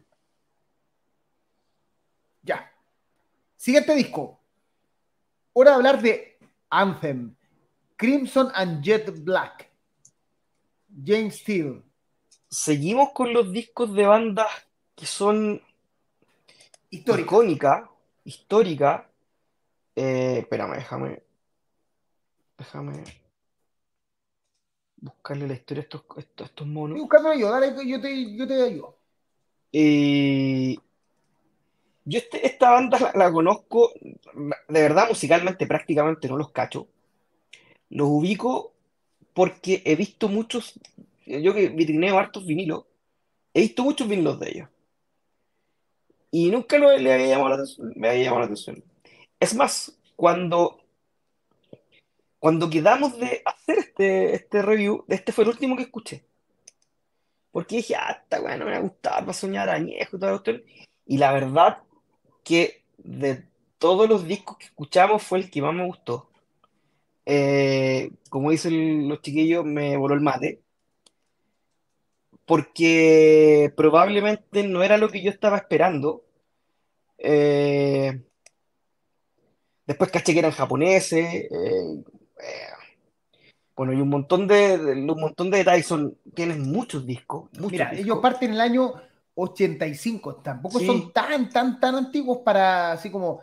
Ya. 2.42 2.72
Siguiente 3.56 3.94
disco. 3.94 4.40
Hora 5.52 5.70
de 5.70 5.76
hablar 5.76 6.02
de 6.02 6.38
Anthem, 6.70 7.36
Crimson 7.96 8.50
and 8.54 8.82
Jet 8.82 9.22
Black, 9.22 9.70
James 11.04 11.36
Steele. 11.36 11.82
Seguimos 12.48 13.10
con 13.12 13.32
los 13.32 13.52
discos 13.52 13.94
de 13.94 14.06
bandas 14.06 14.48
que 14.94 15.06
son 15.06 15.62
Histórico. 16.92 17.36
icónicas, 17.42 17.88
históricas. 18.24 19.02
Eh, 19.96 20.38
espérame, 20.40 20.74
déjame. 20.76 21.22
Déjame 22.58 23.02
buscarle 24.96 25.48
la 25.48 25.54
historia 25.54 25.80
a 25.80 25.84
estos, 25.84 26.04
a 26.16 26.20
estos, 26.20 26.66
monos. 26.66 26.98
Buscándolo 26.98 27.34
yo, 27.34 27.50
dale, 27.50 27.74
yo 27.86 28.00
te, 28.00 28.36
yo 28.36 28.46
te 28.46 28.62
ayudo. 28.62 28.98
Eh, 29.72 30.76
yo 32.04 32.18
este- 32.18 32.46
esta 32.46 32.70
banda 32.70 32.98
la, 33.00 33.12
la 33.14 33.32
conozco, 33.32 33.90
de 34.34 34.82
verdad 34.82 35.08
musicalmente 35.08 35.66
prácticamente 35.66 36.28
no 36.28 36.36
los 36.36 36.52
cacho. 36.52 36.88
Los 37.88 38.08
ubico 38.08 38.74
porque 39.32 39.82
he 39.86 39.96
visto 39.96 40.28
muchos, 40.28 40.78
yo 41.26 41.54
que 41.54 41.68
vitrineo 41.70 42.18
hartos 42.18 42.44
vinilos, 42.44 42.84
he 43.54 43.62
visto 43.62 43.82
muchos 43.82 44.06
vinilos 44.08 44.38
de 44.40 44.50
ellos. 44.50 44.68
Y 46.32 46.50
nunca 46.50 46.78
lo, 46.78 46.96
le 46.96 47.12
había 47.12 47.28
llamado 47.28 47.50
la 47.50 47.54
atención, 47.56 47.92
me 47.94 48.08
había 48.08 48.24
llamado 48.24 48.40
la 48.40 48.46
atención. 48.46 48.82
Es 49.38 49.54
más, 49.54 49.98
cuando, 50.16 50.80
cuando 52.38 52.70
quedamos 52.70 53.18
de 53.18 53.42
hacer 53.44 53.78
este, 53.78 54.34
este 54.34 54.62
review, 54.62 55.04
este 55.08 55.30
fue 55.32 55.44
el 55.44 55.50
último 55.50 55.76
que 55.76 55.82
escuché. 55.82 56.24
Porque 57.52 57.76
dije, 57.76 57.94
ah, 57.96 58.18
esta 58.22 58.40
weá 58.40 58.56
no 58.56 58.64
me 58.64 58.72
va 58.72 58.78
a 58.78 58.80
gustar, 58.80 59.26
va 59.26 59.30
a 59.30 59.34
soñar 59.34 59.68
añejo 59.68 60.16
y 60.16 60.20
toda 60.20 60.32
la 60.32 60.38
cuestión. 60.38 60.62
Y 61.06 61.18
la 61.18 61.32
verdad 61.32 61.82
que 62.44 62.82
de 62.96 63.44
todos 63.78 64.08
los 64.08 64.26
discos 64.26 64.56
que 64.56 64.66
escuchamos 64.66 65.22
fue 65.22 65.38
el 65.40 65.50
que 65.50 65.60
más 65.60 65.74
me 65.74 65.84
gustó. 65.86 66.30
Eh, 67.26 68.10
como 68.30 68.50
dicen 68.50 69.08
los 69.08 69.20
chiquillos, 69.20 69.64
me 69.66 69.96
voló 69.98 70.14
el 70.14 70.22
mate. 70.22 70.61
Porque 72.46 73.72
probablemente 73.76 74.66
no 74.66 74.82
era 74.82 74.96
lo 74.98 75.08
que 75.08 75.22
yo 75.22 75.30
estaba 75.30 75.56
esperando. 75.58 76.24
Eh, 77.18 78.20
después 79.86 80.10
caché 80.10 80.32
que 80.32 80.38
eran 80.40 80.50
japoneses. 80.52 81.24
eh, 81.34 81.48
eh, 81.50 82.02
bueno, 83.76 83.92
y 83.92 84.00
un 84.00 84.08
montón 84.08 84.46
de, 84.46 84.76
de- 84.78 84.92
un 84.92 85.20
montón 85.20 85.50
de 85.50 85.58
detalles. 85.58 85.86
Son, 85.86 86.16
tienen 86.34 86.62
muchos 86.62 87.06
discos, 87.06 87.44
muchos 87.54 87.72
Mira, 87.72 87.86
discos. 87.90 88.04
ellos 88.04 88.18
parten 88.20 88.48
en 88.50 88.54
el 88.54 88.60
año 88.60 88.92
85, 89.34 90.36
tampoco 90.36 90.78
Sí. 90.78 90.86
son 90.86 91.12
tan, 91.12 91.48
tan, 91.48 91.80
tan 91.80 91.94
antiguos 91.94 92.38
para 92.44 92.92
así 92.92 93.10
como. 93.10 93.40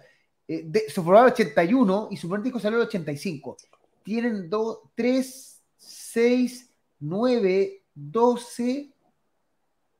eh, 0.47 0.63
de- 0.65 0.89
su 0.89 1.03
programa 1.03 1.27
81 1.29 2.07
y 2.11 2.17
su 2.17 2.27
primer 2.27 2.43
disco 2.43 2.59
salió 2.59 2.77
en 2.79 2.81
el 2.81 2.87
85. 2.87 3.55
Tienen 4.03 4.49
2, 4.49 4.79
3, 4.95 5.61
6, 5.77 6.71
9, 6.99 7.78
12, 8.01 8.89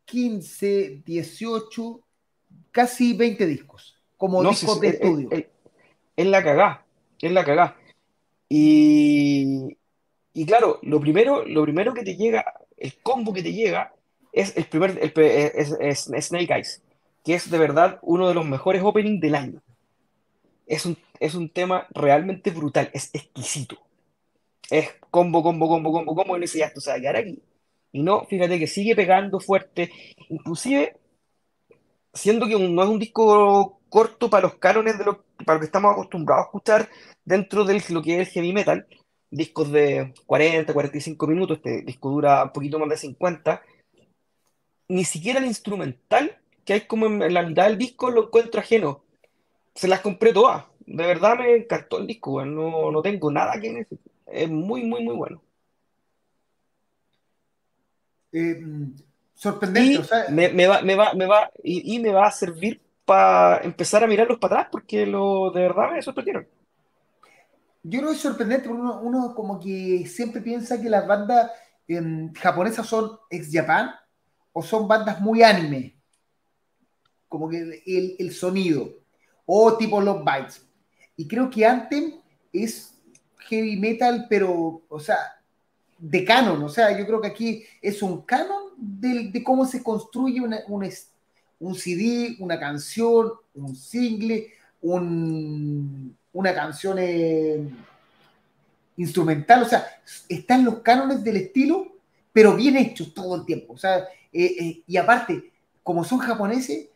15, 0.05 1.01
18, 1.05 2.01
casi 2.71 3.13
20 3.15 3.45
discos, 3.45 3.95
como 4.17 4.41
No, 4.41 4.49
discos 4.49 4.75
sí, 4.75 4.81
de 4.81 4.87
es- 4.87 4.93
estudio. 4.95 5.29
es- 5.31 6.27
la 6.27 6.43
cagá, 6.43 6.85
es 7.21 7.31
la 7.31 7.45
cagá. 7.45 7.77
Y, 8.49 9.77
y 10.33 10.45
claro, 10.45 10.79
lo 10.81 10.99
primero, 10.99 11.45
lo 11.45 11.63
primero 11.63 11.93
que 11.93 12.03
te 12.03 12.15
llega, 12.15 12.43
el 12.77 12.95
combo 13.01 13.31
que 13.33 13.43
te 13.43 13.53
llega, 13.53 13.93
es 14.33 14.55
el 14.57 14.65
primer, 14.65 14.97
el 15.01 15.13
es, 15.23 15.75
es- 15.79 16.25
Snake 16.27 16.53
Eyes, 16.53 16.81
que 17.23 17.35
es 17.35 17.49
de 17.51 17.57
verdad 17.57 17.99
uno 18.01 18.27
de 18.27 18.33
los 18.33 18.45
mejores 18.45 18.81
openings 18.83 19.21
del 19.21 19.35
año. 19.35 19.61
Es 20.65 20.85
un, 20.85 20.97
es 21.19 21.35
un 21.35 21.49
tema 21.49 21.87
realmente 21.91 22.51
brutal, 22.51 22.89
es 22.93 23.09
exquisito. 23.13 23.77
Es 24.69 24.89
combo, 25.09 25.41
combo, 25.41 25.67
combo, 25.67 25.91
combo, 25.91 26.15
combo, 26.15 26.33
y 26.33 26.37
uno 26.37 26.41
dice, 26.41 26.59
ya 26.59 26.65
esto 26.67 26.79
se 26.81 26.91
va 26.91 26.97
a 26.97 26.99
quedar 26.99 27.15
aquí. 27.17 27.41
Y 27.91 28.03
no, 28.03 28.25
fíjate 28.25 28.59
que 28.59 28.67
sigue 28.67 28.95
pegando 28.95 29.39
fuerte, 29.39 29.91
inclusive 30.29 30.95
siendo 32.13 32.47
que 32.47 32.57
no 32.57 32.83
es 32.83 32.89
un 32.89 32.99
disco 32.99 33.79
corto 33.89 34.29
para 34.29 34.43
los 34.43 34.55
cánones 34.55 34.95
para 35.45 35.55
lo 35.55 35.59
que 35.59 35.65
estamos 35.65 35.91
acostumbrados 35.91 36.43
a 36.43 36.47
escuchar 36.47 36.89
dentro 37.25 37.65
de 37.65 37.81
lo 37.89 38.01
que 38.01 38.21
es 38.21 38.27
el 38.27 38.33
heavy 38.33 38.53
metal, 38.53 38.87
discos 39.31 39.71
de 39.71 40.13
40, 40.25 40.73
45 40.73 41.27
minutos, 41.27 41.57
este 41.57 41.81
disco 41.83 42.09
dura 42.09 42.43
un 42.43 42.51
poquito 42.51 42.79
más 42.79 42.89
de 42.89 42.97
50, 42.97 43.61
ni 44.89 45.05
siquiera 45.05 45.39
el 45.39 45.45
instrumental 45.45 46.39
que 46.65 46.73
hay 46.73 46.81
como 46.81 47.07
en, 47.07 47.33
la 47.33 47.43
mitad 47.43 47.67
del 47.67 47.77
disco 47.77 48.11
lo 48.11 48.25
encuentro 48.25 48.59
ajeno. 48.59 49.03
Se 49.73 49.87
las 49.87 50.01
compré 50.01 50.33
todas, 50.33 50.65
de 50.85 51.05
verdad 51.05 51.37
me 51.37 51.55
encantó 51.55 51.99
el 51.99 52.07
disco. 52.07 52.43
No, 52.45 52.91
no 52.91 53.01
tengo 53.01 53.31
nada 53.31 53.59
que 53.59 53.71
decir. 53.73 53.99
Es 54.27 54.49
muy, 54.49 54.83
muy, 54.83 55.03
muy 55.03 55.15
bueno. 55.15 55.41
Eh, 58.31 58.61
sorprendente, 59.33 59.93
Y 59.93 59.97
o 59.97 60.03
sea, 60.03 60.25
me, 60.29 60.49
me 60.49 60.67
va, 60.67 60.81
me 60.81 60.95
va, 60.95 61.13
me 61.13 61.25
va, 61.25 61.49
y, 61.63 61.95
y 61.95 61.99
me 61.99 62.11
va 62.11 62.27
a 62.27 62.31
servir 62.31 62.81
para 63.05 63.63
empezar 63.63 64.03
a 64.03 64.07
mirarlos 64.07 64.37
para 64.37 64.55
atrás 64.55 64.69
porque 64.71 65.05
lo, 65.05 65.49
de 65.51 65.61
verdad 65.61 65.91
me 65.91 66.01
sorprendieron. 66.01 66.47
Yo 67.81 67.99
creo 67.99 68.11
que 68.11 68.17
es 68.17 68.21
sorprendente 68.21 68.67
porque 68.67 68.81
uno, 68.81 68.99
uno 69.01 69.33
como 69.33 69.59
que 69.59 70.05
siempre 70.05 70.41
piensa 70.41 70.81
que 70.81 70.89
las 70.89 71.07
bandas 71.07 71.51
em, 71.87 72.31
japonesas 72.33 72.85
son 72.85 73.17
ex-Japan 73.29 73.91
o 74.51 74.61
son 74.61 74.87
bandas 74.87 75.21
muy 75.21 75.41
anime, 75.41 75.99
como 77.27 77.49
que 77.49 77.81
el, 77.85 78.15
el 78.19 78.31
sonido, 78.33 78.89
o 79.45 79.77
tipo 79.77 80.01
Love 80.01 80.23
Bites. 80.25 80.67
Y 81.15 81.27
creo 81.27 81.49
que 81.49 81.65
Anthem 81.65 82.13
es 82.51 82.93
heavy 83.39 83.77
metal, 83.77 84.27
pero, 84.29 84.83
o 84.87 84.99
sea, 84.99 85.17
de 85.99 86.23
canon, 86.25 86.63
o 86.63 86.69
sea, 86.69 86.97
yo 86.97 87.05
creo 87.05 87.21
que 87.21 87.27
aquí 87.27 87.63
es 87.81 88.01
un 88.01 88.21
canon 88.23 88.73
de, 88.77 89.43
cómo 89.43 89.65
se 89.65 89.83
construye 89.83 90.39
una, 90.41 90.59
un, 90.67 91.75
CD, 91.75 92.37
una 92.39 92.59
canción, 92.59 93.31
un 93.53 93.75
single, 93.75 94.47
un- 94.81 96.15
una 96.31 96.53
canción 96.53 96.97
eh, 96.99 97.67
instrumental, 98.97 99.63
o 99.63 99.65
sea, 99.65 99.85
están 100.27 100.65
los 100.65 100.79
cánones 100.79 101.23
del 101.23 101.37
estilo, 101.37 101.87
pero 102.33 102.55
bien 102.55 102.77
hechos 102.77 103.13
todo 103.13 103.35
el 103.35 103.45
tiempo, 103.45 103.73
o 103.73 103.77
sea, 103.77 103.99
eh, 104.31 104.55
eh, 104.59 104.83
y 104.85 104.97
aparte, 104.97 105.51
como 105.83 106.03
son 106.03 106.19
japoneses, 106.19 106.87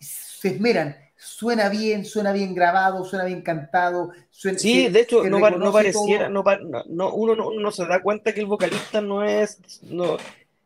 se 0.00 0.48
esmeran, 0.48 0.96
suena 1.24 1.68
bien, 1.68 2.04
suena 2.04 2.32
bien 2.32 2.54
grabado, 2.54 3.04
suena 3.04 3.24
bien 3.24 3.42
cantado, 3.42 4.10
suena, 4.30 4.58
Sí, 4.58 4.84
se- 4.84 4.90
de 4.90 5.00
hecho, 5.00 5.22
no, 5.24 5.40
pareciera, 5.72 6.28
no, 6.28 6.42
no, 6.42 6.82
no- 6.88 7.14
uno, 7.14 7.36
no, 7.36 7.48
uno 7.48 7.60
no 7.60 7.70
se 7.70 7.86
da 7.86 8.02
cuenta 8.02 8.34
que 8.34 8.40
el 8.40 8.46
vocalista 8.46 9.00
no 9.00 9.22
es, 9.24 9.58
no, 9.82 10.16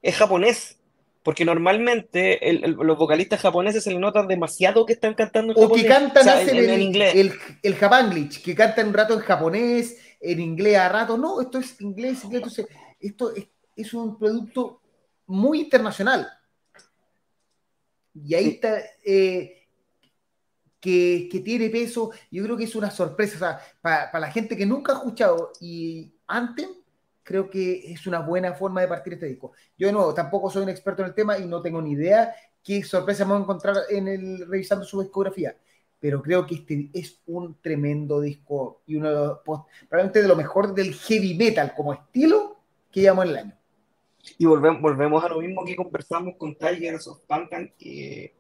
es 0.00 0.16
japonés, 0.16 0.78
porque 1.22 1.44
normalmente 1.44 2.48
el- 2.48 2.64
el- 2.64 2.72
los 2.72 2.96
vocalistas 2.96 3.40
japoneses 3.40 3.84
se 3.84 3.90
le 3.90 3.98
notan 3.98 4.28
demasiado 4.28 4.86
que 4.86 4.94
están 4.94 5.12
cantando 5.14 5.52
en 5.52 5.62
O 5.62 5.72
que 5.72 5.84
cantan, 5.86 6.22
o 6.22 6.24
sea, 6.24 6.38
hacen 6.38 6.56
en, 6.56 6.64
en- 6.64 6.70
el, 6.70 6.70
en 6.76 6.82
inglés. 6.82 7.14
el, 7.16 7.32
el 7.62 7.74
Japanglish, 7.74 8.42
que 8.42 8.54
cantan 8.54 8.88
un 8.88 8.94
rato 8.94 9.12
en 9.14 9.20
japonés, 9.20 9.98
en 10.20 10.40
inglés 10.40 10.76
a 10.78 10.88
rato. 10.88 11.18
No, 11.18 11.40
esto 11.40 11.58
es 11.58 11.78
inglés, 11.80 12.24
inglés. 12.24 12.42
Entonces, 12.44 12.66
esto 13.00 13.34
es, 13.34 13.46
es 13.76 13.92
un 13.92 14.18
producto 14.18 14.80
muy 15.26 15.60
internacional. 15.60 16.28
Y 18.14 18.34
ahí 18.34 18.44
Sí. 18.44 18.50
está, 18.54 18.78
eh, 19.04 19.55
que, 20.86 21.28
que 21.28 21.40
tiene 21.40 21.68
peso. 21.68 22.12
Yo 22.30 22.44
creo 22.44 22.56
que 22.56 22.62
es 22.62 22.76
una 22.76 22.92
sorpresa. 22.92 23.34
O 23.34 23.38
sea, 23.40 23.60
para, 23.80 24.20
la 24.20 24.30
gente 24.30 24.56
que 24.56 24.64
nunca 24.64 24.92
ha 24.92 24.96
escuchado 24.98 25.50
y 25.60 26.14
antes, 26.28 26.68
creo 27.24 27.50
que 27.50 27.92
es 27.92 28.06
una 28.06 28.20
buena 28.20 28.54
forma 28.54 28.82
de 28.82 28.86
partir 28.86 29.14
este 29.14 29.26
disco. 29.26 29.50
Yo, 29.76 29.88
de 29.88 29.92
nuevo, 29.92 30.14
tampoco 30.14 30.48
soy 30.48 30.62
un 30.62 30.68
experto 30.68 31.02
en 31.02 31.08
el 31.08 31.14
tema 31.14 31.38
y 31.38 31.46
no 31.46 31.60
tengo 31.60 31.82
ni 31.82 31.92
idea 31.92 32.32
qué 32.62 32.84
sorpresa 32.84 33.24
vamos 33.24 33.40
a 33.40 33.42
encontrar 33.42 33.76
en 33.90 34.06
el, 34.06 34.46
revisando 34.46 34.84
su 34.84 35.02
discografía. 35.02 35.56
Pero 35.98 36.22
creo 36.22 36.46
que 36.46 36.54
este 36.54 36.88
es 36.94 37.20
un 37.26 37.60
tremendo 37.60 38.20
disco 38.20 38.82
y 38.86 38.94
uno 38.94 39.08
de 39.08 39.14
los, 39.14 39.38
probablemente 39.40 40.22
de 40.22 40.28
lo 40.28 40.36
mejor 40.36 40.72
del 40.72 40.94
heavy 40.94 41.34
metal 41.34 41.74
como 41.76 41.94
estilo 41.94 42.58
que 42.92 43.00
llevamos 43.00 43.24
en 43.24 43.30
el 43.32 43.36
año. 43.38 43.58
Y 44.38 44.46
volvemos, 44.46 44.80
volvemos 44.80 45.24
a 45.24 45.30
lo 45.30 45.40
mismo 45.40 45.64
que 45.64 45.74
conversamos 45.74 46.36
con 46.36 46.54
Tigers 46.56 47.08
of 47.08 47.22
Pantan, 47.26 47.72
que, 47.76 48.35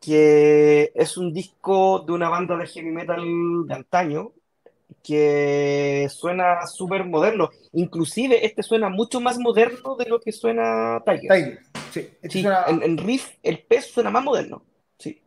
que 0.00 0.92
es 0.94 1.16
un 1.16 1.32
disco 1.32 2.00
de 2.00 2.12
una 2.12 2.28
banda 2.28 2.56
de 2.56 2.66
heavy 2.66 2.90
metal 2.90 3.22
de 3.66 3.74
antaño 3.74 4.32
que 5.02 6.08
suena 6.10 6.66
súper 6.66 7.04
moderno. 7.04 7.50
Inclusive 7.72 8.44
este 8.44 8.62
suena 8.62 8.88
mucho 8.88 9.20
más 9.20 9.38
moderno 9.38 9.96
de 9.96 10.06
lo 10.06 10.20
que 10.20 10.32
suena 10.32 11.02
Tigers. 11.04 11.28
Tiger, 11.28 11.60
sí. 11.92 12.00
Este 12.22 12.28
Sí, 12.30 12.46
en, 12.66 12.82
en 12.82 12.98
riff 12.98 13.36
el 13.42 13.62
pez 13.62 13.86
suena 13.86 14.10
más 14.10 14.24
moderno. 14.24 14.62
Sí. 14.98 15.22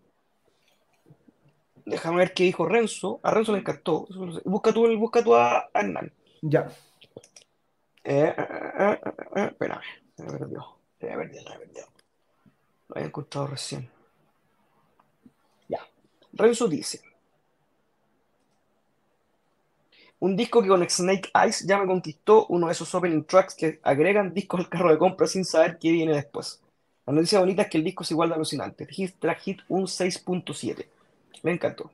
Déjame 1.86 2.18
ver 2.18 2.34
qué 2.34 2.44
dijo 2.44 2.66
Renzo. 2.66 3.20
A 3.24 3.32
Renzo 3.32 3.52
le 3.54 3.60
encantó. 3.60 4.08
Busca 4.44 4.74
tú, 4.74 4.98
busca 4.98 5.24
tú 5.24 5.36
a 5.36 5.70
Hernán. 5.74 6.12
Ya. 6.42 6.68
Eh, 8.04 8.34
eh, 8.38 8.48
eh, 8.80 9.00
eh, 9.36 9.46
espérame, 9.52 9.82
se 10.16 10.24
me 10.24 10.38
perdió. 10.38 10.66
Se 11.00 11.08
me 11.08 11.16
perdió, 11.16 11.42
se 11.42 11.50
me 11.50 11.58
perdió. 11.58 11.84
Lo 12.90 12.96
había 12.96 13.08
encontrado 13.08 13.48
recién. 13.48 13.93
Renzo 16.34 16.68
dice: 16.68 17.02
Un 20.20 20.36
disco 20.36 20.62
que 20.62 20.70
con 20.70 20.90
Snake 20.90 21.30
Eyes 21.34 21.66
ya 21.68 21.78
me 21.78 21.86
conquistó, 21.86 22.46
uno 22.48 22.68
de 22.68 22.74
esos 22.74 22.94
opening 22.96 23.24
tracks 23.24 23.56
que 23.56 23.80
agregan 23.84 24.34
discos 24.34 24.62
al 24.62 24.70
carro 24.70 24.90
de 24.90 24.98
compra 24.98 25.28
sin 25.28 25.44
saber 25.44 25.78
qué 25.78 25.92
viene 25.92 26.14
después. 26.14 26.62
La 27.06 27.12
noticia 27.12 27.40
bonita 27.40 27.64
es 27.64 27.70
que 27.70 27.78
el 27.78 27.84
disco 27.84 28.04
es 28.04 28.12
igual 28.12 28.30
de 28.30 28.36
alucinante. 28.36 28.88
Hit 28.88 29.16
track 29.20 29.40
hit 29.42 29.60
un 29.68 29.84
6.7. 29.84 30.86
Me 31.42 31.52
encantó. 31.52 31.92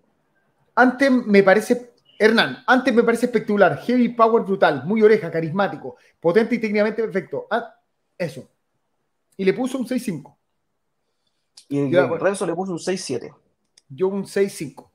Antes 0.76 1.12
me 1.12 1.42
parece, 1.42 1.92
Hernán, 2.20 2.64
antes 2.68 2.94
me 2.94 3.02
parece 3.02 3.26
espectacular, 3.26 3.80
heavy 3.80 4.10
power 4.10 4.44
brutal, 4.44 4.86
muy 4.86 5.02
oreja, 5.02 5.32
carismático, 5.32 5.98
potente 6.20 6.54
y 6.54 6.60
técnicamente 6.60 7.02
perfecto. 7.02 7.48
Ah, 7.50 7.76
eso. 8.16 8.48
Y 9.38 9.44
le 9.44 9.54
puso 9.54 9.80
un 9.80 9.88
6.5. 9.88 10.36
Y 11.70 11.82
bueno. 11.82 12.18
Renzo 12.18 12.46
le 12.46 12.54
puso 12.54 12.74
un 12.74 12.78
6.7. 12.78 13.34
Yo 13.90 14.08
un 14.08 14.24
6.5. 14.26 14.90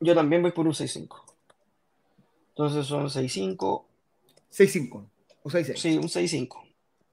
Yo 0.00 0.14
también 0.14 0.42
voy 0.42 0.52
por 0.52 0.66
un 0.66 0.72
6.5. 0.74 1.24
Entonces 2.50 2.86
son 2.86 3.08
6.5. 3.08 3.84
6.5. 4.52 5.06
O 5.42 5.50
6.6. 5.50 5.76
Sí, 5.76 5.96
un 5.96 6.04
6.5. 6.08 6.62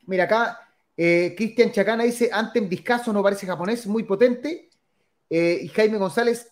Mira 0.07 0.26
acá, 0.26 0.59
eh, 0.97 1.34
Cristian 1.38 1.72
Chacana 1.72 2.03
dice, 2.03 2.30
Antem 2.31 2.68
Discaso 2.68 3.11
no 3.13 3.23
parece 3.23 3.45
japonés, 3.47 3.88
muy 3.88 4.03
potente. 4.03 4.69
Eh, 5.30 5.59
y 5.63 5.68
Jaime 5.69 5.97
González, 5.97 6.51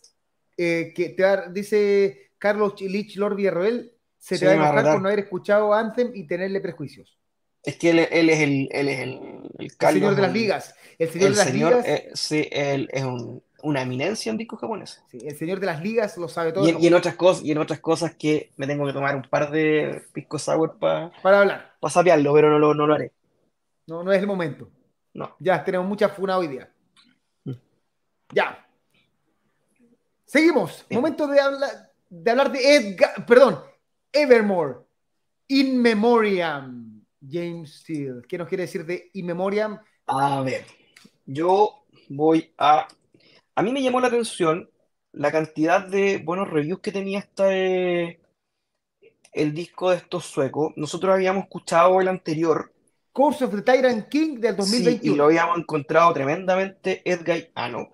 eh, 0.58 0.94
que 0.96 1.10
te 1.10 1.24
va- 1.24 1.48
dice 1.48 2.32
Carlos 2.38 2.80
Lich 2.82 3.18
Lord 3.18 3.36
Villarroel, 3.36 3.94
se 4.18 4.36
Sí, 4.36 4.40
te 4.42 4.46
va 4.48 4.54
a 4.54 4.56
me 4.56 4.62
va 4.62 4.68
a 4.68 4.72
enojar 4.72 4.94
por 4.94 5.02
no 5.02 5.08
haber 5.10 5.20
escuchado 5.20 5.74
Anthem 5.74 6.12
y 6.14 6.26
tenerle 6.28 6.62
prejuicios. 6.62 7.18
Es 7.64 7.76
que 7.78 7.90
él, 7.90 8.00
él 8.12 8.30
es 8.30 8.40
el, 8.40 8.70
él 8.72 8.88
es 8.88 9.00
el, 9.00 9.10
el 9.60 9.66
El 9.66 9.72
señor 9.72 10.16
de 10.16 10.22
las 10.22 10.34
ligas. 10.34 10.76
El 10.98 11.10
señor 11.10 11.28
El 11.28 11.34
de 11.34 11.38
las 11.38 11.48
señor, 11.50 11.72
ligas. 11.72 11.88
eh, 11.88 12.10
sí, 12.14 12.48
él 12.52 12.90
es 12.92 13.04
un- 13.04 13.44
una 13.64 13.82
eminencia 13.82 14.30
en 14.30 14.38
discos 14.38 14.60
japoneses. 14.60 15.04
sí, 15.10 15.20
el 15.26 15.36
señor 15.38 15.60
de 15.60 15.66
las 15.66 15.82
ligas 15.82 16.18
lo 16.18 16.28
sabe 16.28 16.52
todo. 16.52 16.66
Y, 16.68 16.72
en- 16.72 16.82
y 16.84 16.88
en 16.88 16.94
otras 16.94 17.16
cosas, 17.16 17.44
y 17.44 17.52
en 17.52 17.58
otras 17.58 17.80
cosas 17.80 18.16
que 18.16 18.52
me 18.58 18.68
tengo 18.68 18.86
que 18.86 18.94
tomar 18.94 19.16
un 19.16 19.24
par 19.24 19.52
de 19.52 20.04
pisco 20.14 20.38
sour 20.40 20.78
para 20.80 21.12
Para 21.22 21.42
hablar. 21.42 21.74
sapearlo, 21.90 22.34
pero 22.34 22.50
no 22.50 22.60
lo, 22.60 22.74
no 22.74 22.88
lo 22.88 22.94
haré. 22.96 23.12
No, 23.88 24.04
no 24.04 24.12
es 24.12 24.20
el 24.20 24.28
momento. 24.28 24.70
No. 25.14 25.36
Ya, 25.40 25.64
tenemos 25.64 25.88
mucha 25.88 26.10
funa 26.10 26.38
hoy 26.38 26.48
día. 26.48 26.72
Mm. 27.46 27.52
Ya. 28.34 28.66
Seguimos. 30.26 30.86
Bien. 30.90 31.02
Momento 31.02 31.28
de, 31.28 31.40
habla- 31.40 31.90
de 32.10 32.32
hablar 32.32 32.52
de 32.52 32.76
Edgar, 32.76 33.26
perdón, 33.26 33.60
Evermore. 34.12 34.76
In 35.48 35.82
Memoriam. 35.82 37.02
James 37.28 37.80
Steele. 37.82 38.22
¿Qué 38.28 38.38
nos 38.38 38.48
quiere 38.48 38.64
decir 38.64 38.86
de 38.86 39.10
In 39.14 39.26
Memoriam? 39.26 39.78
A 40.08 40.42
ver, 40.42 40.66
yo 41.26 41.84
voy 42.08 42.54
a... 42.58 42.88
A 43.60 43.62
mí 43.62 43.74
me 43.74 43.82
llamó 43.82 44.00
la 44.00 44.08
atención 44.08 44.70
la 45.12 45.34
cantidad 45.34 45.86
de 45.86 46.20
buenos 46.20 46.50
reviews 46.50 46.80
que 46.80 46.94
tenía 46.94 47.20
este, 47.20 48.22
el 49.34 49.54
disco 49.54 49.90
de 49.90 49.98
estos 49.98 50.24
suecos. 50.24 50.72
Nosotros 50.78 51.14
habíamos 51.14 51.44
escuchado 51.44 52.00
el 52.00 52.08
anterior, 52.08 52.72
Course 53.12 53.44
of 53.44 53.54
the 53.54 53.62
Tyrant 53.62 54.08
King 54.08 54.40
del 54.40 54.54
sí, 54.64 54.78
y 54.78 55.12
2021. 55.12 55.18
lo 55.18 55.26
habíamos 55.26 55.58
encontrado 55.58 56.14
tremendamente 56.14 57.02
Edgar 57.04 57.50
Ano. 57.54 57.90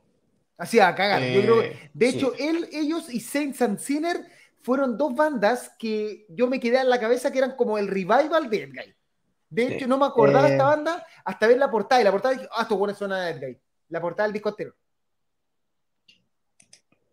Así 0.56 0.80
a 0.80 0.94
cagar. 0.94 1.24
Yo 1.24 1.42
creo 1.42 1.60
que- 1.62 1.68
Eh, 1.68 1.90
de 1.96 2.12
sí. 2.12 2.18
hecho, 2.18 2.34
él, 2.38 2.70
ellos 2.72 3.12
y 3.12 3.20
Saints 3.20 3.60
and 3.64 3.80
Sinner 3.80 4.18
fueron 4.62 5.00
dos 5.00 5.16
bandas 5.16 5.72
que 5.80 6.28
yo 6.30 6.46
me 6.48 6.60
quedé 6.60 6.80
en 6.80 6.92
la 6.92 7.00
cabeza 7.00 7.32
que 7.32 7.40
eran 7.40 7.56
como 7.56 7.80
el 7.80 7.88
revival 7.88 8.52
de 8.52 8.58
Edguy. 8.66 8.96
De 9.50 9.68
Sí. 9.68 9.74
hecho, 9.74 9.88
no 9.88 9.98
me 9.98 10.06
acordaba 10.06 10.44
de 10.46 10.50
Eh. 10.52 10.58
esta 10.58 10.66
banda 10.66 11.08
hasta 11.24 11.48
ver 11.48 11.58
la 11.58 11.72
portada. 11.72 12.02
Y 12.02 12.04
la 12.04 12.12
portada 12.12 12.36
dije, 12.36 12.48
ah, 12.56 12.62
estos 12.62 12.78
buenos 12.78 13.00
suena 13.00 13.26
de 13.26 13.32
Edguy. 13.32 13.60
La 13.90 14.00
portada 14.00 14.28
del 14.28 14.34
disco 14.34 14.50
entero. 14.50 14.76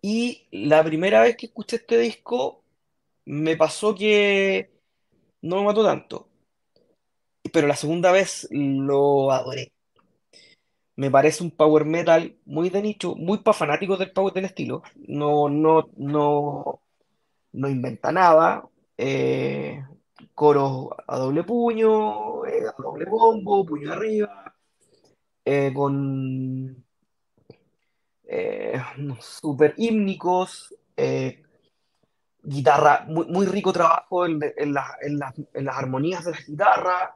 Y 0.03 0.47
la 0.51 0.83
primera 0.85 1.23
vez 1.23 1.37
que 1.37 1.47
escuché 1.47 1.77
este 1.77 1.99
disco, 1.99 2.63
me 3.27 3.57
pasó 3.57 3.95
que 3.95 4.71
no 5.43 5.57
me 5.59 5.65
mató 5.65 5.85
tanto. 5.85 6.29
Pero 7.53 7.69
la 7.69 7.77
segunda 7.77 8.11
vez 8.11 8.49
lo 8.51 9.31
adoré. 9.31 9.73
Me 10.97 11.11
parece 11.11 11.43
un 11.43 11.51
power 11.51 11.85
metal 11.87 12.37
muy 12.45 12.69
de 12.71 12.83
nicho, 12.83 13.15
muy 13.17 13.39
para 13.39 13.57
fanáticos 13.57 13.99
del 13.99 14.13
power 14.13 14.33
del 14.35 14.45
estilo. 14.47 14.83
No, 15.09 15.49
no, 15.49 15.89
no, 15.97 16.81
no 17.53 17.69
inventa 17.71 18.13
nada. 18.13 18.69
eh, 18.99 19.85
coros 20.35 20.89
a 21.09 21.19
doble 21.19 21.45
puño, 21.45 22.47
eh, 22.47 22.65
a 22.69 22.83
doble 22.83 23.07
bombo, 23.07 23.67
puño 23.67 23.93
arriba, 23.93 24.55
eh, 25.45 25.73
con 25.75 26.82
eh, 28.33 28.81
super 29.21 29.75
hímnicos, 29.77 30.75
eh, 30.97 31.43
guitarra, 32.43 33.05
muy, 33.09 33.27
muy 33.27 33.47
rico 33.47 33.73
trabajo 33.73 34.27
en, 34.27 34.41
en 34.57 34.73
la- 34.75 34.97
en 35.01 35.19
las- 35.19 35.35
en 35.55 35.65
las 35.65 35.77
armonías 35.77 36.25
de 36.25 36.33
las 36.33 36.47
guitarras. 36.47 37.11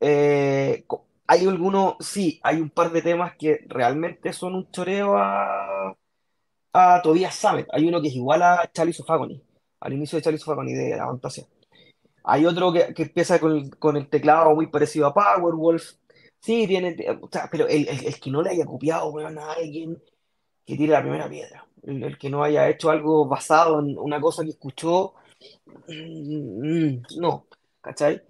Eh, 0.00 0.84
hay 1.26 1.46
algunos, 1.46 1.96
sí, 2.00 2.40
hay 2.42 2.60
un 2.60 2.70
par 2.70 2.90
de 2.92 3.02
temas 3.02 3.36
que 3.36 3.64
realmente 3.68 4.32
son 4.32 4.54
un 4.54 4.70
choreo 4.70 5.16
a, 5.16 5.96
a 6.72 7.02
Tobias 7.02 7.34
Sammet. 7.34 7.68
Hay 7.72 7.88
uno 7.88 8.00
que 8.02 8.08
es 8.08 8.14
igual 8.16 8.42
a 8.42 8.70
Chalice 8.72 9.02
of 9.02 9.10
Agony, 9.10 9.42
al 9.80 9.92
inicio 9.94 10.16
de 10.18 10.22
Chalice 10.22 10.44
of 10.44 10.50
Agony 10.50 10.74
de 10.74 10.96
la 10.96 11.06
Fantasia. 11.06 11.46
Hay 12.24 12.46
otro 12.46 12.72
que, 12.72 12.94
que 12.94 13.04
empieza 13.04 13.38
con, 13.40 13.70
con 13.70 13.96
el 13.96 14.08
teclado 14.08 14.54
muy 14.54 14.68
parecido 14.68 15.06
a 15.06 15.14
Powerwolf. 15.14 15.92
Sí, 16.40 16.66
tiene, 16.66 16.96
o 17.22 17.28
sea, 17.30 17.48
pero 17.50 17.66
el, 17.68 17.88
el- 17.88 18.06
el 18.06 18.20
que 18.20 18.30
no 18.30 18.42
le 18.42 18.50
haya 18.50 18.66
copiado, 18.66 19.18
a 19.18 19.52
alguien 19.54 20.02
que 20.66 20.76
tire 20.76 20.92
la 20.92 21.02
primera 21.02 21.28
piedra. 21.28 21.66
El, 21.82 22.18
que 22.18 22.30
no 22.30 22.42
haya 22.42 22.68
hecho 22.68 22.90
algo 22.90 23.26
basado 23.26 23.80
en 23.80 23.96
una 23.98 24.20
cosa 24.20 24.42
que 24.44 24.50
escuchó, 24.50 25.14
mm, 25.88 26.92
mm, 26.92 27.02
no, 27.18 27.46
¿cachai? 27.80 28.22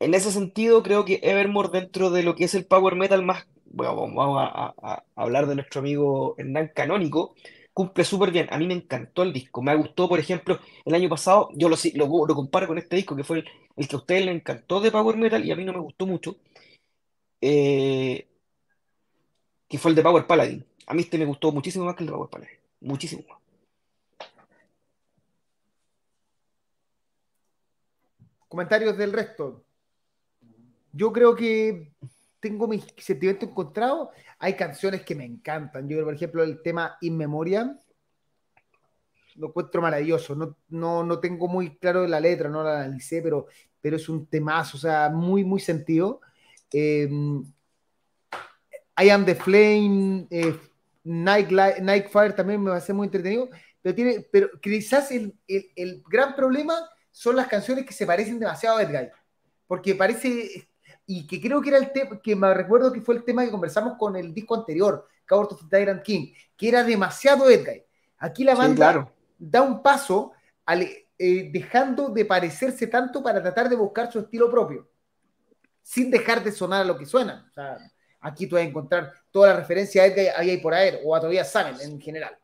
En 0.00 0.14
ese 0.14 0.32
sentido, 0.32 0.82
creo 0.82 1.04
que 1.04 1.20
Evermore, 1.22 1.70
dentro 1.72 2.10
de 2.10 2.22
lo 2.22 2.34
que 2.36 2.44
es 2.44 2.54
el 2.54 2.66
power 2.66 2.96
metal 2.96 3.22
más, 3.24 3.46
bueno, 3.66 3.96
vamos 3.96 4.42
a, 4.42 5.04
hablar 5.16 5.46
de 5.46 5.54
nuestro 5.56 5.80
amigo 5.80 6.34
Hernán 6.38 6.72
Canónico, 6.74 7.34
cumple 7.72 8.04
súper 8.04 8.30
bien. 8.32 8.48
A 8.50 8.58
mí 8.58 8.66
me 8.66 8.74
encantó 8.74 9.22
el 9.22 9.32
disco. 9.32 9.62
Me 9.62 9.74
gustó, 9.76 10.08
por 10.08 10.18
ejemplo, 10.18 10.58
el 10.84 10.94
año 10.94 11.08
pasado, 11.08 11.48
yo 11.54 11.68
lo, 11.68 11.76
lo, 11.94 12.26
lo 12.26 12.34
comparo 12.34 12.66
con 12.66 12.78
este 12.78 12.96
disco, 12.96 13.16
que 13.16 13.24
fue 13.24 13.38
el, 13.38 13.44
el 13.76 13.88
que 13.88 13.96
a 13.96 13.98
ustedes 13.98 14.26
les 14.26 14.34
encantó 14.34 14.80
de 14.80 14.90
power 14.90 15.16
metal 15.16 15.44
y 15.44 15.52
a 15.52 15.56
mí 15.56 15.64
no 15.64 15.72
me 15.72 15.80
gustó 15.80 16.06
mucho, 16.06 16.36
eh, 17.40 18.28
que 19.68 19.78
fue 19.78 19.90
el 19.90 19.96
de 19.96 20.02
Power 20.02 20.26
Paladin. 20.26 20.64
A 20.86 20.94
mí 20.94 21.02
este 21.02 21.18
me 21.18 21.24
gustó 21.24 21.52
muchísimo 21.52 21.84
más 21.84 21.94
que 21.94 22.04
el 22.04 22.10
Power 22.10 22.28
Paladin. 22.30 22.58
Muchísimo 22.80 23.22
más. 23.28 23.38
Comentarios 28.48 28.96
del 28.98 29.12
resto. 29.12 29.64
Yo 30.92 31.12
creo 31.12 31.34
que 31.34 31.92
tengo 32.38 32.68
mis 32.68 32.84
sentimientos 32.98 33.48
encontrados. 33.48 34.08
Hay 34.38 34.54
canciones 34.54 35.02
que 35.02 35.14
me 35.14 35.24
encantan. 35.24 35.88
Yo 35.88 35.96
creo, 35.96 36.04
por 36.04 36.14
ejemplo, 36.14 36.42
el 36.42 36.60
tema 36.60 36.98
In 37.00 37.16
Memoriam. 37.16 37.78
Lo 39.36 39.48
encuentro 39.48 39.80
maravilloso. 39.80 40.34
No, 40.34 40.56
no, 40.68 41.02
no 41.02 41.18
tengo 41.18 41.48
muy 41.48 41.76
claro 41.78 42.06
la 42.06 42.20
letra, 42.20 42.50
no 42.50 42.62
la 42.62 42.82
analicé, 42.82 43.22
pero, 43.22 43.46
pero 43.80 43.96
es 43.96 44.08
un 44.10 44.26
temazo, 44.26 44.76
o 44.76 44.80
sea, 44.80 45.08
muy, 45.08 45.44
muy 45.44 45.60
sentido. 45.60 46.20
Eh, 46.70 47.08
I 48.98 49.08
Am 49.08 49.24
the 49.24 49.34
Flame, 49.34 50.26
eh, 50.30 50.54
Li- 51.04 51.80
Night 51.82 52.08
Fire 52.08 52.32
también 52.34 52.62
me 52.62 52.70
va 52.70 52.76
a 52.76 52.80
ser 52.80 52.94
muy 52.94 53.06
entretenido. 53.06 53.48
Pero, 53.80 53.94
tiene, 53.94 54.26
pero 54.30 54.48
quizás 54.60 55.10
el, 55.10 55.34
el, 55.48 55.70
el 55.74 56.02
gran 56.08 56.34
problema 56.36 56.74
son 57.10 57.36
las 57.36 57.48
canciones 57.48 57.84
que 57.84 57.92
se 57.92 58.06
parecen 58.06 58.38
demasiado 58.38 58.76
a 58.78 58.82
Edguy. 58.82 59.08
Porque 59.66 59.94
parece, 59.94 60.68
y 61.06 61.26
que 61.26 61.40
creo 61.40 61.60
que 61.60 61.70
era 61.70 61.78
el 61.78 61.92
tema, 61.92 62.20
que 62.22 62.36
me 62.36 62.52
recuerdo 62.54 62.92
que 62.92 63.00
fue 63.00 63.16
el 63.16 63.24
tema 63.24 63.44
que 63.44 63.50
conversamos 63.50 63.96
con 63.98 64.16
el 64.16 64.32
disco 64.32 64.54
anterior, 64.54 65.06
Coward 65.26 65.52
of 65.52 65.68
the 65.68 65.78
Tyrant 65.78 66.02
King, 66.02 66.32
que 66.56 66.68
era 66.68 66.84
demasiado 66.84 67.48
Edguy. 67.50 67.82
Aquí 68.18 68.44
la 68.44 68.54
Sí, 68.54 68.58
banda 68.58 68.76
claro. 68.76 69.12
da 69.38 69.62
un 69.62 69.82
paso 69.82 70.32
al, 70.66 70.82
eh, 70.82 71.50
dejando 71.52 72.08
de 72.10 72.24
parecerse 72.24 72.86
tanto 72.86 73.22
para 73.22 73.42
tratar 73.42 73.68
de 73.68 73.76
buscar 73.76 74.12
su 74.12 74.20
estilo 74.20 74.50
propio, 74.50 74.88
sin 75.82 76.10
dejar 76.10 76.44
de 76.44 76.52
sonar 76.52 76.82
a 76.82 76.84
lo 76.84 76.96
que 76.96 77.06
suena. 77.06 77.46
O 77.50 77.52
sea, 77.52 77.78
aquí 78.22 78.46
tú 78.46 78.56
vas 78.56 78.64
a 78.64 78.68
encontrar 78.68 79.12
toda 79.30 79.48
la 79.48 79.56
referencia 79.56 80.02
a 80.02 80.06
Edguy 80.06 80.28
ahí 80.28 80.50
hay 80.50 80.56
por 80.58 80.72
ahí, 80.72 80.94
o 81.04 81.14
a 81.14 81.20
todavía 81.20 81.44
saben 81.44 81.74
en 81.80 82.00
general. 82.00 82.36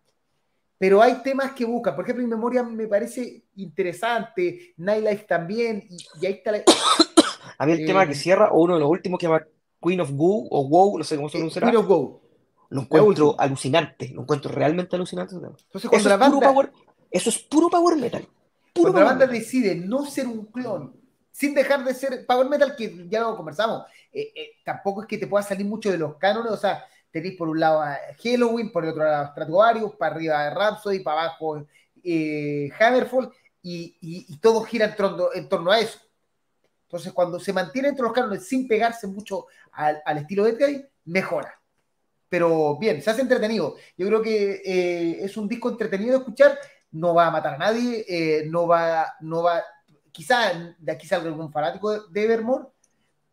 Pero 0.76 1.02
hay 1.02 1.22
temas 1.22 1.52
que 1.52 1.64
buscan. 1.64 1.96
Por 1.96 2.04
ejemplo, 2.04 2.22
en 2.22 2.30
memoria 2.30 2.62
me 2.62 2.86
parece 2.86 3.44
interesante, 3.56 4.74
Nightlife 4.76 5.24
también, 5.26 5.86
y, 5.88 5.96
y 6.20 6.26
ahí 6.26 6.34
está 6.34 6.52
la, 6.52 6.62
A 7.58 7.66
mí 7.66 7.72
el 7.72 7.80
Eh, 7.80 7.86
tema 7.86 8.06
que 8.06 8.14
cierra, 8.14 8.50
o 8.52 8.62
uno 8.62 8.74
de 8.74 8.80
los 8.80 8.90
últimos 8.90 9.18
que 9.18 9.26
se 9.26 9.32
llama 9.32 9.44
Queen 9.82 10.00
of 10.00 10.10
Goo, 10.12 10.46
o 10.50 10.68
Wow, 10.68 10.98
no 10.98 11.04
sé 11.04 11.16
cómo 11.16 11.28
se 11.28 11.38
eh, 11.38 11.40
pronunciará, 11.40 11.66
Queen 11.68 11.76
of 11.80 11.86
Go. 11.88 12.22
Lo 12.70 12.82
encuentro 12.82 13.34
alucinante, 13.38 14.10
lo 14.14 14.22
encuentro 14.22 14.52
realmente 14.52 14.94
alucinante. 14.94 15.34
Entonces, 15.34 15.66
Eso 15.74 15.88
cuando 15.88 16.08
es, 16.08 16.18
la 16.18 16.18
puro 16.18 16.40
banda, 16.40 16.52
power, 16.52 16.72
eso 17.10 17.30
es 17.30 17.38
puro 17.38 17.68
power 17.70 17.96
metal. 17.96 18.28
Puro 18.74 18.92
cuando 18.92 19.00
la 19.00 19.06
power 19.06 19.18
banda 19.18 19.26
metal. 19.26 19.38
decide 19.40 19.74
no 19.74 20.04
ser 20.06 20.26
un 20.28 20.46
clon, 20.46 20.97
sin 21.38 21.54
dejar 21.54 21.84
de 21.84 21.94
ser 21.94 22.26
power 22.26 22.48
metal, 22.48 22.74
que 22.74 23.06
ya 23.08 23.20
lo 23.20 23.36
conversamos, 23.36 23.84
eh, 24.12 24.32
eh, 24.34 24.50
tampoco 24.64 25.02
es 25.02 25.06
que 25.08 25.18
te 25.18 25.28
pueda 25.28 25.44
salir 25.44 25.64
mucho 25.64 25.88
de 25.88 25.96
los 25.96 26.16
cánones, 26.16 26.50
o 26.50 26.56
sea, 26.56 26.84
tenéis 27.12 27.36
por 27.36 27.48
un 27.48 27.60
lado 27.60 27.80
a 27.80 27.96
Halloween, 28.20 28.72
por 28.72 28.82
el 28.82 28.90
otro 28.90 29.04
lado 29.04 29.24
a 29.24 29.28
Stratovarius, 29.28 29.94
para 29.94 30.16
arriba 30.16 30.50
Rhapsody, 30.50 30.98
para 30.98 31.22
abajo 31.22 31.64
eh, 32.02 32.68
Hammerfall, 32.80 33.30
y, 33.62 33.96
y- 34.00 34.26
y 34.34 34.38
todo 34.38 34.62
gira 34.64 34.86
en 34.86 35.48
torno, 35.48 35.70
a 35.70 35.78
eso. 35.78 36.00
Entonces, 36.86 37.12
cuando 37.12 37.38
se 37.38 37.52
mantiene 37.52 37.88
entre 37.88 38.02
los 38.02 38.12
cánones 38.12 38.48
sin 38.48 38.66
pegarse 38.66 39.06
mucho 39.06 39.46
al, 39.72 40.02
estilo 40.18 40.42
de 40.44 40.50
Edguy, 40.52 40.86
mejora. 41.04 41.54
Pero 42.28 42.76
bien, 42.78 43.00
se 43.02 43.10
hace 43.10 43.22
entretenido. 43.22 43.76
Yo 43.96 44.08
creo 44.08 44.22
que 44.22 44.62
eh, 44.64 45.24
es 45.24 45.36
un 45.36 45.48
disco 45.48 45.68
entretenido 45.70 46.12
de 46.14 46.18
escuchar, 46.18 46.58
no 46.92 47.14
va 47.14 47.28
a 47.28 47.30
matar 47.30 47.54
a 47.54 47.58
nadie, 47.58 48.44
no 48.50 48.66
va, 48.66 49.14
no 49.20 49.42
va, 49.44 49.62
quizá 50.12 50.74
de 50.78 50.92
aquí 50.92 51.06
salga 51.06 51.28
algún 51.28 51.52
fanático 51.52 52.08
de, 52.08 52.24
Evermore, 52.24 52.64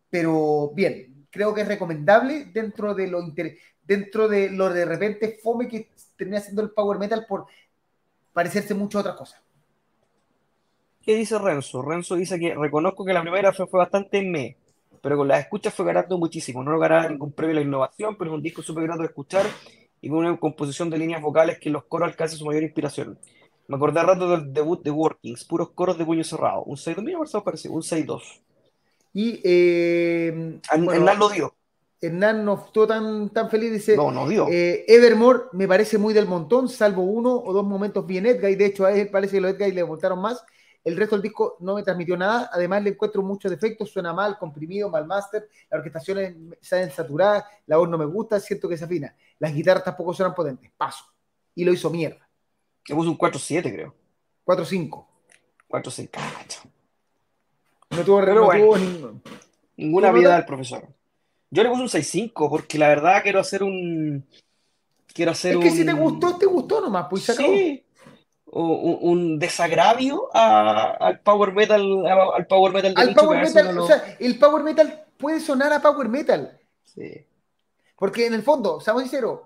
pero 0.10 0.72
bien, 0.74 1.28
creo 1.30 1.54
que 1.54 1.62
es 1.62 1.68
recomendable 1.68 2.46
dentro 2.46 2.94
de 2.94 3.08
lo 3.08 3.22
dentro 3.84 4.28
de 4.28 4.50
lo 4.50 4.74
de 4.74 4.86
repente 4.86 5.40
fome 5.44 5.68
que 5.68 5.90
termina 6.16 6.40
siendo 6.40 6.62
el 6.62 6.72
power 6.72 6.98
metal 6.98 7.26
por 7.28 7.46
parecerse 8.34 8.74
mucho 8.74 8.98
a 8.98 9.02
otras 9.02 9.16
cosas. 9.16 9.42
¿Qué 11.02 11.16
dice 11.16 11.38
Renzo? 11.38 11.82
Renzo 11.84 12.16
dice 12.16 12.40
que 12.40 12.56
reconozco 12.56 13.06
que 13.06 13.14
la 13.14 13.22
primera 13.22 13.54
fue, 13.54 13.68
fue 13.68 13.78
bastante 13.78 14.24
me, 14.24 14.58
pero 15.02 15.18
con 15.18 15.28
las 15.28 15.42
escuchas 15.42 15.74
fue 15.74 15.86
ganando 15.86 16.18
muchísimo. 16.18 16.64
No 16.64 16.72
logrará 16.72 17.08
ningún 17.08 17.32
premio 17.32 17.56
a 17.56 17.60
la 17.60 17.66
innovación, 17.66 18.16
pero 18.18 18.32
es 18.32 18.36
un 18.36 18.42
disco 18.42 18.64
súper 18.64 18.86
grato 18.86 19.02
de 19.02 19.08
escuchar 19.10 19.46
y 20.02 20.10
con 20.10 20.18
una 20.18 20.36
composición 20.38 20.90
de 20.90 20.98
líneas 20.98 21.22
vocales 21.22 21.60
que 21.60 21.70
los 21.70 21.84
coros 21.84 22.10
alcanza 22.10 22.36
su 22.36 22.46
mayor 22.46 22.64
inspiración. 22.64 23.20
Me 23.68 23.78
acordé 23.78 24.04
rato 24.04 24.30
del 24.30 24.54
debut 24.54 24.84
de 24.84 24.92
Workings, 24.92 25.46
puros 25.46 25.72
coros 25.72 25.98
de 25.98 26.06
puño 26.06 26.24
cerrado. 26.24 26.64
Un 26.64 26.78
6-2, 26.78 27.04
mira, 27.04 27.20
parece, 27.44 27.70
un 27.70 27.82
6-2. 27.82 28.22
Y 29.14 29.42
eh, 29.44 30.60
Hernán 30.72 30.86
bueno, 30.86 31.14
lo 31.16 31.30
dio. 31.30 31.56
Hernán 32.02 32.46
no 32.46 32.66
estuvo 32.66 32.86
tan, 32.86 33.30
tan 33.30 33.50
feliz, 33.50 33.72
dice, 33.72 33.96
No, 33.96 34.12
no 34.12 34.28
dio. 34.28 34.48
Eh, 34.50 34.86
Evermore 34.88 35.46
me 35.54 35.68
parece 35.68 35.98
muy 35.98 36.14
del 36.14 36.28
montón, 36.28 36.70
salvo 36.70 37.04
uno 37.04 37.34
o 37.34 37.54
dos 37.54 37.66
momentos 37.66 38.06
bien 38.06 38.26
Edguy. 38.26 38.56
De 38.56 38.66
hecho, 38.66 38.86
a 38.86 38.92
él 38.92 39.10
parece 39.10 39.38
que 39.38 39.42
los 39.42 39.52
Edguy 39.54 39.72
le 39.72 39.84
montaron 39.86 40.20
más. 40.20 40.44
El 40.84 40.98
resto 40.98 41.16
del 41.16 41.24
disco 41.24 41.58
no 41.62 41.76
me 41.76 41.82
transmitió 41.82 42.16
nada. 42.16 42.50
Además, 42.54 42.84
le 42.84 42.92
encuentro 42.92 43.24
muchos 43.24 43.50
defectos. 43.50 43.90
Suena 43.90 44.14
mal, 44.14 44.38
comprimido, 44.38 44.90
mal 44.90 45.08
master. 45.08 45.50
Las 45.72 45.80
orquestaciones 45.80 46.36
salen 46.62 46.92
saturadas. 46.92 47.44
La 47.66 47.78
voz 47.78 47.90
no 47.90 47.98
me 47.98 48.06
gusta, 48.06 48.40
siento 48.40 48.70
que 48.70 48.78
se 48.78 48.86
afina. 48.86 49.16
Las 49.40 49.52
guitarras 49.52 49.84
tampoco 49.84 50.14
suenan 50.14 50.36
potentes. 50.36 50.72
Paso. 50.78 51.06
Y 51.56 51.66
lo 51.66 51.74
hizo 51.74 51.90
mierda. 51.90 52.25
Le 52.88 52.96
puso 52.96 53.10
un 53.10 53.18
4-7, 53.18 53.72
creo. 53.74 53.96
4-5. 54.46 55.06
4-6, 55.70 56.10
cacho. 56.10 56.62
No 57.92 58.04
tuvo, 58.04 58.20
Pero 58.20 58.36
no 58.36 58.46
bueno. 58.46 58.66
tuvo 58.66 58.78
ningún- 58.78 59.22
Ninguna 59.78 60.12
¿Tú, 60.12 60.18
vida 60.18 60.36
al 60.38 60.46
profesor. 60.46 60.88
Yo 61.50 61.64
le 61.64 61.70
puse 61.70 61.82
un 61.82 61.90
6-5 61.90 62.50
porque 62.50 62.78
la 62.78 62.88
verdad 62.88 63.22
quiero 63.24 63.40
hacer 63.40 63.62
un. 63.64 64.26
Quiero 65.14 65.32
hacer 65.32 65.54
Es 65.54 65.60
que 65.60 65.70
un. 65.70 65.76
si 65.76 65.86
te 65.86 65.94
gustó, 65.94 66.38
te 66.38 66.46
gustó 66.46 66.82
nomás. 66.82 67.08
Pues 67.10 67.24
se 67.24 67.34
acabó. 67.34 67.50
Sí. 67.50 67.82
O- 68.46 69.00
Un, 69.02 69.38
desagravio 69.38 70.30
a- 70.34 70.92
al 71.00 71.20
power 71.22 71.52
metal, 71.54 72.06
a- 72.06 72.36
al 72.38 72.48
power 72.48 72.72
metal 72.72 72.94
de 72.94 73.02
Al 73.02 73.14
power 73.14 73.42
metal, 73.42 73.68
uno 73.68 73.72
o 73.72 73.76
no- 73.82 73.88
sea, 73.88 74.16
el 74.20 74.40
power 74.40 74.64
metal 74.64 75.06
puede 75.18 75.40
sonar 75.42 75.74
a 75.74 75.82
power 75.82 76.08
metal. 76.08 76.58
Sí. 76.86 77.26
Porque 77.98 78.28
en 78.28 78.34
el 78.34 78.44
fondo, 78.44 78.80
seamos 78.80 79.04
sinceros, 79.04 79.42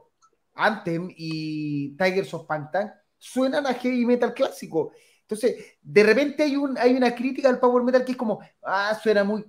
Anthem 0.53 1.09
y 1.15 1.95
Tigers 1.97 2.33
of 2.35 2.45
Pantang 2.45 2.91
suenan 3.19 3.67
a 3.67 3.73
heavy 3.75 4.05
metal 4.05 4.33
clásico. 4.33 4.91
Entonces, 5.21 5.77
de 5.83 6.03
repente 6.03 6.41
hay, 6.43 6.55
un, 6.55 6.75
hay 6.77 6.95
una 6.95 7.13
crítica 7.13 7.49
al 7.49 7.59
power 7.59 7.83
metal 7.83 8.03
que 8.03 8.13
es 8.13 8.17
como, 8.17 8.39
ah, 8.63 8.97
suena 9.01 9.23
muy, 9.23 9.45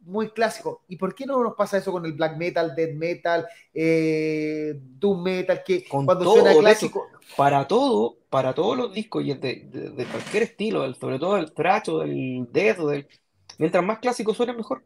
muy 0.00 0.30
clásico. 0.30 0.82
¿Y 0.88 0.96
por 0.96 1.14
qué 1.14 1.26
no 1.26 1.40
nos 1.42 1.54
pasa 1.54 1.78
eso 1.78 1.92
con 1.92 2.04
el 2.04 2.14
black 2.14 2.36
metal, 2.36 2.74
death 2.74 2.94
metal, 2.94 3.46
eh, 3.72 4.74
doom 4.76 5.22
metal, 5.22 5.62
que 5.64 5.84
Con 5.86 6.06
cuando 6.06 6.24
todo, 6.24 6.34
suena 6.42 6.58
clásico, 6.58 7.06
Para 7.36 7.68
todo, 7.68 8.16
para 8.30 8.54
todos 8.54 8.76
los 8.76 8.92
discos 8.92 9.24
y 9.24 9.34
de, 9.34 9.68
de- 9.70 9.90
de 9.90 10.04
cualquier 10.06 10.44
estilo, 10.44 10.82
del- 10.82 10.96
sobre 10.96 11.18
todo 11.18 11.36
del 11.36 11.52
thrash 11.52 11.90
o 11.90 11.98
del 12.00 12.48
death, 12.50 12.80
o 12.80 12.88
del, 12.88 13.06
mientras 13.58 13.84
más 13.84 13.98
clásico 14.00 14.34
suene, 14.34 14.54
mejor. 14.54 14.82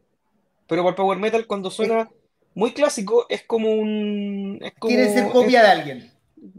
Pero 0.66 0.82
para 0.82 0.90
el 0.90 0.96
power 0.96 1.18
metal, 1.18 1.46
cuando 1.46 1.70
suena 1.70 2.10
muy 2.54 2.72
clásico, 2.72 3.26
es 3.28 3.44
como 3.44 3.70
un. 3.70 4.58
Es 4.60 4.72
como, 4.78 4.94
quieren 4.94 5.12
ser 5.12 5.30
copia 5.30 5.62
de 5.62 5.68
alguien? 5.68 6.12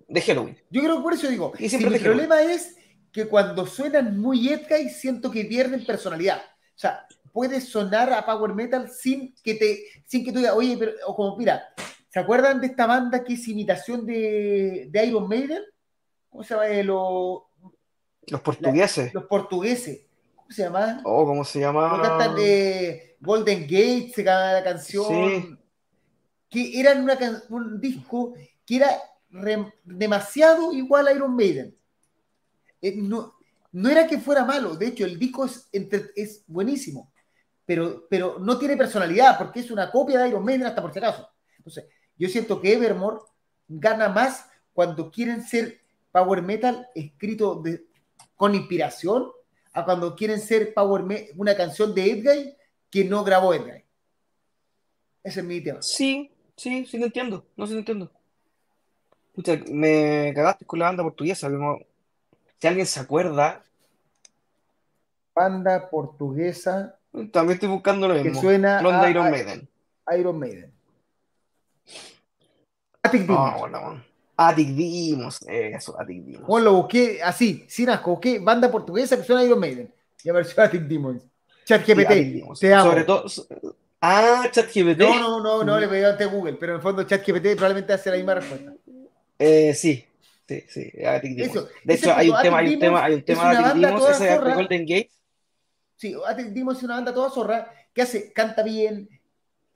De 0.08 0.22
Halloween. 0.22 0.58
Yo 0.70 0.82
creo 0.82 0.98
que 0.98 1.02
por 1.04 1.14
eso 1.14 1.28
digo, 1.28 1.52
Y 1.60 1.64
si 1.64 1.78
siempre 1.78 1.92
mi 1.92 2.00
problema 2.00 2.42
es 2.42 2.78
que 3.12 3.28
cuando 3.28 3.66
suenan 3.66 4.18
muy 4.20 4.48
Edguy 4.50 4.90
siento 4.90 5.30
que 5.30 5.46
pierden 5.46 5.86
personalidad. 5.86 6.38
O 6.40 6.80
sea, 6.80 7.06
puede 7.32 7.60
sonar 7.62 8.12
a 8.14 8.26
power 8.26 8.54
metal 8.54 8.90
sin 8.90 9.36
que 9.44 9.56
te, 9.56 9.84
sin 10.06 10.24
que 10.24 10.32
tú 10.32 10.40
digas, 10.40 10.56
oye, 10.56 10.76
pero, 10.78 10.94
o 11.06 11.16
como, 11.16 11.36
mira, 11.38 11.64
¿se 12.10 12.20
acuerdan 12.20 12.62
de 12.62 12.68
esta 12.68 12.88
banda 12.88 13.24
que 13.24 13.34
es 13.34 13.48
imitación 13.48 14.06
de, 14.06 14.88
de 14.90 15.06
Iron 15.06 15.28
Maiden? 15.28 15.62
¿Cómo 16.30 16.44
se 16.44 16.54
llama? 16.54 16.68
Eh, 16.68 16.84
lo- 16.84 17.50
Los 18.28 18.42
portugueses. 18.42 19.14
los 19.14 19.26
portugueses. 19.26 20.06
¿Cómo 20.36 20.50
se 20.52 20.64
llama? 20.64 21.02
Oh, 21.06 21.26
¿cómo 21.26 21.44
se 21.44 21.60
llama? 21.60 22.00
Cantan 22.02 22.36
de 22.36 23.18
Golden 23.20 23.62
Gate, 23.64 24.12
se 24.16 24.24
llama 24.24 24.54
la 24.54 24.64
canción. 24.64 25.06
Sí. 25.08 25.58
Que 26.50 26.80
era 26.80 26.94
una 26.94 27.18
un 27.50 27.80
disco 27.82 28.34
que 28.66 28.76
era 28.78 28.90
demasiado 29.84 30.74
igual 30.74 31.08
a 31.08 31.14
Iron 31.14 31.36
Maiden. 31.36 31.76
Eh, 32.82 32.96
no, 32.98 33.36
no 33.72 33.90
era 33.90 34.08
que 34.08 34.20
fuera 34.20 34.46
malo, 34.46 34.76
de 34.76 34.88
hecho, 34.88 35.06
el 35.06 35.18
disco 35.18 35.46
es, 35.46 35.70
es 36.16 36.44
buenísimo, 36.48 37.12
pero, 37.66 38.06
pero 38.10 38.38
no 38.40 38.58
tiene 38.60 38.78
personalidad 38.78 39.38
porque 39.38 39.62
es 39.62 39.72
una 39.72 39.90
copia 39.90 40.20
de 40.20 40.30
Iron 40.30 40.44
Maiden 40.46 40.68
hasta 40.68 40.82
por 40.82 40.92
si 40.94 41.00
acaso. 41.00 41.28
Entonces, 41.58 41.86
yo 42.18 42.30
siento 42.30 42.62
que 42.62 42.74
Evermore 42.74 43.22
gana 43.68 44.10
más 44.10 44.48
cuando 44.74 45.10
quieren 45.10 45.42
ser 45.42 45.80
power 46.12 46.42
metal 46.42 46.88
escrito 46.94 47.64
con 48.36 48.54
inspiración 48.54 49.32
a 49.74 49.84
cuando 49.86 50.16
quieren 50.16 50.40
ser 50.40 50.74
power 50.74 51.02
me- 51.04 51.30
una 51.38 51.56
canción 51.56 51.96
de 51.96 52.12
Edguy 52.12 52.56
que 52.92 53.06
no 53.06 53.24
grabó 53.24 53.54
Edguy. 53.54 53.84
Ese 55.24 55.40
es 55.40 55.46
mi 55.46 55.62
tema. 55.62 55.82
Sí, 55.82 56.30
sí, 56.56 56.86
sí 56.86 56.98
lo 57.00 57.06
entiendo. 57.06 57.48
No 57.56 57.66
sí 57.66 57.74
lo 57.74 57.80
entiendo. 57.80 58.12
Pucha, 59.34 59.60
me 59.72 60.32
cagaste 60.36 60.66
con 60.66 60.80
la 60.80 60.86
banda 60.86 61.04
portuguesa. 61.04 61.50
como- 61.50 61.80
Si 62.60 62.68
alguien 62.68 62.86
se 62.86 63.00
acuerda, 63.00 63.62
Banda 65.36 65.90
portuguesa 65.90 67.00
también 67.32 67.56
estoy 67.56 67.70
buscando 67.70 68.08
lo 68.08 68.14
que 68.14 68.24
mismo. 68.26 68.40
suena 68.42 68.80
a, 68.80 69.10
Iron 69.10 69.32
Maiden. 69.32 69.68
Iron 70.18 70.40
Maiden. 70.40 70.72
Attic 73.02 73.22
Ah, 73.24 73.26
Demons. 73.28 73.60
bueno, 73.60 73.82
bueno. 73.82 74.04
Attic 74.38 74.68
Demons, 74.70 75.40
eso, 75.48 76.00
Attic 76.00 76.24
Demons. 76.24 76.48
Bueno, 76.48 76.66
lo 76.66 76.74
busqué 76.74 77.22
así, 77.24 77.66
sin 77.68 77.90
asco. 77.90 78.12
Busqué 78.12 78.40
banda 78.40 78.72
portuguesa 78.72 79.18
que 79.18 79.24
suena 79.24 79.42
a 79.42 79.46
Iron 79.46 79.60
Maiden. 79.60 79.92
Y 80.24 80.30
apareció 80.30 80.64
Attic 80.64 80.82
Demons. 80.84 81.22
Sí, 81.24 81.30
ChatGPT, 81.66 82.60
te 82.60 82.74
amo. 82.74 82.90
Sobre 82.90 83.04
todo. 83.04 83.26
Ah, 84.02 84.48
ChatGPT. 84.52 85.00
No, 85.00 85.20
no, 85.20 85.42
no, 85.42 85.64
no 85.64 85.80
le 85.80 85.88
pedí 85.88 86.04
ante 86.04 86.26
Google, 86.26 86.54
pero 86.54 86.74
en 86.74 86.76
el 86.78 86.82
fondo 86.82 87.04
ChatGPT 87.04 87.56
probablemente 87.56 87.94
hace 87.94 88.10
la 88.12 88.18
misma 88.18 88.36
respuesta. 88.36 88.74
Eh, 89.46 89.74
sí, 89.74 90.06
sí, 90.48 90.64
sí, 90.70 91.06
Attic 91.06 91.36
Demons. 91.36 91.58
Eso, 91.58 91.70
De 91.84 91.94
hecho, 91.96 92.14
hay 92.16 92.30
un 92.30 92.42
tema, 92.42 92.60
hay 92.60 92.74
un 92.76 92.80
tema, 92.80 93.04
hay 93.04 93.14
un 93.16 93.26
tema 93.26 93.52
de 93.52 93.58
Attic 93.58 93.82
Demons, 93.82 94.00
toda 94.00 94.12
ese 94.14 94.24
de 94.24 94.36
zorra. 94.36 94.56
Golden 94.56 94.86
Gate. 94.86 95.12
Sí, 95.98 96.16
Attic 96.26 96.46
Demons 96.48 96.78
es 96.78 96.84
una 96.86 96.96
banda 96.96 97.14
toda 97.14 97.30
zorra 97.30 97.74
que 97.94 98.02
hace, 98.02 98.32
canta 98.32 98.64
bien, 98.64 99.10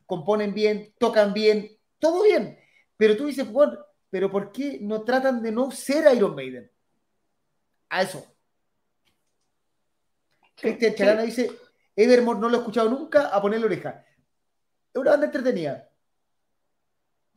componen 0.05 0.53
bien, 0.53 0.93
tocan 0.97 1.33
bien, 1.33 1.69
todo 1.99 2.23
bien. 2.23 2.57
Pero 2.95 3.17
tú 3.17 3.25
dices, 3.25 3.51
bueno, 3.51 3.77
pero 4.09 4.31
¿por 4.31 4.53
qué 4.53 4.79
no 4.81 5.01
tratan 5.01 5.43
de 5.43 5.51
no 5.51 5.69
ser 5.69 6.15
Iron 6.15 6.33
Maiden? 6.33 6.71
A 7.89 8.03
eso. 8.03 8.25
Cristian. 10.55 10.95
Charana 10.95 11.23
dice, 11.23 11.51
Evermore 11.93 12.39
no 12.39 12.47
lo 12.47 12.55
he 12.55 12.59
escuchado 12.59 12.89
nunca, 12.89 13.27
a 13.27 13.41
ponerle 13.41 13.65
oreja. 13.65 14.05
Es 14.93 15.01
una 15.01 15.11
banda 15.11 15.25
entretenida. 15.25 15.89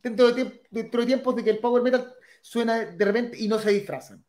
Dentro 0.01 0.31
de, 0.31 0.63
dentro 0.71 1.01
de 1.01 1.07
tiempos 1.07 1.35
de 1.35 1.43
que 1.43 1.49
el 1.49 1.59
power 1.59 1.83
metal 1.83 2.15
suena 2.41 2.79
de 2.85 3.05
repente 3.05 3.37
y 3.39 3.47
no 3.47 3.59
se 3.59 3.71
disfrazan. 3.71 4.23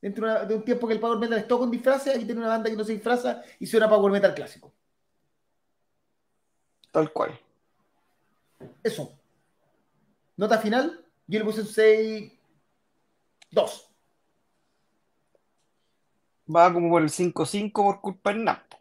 Dentro 0.00 0.26
de 0.26 0.32
una- 0.32 0.44
de 0.44 0.54
un 0.54 0.64
tiempo 0.64 0.86
que 0.86 0.94
el 0.94 1.00
power 1.00 1.18
metal 1.18 1.38
es 1.38 1.48
todo 1.48 1.60
con 1.60 1.70
disfraces, 1.70 2.14
aquí 2.14 2.24
tiene 2.24 2.40
una 2.40 2.50
banda 2.50 2.70
que 2.70 2.76
no 2.76 2.84
se 2.84 2.92
disfraza 2.92 3.42
y 3.58 3.66
suena 3.66 3.88
power 3.88 4.12
metal 4.12 4.34
clásico. 4.34 4.72
Tal 6.92 7.12
cual. 7.12 7.38
Eso. 8.82 9.18
Nota 10.36 10.58
final, 10.58 11.04
yo 11.26 11.38
le 11.38 11.44
puse 11.44 11.60
un 11.62 11.66
6, 11.66 12.32
2. 13.50 13.90
Va 16.54 16.72
como 16.72 16.88
por 16.90 17.02
el 17.02 17.10
5-5 17.10 17.82
por 17.82 18.00
culpa 18.00 18.32
del 18.32 18.44
NAP. 18.44 18.74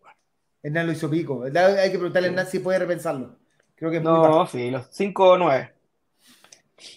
Hernán 0.61 0.87
lo 0.87 0.93
hizo 0.93 1.09
pico. 1.09 1.43
Hay 1.43 1.51
que 1.91 1.97
preguntarle 1.97 2.27
a 2.27 2.31
Hernán 2.31 2.47
si 2.47 2.59
puede 2.59 2.79
repensarlo. 2.79 3.37
Creo 3.75 3.91
que 3.91 3.97
es 3.97 4.03
muy. 4.03 4.11
No, 4.11 4.47
sí, 4.47 4.69
los 4.71 4.87
5 4.91 5.29
o 5.31 5.37
9. 5.37 5.74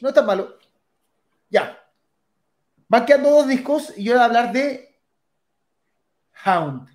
No 0.00 0.08
está 0.08 0.22
malo. 0.22 0.58
Ya. 1.50 1.78
Van 2.88 3.04
quedando 3.06 3.30
dos 3.30 3.48
discos 3.48 3.92
y 3.96 4.04
yo 4.04 4.12
voy 4.14 4.22
a 4.22 4.24
hablar 4.26 4.52
de 4.52 4.98
Hound, 6.44 6.88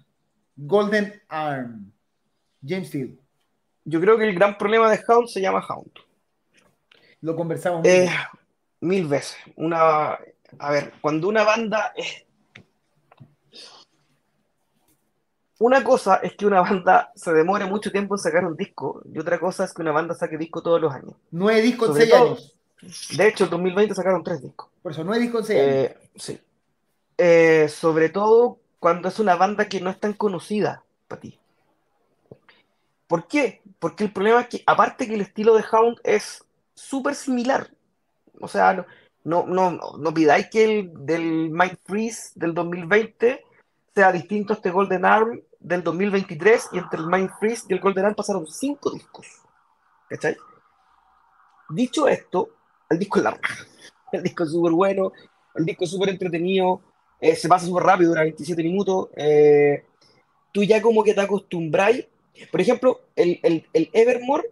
Golden 0.55 1.21
Arm, 1.27 1.91
James 2.65 2.87
Steele. 2.87 3.17
Yo 3.85 3.99
creo 3.99 4.17
que 4.17 4.27
el 4.27 4.35
gran 4.35 4.57
problema 4.57 4.89
de 4.89 5.03
Hound 5.07 5.27
se 5.27 5.41
llama 5.41 5.65
Hound. 5.67 5.91
Lo 7.21 7.35
conversamos. 7.35 7.85
Eh, 7.85 8.09
mil 8.81 9.07
veces. 9.07 9.37
Una, 9.55 10.17
a 10.59 10.71
ver, 10.71 10.93
cuando 11.01 11.27
una 11.27 11.43
banda 11.43 11.93
es... 11.95 12.25
Una 15.59 15.83
cosa 15.83 16.17
es 16.17 16.35
que 16.35 16.45
una 16.45 16.61
banda 16.61 17.11
se 17.15 17.31
demore 17.31 17.65
mucho 17.65 17.91
tiempo 17.91 18.15
en 18.15 18.19
sacar 18.19 18.43
un 18.45 18.57
disco 18.57 19.01
y 19.13 19.19
otra 19.19 19.39
cosa 19.39 19.63
es 19.63 19.73
que 19.73 19.81
una 19.81 19.91
banda 19.91 20.13
saque 20.15 20.37
disco 20.37 20.61
todos 20.61 20.81
los 20.81 20.93
años. 20.93 21.13
Nueve 21.31 21.61
discos 21.61 21.89
en 21.89 21.95
seis 21.95 22.09
todo- 22.09 22.25
años. 22.31 22.55
De 23.17 23.27
hecho, 23.27 23.45
en 23.45 23.49
2020 23.49 23.95
sacaron 23.95 24.23
tres 24.23 24.41
discos. 24.41 24.69
Por 24.81 24.91
eso, 24.91 25.03
nueve 25.03 25.23
discos 25.23 25.49
en. 25.49 25.57
Eh, 25.57 25.97
sí. 26.15 26.39
Eh, 27.17 27.67
sobre 27.69 28.09
todo 28.09 28.59
cuando 28.79 29.07
es 29.07 29.19
una 29.19 29.35
banda 29.35 29.69
que 29.69 29.79
no 29.79 29.89
es 29.89 29.99
tan 29.99 30.13
conocida 30.13 30.83
para 31.07 31.21
ti. 31.21 31.39
¿Por 33.07 33.27
qué? 33.27 33.61
Porque 33.79 34.05
el 34.05 34.11
problema 34.11 34.41
es 34.41 34.47
que, 34.47 34.63
aparte 34.65 35.07
que 35.07 35.13
el 35.13 35.21
estilo 35.21 35.55
de 35.55 35.63
Hound 35.71 35.99
es 36.03 36.43
súper 36.73 37.15
similar. 37.15 37.69
O 38.41 38.47
sea, 38.47 38.73
no, 38.73 38.85
no, 39.23 39.45
no, 39.45 39.71
no, 39.71 39.97
no 39.97 40.13
pidáis 40.13 40.49
que 40.49 40.63
el 40.63 40.91
del 41.05 41.49
Mind 41.49 41.77
Freeze 41.85 42.31
del 42.35 42.53
2020 42.53 43.43
sea 43.93 44.11
distinto 44.11 44.53
a 44.53 44.55
este 44.55 44.71
Golden 44.71 45.05
Arm 45.05 45.41
del 45.59 45.83
2023 45.83 46.69
y 46.73 46.79
entre 46.79 46.99
el 46.99 47.07
Mind 47.07 47.29
Freeze 47.39 47.65
y 47.69 47.73
el 47.73 47.79
Golden 47.79 48.05
Arm 48.05 48.15
pasaron 48.15 48.47
cinco 48.47 48.91
discos. 48.91 49.27
¿Cachai? 50.09 50.35
Dicho 51.69 52.07
esto, 52.07 52.49
el 52.93 52.99
disco 52.99 53.19
es 53.19 53.23
la. 53.25 53.39
El 54.11 54.23
disco 54.23 54.43
es 54.43 54.51
súper 54.51 54.71
bueno, 54.73 55.11
el 55.55 55.65
disco 55.65 55.85
es 55.85 55.89
súper 55.91 56.09
entretenido, 56.09 56.81
eh, 57.19 57.35
se 57.35 57.47
pasa 57.47 57.65
súper 57.65 57.83
rápido, 57.83 58.09
dura 58.09 58.23
27 58.23 58.63
minutos. 58.63 59.09
eh, 59.15 59.83
tú 60.51 60.63
ya 60.63 60.81
como 60.81 61.03
que 61.03 61.13
te 61.13 61.21
acostumbráis. 61.21 62.05
Por 62.51 62.61
ejemplo, 62.61 63.01
el, 63.15 63.39
el, 63.43 63.67
el 63.73 63.89
Evermore 63.93 64.49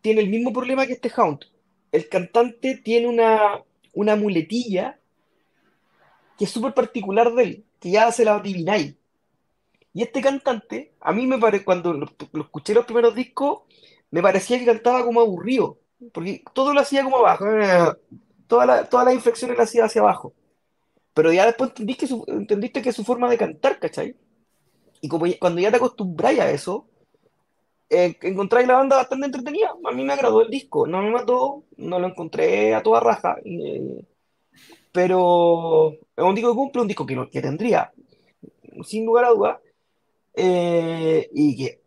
tiene 0.00 0.20
el 0.22 0.28
mismo 0.30 0.52
problema 0.52 0.86
que 0.86 0.94
este 0.94 1.12
Hound. 1.16 1.40
El 1.92 2.08
cantante 2.08 2.76
tiene 2.84 3.08
una, 3.08 3.62
una 3.94 4.16
muletilla 4.16 4.98
que 6.38 6.44
es 6.44 6.50
súper 6.50 6.74
particular 6.74 7.32
de 7.34 7.42
él, 7.42 7.64
que 7.80 7.90
ya 7.90 8.10
se 8.12 8.24
la 8.24 8.36
adivináis. 8.36 8.94
Y 9.92 10.02
este 10.02 10.20
cantante, 10.20 10.92
a 11.00 11.12
mí 11.12 11.26
me 11.26 11.38
parece, 11.38 11.64
cuando 11.64 11.92
lo, 11.92 12.06
lo 12.32 12.42
escuché 12.42 12.74
los 12.74 12.84
primeros 12.84 13.14
discos, 13.14 13.62
me 14.10 14.22
parecía 14.22 14.58
que 14.58 14.66
cantaba 14.66 15.04
como 15.04 15.20
aburrido, 15.20 15.78
porque 16.12 16.42
todo 16.54 16.74
lo 16.74 16.80
hacía 16.80 17.04
como 17.04 17.18
abajo, 17.18 17.44
todas 18.46 18.66
las 18.66 18.88
todas 18.90 19.06
las 19.06 19.14
inflexiones 19.14 19.56
las 19.58 19.68
hacía 19.68 19.84
hacia 19.84 20.02
abajo. 20.02 20.34
Pero 21.14 21.32
ya 21.32 21.46
después 21.46 21.70
entendí 21.70 21.96
que 21.96 22.06
su- 22.08 22.24
entendiste 22.28 22.82
que 22.82 22.90
es 22.90 22.96
su 22.96 23.04
forma 23.04 23.30
de 23.30 23.38
cantar, 23.38 23.78
¿cachai? 23.80 24.16
Y 25.02 25.08
como 25.08 25.26
ya- 25.26 25.38
cuando 25.40 25.60
ya 25.62 25.70
te 25.70 25.78
acostumbráis 25.78 26.40
a 26.40 26.50
eso, 26.50 26.88
eh, 27.90 28.16
encontráis 28.22 28.66
la 28.66 28.74
banda 28.76 28.96
bastante 28.96 29.26
entretenida. 29.26 29.70
A 29.84 29.92
mí 29.92 30.04
me 30.04 30.12
agradó 30.12 30.42
el 30.42 30.50
disco, 30.50 30.86
no 30.86 31.02
me 31.02 31.10
mató, 31.10 31.64
no 31.76 31.98
lo 31.98 32.08
encontré 32.08 32.74
a 32.74 32.82
toda 32.82 33.00
raja, 33.00 33.36
eh, 33.44 34.02
pero 34.92 35.92
es 35.92 36.24
un 36.24 36.34
disco 36.34 36.50
que 36.52 36.56
cumple, 36.56 36.82
un 36.82 36.88
disco 36.88 37.06
que, 37.06 37.28
que 37.30 37.42
tendría, 37.42 37.92
sin 38.84 39.06
lugar 39.06 39.26
a 39.26 39.30
dudas, 39.30 39.58
eh, 40.34 41.28
y 41.34 41.56
que 41.56 41.80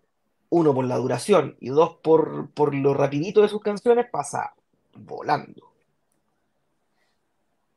uno 0.50 0.74
por 0.74 0.86
la 0.86 0.98
duración 0.98 1.56
y 1.60 1.70
dos 1.70 1.98
por, 2.02 2.50
por 2.52 2.74
lo 2.74 2.94
rapidito 2.94 3.42
de 3.42 3.50
sus 3.50 3.62
canciones 3.62 4.08
pasa 4.12 4.54
volando. 4.94 5.72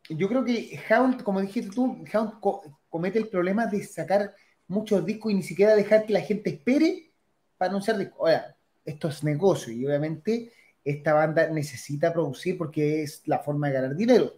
Yo 0.09 0.29
creo 0.29 0.45
que 0.45 0.81
Hound, 0.91 1.23
como 1.23 1.41
dijiste 1.41 1.71
tú, 1.71 2.05
Hound 2.13 2.41
co- 2.41 2.81
comete 2.89 3.19
el 3.19 3.29
problema 3.29 3.67
de 3.67 3.83
sacar 3.85 4.35
muchos 4.69 5.05
discos 5.05 5.33
y 5.33 5.35
ni 5.37 5.43
siquiera 5.43 5.75
dejar 5.75 6.07
que 6.07 6.13
la 6.13 6.21
gente 6.21 6.51
espere 6.51 7.11
para 7.57 7.71
anunciar 7.71 7.99
discos. 7.99 8.19
Ahora, 8.21 8.57
esto 8.85 9.09
es 9.09 9.23
negocio 9.23 9.73
y 9.73 9.87
obviamente 9.87 10.53
esta 10.85 11.15
banda 11.15 11.49
necesita 11.49 12.13
producir 12.13 12.59
porque 12.59 13.03
es 13.03 13.23
la 13.27 13.39
forma 13.39 13.69
de 13.69 13.75
ganar 13.75 13.95
dinero, 13.95 14.35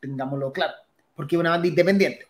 tengámoslo 0.00 0.52
claro, 0.52 0.74
porque 1.14 1.36
es 1.36 1.40
una 1.40 1.50
banda 1.50 1.68
independiente. 1.68 2.26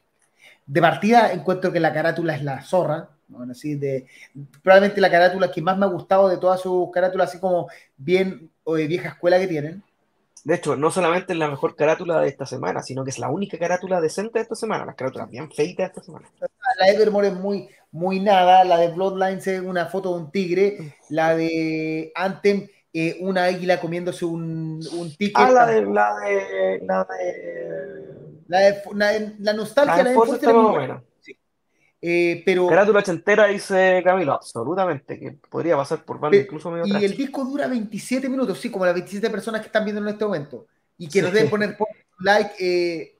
De 0.66 0.81
partida 0.81 1.32
encuentro 1.32 1.73
que 1.73 1.81
la 1.81 1.93
carátula 1.94 2.35
es 2.36 2.43
la 2.43 2.62
zorra, 2.62 3.10
¿no? 3.29 3.51
así 3.51 3.75
de, 3.75 4.07
probablemente 4.63 5.01
la 5.01 5.11
carátula 5.11 5.51
que 5.51 5.63
más 5.63 5.77
me 5.79 5.85
ha 5.87 5.89
gustado 5.89 6.29
de 6.29 6.39
todas 6.39 6.61
sus 6.61 6.91
carátulas, 6.91 7.29
así 7.31 7.39
como 7.41 7.69
bien 7.97 8.51
o 8.65 8.75
de 8.77 8.87
vieja 8.87 9.09
escuela 9.11 9.39
que 9.39 9.47
tienen. 9.47 9.83
De 10.45 10.55
hecho, 10.55 10.77
no 10.77 10.91
solamente 10.91 11.33
es 11.33 11.39
la 11.39 11.49
mejor 11.49 11.75
carátula 11.77 12.21
de 12.21 12.29
esta 12.29 12.47
semana, 12.47 12.83
sino 12.83 13.05
que 13.05 13.11
es 13.11 13.19
la 13.19 13.29
única 13.29 13.59
carátula 13.59 14.01
decente 14.01 14.39
de 14.39 14.43
esta 14.45 14.55
semana, 14.55 14.87
las 14.87 14.95
carátulas 14.95 15.29
bien 15.29 15.51
feitas 15.51 15.87
de 15.89 16.01
esta 16.01 16.03
semana. 16.03 16.29
La 16.79 16.89
Evermore 16.89 17.29
es 17.29 17.35
muy, 17.35 17.69
muy 17.91 18.21
nada, 18.21 18.65
la 18.65 18.79
de 18.79 18.89
Bloodlines 18.89 19.47
es 19.47 19.61
una 19.61 19.87
foto 19.87 20.15
de 20.15 20.23
un 20.23 20.31
tigre, 20.31 20.95
la 21.11 21.37
de 21.37 22.13
Anthem, 22.15 22.67
eh, 22.95 23.19
una 23.21 23.45
águila 23.45 23.81
comiéndose 23.81 24.25
un, 24.25 24.81
un 24.93 25.17
ticket. 25.17 25.37
Ah, 25.37 25.51
la 25.51 25.67
de, 25.67 25.83
la 25.83 26.15
de, 26.21 26.81
la 26.87 27.05
de, 27.05 28.15
la, 28.47 28.59
de- 28.61 28.81
la 28.95 29.09
de- 29.13 29.35
la 29.41 29.53
nostalgia 29.53 29.97
la 29.97 30.03
la 30.03 30.05
de 30.05 30.11
de 30.11 30.15
Force 30.15 30.35
está 30.37 30.53
más 30.53 30.67
o 30.67 30.77
menos. 30.81 31.03
Eh, 32.01 32.43
pero 32.47 32.69
Carátula 32.69 33.01
ochentera, 33.01 33.47
dice 33.47 34.01
Camilo, 34.05 34.33
absolutamente, 34.35 35.19
que 35.19 35.33
podría 35.33 35.77
pasar 35.77 36.05
por 36.05 36.20
Pe- 36.31 36.43
incluso 36.43 36.70
medio 36.70 36.87
y 36.87 36.91
trash. 36.91 37.03
el 37.05 37.16
disco 37.16 37.45
dura 37.45 37.66
27 37.66 38.29
minutos, 38.29 38.61
sí, 38.61 38.70
como 38.70 38.85
las 38.85 38.95
27 38.95 39.29
personas 39.31 39.61
que 39.62 39.66
están 39.66 39.85
viendo 39.85 40.01
en 40.03 40.09
este 40.09 40.25
momento. 40.25 40.66
Y 40.97 41.09
que 41.09 41.23
nos 41.23 41.33
deben 41.33 41.51
poner 41.51 41.77
like, 42.20 42.53
eh, 42.61 43.19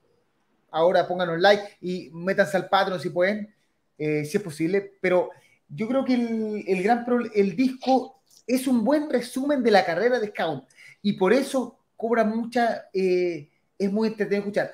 ahora 0.71 1.07
pónganos 1.09 1.41
like 1.41 1.77
y 1.81 2.11
métanse 2.13 2.57
al 2.57 2.69
Patreon 2.69 3.01
si 3.01 3.11
pueden, 3.11 3.53
eh, 3.99 4.25
si 4.25 4.37
es 4.37 4.43
posible. 4.43 4.93
Pero 5.01 5.31
yo 5.69 5.89
creo 5.89 6.05
que 6.05 6.15
el, 6.15 6.65
el 6.67 6.83
gran 6.83 7.05
el 7.35 7.57
disco 7.57 8.23
es 8.47 8.67
un 8.67 8.85
buen 8.85 9.11
resumen 9.11 9.63
de 9.63 9.71
la 9.73 9.85
carrera 9.85 10.19
de 10.21 10.29
Scout. 10.29 10.65
Y 11.03 11.15
por 11.15 11.33
eso 11.33 11.79
cobra 11.97 12.23
mucha, 12.25 12.89
eh, 12.93 13.49
es 13.77 13.93
muy 13.93 14.09
entretenido 14.09 14.43
escuchar. 14.43 14.73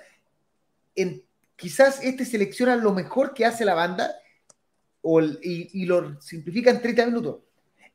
En, 0.94 1.22
quizás 1.64 2.02
este 2.04 2.26
selecciona 2.26 2.76
lo 2.76 2.92
mejor 2.92 3.32
que 3.32 3.46
hace 3.46 3.64
la 3.64 3.72
banda 3.72 4.14
o 5.00 5.18
el- 5.20 5.38
y, 5.42 5.82
y 5.82 5.86
lo 5.86 6.20
simplifica 6.20 6.70
en 6.70 6.82
30 6.82 7.06
minutos. 7.06 7.38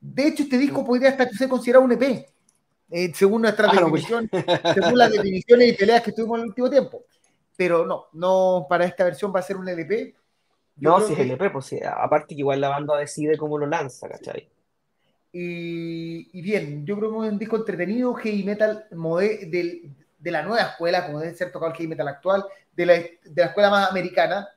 De 0.02 0.28
hecho, 0.28 0.42
este 0.44 0.58
disco 0.58 0.84
podría 0.84 1.10
hasta 1.10 1.30
ser 1.30 1.48
considerado 1.48 1.86
un 1.86 1.92
EP, 1.92 2.26
eh, 2.90 3.12
según 3.14 3.44
nuestra 3.44 3.68
Ah, 3.70 3.74
no, 3.76 3.82
definición, 3.82 4.28
según 4.74 4.98
las 4.98 5.12
definiciones 5.12 5.70
y 5.70 5.74
peleas 5.74 6.02
que 6.02 6.12
tuvimos 6.14 6.38
en 6.40 6.44
el 6.46 6.50
último 6.50 6.70
tiempo. 6.70 7.04
Pero 7.56 7.86
no, 7.86 8.06
no 8.14 8.66
para 8.68 8.86
esta 8.86 9.04
versión 9.04 9.32
va 9.36 9.40
a 9.40 9.44
ser 9.44 9.58
un 9.58 9.70
LP. 9.70 10.16
Yo 10.78 10.90
No, 10.98 11.06
si 11.06 11.14
es 11.14 11.20
LP, 11.20 11.52
pues 11.52 11.66
sí, 11.68 11.80
aparte 11.86 12.34
que 12.34 12.40
igual 12.40 12.60
la 12.60 12.70
banda 12.70 12.98
decide 12.98 13.38
cómo 13.38 13.60
lo 13.60 13.68
lanza, 13.68 14.10
¿cachai? 14.10 14.50
Y, 15.32 16.28
y 16.36 16.42
bien, 16.42 16.86
yo 16.88 16.98
creo 16.98 17.12
que 17.12 17.28
es 17.28 17.34
un 17.34 17.38
disco 17.38 17.58
entretenido, 17.58 18.16
heavy 18.16 18.44
metal 18.44 18.88
mode- 18.94 19.46
del- 19.52 19.96
de 20.20 20.32
la 20.32 20.44
nueva 20.44 20.64
escuela, 20.64 21.06
como 21.06 21.20
debe 21.20 21.34
ser 21.34 21.52
tocado 21.52 21.72
el 21.72 21.78
heavy 21.78 21.88
metal 21.90 22.08
actual, 22.08 22.46
de 22.76 22.86
la, 22.86 22.94
de 22.94 23.12
la 23.36 23.46
escuela 23.46 23.70
más 23.70 23.90
americana, 23.90 24.48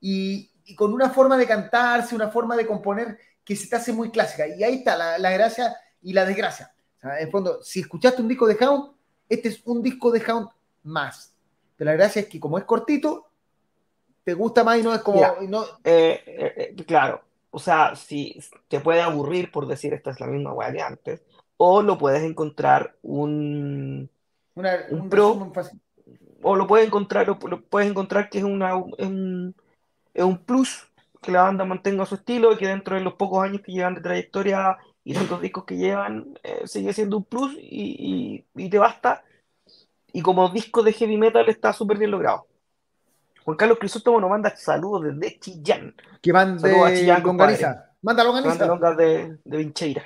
y, 0.00 0.50
y 0.66 0.74
con 0.74 0.92
una 0.92 1.10
forma 1.10 1.36
de 1.36 1.46
cantarse, 1.46 2.14
una 2.14 2.28
forma 2.30 2.56
de 2.56 2.66
componer 2.66 3.18
que 3.44 3.56
se 3.56 3.68
te 3.68 3.76
hace 3.76 3.92
muy 3.92 4.10
clásica. 4.10 4.46
Y 4.46 4.62
ahí 4.62 4.76
está 4.76 4.96
la, 4.96 5.18
la 5.18 5.30
gracia 5.30 5.74
y 6.02 6.12
la 6.12 6.24
desgracia. 6.24 6.72
O 6.98 7.00
sea, 7.00 7.18
en 7.20 7.30
fondo, 7.30 7.62
si 7.62 7.80
escuchaste 7.80 8.22
un 8.22 8.28
disco 8.28 8.46
de 8.46 8.56
Hound, 8.64 8.92
este 9.28 9.48
es 9.48 9.62
un 9.64 9.82
disco 9.82 10.10
de 10.10 10.22
Hound 10.30 10.48
más. 10.84 11.34
Pero 11.76 11.90
la 11.90 11.96
gracia 11.96 12.20
es 12.22 12.28
que 12.28 12.38
como 12.38 12.58
es 12.58 12.64
cortito, 12.64 13.30
te 14.22 14.34
gusta 14.34 14.62
más 14.64 14.78
y 14.78 14.82
no 14.82 14.94
es 14.94 15.00
como... 15.00 15.20
Ya. 15.20 15.34
y 15.42 15.48
no- 15.48 15.64
Eh, 15.84 16.22
eh, 16.26 16.74
eh, 16.76 16.84
claro, 16.86 17.22
o 17.50 17.58
sea, 17.58 17.94
si 17.96 18.38
te 18.68 18.80
puede 18.80 19.00
aburrir 19.02 19.50
por 19.50 19.66
decir 19.66 19.92
esta 19.94 20.10
es 20.10 20.20
la 20.20 20.26
misma 20.26 20.52
weá 20.52 20.72
que 20.72 20.80
antes, 20.82 21.22
o 21.56 21.82
lo 21.82 21.98
puedes 21.98 22.22
encontrar 22.22 22.96
un, 23.02 24.10
una- 24.54 24.78
Un 24.90 25.00
un 25.02 25.08
pro. 25.10 25.50
fácil. 25.54 25.80
o 26.42 26.56
lo 26.56 26.66
puedes 26.66 26.86
encontrar, 26.86 27.28
o 27.30 27.38
lo 27.48 27.62
puedes 27.62 27.88
encontrar 27.90 28.28
que 28.28 28.38
es 28.38 28.44
una, 28.44 28.70
es 28.98 29.06
un, 29.06 29.54
es 30.12 30.22
un 30.24 30.38
plus 30.44 30.90
que 31.22 31.32
la 31.32 31.42
banda 31.42 31.64
mantenga 31.64 32.04
su 32.04 32.16
estilo 32.16 32.52
y 32.52 32.56
que 32.58 32.66
dentro 32.68 32.96
de 32.96 33.02
los 33.02 33.14
pocos 33.14 33.42
años 33.42 33.62
que 33.64 33.72
llevan 33.72 33.94
de 33.94 34.02
trayectoria 34.02 34.76
y 35.02 35.14
tantos 35.14 35.40
discos 35.40 35.64
que 35.64 35.76
llevan, 35.78 36.38
eh, 36.42 36.62
sigue 36.66 36.92
siendo 36.92 37.16
un 37.16 37.24
plus 37.24 37.54
y, 37.58 38.44
y- 38.54 38.64
y 38.64 38.68
te 38.68 38.78
basta. 38.78 39.24
Y 40.12 40.20
como 40.22 40.48
disco 40.50 40.82
de 40.82 40.92
heavy 40.92 41.16
metal 41.16 41.48
está 41.48 41.72
súper 41.72 41.96
bien 41.98 42.10
logrado. 42.10 42.46
Juan 43.44 43.56
Carlos 43.56 43.78
Crisóstomo 43.78 44.20
nos 44.20 44.30
manda 44.30 44.54
saludos 44.54 45.02
desde 45.04 45.38
Chillán. 45.40 45.94
Que 46.22 46.30
van 46.32 46.54
de 46.56 46.60
Saludos 46.60 46.86
a 46.90 46.94
Chillán, 46.94 47.22
compadre. 47.22 47.52
longaniza. 47.54 47.90
Manda 48.02 48.24
Manda 48.24 48.66
longas 48.66 48.96
de, 48.98 49.38
de 49.44 49.56
Vincheira. 49.56 50.04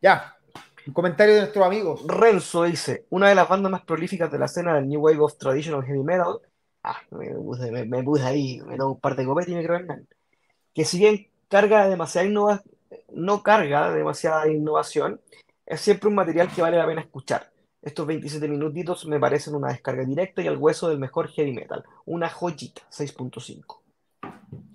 Ya. 0.00 0.36
Un 0.86 0.92
comentario 0.92 1.34
de 1.34 1.40
nuestros 1.40 1.66
amigos. 1.66 2.02
Renzo 2.06 2.64
dice, 2.64 3.06
una 3.10 3.28
de 3.28 3.34
las 3.34 3.48
bandas 3.48 3.70
más 3.70 3.82
prolíficas 3.82 4.30
de 4.30 4.38
la 4.38 4.46
escena 4.46 4.74
del 4.74 4.88
New 4.88 5.00
Wave 5.00 5.20
of 5.20 5.36
Traditional 5.36 5.84
Heavy 5.84 6.02
Metal. 6.02 6.40
Ah, 6.82 6.96
me 7.10 7.30
puse, 7.34 7.70
me, 7.70 8.02
puse 8.02 8.24
ahí, 8.24 8.60
me 8.62 8.76
tomo 8.76 8.92
un 8.94 9.00
par 9.00 9.14
de 9.16 9.26
copetes 9.26 9.52
y 9.52 9.54
me 9.56 9.64
creo 9.64 9.80
nada. 9.80 10.00
Que 10.74 10.84
si 10.84 10.98
bien 10.98 11.28
carga 11.48 11.88
demasiada 11.88 12.26
innova- 12.26 12.62
no 13.12 13.42
carga 13.42 13.92
demasiada 13.92 14.48
innovación, 14.48 15.20
es 15.66 15.80
siempre 15.80 16.08
un 16.08 16.14
material 16.14 16.48
que 16.54 16.62
vale 16.62 16.78
la 16.78 16.86
pena 16.86 17.02
escuchar. 17.02 17.50
Estos 17.82 18.06
27 18.06 18.48
minutitos 18.48 19.06
me 19.06 19.20
parecen 19.20 19.54
una 19.54 19.68
descarga 19.68 20.04
directa 20.04 20.42
y 20.42 20.48
al 20.48 20.56
hueso 20.56 20.88
del 20.88 20.98
mejor 20.98 21.28
heavy 21.28 21.52
metal. 21.52 21.84
Una 22.06 22.28
joyita, 22.28 22.82
6.5. 22.90 23.79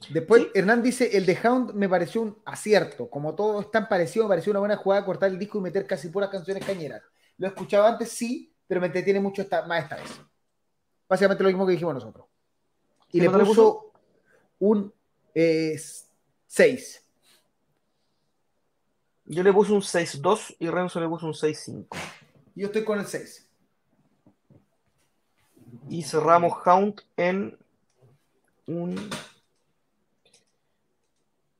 Después, 0.09 0.47
Hernán 0.53 0.81
dice, 0.83 1.17
el 1.17 1.25
de 1.25 1.37
Hound 1.43 1.73
me 1.73 1.89
pareció 1.89 2.21
un 2.21 2.37
acierto. 2.45 3.09
Como 3.09 3.35
todo 3.35 3.59
es 3.61 3.71
tan 3.71 3.87
parecido, 3.87 4.25
me 4.25 4.29
pareció 4.29 4.51
una 4.51 4.59
buena 4.59 4.77
jugada 4.77 5.05
cortar 5.05 5.29
el 5.29 5.39
disco 5.39 5.57
y 5.57 5.61
meter 5.61 5.85
casi 5.85 6.09
puras 6.09 6.29
canciones 6.29 6.65
cañeras. 6.65 7.01
Lo 7.37 7.47
he 7.47 7.49
escuchado 7.49 7.85
antes, 7.85 8.09
sí, 8.09 8.53
pero 8.67 8.79
me 8.79 8.87
entretiene 8.87 9.19
mucho 9.19 9.41
esta, 9.41 9.65
más 9.65 9.83
esta 9.83 9.97
vez. 9.97 10.09
Básicamente 11.09 11.43
lo 11.43 11.49
mismo 11.49 11.65
que 11.65 11.73
dijimos 11.73 11.93
nosotros. 11.93 12.25
Y 13.11 13.19
le 13.19 13.29
puso 13.29 13.91
un 14.59 14.93
6. 15.33 17.03
Yo 19.25 19.43
le 19.43 19.51
puse 19.51 19.71
un 19.73 19.81
6-2 19.81 20.55
y 20.59 20.69
Renzo 20.69 20.99
le 20.99 21.07
puso 21.07 21.25
un 21.25 21.33
6-5. 21.33 21.87
Yo 22.55 22.67
estoy 22.67 22.83
con 22.83 22.99
el 22.99 23.07
6. 23.07 23.49
Y 25.89 26.03
cerramos 26.03 26.53
Hound 26.65 27.01
en 27.17 27.57
un 28.67 28.95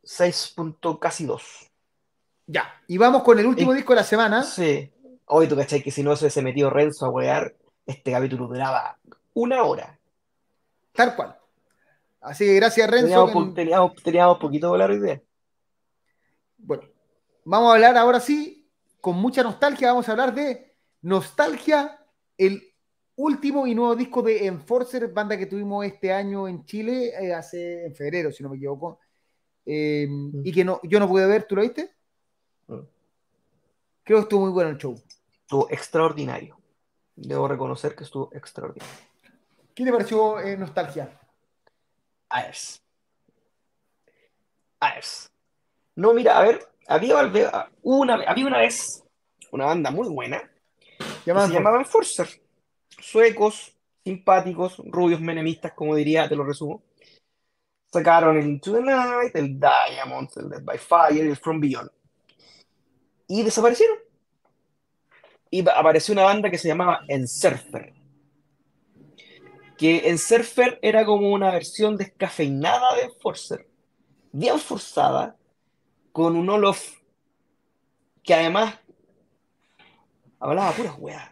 6. 0.06 0.56
casi 1.02 1.26
2. 1.26 1.72
Ya, 2.48 2.82
y 2.88 2.98
vamos 2.98 3.24
con 3.24 3.40
el 3.40 3.46
último 3.46 3.74
disco 3.74 3.94
de 3.94 3.98
la 3.98 4.04
semana. 4.04 4.44
Sí. 4.44 4.92
Hoy 5.26 5.48
tú 5.48 5.56
cachai 5.56 5.82
que 5.82 5.92
si 5.92 6.04
no 6.04 6.16
se 6.16 6.26
hubiese 6.26 6.42
metido 6.42 6.70
Renzo 6.70 7.06
a 7.06 7.10
wear, 7.10 7.56
este 7.86 8.12
capítulo 8.12 8.48
duraba 8.48 8.98
una 9.34 9.64
hora. 9.64 10.00
Tal 10.94 11.16
cual. 11.16 11.36
Así 12.22 12.46
que 12.46 12.54
gracias 12.54 12.90
Renzo. 12.90 13.26
Teníamos, 13.26 13.54
teníamos, 13.54 13.96
teníamos 14.04 14.38
poquito 14.38 14.72
hoy 14.72 15.00
día. 15.00 15.22
Bueno, 16.58 16.84
Vamos 17.48 17.70
a 17.70 17.74
hablar 17.76 17.96
ahora 17.96 18.20
sí, 18.20 18.68
con 19.00 19.18
mucha 19.18 19.44
nostalgia, 19.44 19.90
vamos 19.90 20.10
a 20.10 20.14
hablar 20.14 20.34
de 20.34 20.74
Nostalgia, 21.04 22.00
el 22.40 22.74
último 23.18 23.68
y 23.68 23.76
nuevo 23.76 23.96
disco 23.96 24.24
de 24.24 24.48
Enforcer, 24.48 25.14
banda 25.14 25.38
que 25.38 25.46
tuvimos 25.46 25.86
este 25.86 26.12
año 26.12 26.48
en 26.48 26.66
Chile, 26.66 27.14
eh, 27.22 27.36
hace 27.36 27.86
en 27.86 27.94
febrero, 27.94 28.32
si 28.32 28.42
no 28.42 28.50
me 28.50 28.56
equivoco. 28.56 29.00
Eh, 29.66 30.08
y 30.44 30.52
que 30.52 30.64
no, 30.64 30.80
yo 30.84 31.00
no 31.00 31.08
pude 31.08 31.26
ver, 31.26 31.46
¿tú 31.48 31.56
lo 31.56 31.62
viste? 31.62 31.92
Mm. 32.68 32.80
Creo 34.04 34.18
que 34.20 34.24
estuvo 34.24 34.42
muy 34.42 34.52
bueno 34.52 34.70
el 34.70 34.78
show. 34.78 35.02
Estuvo 35.42 35.70
extraordinario. 35.70 36.58
Debo 37.16 37.48
reconocer 37.48 37.96
que 37.96 38.04
estuvo 38.04 38.30
extraordinario. 38.34 38.94
¿Qué 39.74 39.84
te 39.84 39.92
pareció 39.92 40.40
eh, 40.40 40.58
Nostalgia? 40.58 41.10
Aers. 42.30 42.82
Aers. 44.80 45.32
No, 45.96 46.14
mira, 46.14 46.38
a 46.38 46.44
ver, 46.44 46.68
había 46.88 47.16
una, 47.82 48.16
había 48.28 48.48
una 48.48 48.60
vez 48.60 49.04
una 49.52 49.66
banda 49.66 49.92
muy 49.92 50.10
buena 50.10 50.50
que 51.24 51.34
se 51.34 51.54
llamaba 51.54 51.78
Enforcer. 51.78 52.28
Suecos, 53.00 53.76
simpáticos, 54.04 54.78
rubios, 54.86 55.20
menemistas, 55.20 55.74
como 55.74 55.96
diría, 55.96 56.30
te 56.30 56.36
lo 56.36 56.44
resumo. 56.44 56.84
Sacaron 57.96 58.38
el 58.38 58.46
Into 58.46 58.74
the 58.74 58.82
Night, 58.82 59.34
el 59.36 59.58
Diamonds, 59.58 60.36
el 60.36 60.50
Dead 60.50 60.62
by 60.64 60.78
Fire, 60.78 61.26
el 61.26 61.38
From 61.38 61.62
Beyond. 61.62 61.90
Y 63.26 63.42
desaparecieron. 63.42 63.98
Y 65.50 65.66
apareció 65.70 66.12
una 66.12 66.24
banda 66.24 66.50
que 66.50 66.58
se 66.58 66.68
llamaba 66.68 67.06
Ensurfer. 67.08 67.94
Que 69.78 70.10
Ensurfer 70.10 70.78
era 70.82 71.06
como 71.06 71.32
una 71.32 71.52
versión 71.52 71.96
descafeinada 71.96 72.96
de 72.98 73.04
Enforcer. 73.04 73.66
Bien 74.34 74.60
forzada, 74.60 75.38
con 76.12 76.36
un 76.36 76.50
Olof 76.50 76.98
que 78.24 78.34
además 78.34 78.78
hablaba 80.38 80.74
puras 80.74 80.96
weas. 81.00 81.32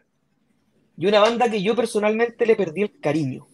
Y 0.95 1.07
una 1.07 1.19
banda 1.19 1.51
que 1.51 1.61
yo 1.61 1.75
personalmente 1.75 2.45
le 2.45 2.55
perdí 2.55 2.83
el 2.83 3.01
cariño. 3.01 3.47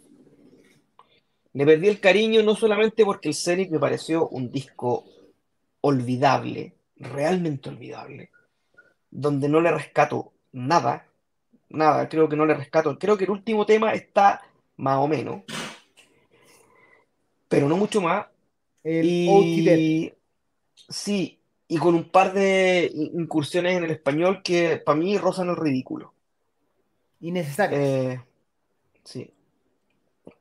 Le 1.53 1.65
perdí 1.65 1.87
el 1.87 1.99
cariño 1.99 2.43
no 2.43 2.55
solamente 2.55 3.03
porque 3.03 3.29
el 3.29 3.35
Zenith 3.35 3.71
me 3.71 3.79
pareció 3.79 4.27
un 4.29 4.51
disco 4.51 5.05
olvidable, 5.81 6.75
realmente 6.97 7.69
olvidable, 7.69 8.29
donde 9.09 9.49
no 9.49 9.61
le 9.61 9.71
rescato 9.71 10.33
nada, 10.51 11.07
nada, 11.69 12.07
creo 12.09 12.29
que 12.29 12.35
no 12.35 12.45
le 12.45 12.53
rescato. 12.53 12.97
Creo 12.99 13.17
que 13.17 13.23
el 13.23 13.31
último 13.31 13.65
tema 13.65 13.93
está 13.93 14.41
más 14.77 14.97
o 14.97 15.07
menos, 15.07 15.43
pero 17.47 17.67
no 17.67 17.77
mucho 17.77 18.01
más. 18.01 18.27
El 18.83 19.05
y 19.05 20.13
Sí, 20.87 21.39
y 21.67 21.77
con 21.77 21.93
un 21.93 22.09
par 22.09 22.33
de 22.33 22.91
incursiones 22.93 23.77
en 23.77 23.83
el 23.83 23.91
español 23.91 24.41
que 24.43 24.77
para 24.77 24.97
mí 24.97 25.17
rozan 25.17 25.49
el 25.49 25.55
ridículo. 25.55 26.13
Innecesaria. 27.19 27.77
Eh, 27.79 28.21
sí, 29.03 29.31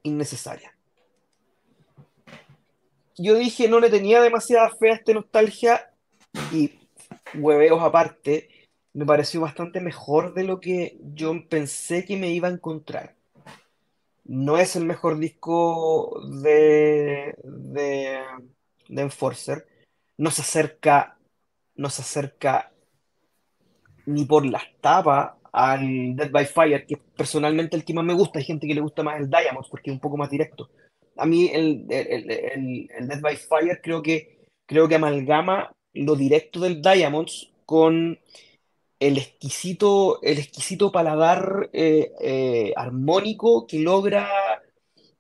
innecesaria. 0.05 0.75
Yo 3.19 3.35
dije, 3.35 3.69
no 3.69 3.81
le 3.81 3.91
tenía 3.91 4.21
demasiada 4.23 4.71
fe 4.71 4.91
a 4.91 4.95
esta 4.95 5.13
nostalgia 5.13 5.93
y 6.53 6.73
hueveos 7.35 7.83
aparte, 7.83 8.49
me 8.95 9.05
pareció 9.05 9.41
bastante 9.41 9.81
mejor 9.81 10.35
de 10.35 10.45
lo 10.45 10.61
que 10.61 10.99
yo 11.15 11.33
pensé 11.49 12.05
que 12.05 12.17
me 12.17 12.31
iba 12.31 12.49
a 12.49 12.53
encontrar. 12.53 13.17
No 14.25 14.59
es 14.59 14.77
el 14.77 14.85
mejor 14.85 15.19
disco 15.19 16.21
de, 16.43 17.35
de, 17.43 18.21
de 18.89 19.03
Enforcer 19.03 19.67
no 20.19 20.31
se 20.31 20.43
acerca, 20.43 21.17
no 21.77 21.89
se 21.89 22.03
acerca 22.03 22.73
ni 24.05 24.25
por 24.25 24.45
las 24.45 24.65
tapas 24.81 25.33
al 25.53 26.15
Dead 26.17 26.31
by 26.31 26.47
Fire, 26.47 26.87
que 26.87 26.97
personalmente 27.17 27.77
el 27.77 27.85
que 27.85 27.95
más 27.95 28.05
me 28.05 28.15
gusta. 28.15 28.39
Hay 28.39 28.45
gente 28.45 28.67
que 28.67 28.75
le 28.75 28.81
gusta 28.81 29.03
más 29.03 29.19
el 29.21 29.31
Diamonds 29.31 29.69
porque 29.71 29.91
es 29.91 29.95
un 29.95 30.01
poco 30.01 30.17
más 30.17 30.29
directo. 30.29 30.69
A 31.19 31.27
mí 31.27 31.51
el, 31.53 31.87
Dead 31.87 33.21
by 33.21 33.37
Fire 33.37 33.81
creo 33.83 34.03
que, 34.03 34.47
creo 34.67 34.89
que 34.89 34.95
amalgama 34.95 35.73
lo 35.95 36.17
directo 36.17 36.61
del 36.61 36.81
Diamonds 36.81 37.51
con 37.67 38.19
el 39.01 39.19
exquisito, 39.19 40.21
el 40.23 40.39
exquisito 40.39 40.91
paladar 40.91 41.71
eh, 41.73 42.13
eh, 42.21 42.73
armónico 42.77 43.67
que 43.67 43.81
logra, 43.81 44.29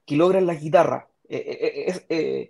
que 0.06 0.16
logra 0.16 0.40
la 0.40 0.54
guitarra. 0.54 1.08
Eh, 1.28 2.48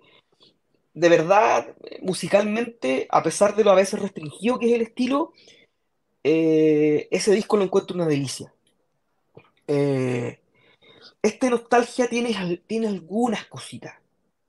de 0.93 1.09
verdad, 1.09 1.75
musicalmente, 2.01 3.07
a 3.09 3.23
pesar 3.23 3.55
de 3.55 3.63
lo 3.63 3.71
a 3.71 3.75
veces 3.75 3.99
restringido 3.99 4.59
que 4.59 4.67
es 4.67 4.73
el 4.73 4.81
estilo, 4.81 5.33
eh, 6.23 7.07
ese 7.11 7.33
disco 7.33 7.57
lo 7.57 7.63
encuentro 7.63 7.95
una 7.95 8.05
delicia. 8.07 8.53
Eh, 9.67 10.39
este 11.21 11.49
Nostalgia 11.49 12.07
tiene, 12.07 12.61
tiene 12.67 12.87
algunas 12.87 13.45
cositas, 13.45 13.95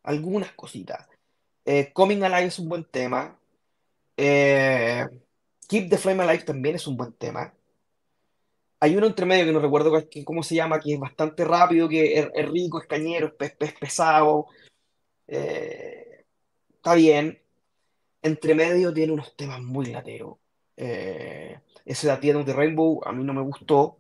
algunas 0.03 0.53
cositas. 0.53 1.09
Eh, 1.65 1.93
Coming 1.93 2.23
Alive 2.23 2.47
es 2.47 2.59
un 2.59 2.69
buen 2.69 2.85
tema. 2.85 3.37
Keep 4.17 5.89
the 5.89 5.99
Flame 5.99 6.23
Alive 6.23 6.45
también 6.45 6.77
es 6.77 6.87
un 6.87 6.97
buen 6.97 7.13
tema. 7.13 7.55
Hay 8.81 8.97
uno 8.97 9.07
entre 9.07 9.27
medio 9.27 9.45
que 9.45 9.53
no 9.53 9.61
recuerdo 9.61 9.93
cómo 10.25 10.43
se 10.43 10.55
llama, 10.55 10.81
que 10.81 10.95
es 10.95 11.01
bastante 11.01 11.45
rápido, 11.45 11.89
que 11.89 12.19
es, 12.19 12.49
rico, 12.51 12.81
es 12.81 12.87
cañero, 12.87 13.35
es, 13.39 13.75
pesado 13.75 14.47
está 16.81 16.95
bien. 16.95 17.39
Entre 18.23 18.55
medio 18.55 18.93
tiene 18.93 19.13
unos 19.13 19.37
temas 19.37 19.61
muy 19.61 19.87
lateros. 19.87 20.39
Eh, 20.77 21.61
ese 21.85 22.07
de 22.07 22.13
At 22.13 22.21
the 22.21 22.53
Rainbow 22.55 23.03
a 23.05 23.13
mí 23.13 23.23
no 23.23 23.35
me 23.35 23.43
gustó. 23.43 23.99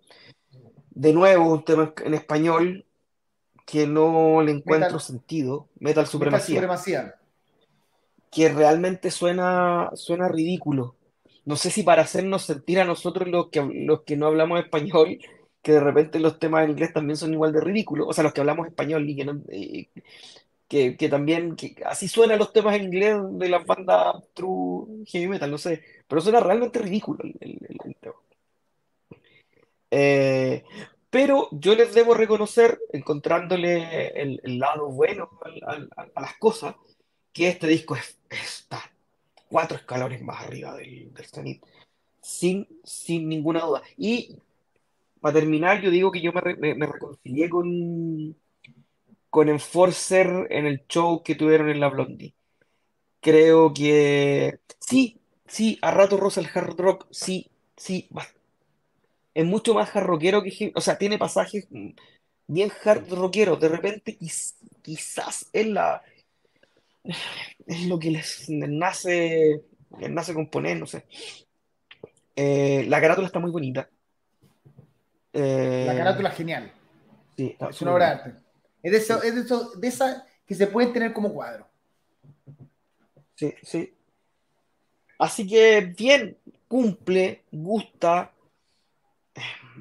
De 1.00 1.14
nuevo, 1.14 1.50
un 1.50 1.64
tema 1.64 1.94
en 2.04 2.12
español 2.12 2.84
que 3.64 3.86
no 3.86 4.42
le 4.42 4.52
encuentro 4.52 4.98
sentido. 4.98 5.66
Metal 5.78 6.06
Supremacía. 6.06 7.14
Que 8.30 8.50
realmente 8.50 9.10
suena, 9.10 9.88
suena 9.94 10.28
ridículo. 10.28 10.96
No 11.46 11.56
sé 11.56 11.70
si 11.70 11.84
para 11.84 12.02
hacernos 12.02 12.42
sentir 12.42 12.80
a 12.80 12.84
nosotros 12.84 13.28
los 13.28 13.48
que, 13.48 13.62
los 13.62 14.02
que 14.02 14.18
no 14.18 14.26
hablamos 14.26 14.60
español, 14.60 15.18
que 15.62 15.72
de 15.72 15.80
repente 15.80 16.20
los 16.20 16.38
temas 16.38 16.64
en 16.64 16.72
inglés 16.72 16.92
también 16.92 17.16
son 17.16 17.32
igual 17.32 17.54
de 17.54 17.62
ridículos. 17.62 18.06
O 18.06 18.12
sea, 18.12 18.22
los 18.22 18.34
que 18.34 18.42
hablamos 18.42 18.66
español 18.66 19.08
y 19.08 19.16
que 19.16 19.24
no, 19.24 19.40
que, 20.68 21.08
también, 21.08 21.56
que 21.56 21.76
así 21.86 22.08
suenan 22.08 22.38
los 22.38 22.52
temas 22.52 22.76
en 22.76 22.84
inglés 22.84 23.16
de 23.32 23.48
la 23.48 23.60
banda 23.60 24.22
True 24.34 25.02
Heavy 25.06 25.28
Metal, 25.28 25.50
no 25.50 25.56
sé, 25.56 25.82
pero 26.06 26.20
suena 26.20 26.40
realmente 26.40 26.78
ridículo 26.78 27.24
el, 27.40 27.58
tema. 28.00 28.14
Eh, 29.90 30.64
pero 31.10 31.48
yo 31.52 31.74
les 31.74 31.92
debo 31.94 32.14
reconocer, 32.14 32.78
encontrándole 32.92 34.08
el, 34.20 34.58
lado 34.58 34.88
bueno 34.88 35.28
a, 35.66 36.20
las 36.20 36.36
cosas, 36.38 36.76
que 37.32 37.48
este 37.48 37.66
disco 37.66 37.96
está 38.28 38.80
cuatro 39.48 39.76
escalones 39.76 40.22
más 40.22 40.44
arriba 40.44 40.74
del, 40.76 41.12
del 41.12 41.60
sin, 42.20 42.68
sin 42.84 43.28
ninguna 43.28 43.60
duda. 43.60 43.82
Y 43.96 44.36
para 45.20 45.34
terminar, 45.34 45.80
yo 45.80 45.90
digo 45.90 46.12
que 46.12 46.20
yo 46.20 46.32
me, 46.32 46.74
me 46.74 46.86
reconcilié 46.86 47.48
con, 47.50 48.36
con 49.30 49.48
Enforcer 49.48 50.48
en 50.50 50.66
el 50.66 50.86
show 50.88 51.22
que 51.22 51.36
tuvieron 51.36 51.70
en 51.70 51.80
la 51.80 51.88
Blondie. 51.88 52.34
Creo 53.20 53.72
que 53.72 54.58
sí, 54.80 55.20
sí, 55.46 55.78
a 55.82 55.90
rato 55.92 56.16
rosa 56.16 56.40
el 56.40 56.48
hard 56.52 56.78
rock, 56.78 57.06
sí, 57.10 57.50
sí, 57.76 58.08
ba- 58.10 58.26
es 59.34 59.44
mucho 59.46 59.74
más 59.74 59.94
hard 59.94 60.04
rockero 60.06 60.42
que 60.42 60.72
o 60.74 60.80
sea, 60.80 60.98
tiene 60.98 61.18
pasajes 61.18 61.68
bien 62.46 62.70
hard 62.84 63.08
rockeros. 63.12 63.60
De 63.60 63.68
repente, 63.68 64.18
quiz- 64.18 64.54
quizás 64.82 65.48
es 65.52 65.66
la, 65.68 66.02
es 67.66 67.86
lo 67.86 67.98
que 67.98 68.10
les, 68.10 68.48
les 68.48 68.68
nace, 68.68 69.62
les 69.98 70.10
nace 70.10 70.34
componer, 70.34 70.78
no 70.78 70.86
sé. 70.86 71.04
Eh, 72.36 72.84
la 72.88 73.00
carátula 73.00 73.26
está 73.26 73.38
muy 73.38 73.50
bonita. 73.50 73.88
Eh, 75.32 75.84
La 75.86 75.96
carátula 75.96 76.28
es 76.30 76.36
genial. 76.36 76.72
sí, 77.36 77.56
Es 77.70 77.82
una 77.82 77.94
obra 77.94 78.06
de 78.06 78.12
arte. 78.12 78.34
Es 78.82 78.92
de, 78.92 78.98
eso, 78.98 79.22
es 79.22 79.34
de, 79.34 79.40
eso- 79.42 79.70
de 79.76 79.88
esas 79.88 80.24
que 80.46 80.54
se 80.54 80.66
pueden 80.66 80.92
tener 80.92 81.12
como 81.12 81.32
cuadro. 81.32 81.68
Sí, 83.36 83.54
sí. 83.62 83.94
Así 85.18 85.46
que 85.46 85.80
bien, 85.96 86.36
cumple, 86.66 87.44
gusta. 87.52 88.32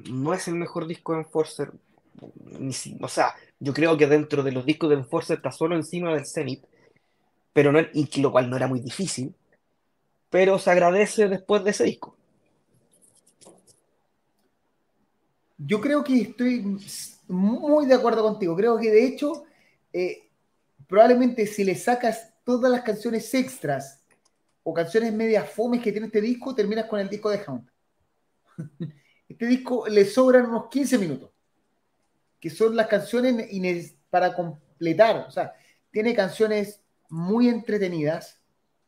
No 0.08 0.32
es 0.32 0.48
el 0.48 0.54
mejor 0.54 0.86
disco 0.86 1.12
de 1.12 1.20
Enforcer. 1.20 1.72
o 3.00 3.08
sea, 3.08 3.34
yo 3.58 3.74
creo 3.74 3.96
que 3.96 4.06
dentro 4.06 4.42
de 4.42 4.52
los 4.52 4.64
discos 4.64 4.90
de 4.90 4.96
Enforcer 4.96 5.36
está 5.38 5.52
solo 5.52 5.76
encima 5.76 6.14
del 6.14 6.26
Zenith, 6.26 6.64
pero 7.52 7.72
no, 7.72 7.80
y 7.92 8.20
lo 8.20 8.32
cual 8.32 8.48
no 8.48 8.56
era 8.56 8.66
muy 8.66 8.80
difícil. 8.80 9.34
Pero 10.30 10.58
se 10.58 10.70
agradece 10.70 11.28
después 11.28 11.64
de 11.64 11.70
ese 11.70 11.84
disco. 11.84 12.16
Yo 15.58 15.80
creo 15.80 16.02
que 16.02 16.22
estoy 16.22 16.78
muy 17.28 17.86
de 17.86 17.94
acuerdo 17.94 18.22
contigo. 18.22 18.56
Creo 18.56 18.78
que 18.78 18.90
de 18.90 19.04
hecho, 19.04 19.44
eh, 19.92 20.28
probablemente 20.86 21.46
si 21.46 21.64
le 21.64 21.74
sacas 21.74 22.32
todas 22.44 22.70
las 22.70 22.82
canciones 22.82 23.32
extras 23.34 24.00
o 24.62 24.72
canciones 24.72 25.12
medias 25.12 25.50
fomes 25.50 25.82
que 25.82 25.92
tiene 25.92 26.06
este 26.06 26.20
disco, 26.20 26.54
terminas 26.54 26.86
con 26.86 27.00
el 27.00 27.08
disco 27.08 27.30
de 27.30 27.42
Hound. 27.46 27.68
Este 29.30 29.46
disco 29.46 29.86
le 29.88 30.04
sobran 30.04 30.46
unos 30.46 30.68
15 30.68 30.98
minutos, 30.98 31.30
que 32.40 32.50
son 32.50 32.74
las 32.74 32.88
canciones 32.88 33.94
para 34.10 34.34
completar. 34.34 35.24
O 35.28 35.30
sea, 35.30 35.54
tiene 35.92 36.14
canciones 36.16 36.80
muy 37.08 37.48
entretenidas, 37.48 38.40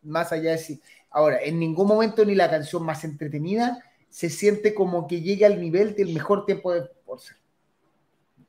más 0.03 0.33
allá 0.33 0.51
de 0.51 0.59
si. 0.59 0.83
Ahora, 1.11 1.41
en 1.41 1.61
ningún 1.61 1.87
momento 1.87 2.25
ni 2.25 2.35
la 2.35 2.51
canción 2.51 2.83
más 2.85 3.05
entretenida 3.05 3.85
se 4.11 4.29
siente 4.31 4.75
como 4.75 5.07
que 5.07 5.21
llega 5.21 5.47
al 5.47 5.61
nivel 5.61 5.95
del 5.95 6.13
mejor 6.13 6.45
tiempo 6.45 6.73
de 6.73 6.89
Forza. 7.07 7.37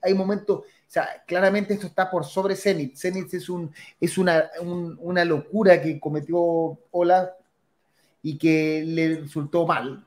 Hay 0.01 0.15
momentos, 0.15 0.59
o 0.61 0.63
sea, 0.87 1.23
claramente 1.27 1.75
esto 1.75 1.85
está 1.87 2.09
por 2.09 2.25
sobre 2.25 2.55
Zenith. 2.55 2.97
Zenith 2.97 3.33
es, 3.35 3.49
un, 3.49 3.71
es 4.01 4.17
una, 4.17 4.49
un- 4.61 4.97
una 4.99 5.23
locura 5.23 5.79
que 5.81 5.99
cometió 5.99 6.39
Ola 6.91 7.37
y 8.23 8.37
que 8.37 8.83
le 8.83 9.19
resultó 9.21 9.65
mal. 9.67 10.05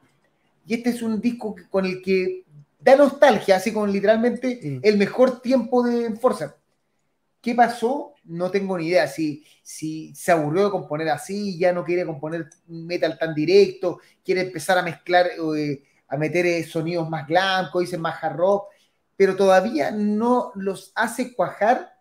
Y 0.66 0.74
este 0.74 0.90
es 0.90 1.02
un 1.02 1.20
disco 1.20 1.55
con 1.70 1.86
el 1.86 2.02
que 2.02 2.44
da 2.78 2.97
nostalgia, 2.97 3.56
así 3.56 3.72
como 3.72 3.86
literalmente 3.86 4.60
Mm. 4.62 4.80
el 4.82 4.98
mejor 4.98 5.40
tiempo 5.40 5.82
de 5.82 6.10
Forza. 6.16 6.56
¿Qué 7.40 7.55
pasó? 7.55 8.14
No 8.24 8.51
tengo 8.51 8.76
ni 8.76 8.88
idea. 8.88 9.06
Si, 9.06 9.44
si 9.62 10.14
se 10.14 10.32
aburrió 10.32 10.64
de 10.64 10.70
componer 10.70 11.09
así, 11.10 11.56
ya 11.59 11.72
no 11.72 11.84
quiere 11.84 12.05
componer 12.05 12.48
metal 12.66 13.16
tan 13.18 13.34
directo, 13.34 14.01
quiere 14.24 14.43
empezar 14.43 14.78
a 14.78 14.82
mezclar, 14.82 15.28
eh, 15.56 15.82
a 16.09 16.16
meter 16.16 16.47
eh, 16.47 16.64
sonidos 16.64 17.09
más 17.09 17.26
glam, 17.26 17.68
dicen 17.78 18.01
más 18.01 18.22
hard 18.22 18.36
rock, 18.36 18.68
pero 19.16 19.36
todavía 19.36 19.90
no 19.93 20.51
los 20.56 20.93
hace 20.94 21.34
cuajar 21.34 21.97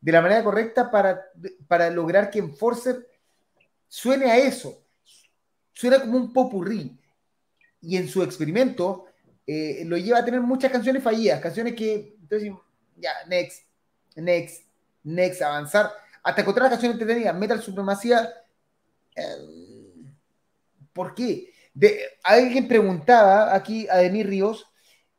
de 0.00 0.12
la 0.12 0.20
manera 0.22 0.44
correcta 0.44 0.90
para, 0.90 1.20
para 1.66 1.90
lograr 1.90 2.30
que 2.30 2.38
Enforcer 2.38 3.06
suene 3.88 4.30
a 4.30 4.36
eso. 4.38 4.82
Suena 5.72 6.00
como 6.00 6.16
un 6.18 6.32
popurrí. 6.32 6.99
Y 7.82 7.96
en 7.96 8.08
su 8.08 8.22
experimento 8.22 9.06
eh, 9.46 9.82
lo 9.86 9.96
lleva 9.96 10.18
a 10.18 10.24
tener 10.24 10.40
muchas 10.40 10.70
canciones 10.70 11.02
fallidas, 11.02 11.40
canciones 11.40 11.74
que, 11.74 12.16
entonces, 12.20 12.52
ya, 12.96 13.10
next, 13.28 13.64
next, 14.16 14.64
next, 15.02 15.42
avanzar, 15.42 15.90
hasta 16.22 16.42
encontrar 16.42 16.64
la 16.64 16.70
canción 16.70 16.92
entretenida. 16.92 17.32
Metal 17.32 17.62
Supremacía, 17.62 18.30
eh, 19.16 19.22
¿por 20.92 21.14
qué? 21.14 21.52
Alguien 22.22 22.68
preguntaba 22.68 23.54
aquí, 23.54 23.86
a 23.88 23.98
Denis 23.98 24.26
Ríos, 24.26 24.66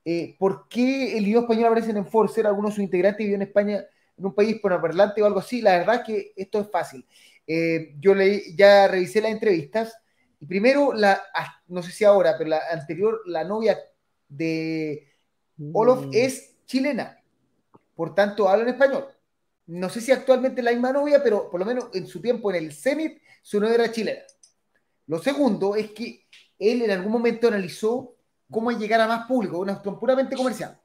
eh, 0.04 0.36
¿por 0.40 0.68
qué 0.68 1.18
el 1.18 1.28
idioma 1.28 1.46
español 1.46 1.66
aparece 1.68 1.92
en 1.92 1.98
Enforcer? 1.98 2.48
Algunos 2.48 2.72
de 2.72 2.76
sus 2.76 2.84
integrantes 2.84 3.20
vivió 3.20 3.36
en 3.36 3.44
España, 3.44 3.84
en 4.18 4.26
un 4.26 4.34
país 4.34 4.56
hispanoparlante 4.56 5.22
o 5.22 5.26
algo 5.26 5.40
así. 5.40 5.62
La 5.62 5.78
verdad 5.78 5.96
es 5.96 6.02
que 6.02 6.34
esto 6.36 6.60
es 6.62 6.72
fácil. 6.72 7.06
Eh, 7.46 7.96
yo 8.00 8.14
leí, 8.16 8.56
ya 8.56 8.88
revisé 8.88 9.22
las 9.22 9.32
entrevistas 9.32 9.96
y 10.42 10.46
primero, 10.46 10.92
la, 10.92 11.22
ah, 11.34 11.62
no 11.68 11.82
sé 11.84 11.92
si 11.92 12.04
ahora, 12.04 12.36
pero 12.38 12.50
la 12.50 12.62
anterior, 12.72 13.22
la 13.28 13.44
novia 13.44 13.80
de 14.28 15.08
Olof 15.72 16.08
Mm. 16.08 16.10
es 16.14 16.56
chilena, 16.66 17.18
por 17.96 18.16
tanto 18.16 18.50
habla 18.50 18.64
en 18.64 18.70
español. 18.70 19.06
No 19.68 19.88
sé 19.90 20.02
si 20.02 20.12
actualmente 20.12 20.60
es 20.62 20.66
la 20.66 20.72
misma 20.72 20.92
novia, 20.92 21.22
pero 21.24 21.50
por 21.50 21.60
lo 21.60 21.66
menos 21.66 21.90
en 21.94 22.08
su 22.08 22.20
tiempo 22.20 22.50
en 22.50 22.58
el 22.58 22.74
Zenit, 22.74 23.22
su 23.44 23.60
novia 23.60 23.76
era 23.76 23.92
chilena. 23.92 24.22
Lo 25.08 25.20
segundo 25.20 25.76
es 25.76 25.92
que 25.92 26.26
él 26.58 26.82
en 26.82 26.92
algún 26.92 27.12
momento 27.12 27.48
analizó 27.48 28.16
cómo 28.50 28.72
llegar 28.72 29.00
a 29.02 29.08
más 29.08 29.28
público, 29.28 29.60
una 29.60 29.74
cuestión 29.74 30.00
puramente 30.00 30.36
comercial. 30.36 30.80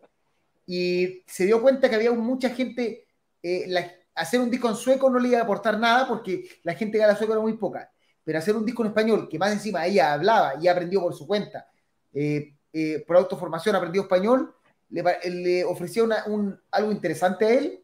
Y 0.66 1.23
se 1.27 1.47
dio 1.47 1.62
cuenta 1.62 1.89
que 1.89 1.97
había 1.97 2.12
mucha 2.12 2.51
gente, 2.51 3.07
eh, 3.43 3.65
la- 3.69 3.91
hacer 4.15 4.41
un 4.41 4.51
disco 4.51 4.69
en 4.69 4.77
sueco 4.77 5.09
no 5.09 5.19
le 5.19 5.28
iba 5.28 5.39
a 5.41 5.43
aportar 5.45 5.78
nada 5.78 6.07
porque 6.07 6.45
la 6.62 6.74
gente 6.74 6.99
que 6.99 7.05
habla 7.05 7.16
sueco 7.16 7.33
era 7.33 7.43
muy 7.43 7.55
poca. 7.55 7.91
Pero 8.27 8.40
hacer 8.40 8.57
un 8.57 8.66
disco 8.66 8.82
en 8.82 8.89
español, 8.89 9.28
que 9.31 9.39
más 9.39 9.53
encima 9.53 9.86
ella 9.86 10.12
hablaba 10.12 10.55
y 10.61 10.66
aprendió 10.66 11.01
por 11.01 11.15
su 11.15 11.28
cuenta, 11.28 11.70
eh, 12.12 12.53
eh, 12.73 13.05
por 13.07 13.16
autoformación 13.16 13.77
aprendió 13.77 14.03
español, 14.03 14.53
le, 14.90 15.65
ofrecía 15.65 16.03
una- 16.03 16.24
un, 16.27 16.61
algo 16.73 16.90
interesante 16.90 17.44
a 17.47 17.51
él 17.51 17.81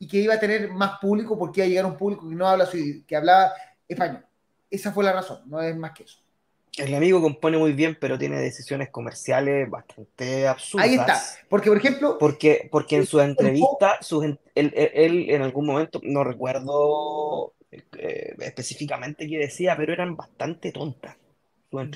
y 0.00 0.08
que 0.08 0.16
iba 0.18 0.34
a 0.34 0.40
tener 0.40 0.70
más 0.72 0.98
público 1.00 1.38
porque 1.38 1.60
iba 1.60 1.66
a 1.66 1.68
llegar 1.68 1.84
a 1.84 1.88
un 1.88 1.96
público 1.96 2.28
que 2.28 2.34
no 2.34 2.48
habla 2.48 2.66
su 2.66 2.76
que 3.06 3.14
hablaba 3.16 3.52
español. 3.88 4.26
Esa 4.68 4.90
fue 4.92 5.04
la 5.04 5.12
razón, 5.12 5.42
no 5.46 5.62
es 5.62 5.76
más 5.76 5.92
que 5.92 6.02
eso. 6.02 6.18
El 6.76 6.92
amigo 6.94 7.22
compone 7.22 7.56
muy 7.56 7.72
bien, 7.72 7.96
pero 7.98 8.18
tiene 8.18 8.38
decisiones 8.40 8.90
comerciales 8.90 9.70
bastante 9.70 10.46
absurdas. 10.48 10.86
Ahí 10.88 10.94
está. 10.96 11.22
Porque, 11.48 11.68
por 11.70 11.78
ejemplo, 11.78 12.18
Porque, 12.18 12.68
porque 12.72 12.96
en 12.96 13.06
sus 13.06 13.20
tiempo- 13.22 13.30
entrevistas, 13.42 14.04
sus 14.06 14.24
él, 14.24 14.38
él- 14.56 14.72
él 14.74 15.30
en 15.30 15.42
algún 15.42 15.64
momento, 15.64 16.00
no 16.02 16.22
recuerdo 16.24 17.54
eh, 17.98 18.34
específicamente 18.40 19.28
qué 19.28 19.38
decía, 19.38 19.76
pero 19.76 19.92
eran 19.92 20.16
bastante 20.16 20.72
tontas 20.72 21.16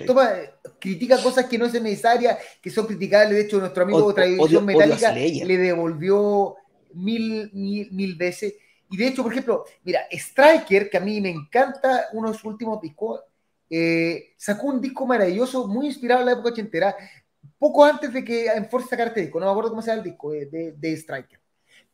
toma, 0.07 0.31
critica 0.79 1.23
cosas 1.23 1.47
que 1.47 1.59
no 1.59 1.69
son 1.69 1.83
necesarias, 1.83 2.39
que 2.61 2.71
son 2.71 2.87
criticables. 2.87 3.37
De 3.37 3.43
hecho, 3.43 3.59
nuestro 3.59 3.83
amigo 3.85 4.07
Odio- 4.07 4.15
Tradición 4.15 4.65
Metálica 4.65 5.13
le 5.13 5.59
devolvió 5.59 6.57
mil, 6.95 7.51
mil, 7.53 7.91
mil 7.93 8.15
veces. 8.17 8.55
Y 8.91 8.97
de 8.97 9.09
hecho, 9.09 9.23
por 9.23 9.33
ejemplo, 9.33 9.65
mira, 9.85 10.01
Striker, 10.11 10.91
que 10.91 10.97
a 10.97 11.01
mí 11.01 11.21
me 11.21 11.31
encanta 11.31 12.09
uno 12.13 12.29
de 12.31 12.35
sus 12.35 12.45
últimos 12.45 12.81
discos, 12.81 13.21
eh, 13.69 14.35
sacó 14.37 14.67
un 14.67 14.81
disco 14.81 15.07
maravilloso, 15.07 15.69
muy 15.69 15.87
inspirado 15.87 16.21
en 16.21 16.27
la 16.27 16.33
época 16.33 16.51
ochentera, 16.51 16.97
poco 17.59 17.85
antes 17.85 18.13
de 18.13 18.25
que 18.25 18.47
Enforce 18.47 18.89
sacara 18.89 19.11
este 19.11 19.21
disco, 19.23 19.39
no 19.39 19.47
me 19.47 19.53
acuerdo 19.53 19.71
cómo 19.71 19.83
se 19.83 19.91
llama 19.91 20.03
el 20.03 20.11
disco 20.11 20.35
eh, 20.35 20.47
de, 20.47 20.73
de 20.73 20.93
Striker. 20.95 21.39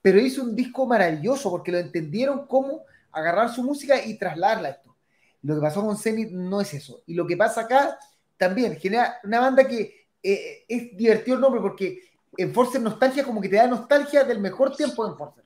Pero 0.00 0.20
hizo 0.20 0.42
un 0.42 0.56
disco 0.56 0.86
maravilloso 0.86 1.50
porque 1.50 1.72
lo 1.72 1.78
entendieron 1.78 2.46
cómo 2.46 2.84
agarrar 3.16 3.52
su 3.52 3.62
música 3.62 4.04
y 4.04 4.18
trasladarla 4.18 4.68
a 4.68 4.70
esto. 4.72 4.96
Lo 5.42 5.54
que 5.54 5.60
pasó 5.60 5.84
con 5.84 5.96
Zenith 5.96 6.30
no 6.30 6.60
es 6.60 6.74
eso. 6.74 7.02
Y 7.06 7.14
lo 7.14 7.26
que 7.26 7.36
pasa 7.36 7.62
acá 7.62 7.98
también 8.36 8.76
genera 8.76 9.18
una 9.24 9.40
banda 9.40 9.66
que 9.66 10.08
eh, 10.22 10.64
es 10.68 10.96
divertido 10.96 11.36
el 11.36 11.40
nombre 11.40 11.60
porque 11.60 12.00
Enforcer 12.36 12.80
Nostalgia 12.80 13.24
como 13.24 13.40
que 13.40 13.48
te 13.48 13.56
da 13.56 13.66
nostalgia 13.66 14.24
del 14.24 14.40
mejor 14.40 14.76
tiempo 14.76 15.04
de 15.04 15.12
Enforcer. 15.12 15.44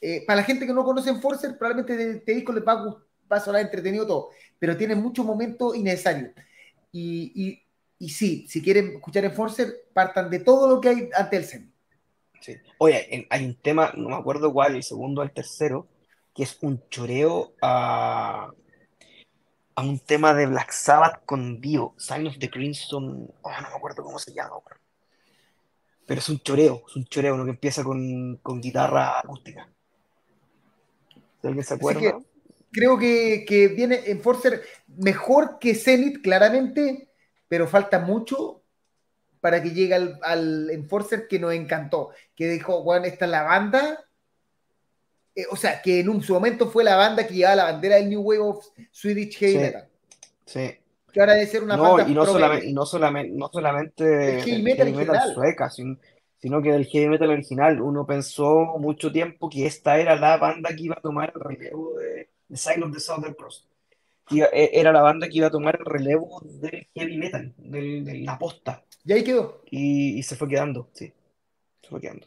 Eh, 0.00 0.24
para 0.26 0.40
la 0.40 0.44
gente 0.44 0.66
que 0.66 0.72
no 0.72 0.84
conoce 0.84 1.10
Enforcer, 1.10 1.56
probablemente 1.56 2.18
este 2.18 2.34
disco 2.34 2.52
les 2.52 2.64
va 2.64 2.72
a, 2.72 2.84
va 3.32 3.36
a 3.36 3.40
sonar 3.40 3.62
entretenido 3.62 4.06
todo, 4.06 4.30
pero 4.58 4.76
tiene 4.76 4.94
muchos 4.94 5.24
momentos 5.24 5.74
innecesarios. 5.74 6.30
Y, 6.92 7.32
y, 7.34 7.62
y 7.98 8.08
sí, 8.08 8.46
si 8.48 8.62
quieren 8.62 8.96
escuchar 8.96 9.24
Enforcer, 9.24 9.86
partan 9.92 10.28
de 10.28 10.40
todo 10.40 10.68
lo 10.68 10.80
que 10.80 10.88
hay 10.88 11.08
ante 11.16 11.36
el 11.36 11.44
Zen. 11.44 11.72
Sí. 12.40 12.56
Oye, 12.78 13.26
hay 13.30 13.44
un 13.44 13.54
tema, 13.54 13.92
no 13.96 14.08
me 14.08 14.16
acuerdo 14.16 14.52
cuál, 14.52 14.74
el 14.74 14.82
segundo 14.82 15.20
o 15.20 15.24
el 15.24 15.30
tercero, 15.30 15.86
que 16.34 16.42
es 16.44 16.58
un 16.62 16.82
choreo 16.88 17.54
a, 17.60 18.50
a 19.74 19.82
un 19.82 19.98
tema 20.00 20.34
de 20.34 20.46
Black 20.46 20.70
Sabbath 20.70 21.24
con 21.24 21.60
Dio, 21.60 21.94
Sign 21.98 22.26
of 22.26 22.38
the 22.38 22.50
Crimson, 22.50 23.30
oh, 23.42 23.50
no 23.50 23.70
me 23.70 23.76
acuerdo 23.76 24.02
cómo 24.02 24.18
se 24.18 24.32
llama, 24.32 24.56
weón. 24.56 24.80
pero 26.06 26.20
es 26.20 26.28
un 26.28 26.40
choreo, 26.40 26.82
es 26.88 26.96
un 26.96 27.04
choreo, 27.04 27.34
uno 27.34 27.44
que 27.44 27.50
empieza 27.50 27.84
con, 27.84 28.36
con 28.42 28.60
guitarra 28.60 29.18
acústica. 29.18 29.68
¿Si 31.40 31.46
alguien 31.48 31.64
se 31.64 31.74
acuerda? 31.74 32.00
que 32.00 32.14
creo 32.70 32.98
que, 32.98 33.44
que 33.46 33.68
viene 33.68 34.00
Enforcer 34.06 34.62
mejor 34.86 35.58
que 35.58 35.74
Zenith, 35.74 36.22
claramente, 36.22 37.10
pero 37.48 37.68
falta 37.68 37.98
mucho 37.98 38.62
para 39.40 39.62
que 39.62 39.70
llegue 39.70 39.94
al, 39.94 40.18
al 40.22 40.70
Enforcer 40.70 41.26
que 41.28 41.38
nos 41.38 41.52
encantó, 41.52 42.10
que 42.34 42.48
dijo, 42.48 42.82
Juan, 42.82 43.04
esta 43.04 43.26
es 43.26 43.30
la 43.30 43.42
banda. 43.42 44.04
Eh, 45.34 45.44
o 45.50 45.56
sea, 45.56 45.80
que 45.80 46.00
en 46.00 46.08
un, 46.08 46.22
su 46.22 46.34
momento 46.34 46.68
fue 46.68 46.84
la 46.84 46.96
banda 46.96 47.26
que 47.26 47.34
llevaba 47.34 47.56
la 47.56 47.64
bandera 47.64 47.96
del 47.96 48.08
New 48.10 48.20
Wave 48.22 48.40
of 48.40 48.66
Swedish 48.90 49.38
Heavy 49.38 49.52
Sí. 49.52 49.58
Metal. 49.58 49.88
Sí. 50.44 50.70
que 51.12 51.20
ahora 51.20 51.34
debe 51.34 51.46
ser 51.46 51.62
una 51.62 51.76
No, 51.76 51.82
banda 51.94 52.10
y 52.10 52.14
no 52.14 52.24
solamente, 52.26 52.66
y 52.66 52.72
no 52.72 52.86
solamente, 52.86 53.36
no 53.36 53.48
solamente 53.52 54.36
El 54.38 54.42
heavy 54.44 54.62
metal 54.62 54.88
heavy 54.94 55.34
sueca, 55.34 55.68
sin- 55.70 55.98
sino 56.38 56.60
que 56.62 56.72
del 56.72 56.86
heavy 56.86 57.08
metal 57.08 57.30
original. 57.30 57.80
Uno 57.82 58.06
pensó 58.06 58.76
mucho 58.78 59.12
tiempo 59.12 59.48
que 59.50 59.66
esta 59.66 59.98
era 59.98 60.16
la 60.16 60.36
banda 60.38 60.70
que 60.74 60.82
iba 60.84 60.96
a 60.96 61.00
tomar 61.02 61.32
el 61.34 61.40
relevo 61.40 61.94
de, 61.98 62.28
de 62.48 62.56
Sign 62.56 62.82
of 62.82 62.92
the 62.92 63.00
Southern 63.00 63.34
Cross. 63.34 63.66
Iba- 64.30 64.48
e- 64.52 64.70
Era 64.72 64.90
la 64.92 65.02
banda 65.02 65.28
que 65.28 65.36
iba 65.36 65.48
a 65.48 65.50
tomar 65.50 65.76
el 65.78 65.84
relevo 65.84 66.40
del 66.44 66.88
heavy 66.94 67.16
metal, 67.18 67.52
del- 67.58 68.04
de 68.04 68.14
la 68.20 68.38
posta. 68.38 68.82
Y 69.04 69.12
ahí 69.12 69.22
quedó. 69.24 69.62
Y, 69.70 70.18
y 70.18 70.22
se 70.22 70.34
fue 70.36 70.48
quedando, 70.48 70.88
sí. 70.92 71.12
Se 71.82 71.88
fue 71.90 72.00
quedando. 72.00 72.26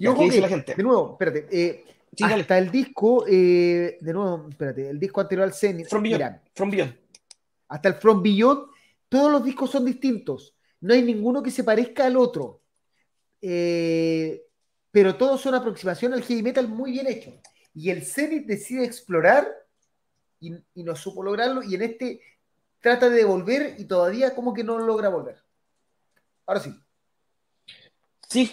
Y 0.00 0.04
Ya, 0.04 0.10
ojo 0.12 0.18
¿qué 0.20 0.24
dice 0.24 0.36
que, 0.36 0.40
la 0.40 0.48
gente? 0.48 0.74
de 0.74 0.82
nuevo, 0.82 1.12
espérate, 1.12 1.46
eh, 1.52 1.84
Sí, 2.16 2.24
dale. 2.24 2.40
hasta 2.42 2.58
el 2.58 2.70
disco, 2.70 3.24
eh, 3.28 3.98
de 4.00 4.12
nuevo, 4.12 4.48
espérate, 4.48 4.88
el 4.90 4.98
disco 4.98 5.20
anterior 5.20 5.44
al 5.46 5.54
Zenith, 5.54 5.88
From 5.88 6.02
Beyond. 6.02 6.18
mira, 6.22 6.42
From 6.54 6.70
Beyond. 6.70 6.96
hasta 7.68 7.88
el 7.90 7.94
From 7.96 8.22
Beyond, 8.22 8.66
todos 9.08 9.30
los 9.30 9.44
discos 9.44 9.70
son 9.70 9.84
distintos. 9.84 10.56
No 10.80 10.94
hay 10.94 11.02
ninguno 11.02 11.42
que 11.42 11.50
se 11.50 11.62
parezca 11.62 12.06
al 12.06 12.16
otro. 12.16 12.62
Eh, 13.42 14.42
pero 14.90 15.16
todos 15.16 15.40
son 15.40 15.54
aproximación 15.54 16.12
al 16.14 16.22
heavy 16.22 16.42
metal 16.42 16.66
muy 16.68 16.92
bien 16.92 17.06
hecho. 17.06 17.32
Y 17.74 17.90
el 17.90 18.04
Zenith 18.04 18.46
decide 18.46 18.84
explorar 18.84 19.46
y, 20.40 20.52
y 20.74 20.82
no 20.82 20.96
supo 20.96 21.22
lograrlo. 21.22 21.62
Y 21.62 21.74
en 21.74 21.82
este 21.82 22.20
trata 22.80 23.08
de 23.10 23.24
volver 23.24 23.76
y 23.78 23.84
todavía 23.84 24.34
como 24.34 24.52
que 24.54 24.64
no 24.64 24.78
logra 24.78 25.10
volver. 25.10 25.36
Ahora 26.46 26.60
sí. 26.60 26.74
Sí, 28.28 28.50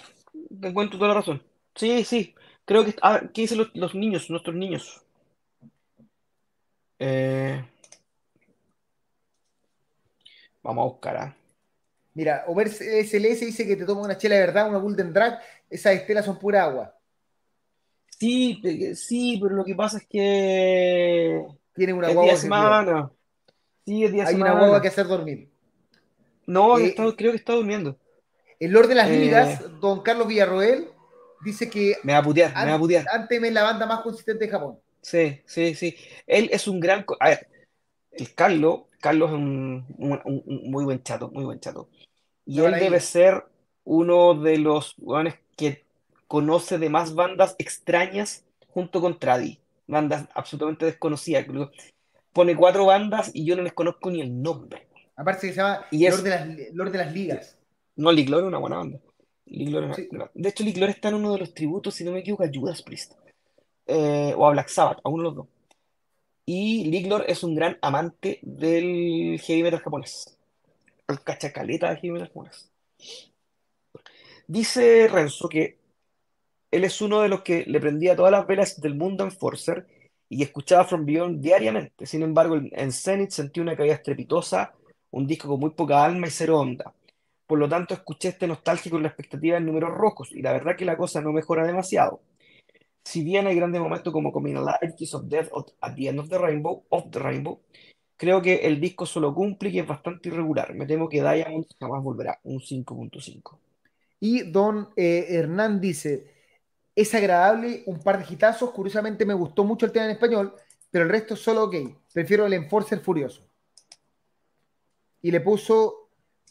encuentro 0.61 0.97
toda 0.97 1.09
la 1.09 1.19
razón. 1.19 1.41
Sí, 1.75 2.03
sí. 2.03 2.33
Creo 2.65 2.83
que. 2.85 2.95
Ah, 3.01 3.21
¿qué 3.33 3.41
dicen 3.41 3.57
los, 3.59 3.69
los 3.75 3.95
niños, 3.95 4.29
nuestros 4.29 4.55
niños? 4.55 5.01
Eh, 6.99 7.63
vamos 10.63 10.83
a 10.83 10.87
buscar, 10.91 11.17
¿ah? 11.17 11.35
Mira, 12.13 12.43
Omer 12.47 12.67
SLS 12.67 13.45
dice 13.45 13.67
que 13.67 13.75
te 13.75 13.85
toma 13.85 14.01
una 14.01 14.17
chela 14.17 14.35
de 14.35 14.41
verdad, 14.41 14.67
una 14.69 14.79
Golden 14.79 15.13
Drag. 15.13 15.39
Esas 15.69 15.93
estelas 15.93 16.25
son 16.25 16.39
pura 16.39 16.63
agua. 16.63 16.95
Sí, 18.09 18.59
sí, 18.95 19.37
pero 19.41 19.55
lo 19.55 19.63
que 19.63 19.75
pasa 19.75 19.97
es 19.99 20.07
que 20.07 21.45
Tiene 21.75 21.93
una 21.93 22.07
guagua 22.07 22.23
día 22.23 22.35
semana. 22.37 23.11
Sí, 23.85 24.03
es 24.03 24.11
día 24.11 24.25
Hay 24.25 24.33
una 24.35 24.45
semana. 24.47 24.59
guagua 24.59 24.81
que 24.81 24.87
hacer 24.87 25.05
dormir. 25.07 25.49
No, 26.47 26.79
Eh, 26.79 26.87
está- 26.87 27.15
creo 27.15 27.31
que 27.31 27.37
está 27.37 27.53
durmiendo. 27.53 27.99
El 28.59 28.71
Lord 28.71 28.87
de 28.87 28.95
las 28.95 29.09
Eh. 29.09 29.19
Ligas, 29.19 29.79
don 29.79 30.01
Carlos 30.01 30.27
Villarroel, 30.27 30.87
dice 31.43 31.69
que 31.69 31.95
Me 32.03 32.13
va 32.13 32.19
a 32.19 32.23
putear, 32.23 32.53
me 32.55 32.65
va 32.71 32.73
a 32.75 32.79
putear. 32.79 33.05
Anthem 33.11 33.45
es 33.45 33.53
la 33.53 33.63
banda 33.63 33.85
más 33.85 34.01
consistente 34.01 34.45
de 34.45 34.51
Japón. 34.51 34.79
Sí, 35.01 35.41
sí, 35.45 35.75
sí. 35.75 35.95
Él 36.25 36.49
es 36.51 36.67
un 36.67 36.79
gran. 36.79 37.05
A 37.19 37.29
ver, 37.29 37.47
el 38.11 38.33
Carlos, 38.33 38.81
Carlos 38.99 39.29
es 39.29 39.35
un, 39.35 39.85
un- 39.97 40.21
un- 40.25 40.43
un 40.45 40.71
muy 40.71 40.83
buen 40.85 41.01
chato, 41.03 41.29
muy 41.29 41.45
buen 41.45 41.59
chato. 41.59 41.89
Y 42.45 42.61
él 42.61 42.71
debe 42.79 42.99
ser 42.99 43.43
uno 43.83 44.33
de 44.33 44.57
los 44.57 44.95
weones 44.97 45.35
que 45.55 45.85
conoce 46.27 46.77
de 46.77 46.89
más 46.89 47.13
bandas 47.13 47.55
extrañas 47.57 48.43
junto 48.69 48.99
con 49.01 49.19
Tradi. 49.19 49.59
Bandas 49.85 50.25
absolutamente 50.33 50.85
desconocidas. 50.85 51.45
Pone 52.33 52.55
cuatro 52.55 52.85
bandas 52.85 53.31
y 53.33 53.45
yo 53.45 53.55
no 53.55 53.61
les 53.63 53.73
conozco 53.73 54.09
ni 54.11 54.21
el 54.21 54.41
nombre. 54.41 54.87
Aparte 55.15 55.47
que 55.47 55.53
se 55.53 55.59
llama 55.61 55.85
Y 55.91 56.05
es- 56.05 56.13
Lord, 56.15 56.23
de 56.23 56.29
las, 56.29 56.47
Lord 56.73 56.91
de 56.91 56.97
las 56.97 57.13
Ligas. 57.13 57.56
No, 57.97 58.11
Liglor 58.11 58.41
es 58.41 58.47
una 58.47 58.59
buena 58.59 58.77
banda. 58.77 58.99
Sí. 59.95 60.09
De 60.33 60.49
hecho, 60.49 60.63
Liglor 60.63 60.89
está 60.89 61.09
en 61.09 61.15
uno 61.15 61.33
de 61.33 61.39
los 61.39 61.53
tributos, 61.53 61.95
si 61.95 62.03
no 62.03 62.11
me 62.11 62.19
equivoco, 62.19 62.43
a 62.43 62.49
Judas 62.53 62.81
Priest. 62.81 63.13
Eh, 63.87 64.33
o 64.37 64.45
a 64.45 64.51
Black 64.51 64.69
Sabbath, 64.69 64.99
a 65.03 65.09
uno 65.09 65.23
de 65.23 65.29
los 65.29 65.35
dos. 65.35 65.47
Y 66.45 66.85
Liglor 66.85 67.25
es 67.27 67.43
un 67.43 67.55
gran 67.55 67.77
amante 67.81 68.39
del 68.41 69.39
heavy 69.41 69.63
metal 69.63 69.79
japonés. 69.79 70.37
El 71.07 71.21
cachacaleta 71.21 71.89
de 71.89 71.97
heavy 71.97 72.11
metal 72.11 72.27
japonés. 72.27 72.69
Dice 74.47 75.07
Renzo 75.07 75.49
que 75.49 75.77
él 76.71 76.83
es 76.83 77.01
uno 77.01 77.21
de 77.21 77.29
los 77.29 77.41
que 77.41 77.65
le 77.65 77.79
prendía 77.79 78.15
todas 78.15 78.31
las 78.31 78.47
velas 78.47 78.79
del 78.81 78.95
mundo 78.95 79.23
en 79.23 79.31
Forcer 79.31 79.87
y 80.29 80.43
escuchaba 80.43 80.85
From 80.85 81.05
Beyond 81.05 81.41
diariamente. 81.41 82.05
Sin 82.05 82.23
embargo, 82.23 82.55
en 82.55 82.69
en 82.73 82.91
Zenith 82.91 83.31
sentí 83.31 83.59
una 83.59 83.75
caída 83.75 83.95
estrepitosa, 83.95 84.73
un 85.11 85.27
disco 85.27 85.47
con 85.47 85.59
muy 85.59 85.71
poca 85.71 86.03
alma 86.03 86.27
y 86.27 86.31
cero 86.31 86.59
onda. 86.59 86.93
Por 87.47 87.59
lo 87.59 87.69
tanto, 87.69 87.93
escuché 87.93 88.29
este 88.29 88.45
nostálgico 88.45 88.95
con 88.95 89.03
la 89.03 89.09
expectativa 89.09 89.57
en 89.57 89.65
números 89.65 89.91
rojos, 89.95 90.31
y 90.33 90.41
la 90.41 90.51
verdad 90.51 90.75
que 90.75 90.85
la 90.85 90.97
cosa 90.97 91.21
no 91.21 91.31
mejora 91.31 91.65
demasiado. 91.65 92.21
Si 93.03 93.23
bien 93.23 93.47
hay 93.47 93.55
grandes 93.55 93.81
momentos 93.81 94.11
como 94.11 94.33
Coming 94.33 94.57
Alive, 94.57 94.95
Kiss 94.97 95.15
of 95.15 95.27
Death 95.27 95.49
At 95.79 95.95
the 95.95 96.09
End 96.09 96.19
of 96.19 96.29
the 96.29 96.37
Rainbow, 96.37 96.83
of 96.89 97.09
the 97.09 97.19
Rainbow, 97.19 97.61
creo 98.17 98.41
que 98.41 98.67
el 98.67 98.81
disco 98.81 99.05
solo 99.05 99.33
cumple 99.33 99.69
y 99.69 99.79
es 99.79 99.87
bastante 99.87 100.27
irregular. 100.27 100.73
Me 100.75 100.85
temo 100.85 101.07
que 101.07 101.21
Diamond 101.21 101.65
jamás 101.79 102.03
volverá, 102.03 102.39
un 102.43 102.59
5.5. 102.59 103.57
Y 104.19 104.51
don 104.51 104.89
eh, 104.97 105.25
Hernán 105.29 105.79
dice, 105.79 106.33
es 106.95 107.13
agradable, 107.13 107.83
un 107.85 107.99
par 107.99 108.17
de 108.17 108.33
hitazos, 108.33 108.71
curiosamente 108.71 109.25
me 109.25 109.35
gustó 109.35 109.63
mucho 109.63 109.85
el 109.85 109.91
tema 109.91 110.05
en 110.05 110.11
español, 110.11 110.53
pero 110.91 111.05
el 111.05 111.11
resto 111.11 111.35
solo 111.35 111.65
ok. 111.65 111.75
Prefiero 112.11 112.45
el 112.45 112.53
Enforcer 112.53 112.99
Furioso. 112.99 113.47
Y 115.21 115.31
le 115.31 115.39
puso 115.41 116.06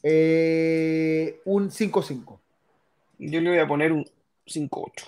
eh, 0.08 1.40
un 1.46 1.68
5-5. 1.68 2.38
Yo 3.18 3.40
le 3.40 3.50
voy 3.50 3.58
a 3.58 3.66
poner 3.66 3.90
un 3.90 4.04
5.8. 4.46 5.04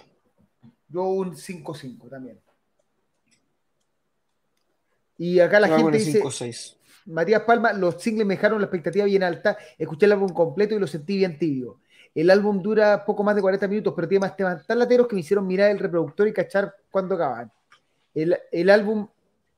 Yo 0.89 1.05
un 1.05 1.37
5-5 1.37 2.09
también. 2.09 2.41
Y 5.19 5.39
acá 5.39 5.61
la 5.61 5.69
gente 5.69 5.99
dice, 5.99 6.21
5.6. 6.21 6.75
Matías 7.07 7.43
Palma, 7.43 7.73
los 7.73 8.03
singles 8.03 8.27
me 8.27 8.35
dejaron 8.35 8.61
la 8.61 8.65
expectativa 8.65 9.05
bien 9.05 9.23
alta. 9.23 9.57
Escuché 9.79 10.07
el 10.07 10.13
álbum 10.13 10.31
completo 10.31 10.75
y 10.75 10.81
lo 10.81 10.89
sentí 10.89 11.17
bien 11.17 11.39
tibio. 11.39 11.79
El 12.13 12.29
álbum 12.31 12.61
dura 12.61 13.05
poco 13.05 13.23
más 13.23 13.37
de 13.37 13.43
40 13.43 13.69
minutos, 13.69 13.93
pero 13.95 14.09
tiene 14.09 14.23
más 14.23 14.37
temas 14.37 14.67
tan 14.67 14.81
lateros 14.81 15.07
que 15.07 15.15
me 15.15 15.21
hicieron 15.21 15.47
mirar 15.47 15.71
el 15.71 15.79
reproductor 15.79 16.27
y 16.27 16.33
cachar 16.33 16.75
cuando 16.91 17.15
acaban. 17.15 17.53
El, 18.15 18.37
el 18.51 18.69
álbum 18.69 19.07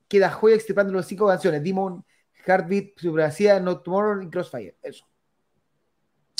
queda 0.06 0.30
joya 0.30 0.56
extirpando 0.56 0.92
las 0.92 1.06
cinco 1.06 1.26
canciones: 1.26 1.62
Demon, 1.62 2.04
Heartbeat, 2.44 2.98
Supremacía, 2.98 3.58
No 3.58 3.80
Tomorrow 3.80 4.22
y 4.22 4.28
Crossfire. 4.28 4.74
Eso. 4.82 5.09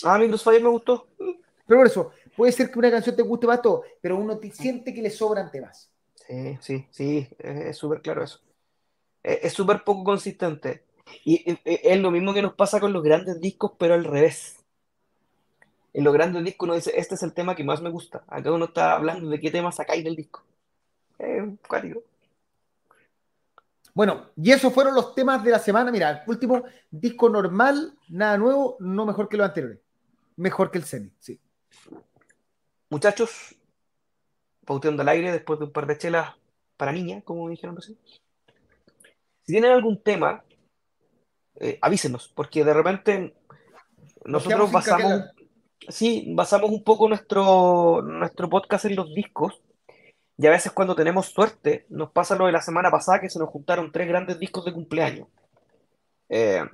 Ah, 0.05 0.18
mi 0.18 0.28
Crossfire 0.28 0.60
me 0.60 0.68
gustó. 0.68 1.09
Pero 1.18 1.81
por 1.81 1.86
eso, 1.86 2.10
puede 2.36 2.52
ser 2.52 2.70
que 2.70 2.78
una 2.78 2.90
canción 2.90 3.14
te 3.14 3.22
guste 3.22 3.47
más 3.47 3.62
todo, 3.62 3.85
pero 4.01 4.16
uno 4.16 4.39
te 4.39 4.51
siente 4.51 4.93
que 4.93 5.02
le 5.02 5.10
sobran 5.10 5.51
temas. 5.51 5.90
Sí, 6.27 6.59
sí, 6.60 6.86
sí, 6.90 7.28
es 7.39 7.77
súper 7.77 8.02
claro 8.02 8.22
eso. 8.22 8.40
Es 9.22 9.52
súper 9.52 9.85
poco 9.85 10.05
consistente. 10.05 10.85
Y 11.24 11.51
eh, 11.51 11.60
eh, 11.64 11.81
es 11.85 12.01
lo 12.01 12.10
mismo 12.10 12.32
que 12.32 12.43
nos 12.43 12.55
pasa 12.55 12.81
con 12.81 12.93
los 12.93 13.02
grandes 13.02 13.40
discos, 13.40 13.72
pero 13.78 13.94
al 13.94 14.05
revés. 14.05 14.56
En 15.93 16.05
los 16.05 16.14
grandes 16.14 16.44
discos 16.44 16.66
uno 16.66 16.74
dice, 16.77 16.93
este 16.97 17.16
es 17.16 17.22
el 17.22 17.32
tema 17.32 17.55
que 17.55 17.64
más 17.64 17.82
me 17.82 17.90
gusta. 17.90 18.22
Acá 18.28 18.52
uno 18.52 18.66
está 18.66 18.94
hablando 18.94 19.28
de 19.28 19.40
qué 19.40 19.51
tema 19.51 19.72
sacáis 19.72 20.05
del 20.05 20.16
disco. 20.16 20.43
Es 21.18 21.43
cuático. 21.68 22.02
Bueno, 23.93 24.31
y 24.36 24.52
esos 24.52 24.72
fueron 24.72 24.94
los 24.94 25.14
temas 25.14 25.43
de 25.43 25.51
la 25.51 25.59
semana. 25.59 25.90
Mira, 25.90 26.10
el 26.10 26.31
último 26.31 26.62
disco 26.90 27.28
normal, 27.28 27.93
nada 28.09 28.39
nuevo, 28.39 28.77
no 28.78 29.05
mejor 29.05 29.28
que 29.28 29.36
los 29.36 29.47
anteriores. 29.47 29.81
Mejor 30.41 30.71
que 30.71 30.79
el 30.79 30.85
Zenith, 30.85 31.12
sí. 31.19 31.39
Muchachos, 32.89 33.55
pauteando 34.65 35.03
al 35.03 35.11
aire 35.11 35.33
después 35.33 35.59
de 35.59 35.67
un 35.67 35.73
par 35.73 35.87
de 35.87 35.99
chelas 35.99 36.35
para 36.79 36.93
niña, 36.93 37.21
como 37.21 37.51
dijeron 37.51 37.77
recién. 37.77 37.99
Si 39.43 39.53
tienen 39.53 39.71
algún 39.71 40.03
tema, 40.03 40.43
eh, 41.57 41.79
avísenos, 41.83 42.33
porque 42.35 42.65
de 42.65 42.73
repente 42.73 43.35
Nos 44.25 44.47
nosotros 44.47 44.73
basamos, 44.73 45.25
sí, 45.91 46.33
basamos 46.35 46.71
un 46.71 46.85
poco 46.85 47.07
nuestro, 47.07 48.01
nuestro 48.01 48.49
podcast 48.49 48.87
en 48.87 48.97
los 48.97 49.12
discos, 49.15 49.61
y 50.39 50.47
a 50.47 50.51
veces 50.51 50.73
cuando 50.73 50.95
tenemos 50.95 51.27
suerte, 51.27 51.85
nos 51.91 52.12
pasa 52.12 52.35
lo 52.35 52.47
de 52.47 52.53
la 52.53 52.62
semana 52.62 52.91
pasada 52.91 53.21
que 53.21 53.29
se 53.29 53.39
nos 53.39 53.51
juntaron 53.51 53.93
tres 53.93 54.09
grandes 54.09 54.39
discos 54.39 54.65
de 54.65 54.73
cumpleaños. 54.73 55.29
Eh, 56.31 56.65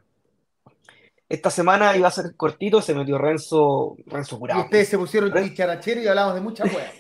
esta 1.29 1.51
semana 1.51 1.97
iba 1.97 2.09
a 2.09 2.11
ser 2.13 2.37
cortito, 2.37 2.81
se 2.81 2.95
metió 2.95 3.19
Renzo, 3.19 3.97
Renzo 4.07 4.37
Y 4.37 4.39
Curado. 4.39 4.61
ustedes 4.65 4.89
se 4.89 4.99
pusieron 4.99 5.33
chicharachero 5.33 6.01
y 6.01 6.07
hablamos 6.07 6.35
de 6.35 6.41
muchas 6.41 6.73
weas. 6.75 6.95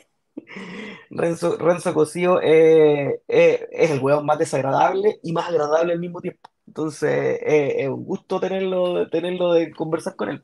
Renzo, 1.10 1.56
Renzo 1.56 1.94
Cosío 1.94 2.40
eh, 2.42 3.20
eh, 3.28 3.68
es 3.70 3.90
el 3.90 4.00
weón 4.00 4.26
más 4.26 4.38
desagradable 4.38 5.18
y 5.22 5.32
más 5.32 5.48
agradable 5.48 5.92
al 5.92 5.98
mismo 6.00 6.20
tiempo. 6.20 6.50
Entonces, 6.66 7.38
eh, 7.42 7.82
es 7.82 7.88
un 7.88 8.04
gusto 8.04 8.40
tenerlo, 8.40 9.08
tenerlo 9.08 9.52
de 9.52 9.70
conversar 9.72 10.16
con 10.16 10.28
él. 10.30 10.42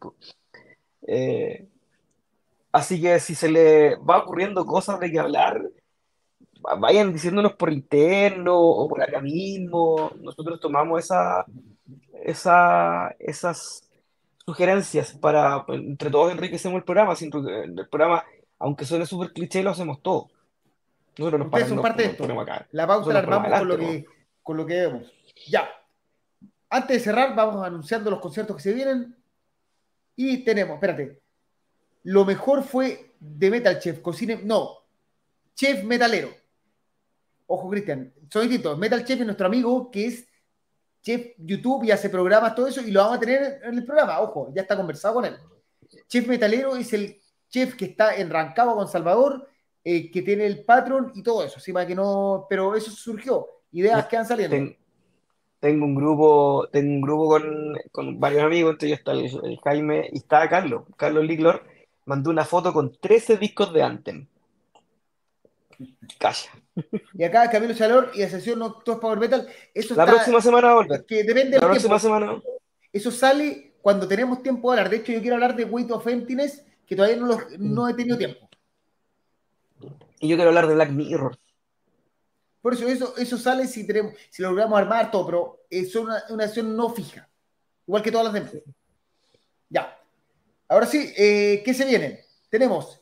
así 2.70 3.00
que 3.00 3.18
si 3.20 3.34
se 3.34 3.50
le 3.50 3.96
va 3.96 4.18
ocurriendo 4.18 4.64
cosas 4.64 4.98
de 5.00 5.10
que 5.10 5.18
hablar, 5.18 5.60
va- 6.64 6.76
vayan 6.76 7.12
diciéndonos 7.12 7.54
por 7.54 7.72
interno 7.72 8.56
o 8.58 8.88
por 8.88 9.02
acá 9.02 9.20
mismo. 9.20 10.10
Nosotros 10.20 10.60
tomamos 10.60 11.00
esa, 11.04 11.44
esa, 12.24 13.14
esas 13.18 13.88
sugerencias 14.44 15.12
para, 15.12 15.64
pues, 15.66 15.80
entre 15.80 16.10
todos 16.10 16.32
enriquecemos 16.32 16.76
el 16.78 16.84
programa. 16.84 17.16
Si 17.16 17.26
el 17.26 17.88
programa, 17.88 18.24
aunque 18.58 18.84
suene 18.84 19.06
súper 19.06 19.32
cliché, 19.32 19.62
lo 19.62 19.70
hacemos 19.70 20.02
todos. 20.02 20.30
Nosotros 21.18 21.40
nos 21.40 21.46
Ustedes 21.48 21.68
son 21.68 21.76
nos- 21.76 21.82
parte 21.82 22.02
de 22.02 22.08
esto. 22.10 22.26
La 22.72 22.86
pauta 22.86 23.12
la 23.12 23.18
armamos 23.18 23.58
con 23.58 23.68
lo, 23.68 23.78
que, 23.78 24.06
con 24.42 24.56
lo 24.56 24.66
que 24.66 24.74
vemos. 24.74 25.12
Ya. 25.48 25.68
antes 26.70 26.96
de 26.98 27.00
cerrar, 27.04 27.34
vamos 27.34 27.64
anunciando 27.64 28.10
los 28.10 28.20
conciertos 28.20 28.56
que 28.56 28.62
se 28.62 28.72
vienen. 28.72 29.14
Y 30.16 30.38
tenemos, 30.44 30.74
espérate, 30.74 31.20
lo 32.04 32.24
mejor 32.24 32.62
fue 32.62 33.12
de 33.20 33.50
Metal 33.50 33.78
Chef, 33.78 34.00
cocine, 34.00 34.40
no, 34.42 34.78
Chef 35.54 35.84
Metalero. 35.84 36.30
Ojo, 37.46 37.68
Cristian, 37.70 38.12
son 38.30 38.42
distintos. 38.42 38.78
Metal 38.78 39.04
Chef 39.04 39.20
es 39.20 39.26
nuestro 39.26 39.46
amigo 39.46 39.90
que 39.90 40.06
es 40.06 40.26
chef 41.02 41.32
YouTube 41.38 41.84
y 41.84 41.90
hace 41.90 42.08
programas, 42.08 42.54
todo 42.54 42.66
eso, 42.68 42.80
y 42.80 42.90
lo 42.90 43.00
vamos 43.00 43.16
a 43.16 43.20
tener 43.20 43.60
en 43.64 43.74
el 43.74 43.84
programa. 43.84 44.20
Ojo, 44.20 44.52
ya 44.54 44.62
está 44.62 44.76
conversado 44.76 45.14
con 45.14 45.24
él. 45.24 45.36
Chef 46.08 46.26
Metalero 46.26 46.76
es 46.76 46.92
el 46.92 47.20
chef 47.50 47.74
que 47.74 47.86
está 47.86 48.16
en 48.16 48.30
Rancagua 48.30 48.74
con 48.74 48.88
Salvador, 48.88 49.46
eh, 49.84 50.10
que 50.10 50.22
tiene 50.22 50.46
el 50.46 50.64
patrón 50.64 51.12
y 51.14 51.22
todo 51.22 51.44
eso, 51.44 51.58
¿sí? 51.60 51.72
para 51.72 51.86
que 51.86 51.94
no, 51.94 52.46
pero 52.48 52.74
eso 52.76 52.90
surgió, 52.90 53.46
ideas 53.72 54.06
que 54.06 54.16
han 54.16 54.26
saliendo. 54.26 54.56
Ten- 54.56 54.76
tengo 55.60 55.84
un 55.84 55.94
grupo, 55.94 56.68
tengo 56.72 56.92
un 56.94 57.00
grupo 57.00 57.28
con, 57.28 57.74
con 57.92 58.18
varios 58.20 58.42
amigos, 58.44 58.72
entre 58.72 58.88
ellos 58.88 58.98
está 58.98 59.12
el, 59.12 59.26
el 59.44 59.60
Jaime 59.60 60.08
y 60.12 60.18
está 60.18 60.48
Carlos. 60.48 60.84
Carlos 60.96 61.24
Liclor 61.24 61.62
mandó 62.04 62.30
una 62.30 62.44
foto 62.44 62.72
con 62.72 62.96
13 63.00 63.36
discos 63.36 63.72
de 63.72 63.82
Anthem. 63.82 64.26
Calla. 66.18 66.50
Y 67.14 67.24
acá 67.24 67.50
Camilo 67.50 67.74
Salor 67.74 68.10
y 68.14 68.22
Asociación 68.22 68.58
No 68.58 68.72
Todos 68.74 68.98
Power 69.00 69.18
Metal, 69.18 69.46
eso 69.74 69.94
La 69.94 70.04
está, 70.04 70.14
próxima 70.14 70.40
semana 70.40 70.74
volver. 70.74 71.04
que 71.04 71.22
depende 71.24 71.58
La 71.58 71.66
del 71.68 71.78
tiempo. 71.78 71.88
próxima 71.88 71.98
semana. 71.98 72.42
Eso 72.92 73.10
sale 73.10 73.74
cuando 73.82 74.06
tenemos 74.08 74.42
tiempo 74.42 74.72
de 74.72 74.78
hablar. 74.78 74.90
De 74.90 74.96
hecho, 74.98 75.12
yo 75.12 75.20
quiero 75.20 75.34
hablar 75.36 75.56
de 75.56 75.64
Weight 75.64 75.90
of 75.90 76.06
Emptiness, 76.06 76.64
que 76.86 76.94
todavía 76.96 77.16
no, 77.16 77.26
lo- 77.26 77.40
no 77.58 77.88
he 77.88 77.94
tenido 77.94 78.16
tiempo. 78.16 78.48
Y 80.20 80.28
yo 80.28 80.36
quiero 80.36 80.50
hablar 80.50 80.66
de 80.68 80.74
Black 80.74 80.90
Mirror. 80.90 81.36
Por 82.60 82.74
eso, 82.74 82.86
eso, 82.86 83.16
eso 83.16 83.36
sale 83.38 83.66
si 83.66 83.84
tenemos, 83.86 84.14
si 84.30 84.40
lo 84.40 84.50
logramos 84.50 84.78
armar 84.78 85.10
todo, 85.10 85.26
pero 85.26 85.60
es 85.68 85.94
una, 85.96 86.22
una 86.30 86.44
acción 86.44 86.76
no 86.76 86.90
fija. 86.90 87.28
Igual 87.88 88.02
que 88.02 88.12
todas 88.12 88.26
las 88.26 88.34
demás. 88.34 88.52
Ya. 89.68 89.98
Ahora 90.68 90.86
sí, 90.86 91.12
eh, 91.16 91.60
¿qué 91.64 91.74
se 91.74 91.84
viene? 91.84 92.24
Tenemos 92.48 93.00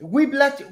Whiplash 0.00 0.62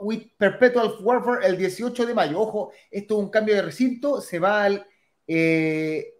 with 0.00 0.22
Perpetual 0.36 0.96
Warfare 1.00 1.46
el 1.46 1.56
18 1.56 2.06
de 2.06 2.14
mayo. 2.14 2.40
Ojo, 2.40 2.72
esto 2.90 3.18
es 3.18 3.24
un 3.24 3.30
cambio 3.30 3.54
de 3.54 3.62
recinto, 3.62 4.20
se 4.20 4.38
va 4.38 4.64
al 4.64 4.86
eh, 5.26 6.14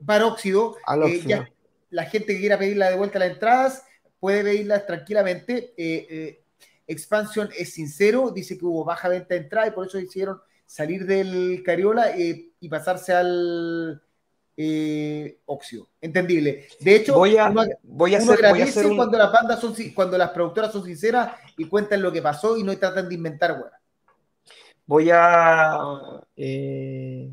Eh, 1.06 1.22
ya 1.26 1.48
la 1.90 2.04
gente 2.04 2.34
que 2.34 2.40
quiera 2.40 2.58
pedirla 2.58 2.90
de 2.90 2.96
vuelta 2.96 3.18
las 3.18 3.30
entradas 3.30 3.82
puede 4.20 4.42
pedirlas 4.42 4.86
tranquilamente. 4.86 5.74
Eh, 5.76 6.06
eh, 6.10 6.42
Expansion 6.86 7.50
es 7.56 7.72
sincero, 7.74 8.30
dice 8.30 8.58
que 8.58 8.64
hubo 8.64 8.84
baja 8.84 9.08
venta 9.08 9.34
de 9.34 9.40
entrada 9.40 9.68
y 9.68 9.72
por 9.72 9.86
eso 9.86 9.98
decidieron 9.98 10.40
salir 10.64 11.06
del 11.06 11.62
Cariola 11.64 12.14
y 12.16 12.68
pasarse 12.68 13.12
al 13.12 14.02
eh, 14.60 15.38
óxido. 15.46 15.86
Entendible. 16.00 16.66
De 16.80 16.96
hecho, 16.96 17.14
Voy 17.14 17.36
a, 17.36 17.48
uno, 17.48 17.62
voy 17.84 18.16
a 18.16 18.18
uno 18.18 18.32
hacer, 18.32 18.42
voy 18.42 18.44
a 18.44 18.48
agradece 18.48 18.80
hacer 18.80 18.90
un, 18.90 18.96
cuando 18.96 19.16
las 19.16 19.32
bandas 19.32 19.60
son, 19.60 19.72
cuando 19.94 20.18
las 20.18 20.30
productoras 20.30 20.72
son 20.72 20.84
sinceras 20.84 21.30
y 21.56 21.66
cuentan 21.66 22.02
lo 22.02 22.10
que 22.10 22.20
pasó 22.20 22.56
y 22.56 22.64
no 22.64 22.76
tratan 22.76 23.08
de 23.08 23.14
inventar 23.14 23.52
hueá. 23.52 23.70
voy 24.84 25.10
a 25.12 25.78
eh, 26.36 27.30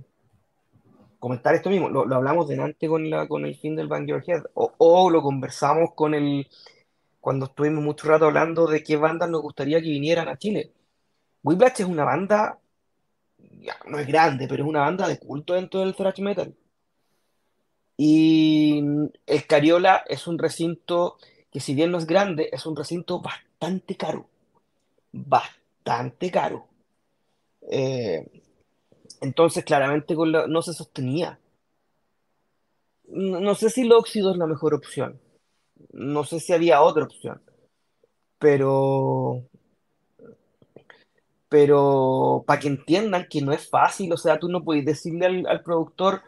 comentar 1.18 1.56
esto 1.56 1.72
mismo. 1.72 1.90
Lo, 1.90 2.06
lo 2.06 2.16
hablamos 2.16 2.48
delante 2.48 2.88
con, 2.88 3.10
la, 3.10 3.28
con 3.28 3.44
el 3.44 3.56
fin 3.56 3.76
del 3.76 3.88
Bang 3.88 4.06
Your 4.08 4.24
Head. 4.24 4.44
O, 4.54 4.74
o 4.78 5.10
lo 5.10 5.24
conversamos 5.24 5.94
con 5.96 6.14
el 6.14 6.48
cuando 7.20 7.48
estuvimos 7.48 7.84
mucho 7.84 8.08
rato 8.08 8.26
hablando 8.26 8.68
de 8.68 8.84
qué 8.84 8.98
bandas 8.98 9.28
nos 9.32 9.42
gustaría 9.42 9.82
que 9.82 9.90
vinieran 9.90 10.28
a 10.28 10.38
Chile. 10.38 10.74
Whiplash 11.42 11.82
es 11.82 11.88
una 11.88 12.04
banda, 12.04 12.60
ya, 13.40 13.76
no 13.88 13.98
es 13.98 14.06
grande, 14.06 14.48
pero 14.48 14.64
es 14.64 14.70
una 14.70 14.82
banda 14.82 15.08
de 15.08 15.18
culto 15.18 15.56
dentro 15.56 15.80
del 15.80 15.96
thrash 15.96 16.20
metal. 16.20 16.54
Y 17.98 18.84
el 19.26 19.48
Cariola 19.48 20.04
es 20.08 20.28
un 20.28 20.38
recinto 20.38 21.18
que 21.52 21.60
si 21.62 21.74
bien 21.74 21.92
no 21.92 21.98
es 21.98 22.06
grande, 22.06 22.50
es 22.52 22.66
un 22.66 22.76
recinto 22.76 23.22
bastante 23.22 23.96
caro. 23.96 24.28
Bastante 25.14 26.30
caro. 26.30 26.68
Eh, 27.72 28.42
entonces, 29.22 29.64
claramente 29.64 30.16
no 30.16 30.62
se 30.62 30.74
sostenía. 30.74 31.40
No, 33.08 33.40
no 33.40 33.56
sé 33.56 33.70
si 33.70 33.82
el 33.82 33.94
óxido 33.94 34.32
es 34.32 34.38
la 34.38 34.48
mejor 34.48 34.74
opción. 34.74 35.20
No 35.94 36.26
sé 36.26 36.40
si 36.42 36.52
había 36.52 36.82
otra 36.82 37.06
opción. 37.06 37.42
Pero, 38.38 39.46
pero 41.48 42.44
para 42.46 42.60
que 42.60 42.68
entiendan 42.68 43.28
que 43.30 43.42
no 43.42 43.54
es 43.54 43.70
fácil, 43.70 44.12
o 44.12 44.18
sea, 44.18 44.40
tú 44.40 44.50
no 44.50 44.64
puedes 44.64 44.84
decirle 44.86 45.26
al, 45.26 45.48
al 45.48 45.64
productor, 45.64 46.22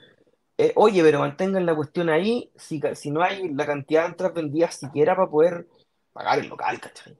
eh, 0.57 0.73
oye, 0.75 1.03
pero 1.03 1.19
mantengan 1.19 1.65
la 1.65 1.75
cuestión 1.75 2.09
ahí 2.09 2.51
si, 2.55 2.81
no 3.11 3.21
hay 3.21 3.49
la 3.53 3.65
cantidad 3.65 4.03
de 4.03 4.07
entradas 4.09 4.35
vendidas 4.35 4.75
siquiera 4.75 5.15
para 5.15 5.29
poder 5.29 5.67
pagar 6.13 6.39
el 6.39 6.47
local, 6.47 6.79
¿cachai? 6.79 7.17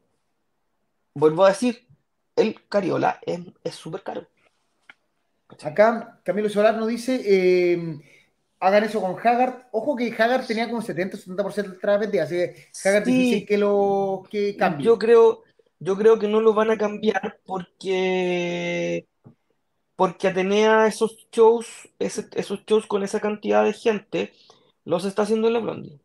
Vuelvo 1.14 1.46
a 1.46 1.50
decir, 1.50 1.88
el 2.36 2.68
Cariola 2.68 3.20
es 3.64 3.76
súper 3.76 4.04
caro. 4.04 4.28
Acá 5.64 6.20
Camilo 6.24 6.50
Solar 6.50 6.78
nos 6.78 6.88
dice, 6.88 7.22
eh, 7.26 8.00
hagan 8.60 8.84
eso 8.84 9.02
con 9.02 9.16
Haggard. 9.18 9.68
Ojo 9.72 9.96
que 9.96 10.14
Haggard 10.18 10.46
tenía 10.46 10.68
como 10.68 10.82
70-70% 10.82 11.70
de 11.70 11.76
entradas 11.76 12.00
vendidas, 12.02 12.28
así 12.28 12.36
que 12.36 12.68
Haggard 12.90 13.06
Sí. 13.06 13.12
difícil 13.12 13.48
que 13.48 13.58
lo 13.58 14.24
que 14.30 14.56
cambie. 14.58 14.86
Yo 14.86 14.98
creo, 14.98 15.44
yo 15.80 15.98
creo 15.98 16.20
que 16.20 16.28
no 16.28 16.42
lo 16.42 16.54
van 16.54 16.72
a 16.72 16.78
cambiar 16.78 17.40
porque, 17.46 19.08
porque 19.98 20.30
Atenea 20.30 20.88
esos 20.88 21.28
shows, 21.32 21.90
ese- 22.00 22.30
esos 22.36 22.64
shows 22.66 22.86
con 22.88 23.04
esa 23.04 23.20
cantidad 23.20 23.66
de 23.66 23.74
gente, 23.74 24.32
los 24.86 25.04
está 25.04 25.24
haciendo 25.24 25.48
en 25.48 25.54
la 25.54 25.60
Blondie. 25.60 26.00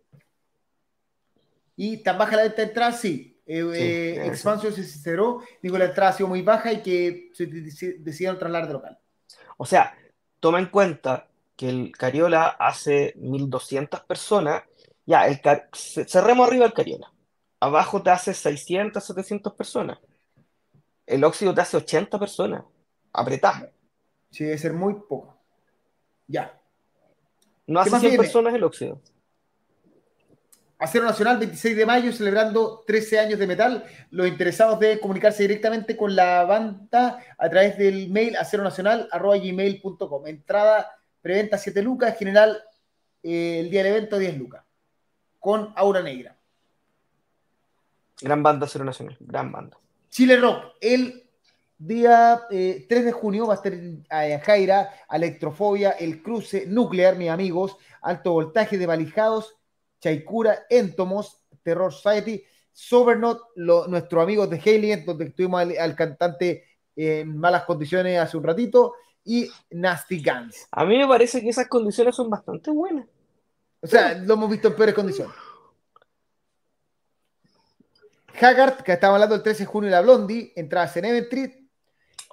Y 1.77 1.98
tan 1.98 2.19
baja 2.19 2.36
la 2.36 2.43
venta 2.43 2.56
de 2.62 2.69
entradas, 2.69 3.01
sí. 3.01 3.40
Eh, 3.47 3.60
eh, 3.74 4.12
eso. 4.23 4.32
Expansion 4.32 4.73
se 4.73 4.85
sinceró, 4.85 5.43
digo 5.62 5.77
la 5.77 5.86
entrada 5.86 6.10
ha 6.10 6.14
sido 6.14 6.28
muy 6.28 6.43
baja 6.43 6.73
y 6.73 6.82
que 6.82 7.31
se 7.35 7.48
deci- 7.48 7.98
decidieron 7.98 8.39
trasladar 8.39 8.66
de 8.69 8.73
local. 8.74 8.98
O 9.56 9.66
sea, 9.66 9.94
toma 10.40 10.59
en 10.59 10.66
cuenta 10.66 11.28
que 11.56 11.69
el 11.69 11.93
Cariola 11.93 12.47
hace 12.48 13.14
1200 13.16 14.01
personas, 14.05 14.62
ya, 15.05 15.27
el 15.27 15.40
Car- 15.40 15.69
cerremos 15.74 16.47
arriba 16.48 16.64
el 16.66 16.73
Cariola. 16.73 17.12
Abajo 17.60 18.02
te 18.02 18.10
hace 18.10 18.32
600, 18.32 19.05
700 19.05 19.52
personas. 19.55 19.98
El 21.06 21.24
óxido 21.24 21.52
te 21.55 21.60
hace 21.60 21.77
80 21.77 22.19
personas. 22.19 22.64
Apretá. 23.12 23.70
Sí, 24.32 24.42
debe 24.44 24.59
ser 24.59 24.72
muy 24.72 24.94
poco. 24.94 25.38
Ya. 26.26 26.60
No 27.66 27.78
¿Qué 27.78 27.82
hace 27.82 27.90
más 27.90 28.00
100 28.00 28.10
viene? 28.10 28.24
personas 28.24 28.54
el 28.54 28.64
óxido. 28.64 29.00
Acero 30.78 31.04
Nacional, 31.04 31.38
26 31.38 31.76
de 31.76 31.86
mayo, 31.86 32.12
celebrando 32.12 32.82
13 32.84 33.20
años 33.20 33.38
de 33.38 33.46
metal. 33.46 33.84
Los 34.10 34.26
interesados 34.26 34.80
deben 34.80 34.98
comunicarse 34.98 35.44
directamente 35.44 35.96
con 35.96 36.16
la 36.16 36.42
banda 36.42 37.22
a 37.38 37.48
través 37.48 37.78
del 37.78 38.10
mail 38.10 38.36
aceronacional.gmail.com. 38.36 40.26
Entrada 40.26 40.90
preventa 41.20 41.56
7 41.56 41.80
lucas, 41.82 42.18
general 42.18 42.60
eh, 43.22 43.60
el 43.60 43.70
día 43.70 43.84
del 43.84 43.92
evento 43.92 44.18
10 44.18 44.36
lucas. 44.38 44.64
Con 45.38 45.72
aura 45.76 46.02
negra. 46.02 46.36
Gran 48.20 48.42
banda 48.42 48.66
Cero 48.68 48.84
Nacional, 48.84 49.16
gran 49.20 49.52
banda. 49.52 49.78
Chile 50.09 50.36
Rock, 50.36 50.76
el 50.80 51.22
día 51.86 52.42
eh, 52.50 52.86
3 52.88 53.04
de 53.06 53.12
junio 53.12 53.46
va 53.46 53.54
a 53.54 53.56
estar 53.56 53.72
en 53.72 54.04
eh, 54.10 54.40
Jaira, 54.44 54.90
Electrofobia, 55.10 55.90
El 55.92 56.22
Cruce, 56.22 56.66
Nuclear, 56.66 57.16
mis 57.16 57.30
amigos, 57.30 57.76
Alto 58.00 58.32
Voltaje 58.32 58.78
de 58.78 58.86
Valijados, 58.86 59.56
Chaicura, 60.00 60.66
Entomos, 60.70 61.42
Terror 61.62 61.92
Society, 61.92 62.42
Sobernot, 62.72 63.40
lo- 63.56 63.86
nuestros 63.86 64.22
amigos 64.22 64.48
de 64.50 64.56
Alien, 64.59 65.04
donde 65.04 65.30
tuvimos 65.30 65.60
al, 65.60 65.76
al 65.78 65.94
cantante 65.96 66.64
en 66.96 67.36
malas 67.36 67.64
condiciones 67.64 68.18
hace 68.18 68.36
un 68.36 68.44
ratito, 68.44 68.94
y 69.24 69.48
Nasty 69.70 70.22
Guns. 70.22 70.66
A 70.72 70.84
mí 70.84 70.98
me 70.98 71.06
parece 71.06 71.40
que 71.40 71.48
esas 71.50 71.68
condiciones 71.68 72.14
son 72.14 72.28
bastante 72.28 72.70
buenas. 72.70 73.06
O 73.80 73.86
sea, 73.86 74.14
lo 74.14 74.34
hemos 74.34 74.50
visto 74.50 74.68
en 74.68 74.74
peores 74.76 74.94
condiciones. 74.94 75.34
Haggard, 78.40 78.82
que 78.82 78.92
estaba 78.92 79.14
hablando 79.14 79.34
el 79.34 79.42
13 79.42 79.64
de 79.64 79.66
junio 79.66 79.90
de 79.90 79.96
la 79.96 80.00
Blondie, 80.00 80.52
entradas 80.56 80.96
en 80.96 81.04
Eventry, 81.04 81.61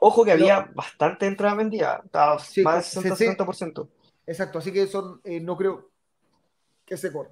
Ojo 0.02 0.24
que 0.24 0.32
Pero- 0.32 0.44
había 0.44 0.72
bastante 0.74 1.26
entrada 1.26 1.56
vendida, 1.56 2.02
estaba 2.06 2.40
Sí, 2.40 2.62
más 2.62 2.94
de 2.94 3.02
sí, 3.02 3.10
60-70%. 3.10 3.90
Exacto, 4.26 4.60
así 4.60 4.72
que 4.72 4.88
son, 4.88 5.22
eh, 5.24 5.40
no 5.40 5.58
creo 5.58 5.90
que 6.86 6.98
se 6.98 7.12
corra. 7.12 7.32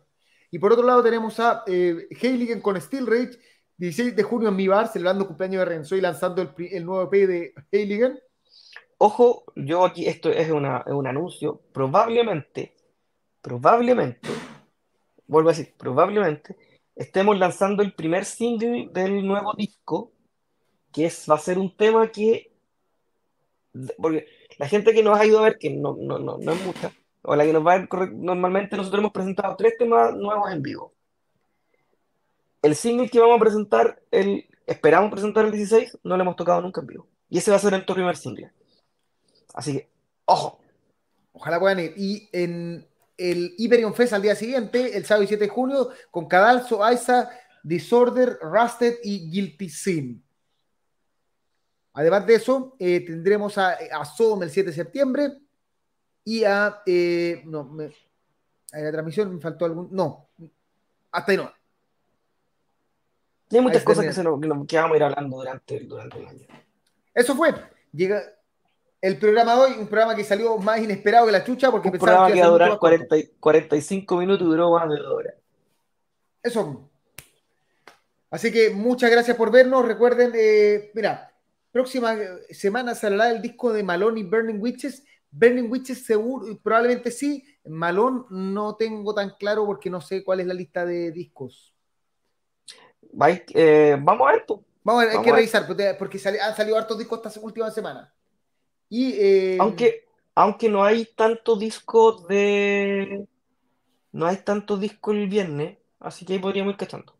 Y 0.49 0.59
por 0.59 0.71
otro 0.71 0.85
lado 0.85 1.03
tenemos 1.03 1.39
a 1.39 1.63
eh, 1.67 2.07
Heiligen 2.21 2.61
con 2.61 2.79
Steel 2.79 3.05
Rage, 3.05 3.37
16 3.77 4.15
de 4.15 4.23
junio 4.23 4.49
en 4.49 4.55
mi 4.55 4.67
bar, 4.67 4.87
celebrando 4.87 5.23
el 5.23 5.27
cumpleaños 5.27 5.59
de 5.59 5.65
Renzo 5.65 5.95
y 5.95 6.01
lanzando 6.01 6.41
el, 6.41 6.85
nuevo 6.85 7.03
EP 7.03 7.27
de 7.27 7.53
Heiligen. 7.71 8.19
Ojo, 8.97 9.43
yo 9.55 9.85
aquí, 9.85 10.07
esto 10.07 10.29
es, 10.31 10.49
una, 10.49 10.83
es 10.85 10.93
un 10.93 11.05
anuncio, 11.05 11.61
probablemente, 11.71 12.75
probablemente, 13.41 14.29
vuelvo 15.27 15.49
a 15.49 15.51
decir, 15.51 15.75
probablemente, 15.77 16.55
estemos 16.95 17.37
lanzando 17.37 17.83
el 17.83 17.93
primer 17.93 18.25
single 18.25 18.89
del 18.91 19.25
nuevo 19.25 19.53
disco, 19.53 20.13
que 20.91 21.05
es, 21.05 21.27
va 21.29 21.35
a 21.35 21.39
ser 21.39 21.59
un 21.59 21.75
tema 21.77 22.11
que, 22.11 22.56
porque 23.97 24.27
la 24.57 24.67
gente 24.67 24.93
que 24.93 25.03
nos 25.03 25.19
ha 25.19 25.25
ido 25.25 25.39
a 25.39 25.43
ver, 25.43 25.57
que 25.57 25.69
no, 25.69 25.95
no, 25.99 26.19
no, 26.19 26.37
no 26.37 26.51
es 26.51 26.65
mucha, 26.65 26.91
o 27.23 27.35
la 27.35 27.45
que 27.45 27.53
nos 27.53 27.65
va 27.65 27.73
a 27.75 27.87
corre- 27.87 28.11
Normalmente 28.13 28.77
nosotros 28.77 28.99
hemos 28.99 29.11
presentado 29.11 29.55
tres 29.55 29.77
temas 29.77 30.15
nuevos 30.15 30.51
en 30.51 30.61
vivo. 30.61 30.93
El 32.61 32.75
single 32.75 33.09
que 33.09 33.19
vamos 33.19 33.37
a 33.37 33.39
presentar, 33.39 34.01
el, 34.11 34.45
esperamos 34.65 35.11
presentar 35.11 35.45
el 35.45 35.51
16, 35.51 35.99
no 36.03 36.17
lo 36.17 36.23
hemos 36.23 36.35
tocado 36.35 36.61
nunca 36.61 36.81
en 36.81 36.87
vivo. 36.87 37.07
Y 37.29 37.37
ese 37.37 37.51
va 37.51 37.57
a 37.57 37.59
ser 37.59 37.71
nuestro 37.71 37.95
primer 37.95 38.17
single. 38.17 38.51
Así 39.53 39.73
que, 39.73 39.89
ojo, 40.25 40.59
Ojalá 41.37 41.59
puedan 41.59 41.79
ir. 41.79 41.93
Y 41.95 42.27
en 42.31 42.87
el 43.15 43.53
Hyperion 43.57 43.93
Fest 43.93 44.13
al 44.13 44.23
día 44.23 44.35
siguiente, 44.35 44.97
el 44.97 45.05
sábado 45.05 45.23
y 45.23 45.27
7 45.27 45.43
de 45.43 45.49
junio, 45.49 45.89
con 46.09 46.27
Cadalso, 46.27 46.83
Aiza, 46.83 47.29
Disorder, 47.63 48.39
Rusted 48.41 48.95
y 49.03 49.29
Guilty 49.29 49.69
Sin. 49.69 50.23
Además 51.99 52.27
de 52.27 52.35
eso, 52.35 52.75
eh, 52.79 53.01
tendremos 53.05 53.57
a, 53.57 53.71
a 53.91 54.05
Sodom 54.05 54.43
el 54.43 54.51
7 54.51 54.69
de 54.69 54.75
septiembre 54.75 55.33
y 56.23 56.43
a. 56.43 56.81
eh, 56.85 57.41
no, 57.45 57.63
me, 57.63 57.85
a 58.71 58.79
la 58.79 58.91
transmisión 58.91 59.33
me 59.33 59.41
faltó 59.41 59.65
algún. 59.65 59.89
No, 59.91 60.29
hasta 61.11 61.31
ahí 61.31 61.37
no. 61.37 61.51
hay 63.51 63.61
muchas 63.61 63.79
Ahí 63.79 63.85
cosas 63.85 64.05
que, 64.05 64.13
se 64.13 64.23
nos- 64.23 64.39
que 64.67 64.77
vamos 64.77 64.93
a 64.93 64.95
ir 64.97 65.03
hablando 65.03 65.37
durante, 65.37 65.79
durante 65.85 66.19
el 66.19 66.27
año. 66.27 66.47
Eso 67.13 67.35
fue. 67.35 67.53
Llega 67.93 68.21
el 69.01 69.17
programa 69.17 69.55
de 69.55 69.59
hoy, 69.61 69.71
un 69.79 69.87
programa 69.87 70.15
que 70.15 70.23
salió 70.23 70.57
más 70.59 70.79
inesperado 70.79 71.25
que 71.25 71.31
la 71.31 71.43
chucha 71.43 71.71
porque 71.71 71.87
Un 71.87 71.93
pensaba 71.93 72.27
programa 72.27 72.31
que 72.33 72.37
iba 72.37 72.47
a 72.47 72.49
durar 72.51 72.69
más 72.69 72.77
corto. 72.77 72.95
40 73.07 73.17
y- 73.17 73.27
45 73.39 74.17
minutos 74.17 74.45
y 74.45 74.49
duró 74.49 74.71
más 74.71 74.87
de 74.89 74.97
dos 74.97 75.13
horas. 75.13 75.33
Eso. 76.43 76.89
Así 78.29 78.51
que 78.51 78.69
muchas 78.69 79.09
gracias 79.09 79.35
por 79.37 79.49
vernos. 79.51 79.85
Recuerden, 79.85 80.31
eh, 80.35 80.91
mira, 80.93 81.31
próxima 81.77 82.15
eh, 82.15 82.53
semana 82.55 82.95
saldrá 82.95 83.29
el 83.29 83.39
disco 83.39 83.71
de 83.71 83.83
Malone 83.83 84.21
y 84.21 84.23
Burning 84.23 84.59
Witches. 84.59 85.03
Burning 85.29 85.69
Witches 85.69 86.03
seguro, 86.03 86.57
probablemente 86.63 87.11
sí. 87.11 87.43
Malone 87.65 88.23
no 88.31 88.75
tengo 88.75 89.13
tan 89.13 89.29
claro 89.37 89.63
porque 89.63 89.87
no 89.87 90.01
sé 90.01 90.23
cuál 90.23 90.39
es 90.39 90.47
la 90.47 90.55
lista 90.55 90.85
de 90.85 91.11
discos. 91.11 91.75
Eh, 93.53 93.95
vamos 94.01 94.27
a 94.27 94.31
ver, 94.31 94.45
pues. 94.47 94.59
Vamos 94.83 95.01
a 95.01 95.05
ver, 95.05 95.09
hay 95.09 95.17
Vamos 95.17 95.25
que 95.25 95.35
revisar 95.35 95.67
porque, 95.99 96.19
han 96.41 96.55
salido 96.55 96.77
hartos 96.77 96.97
discos 96.97 97.21
esta 97.23 97.39
última 97.41 97.69
semana. 97.69 98.11
Y 98.89 99.13
eh, 99.13 99.57
Aunque, 99.59 100.07
aunque 100.33 100.69
no 100.69 100.83
hay 100.83 101.05
tanto 101.05 101.57
disco 101.57 102.25
de. 102.27 103.27
No 104.11 104.25
hay 104.25 104.37
tanto 104.37 104.77
disco 104.77 105.11
el 105.11 105.27
viernes, 105.27 105.77
así 105.99 106.25
que 106.25 106.33
ahí 106.33 106.39
podríamos 106.39 106.71
ir 106.71 106.77
cachando. 106.77 107.15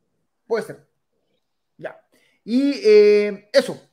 Puede 0.48 0.64
ser. 0.64 0.88
Ya. 1.78 2.02
Y 2.44 2.72
eh, 2.84 3.50
eso. 3.54 3.87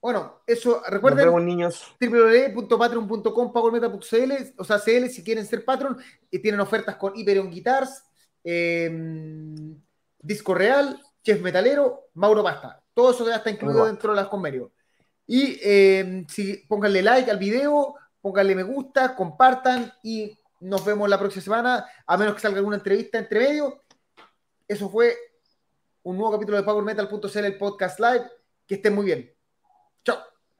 Bueno, 0.00 0.42
eso, 0.46 0.82
recuerden. 0.88 1.26
vemos, 1.26 1.42
niños. 1.42 1.96
www.patreon.com 2.00 3.52
powermetal.cl, 3.52 4.32
o 4.56 4.64
sea, 4.64 4.78
CL, 4.78 5.08
si 5.08 5.24
quieren 5.24 5.44
ser 5.44 5.64
patron, 5.64 5.98
y 6.30 6.38
tienen 6.38 6.60
ofertas 6.60 6.96
con 6.96 7.16
Hyperion 7.16 7.50
Guitars, 7.50 8.04
eh, 8.44 8.90
Disco 10.20 10.54
Real, 10.54 11.00
Chef 11.22 11.40
Metalero, 11.42 12.10
Mauro 12.14 12.44
Pasta. 12.44 12.82
Todo 12.94 13.10
eso 13.10 13.26
ya 13.26 13.36
está 13.36 13.50
incluido 13.50 13.86
dentro 13.86 14.10
de 14.10 14.16
las 14.16 14.28
convenios. 14.28 14.70
Y 15.26 15.58
eh, 15.62 16.24
si, 16.28 16.56
pónganle 16.68 17.02
like 17.02 17.30
al 17.30 17.38
video, 17.38 17.96
pónganle 18.20 18.54
me 18.54 18.62
gusta, 18.62 19.14
compartan 19.14 19.92
y 20.02 20.38
nos 20.60 20.84
vemos 20.84 21.08
la 21.08 21.18
próxima 21.18 21.42
semana, 21.42 21.86
a 22.06 22.16
menos 22.16 22.34
que 22.34 22.40
salga 22.40 22.58
alguna 22.58 22.76
entrevista 22.76 23.18
entre 23.18 23.40
medio. 23.40 23.82
Eso 24.66 24.88
fue 24.88 25.16
un 26.02 26.16
nuevo 26.16 26.32
capítulo 26.32 26.56
de 26.56 26.62
PowerMetal.cl, 26.62 27.38
el 27.44 27.58
podcast 27.58 28.00
live. 28.00 28.24
Que 28.66 28.76
estén 28.76 28.94
muy 28.94 29.06
bien. 29.06 29.37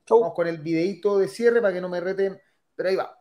Vamos 0.08 0.34
con 0.34 0.46
el 0.46 0.58
videito 0.58 1.18
de 1.18 1.28
cierre 1.28 1.60
para 1.60 1.74
que 1.74 1.80
no 1.80 1.88
me 1.88 2.00
reten, 2.00 2.40
pero 2.74 2.88
ahí 2.88 2.96
va. 2.96 3.17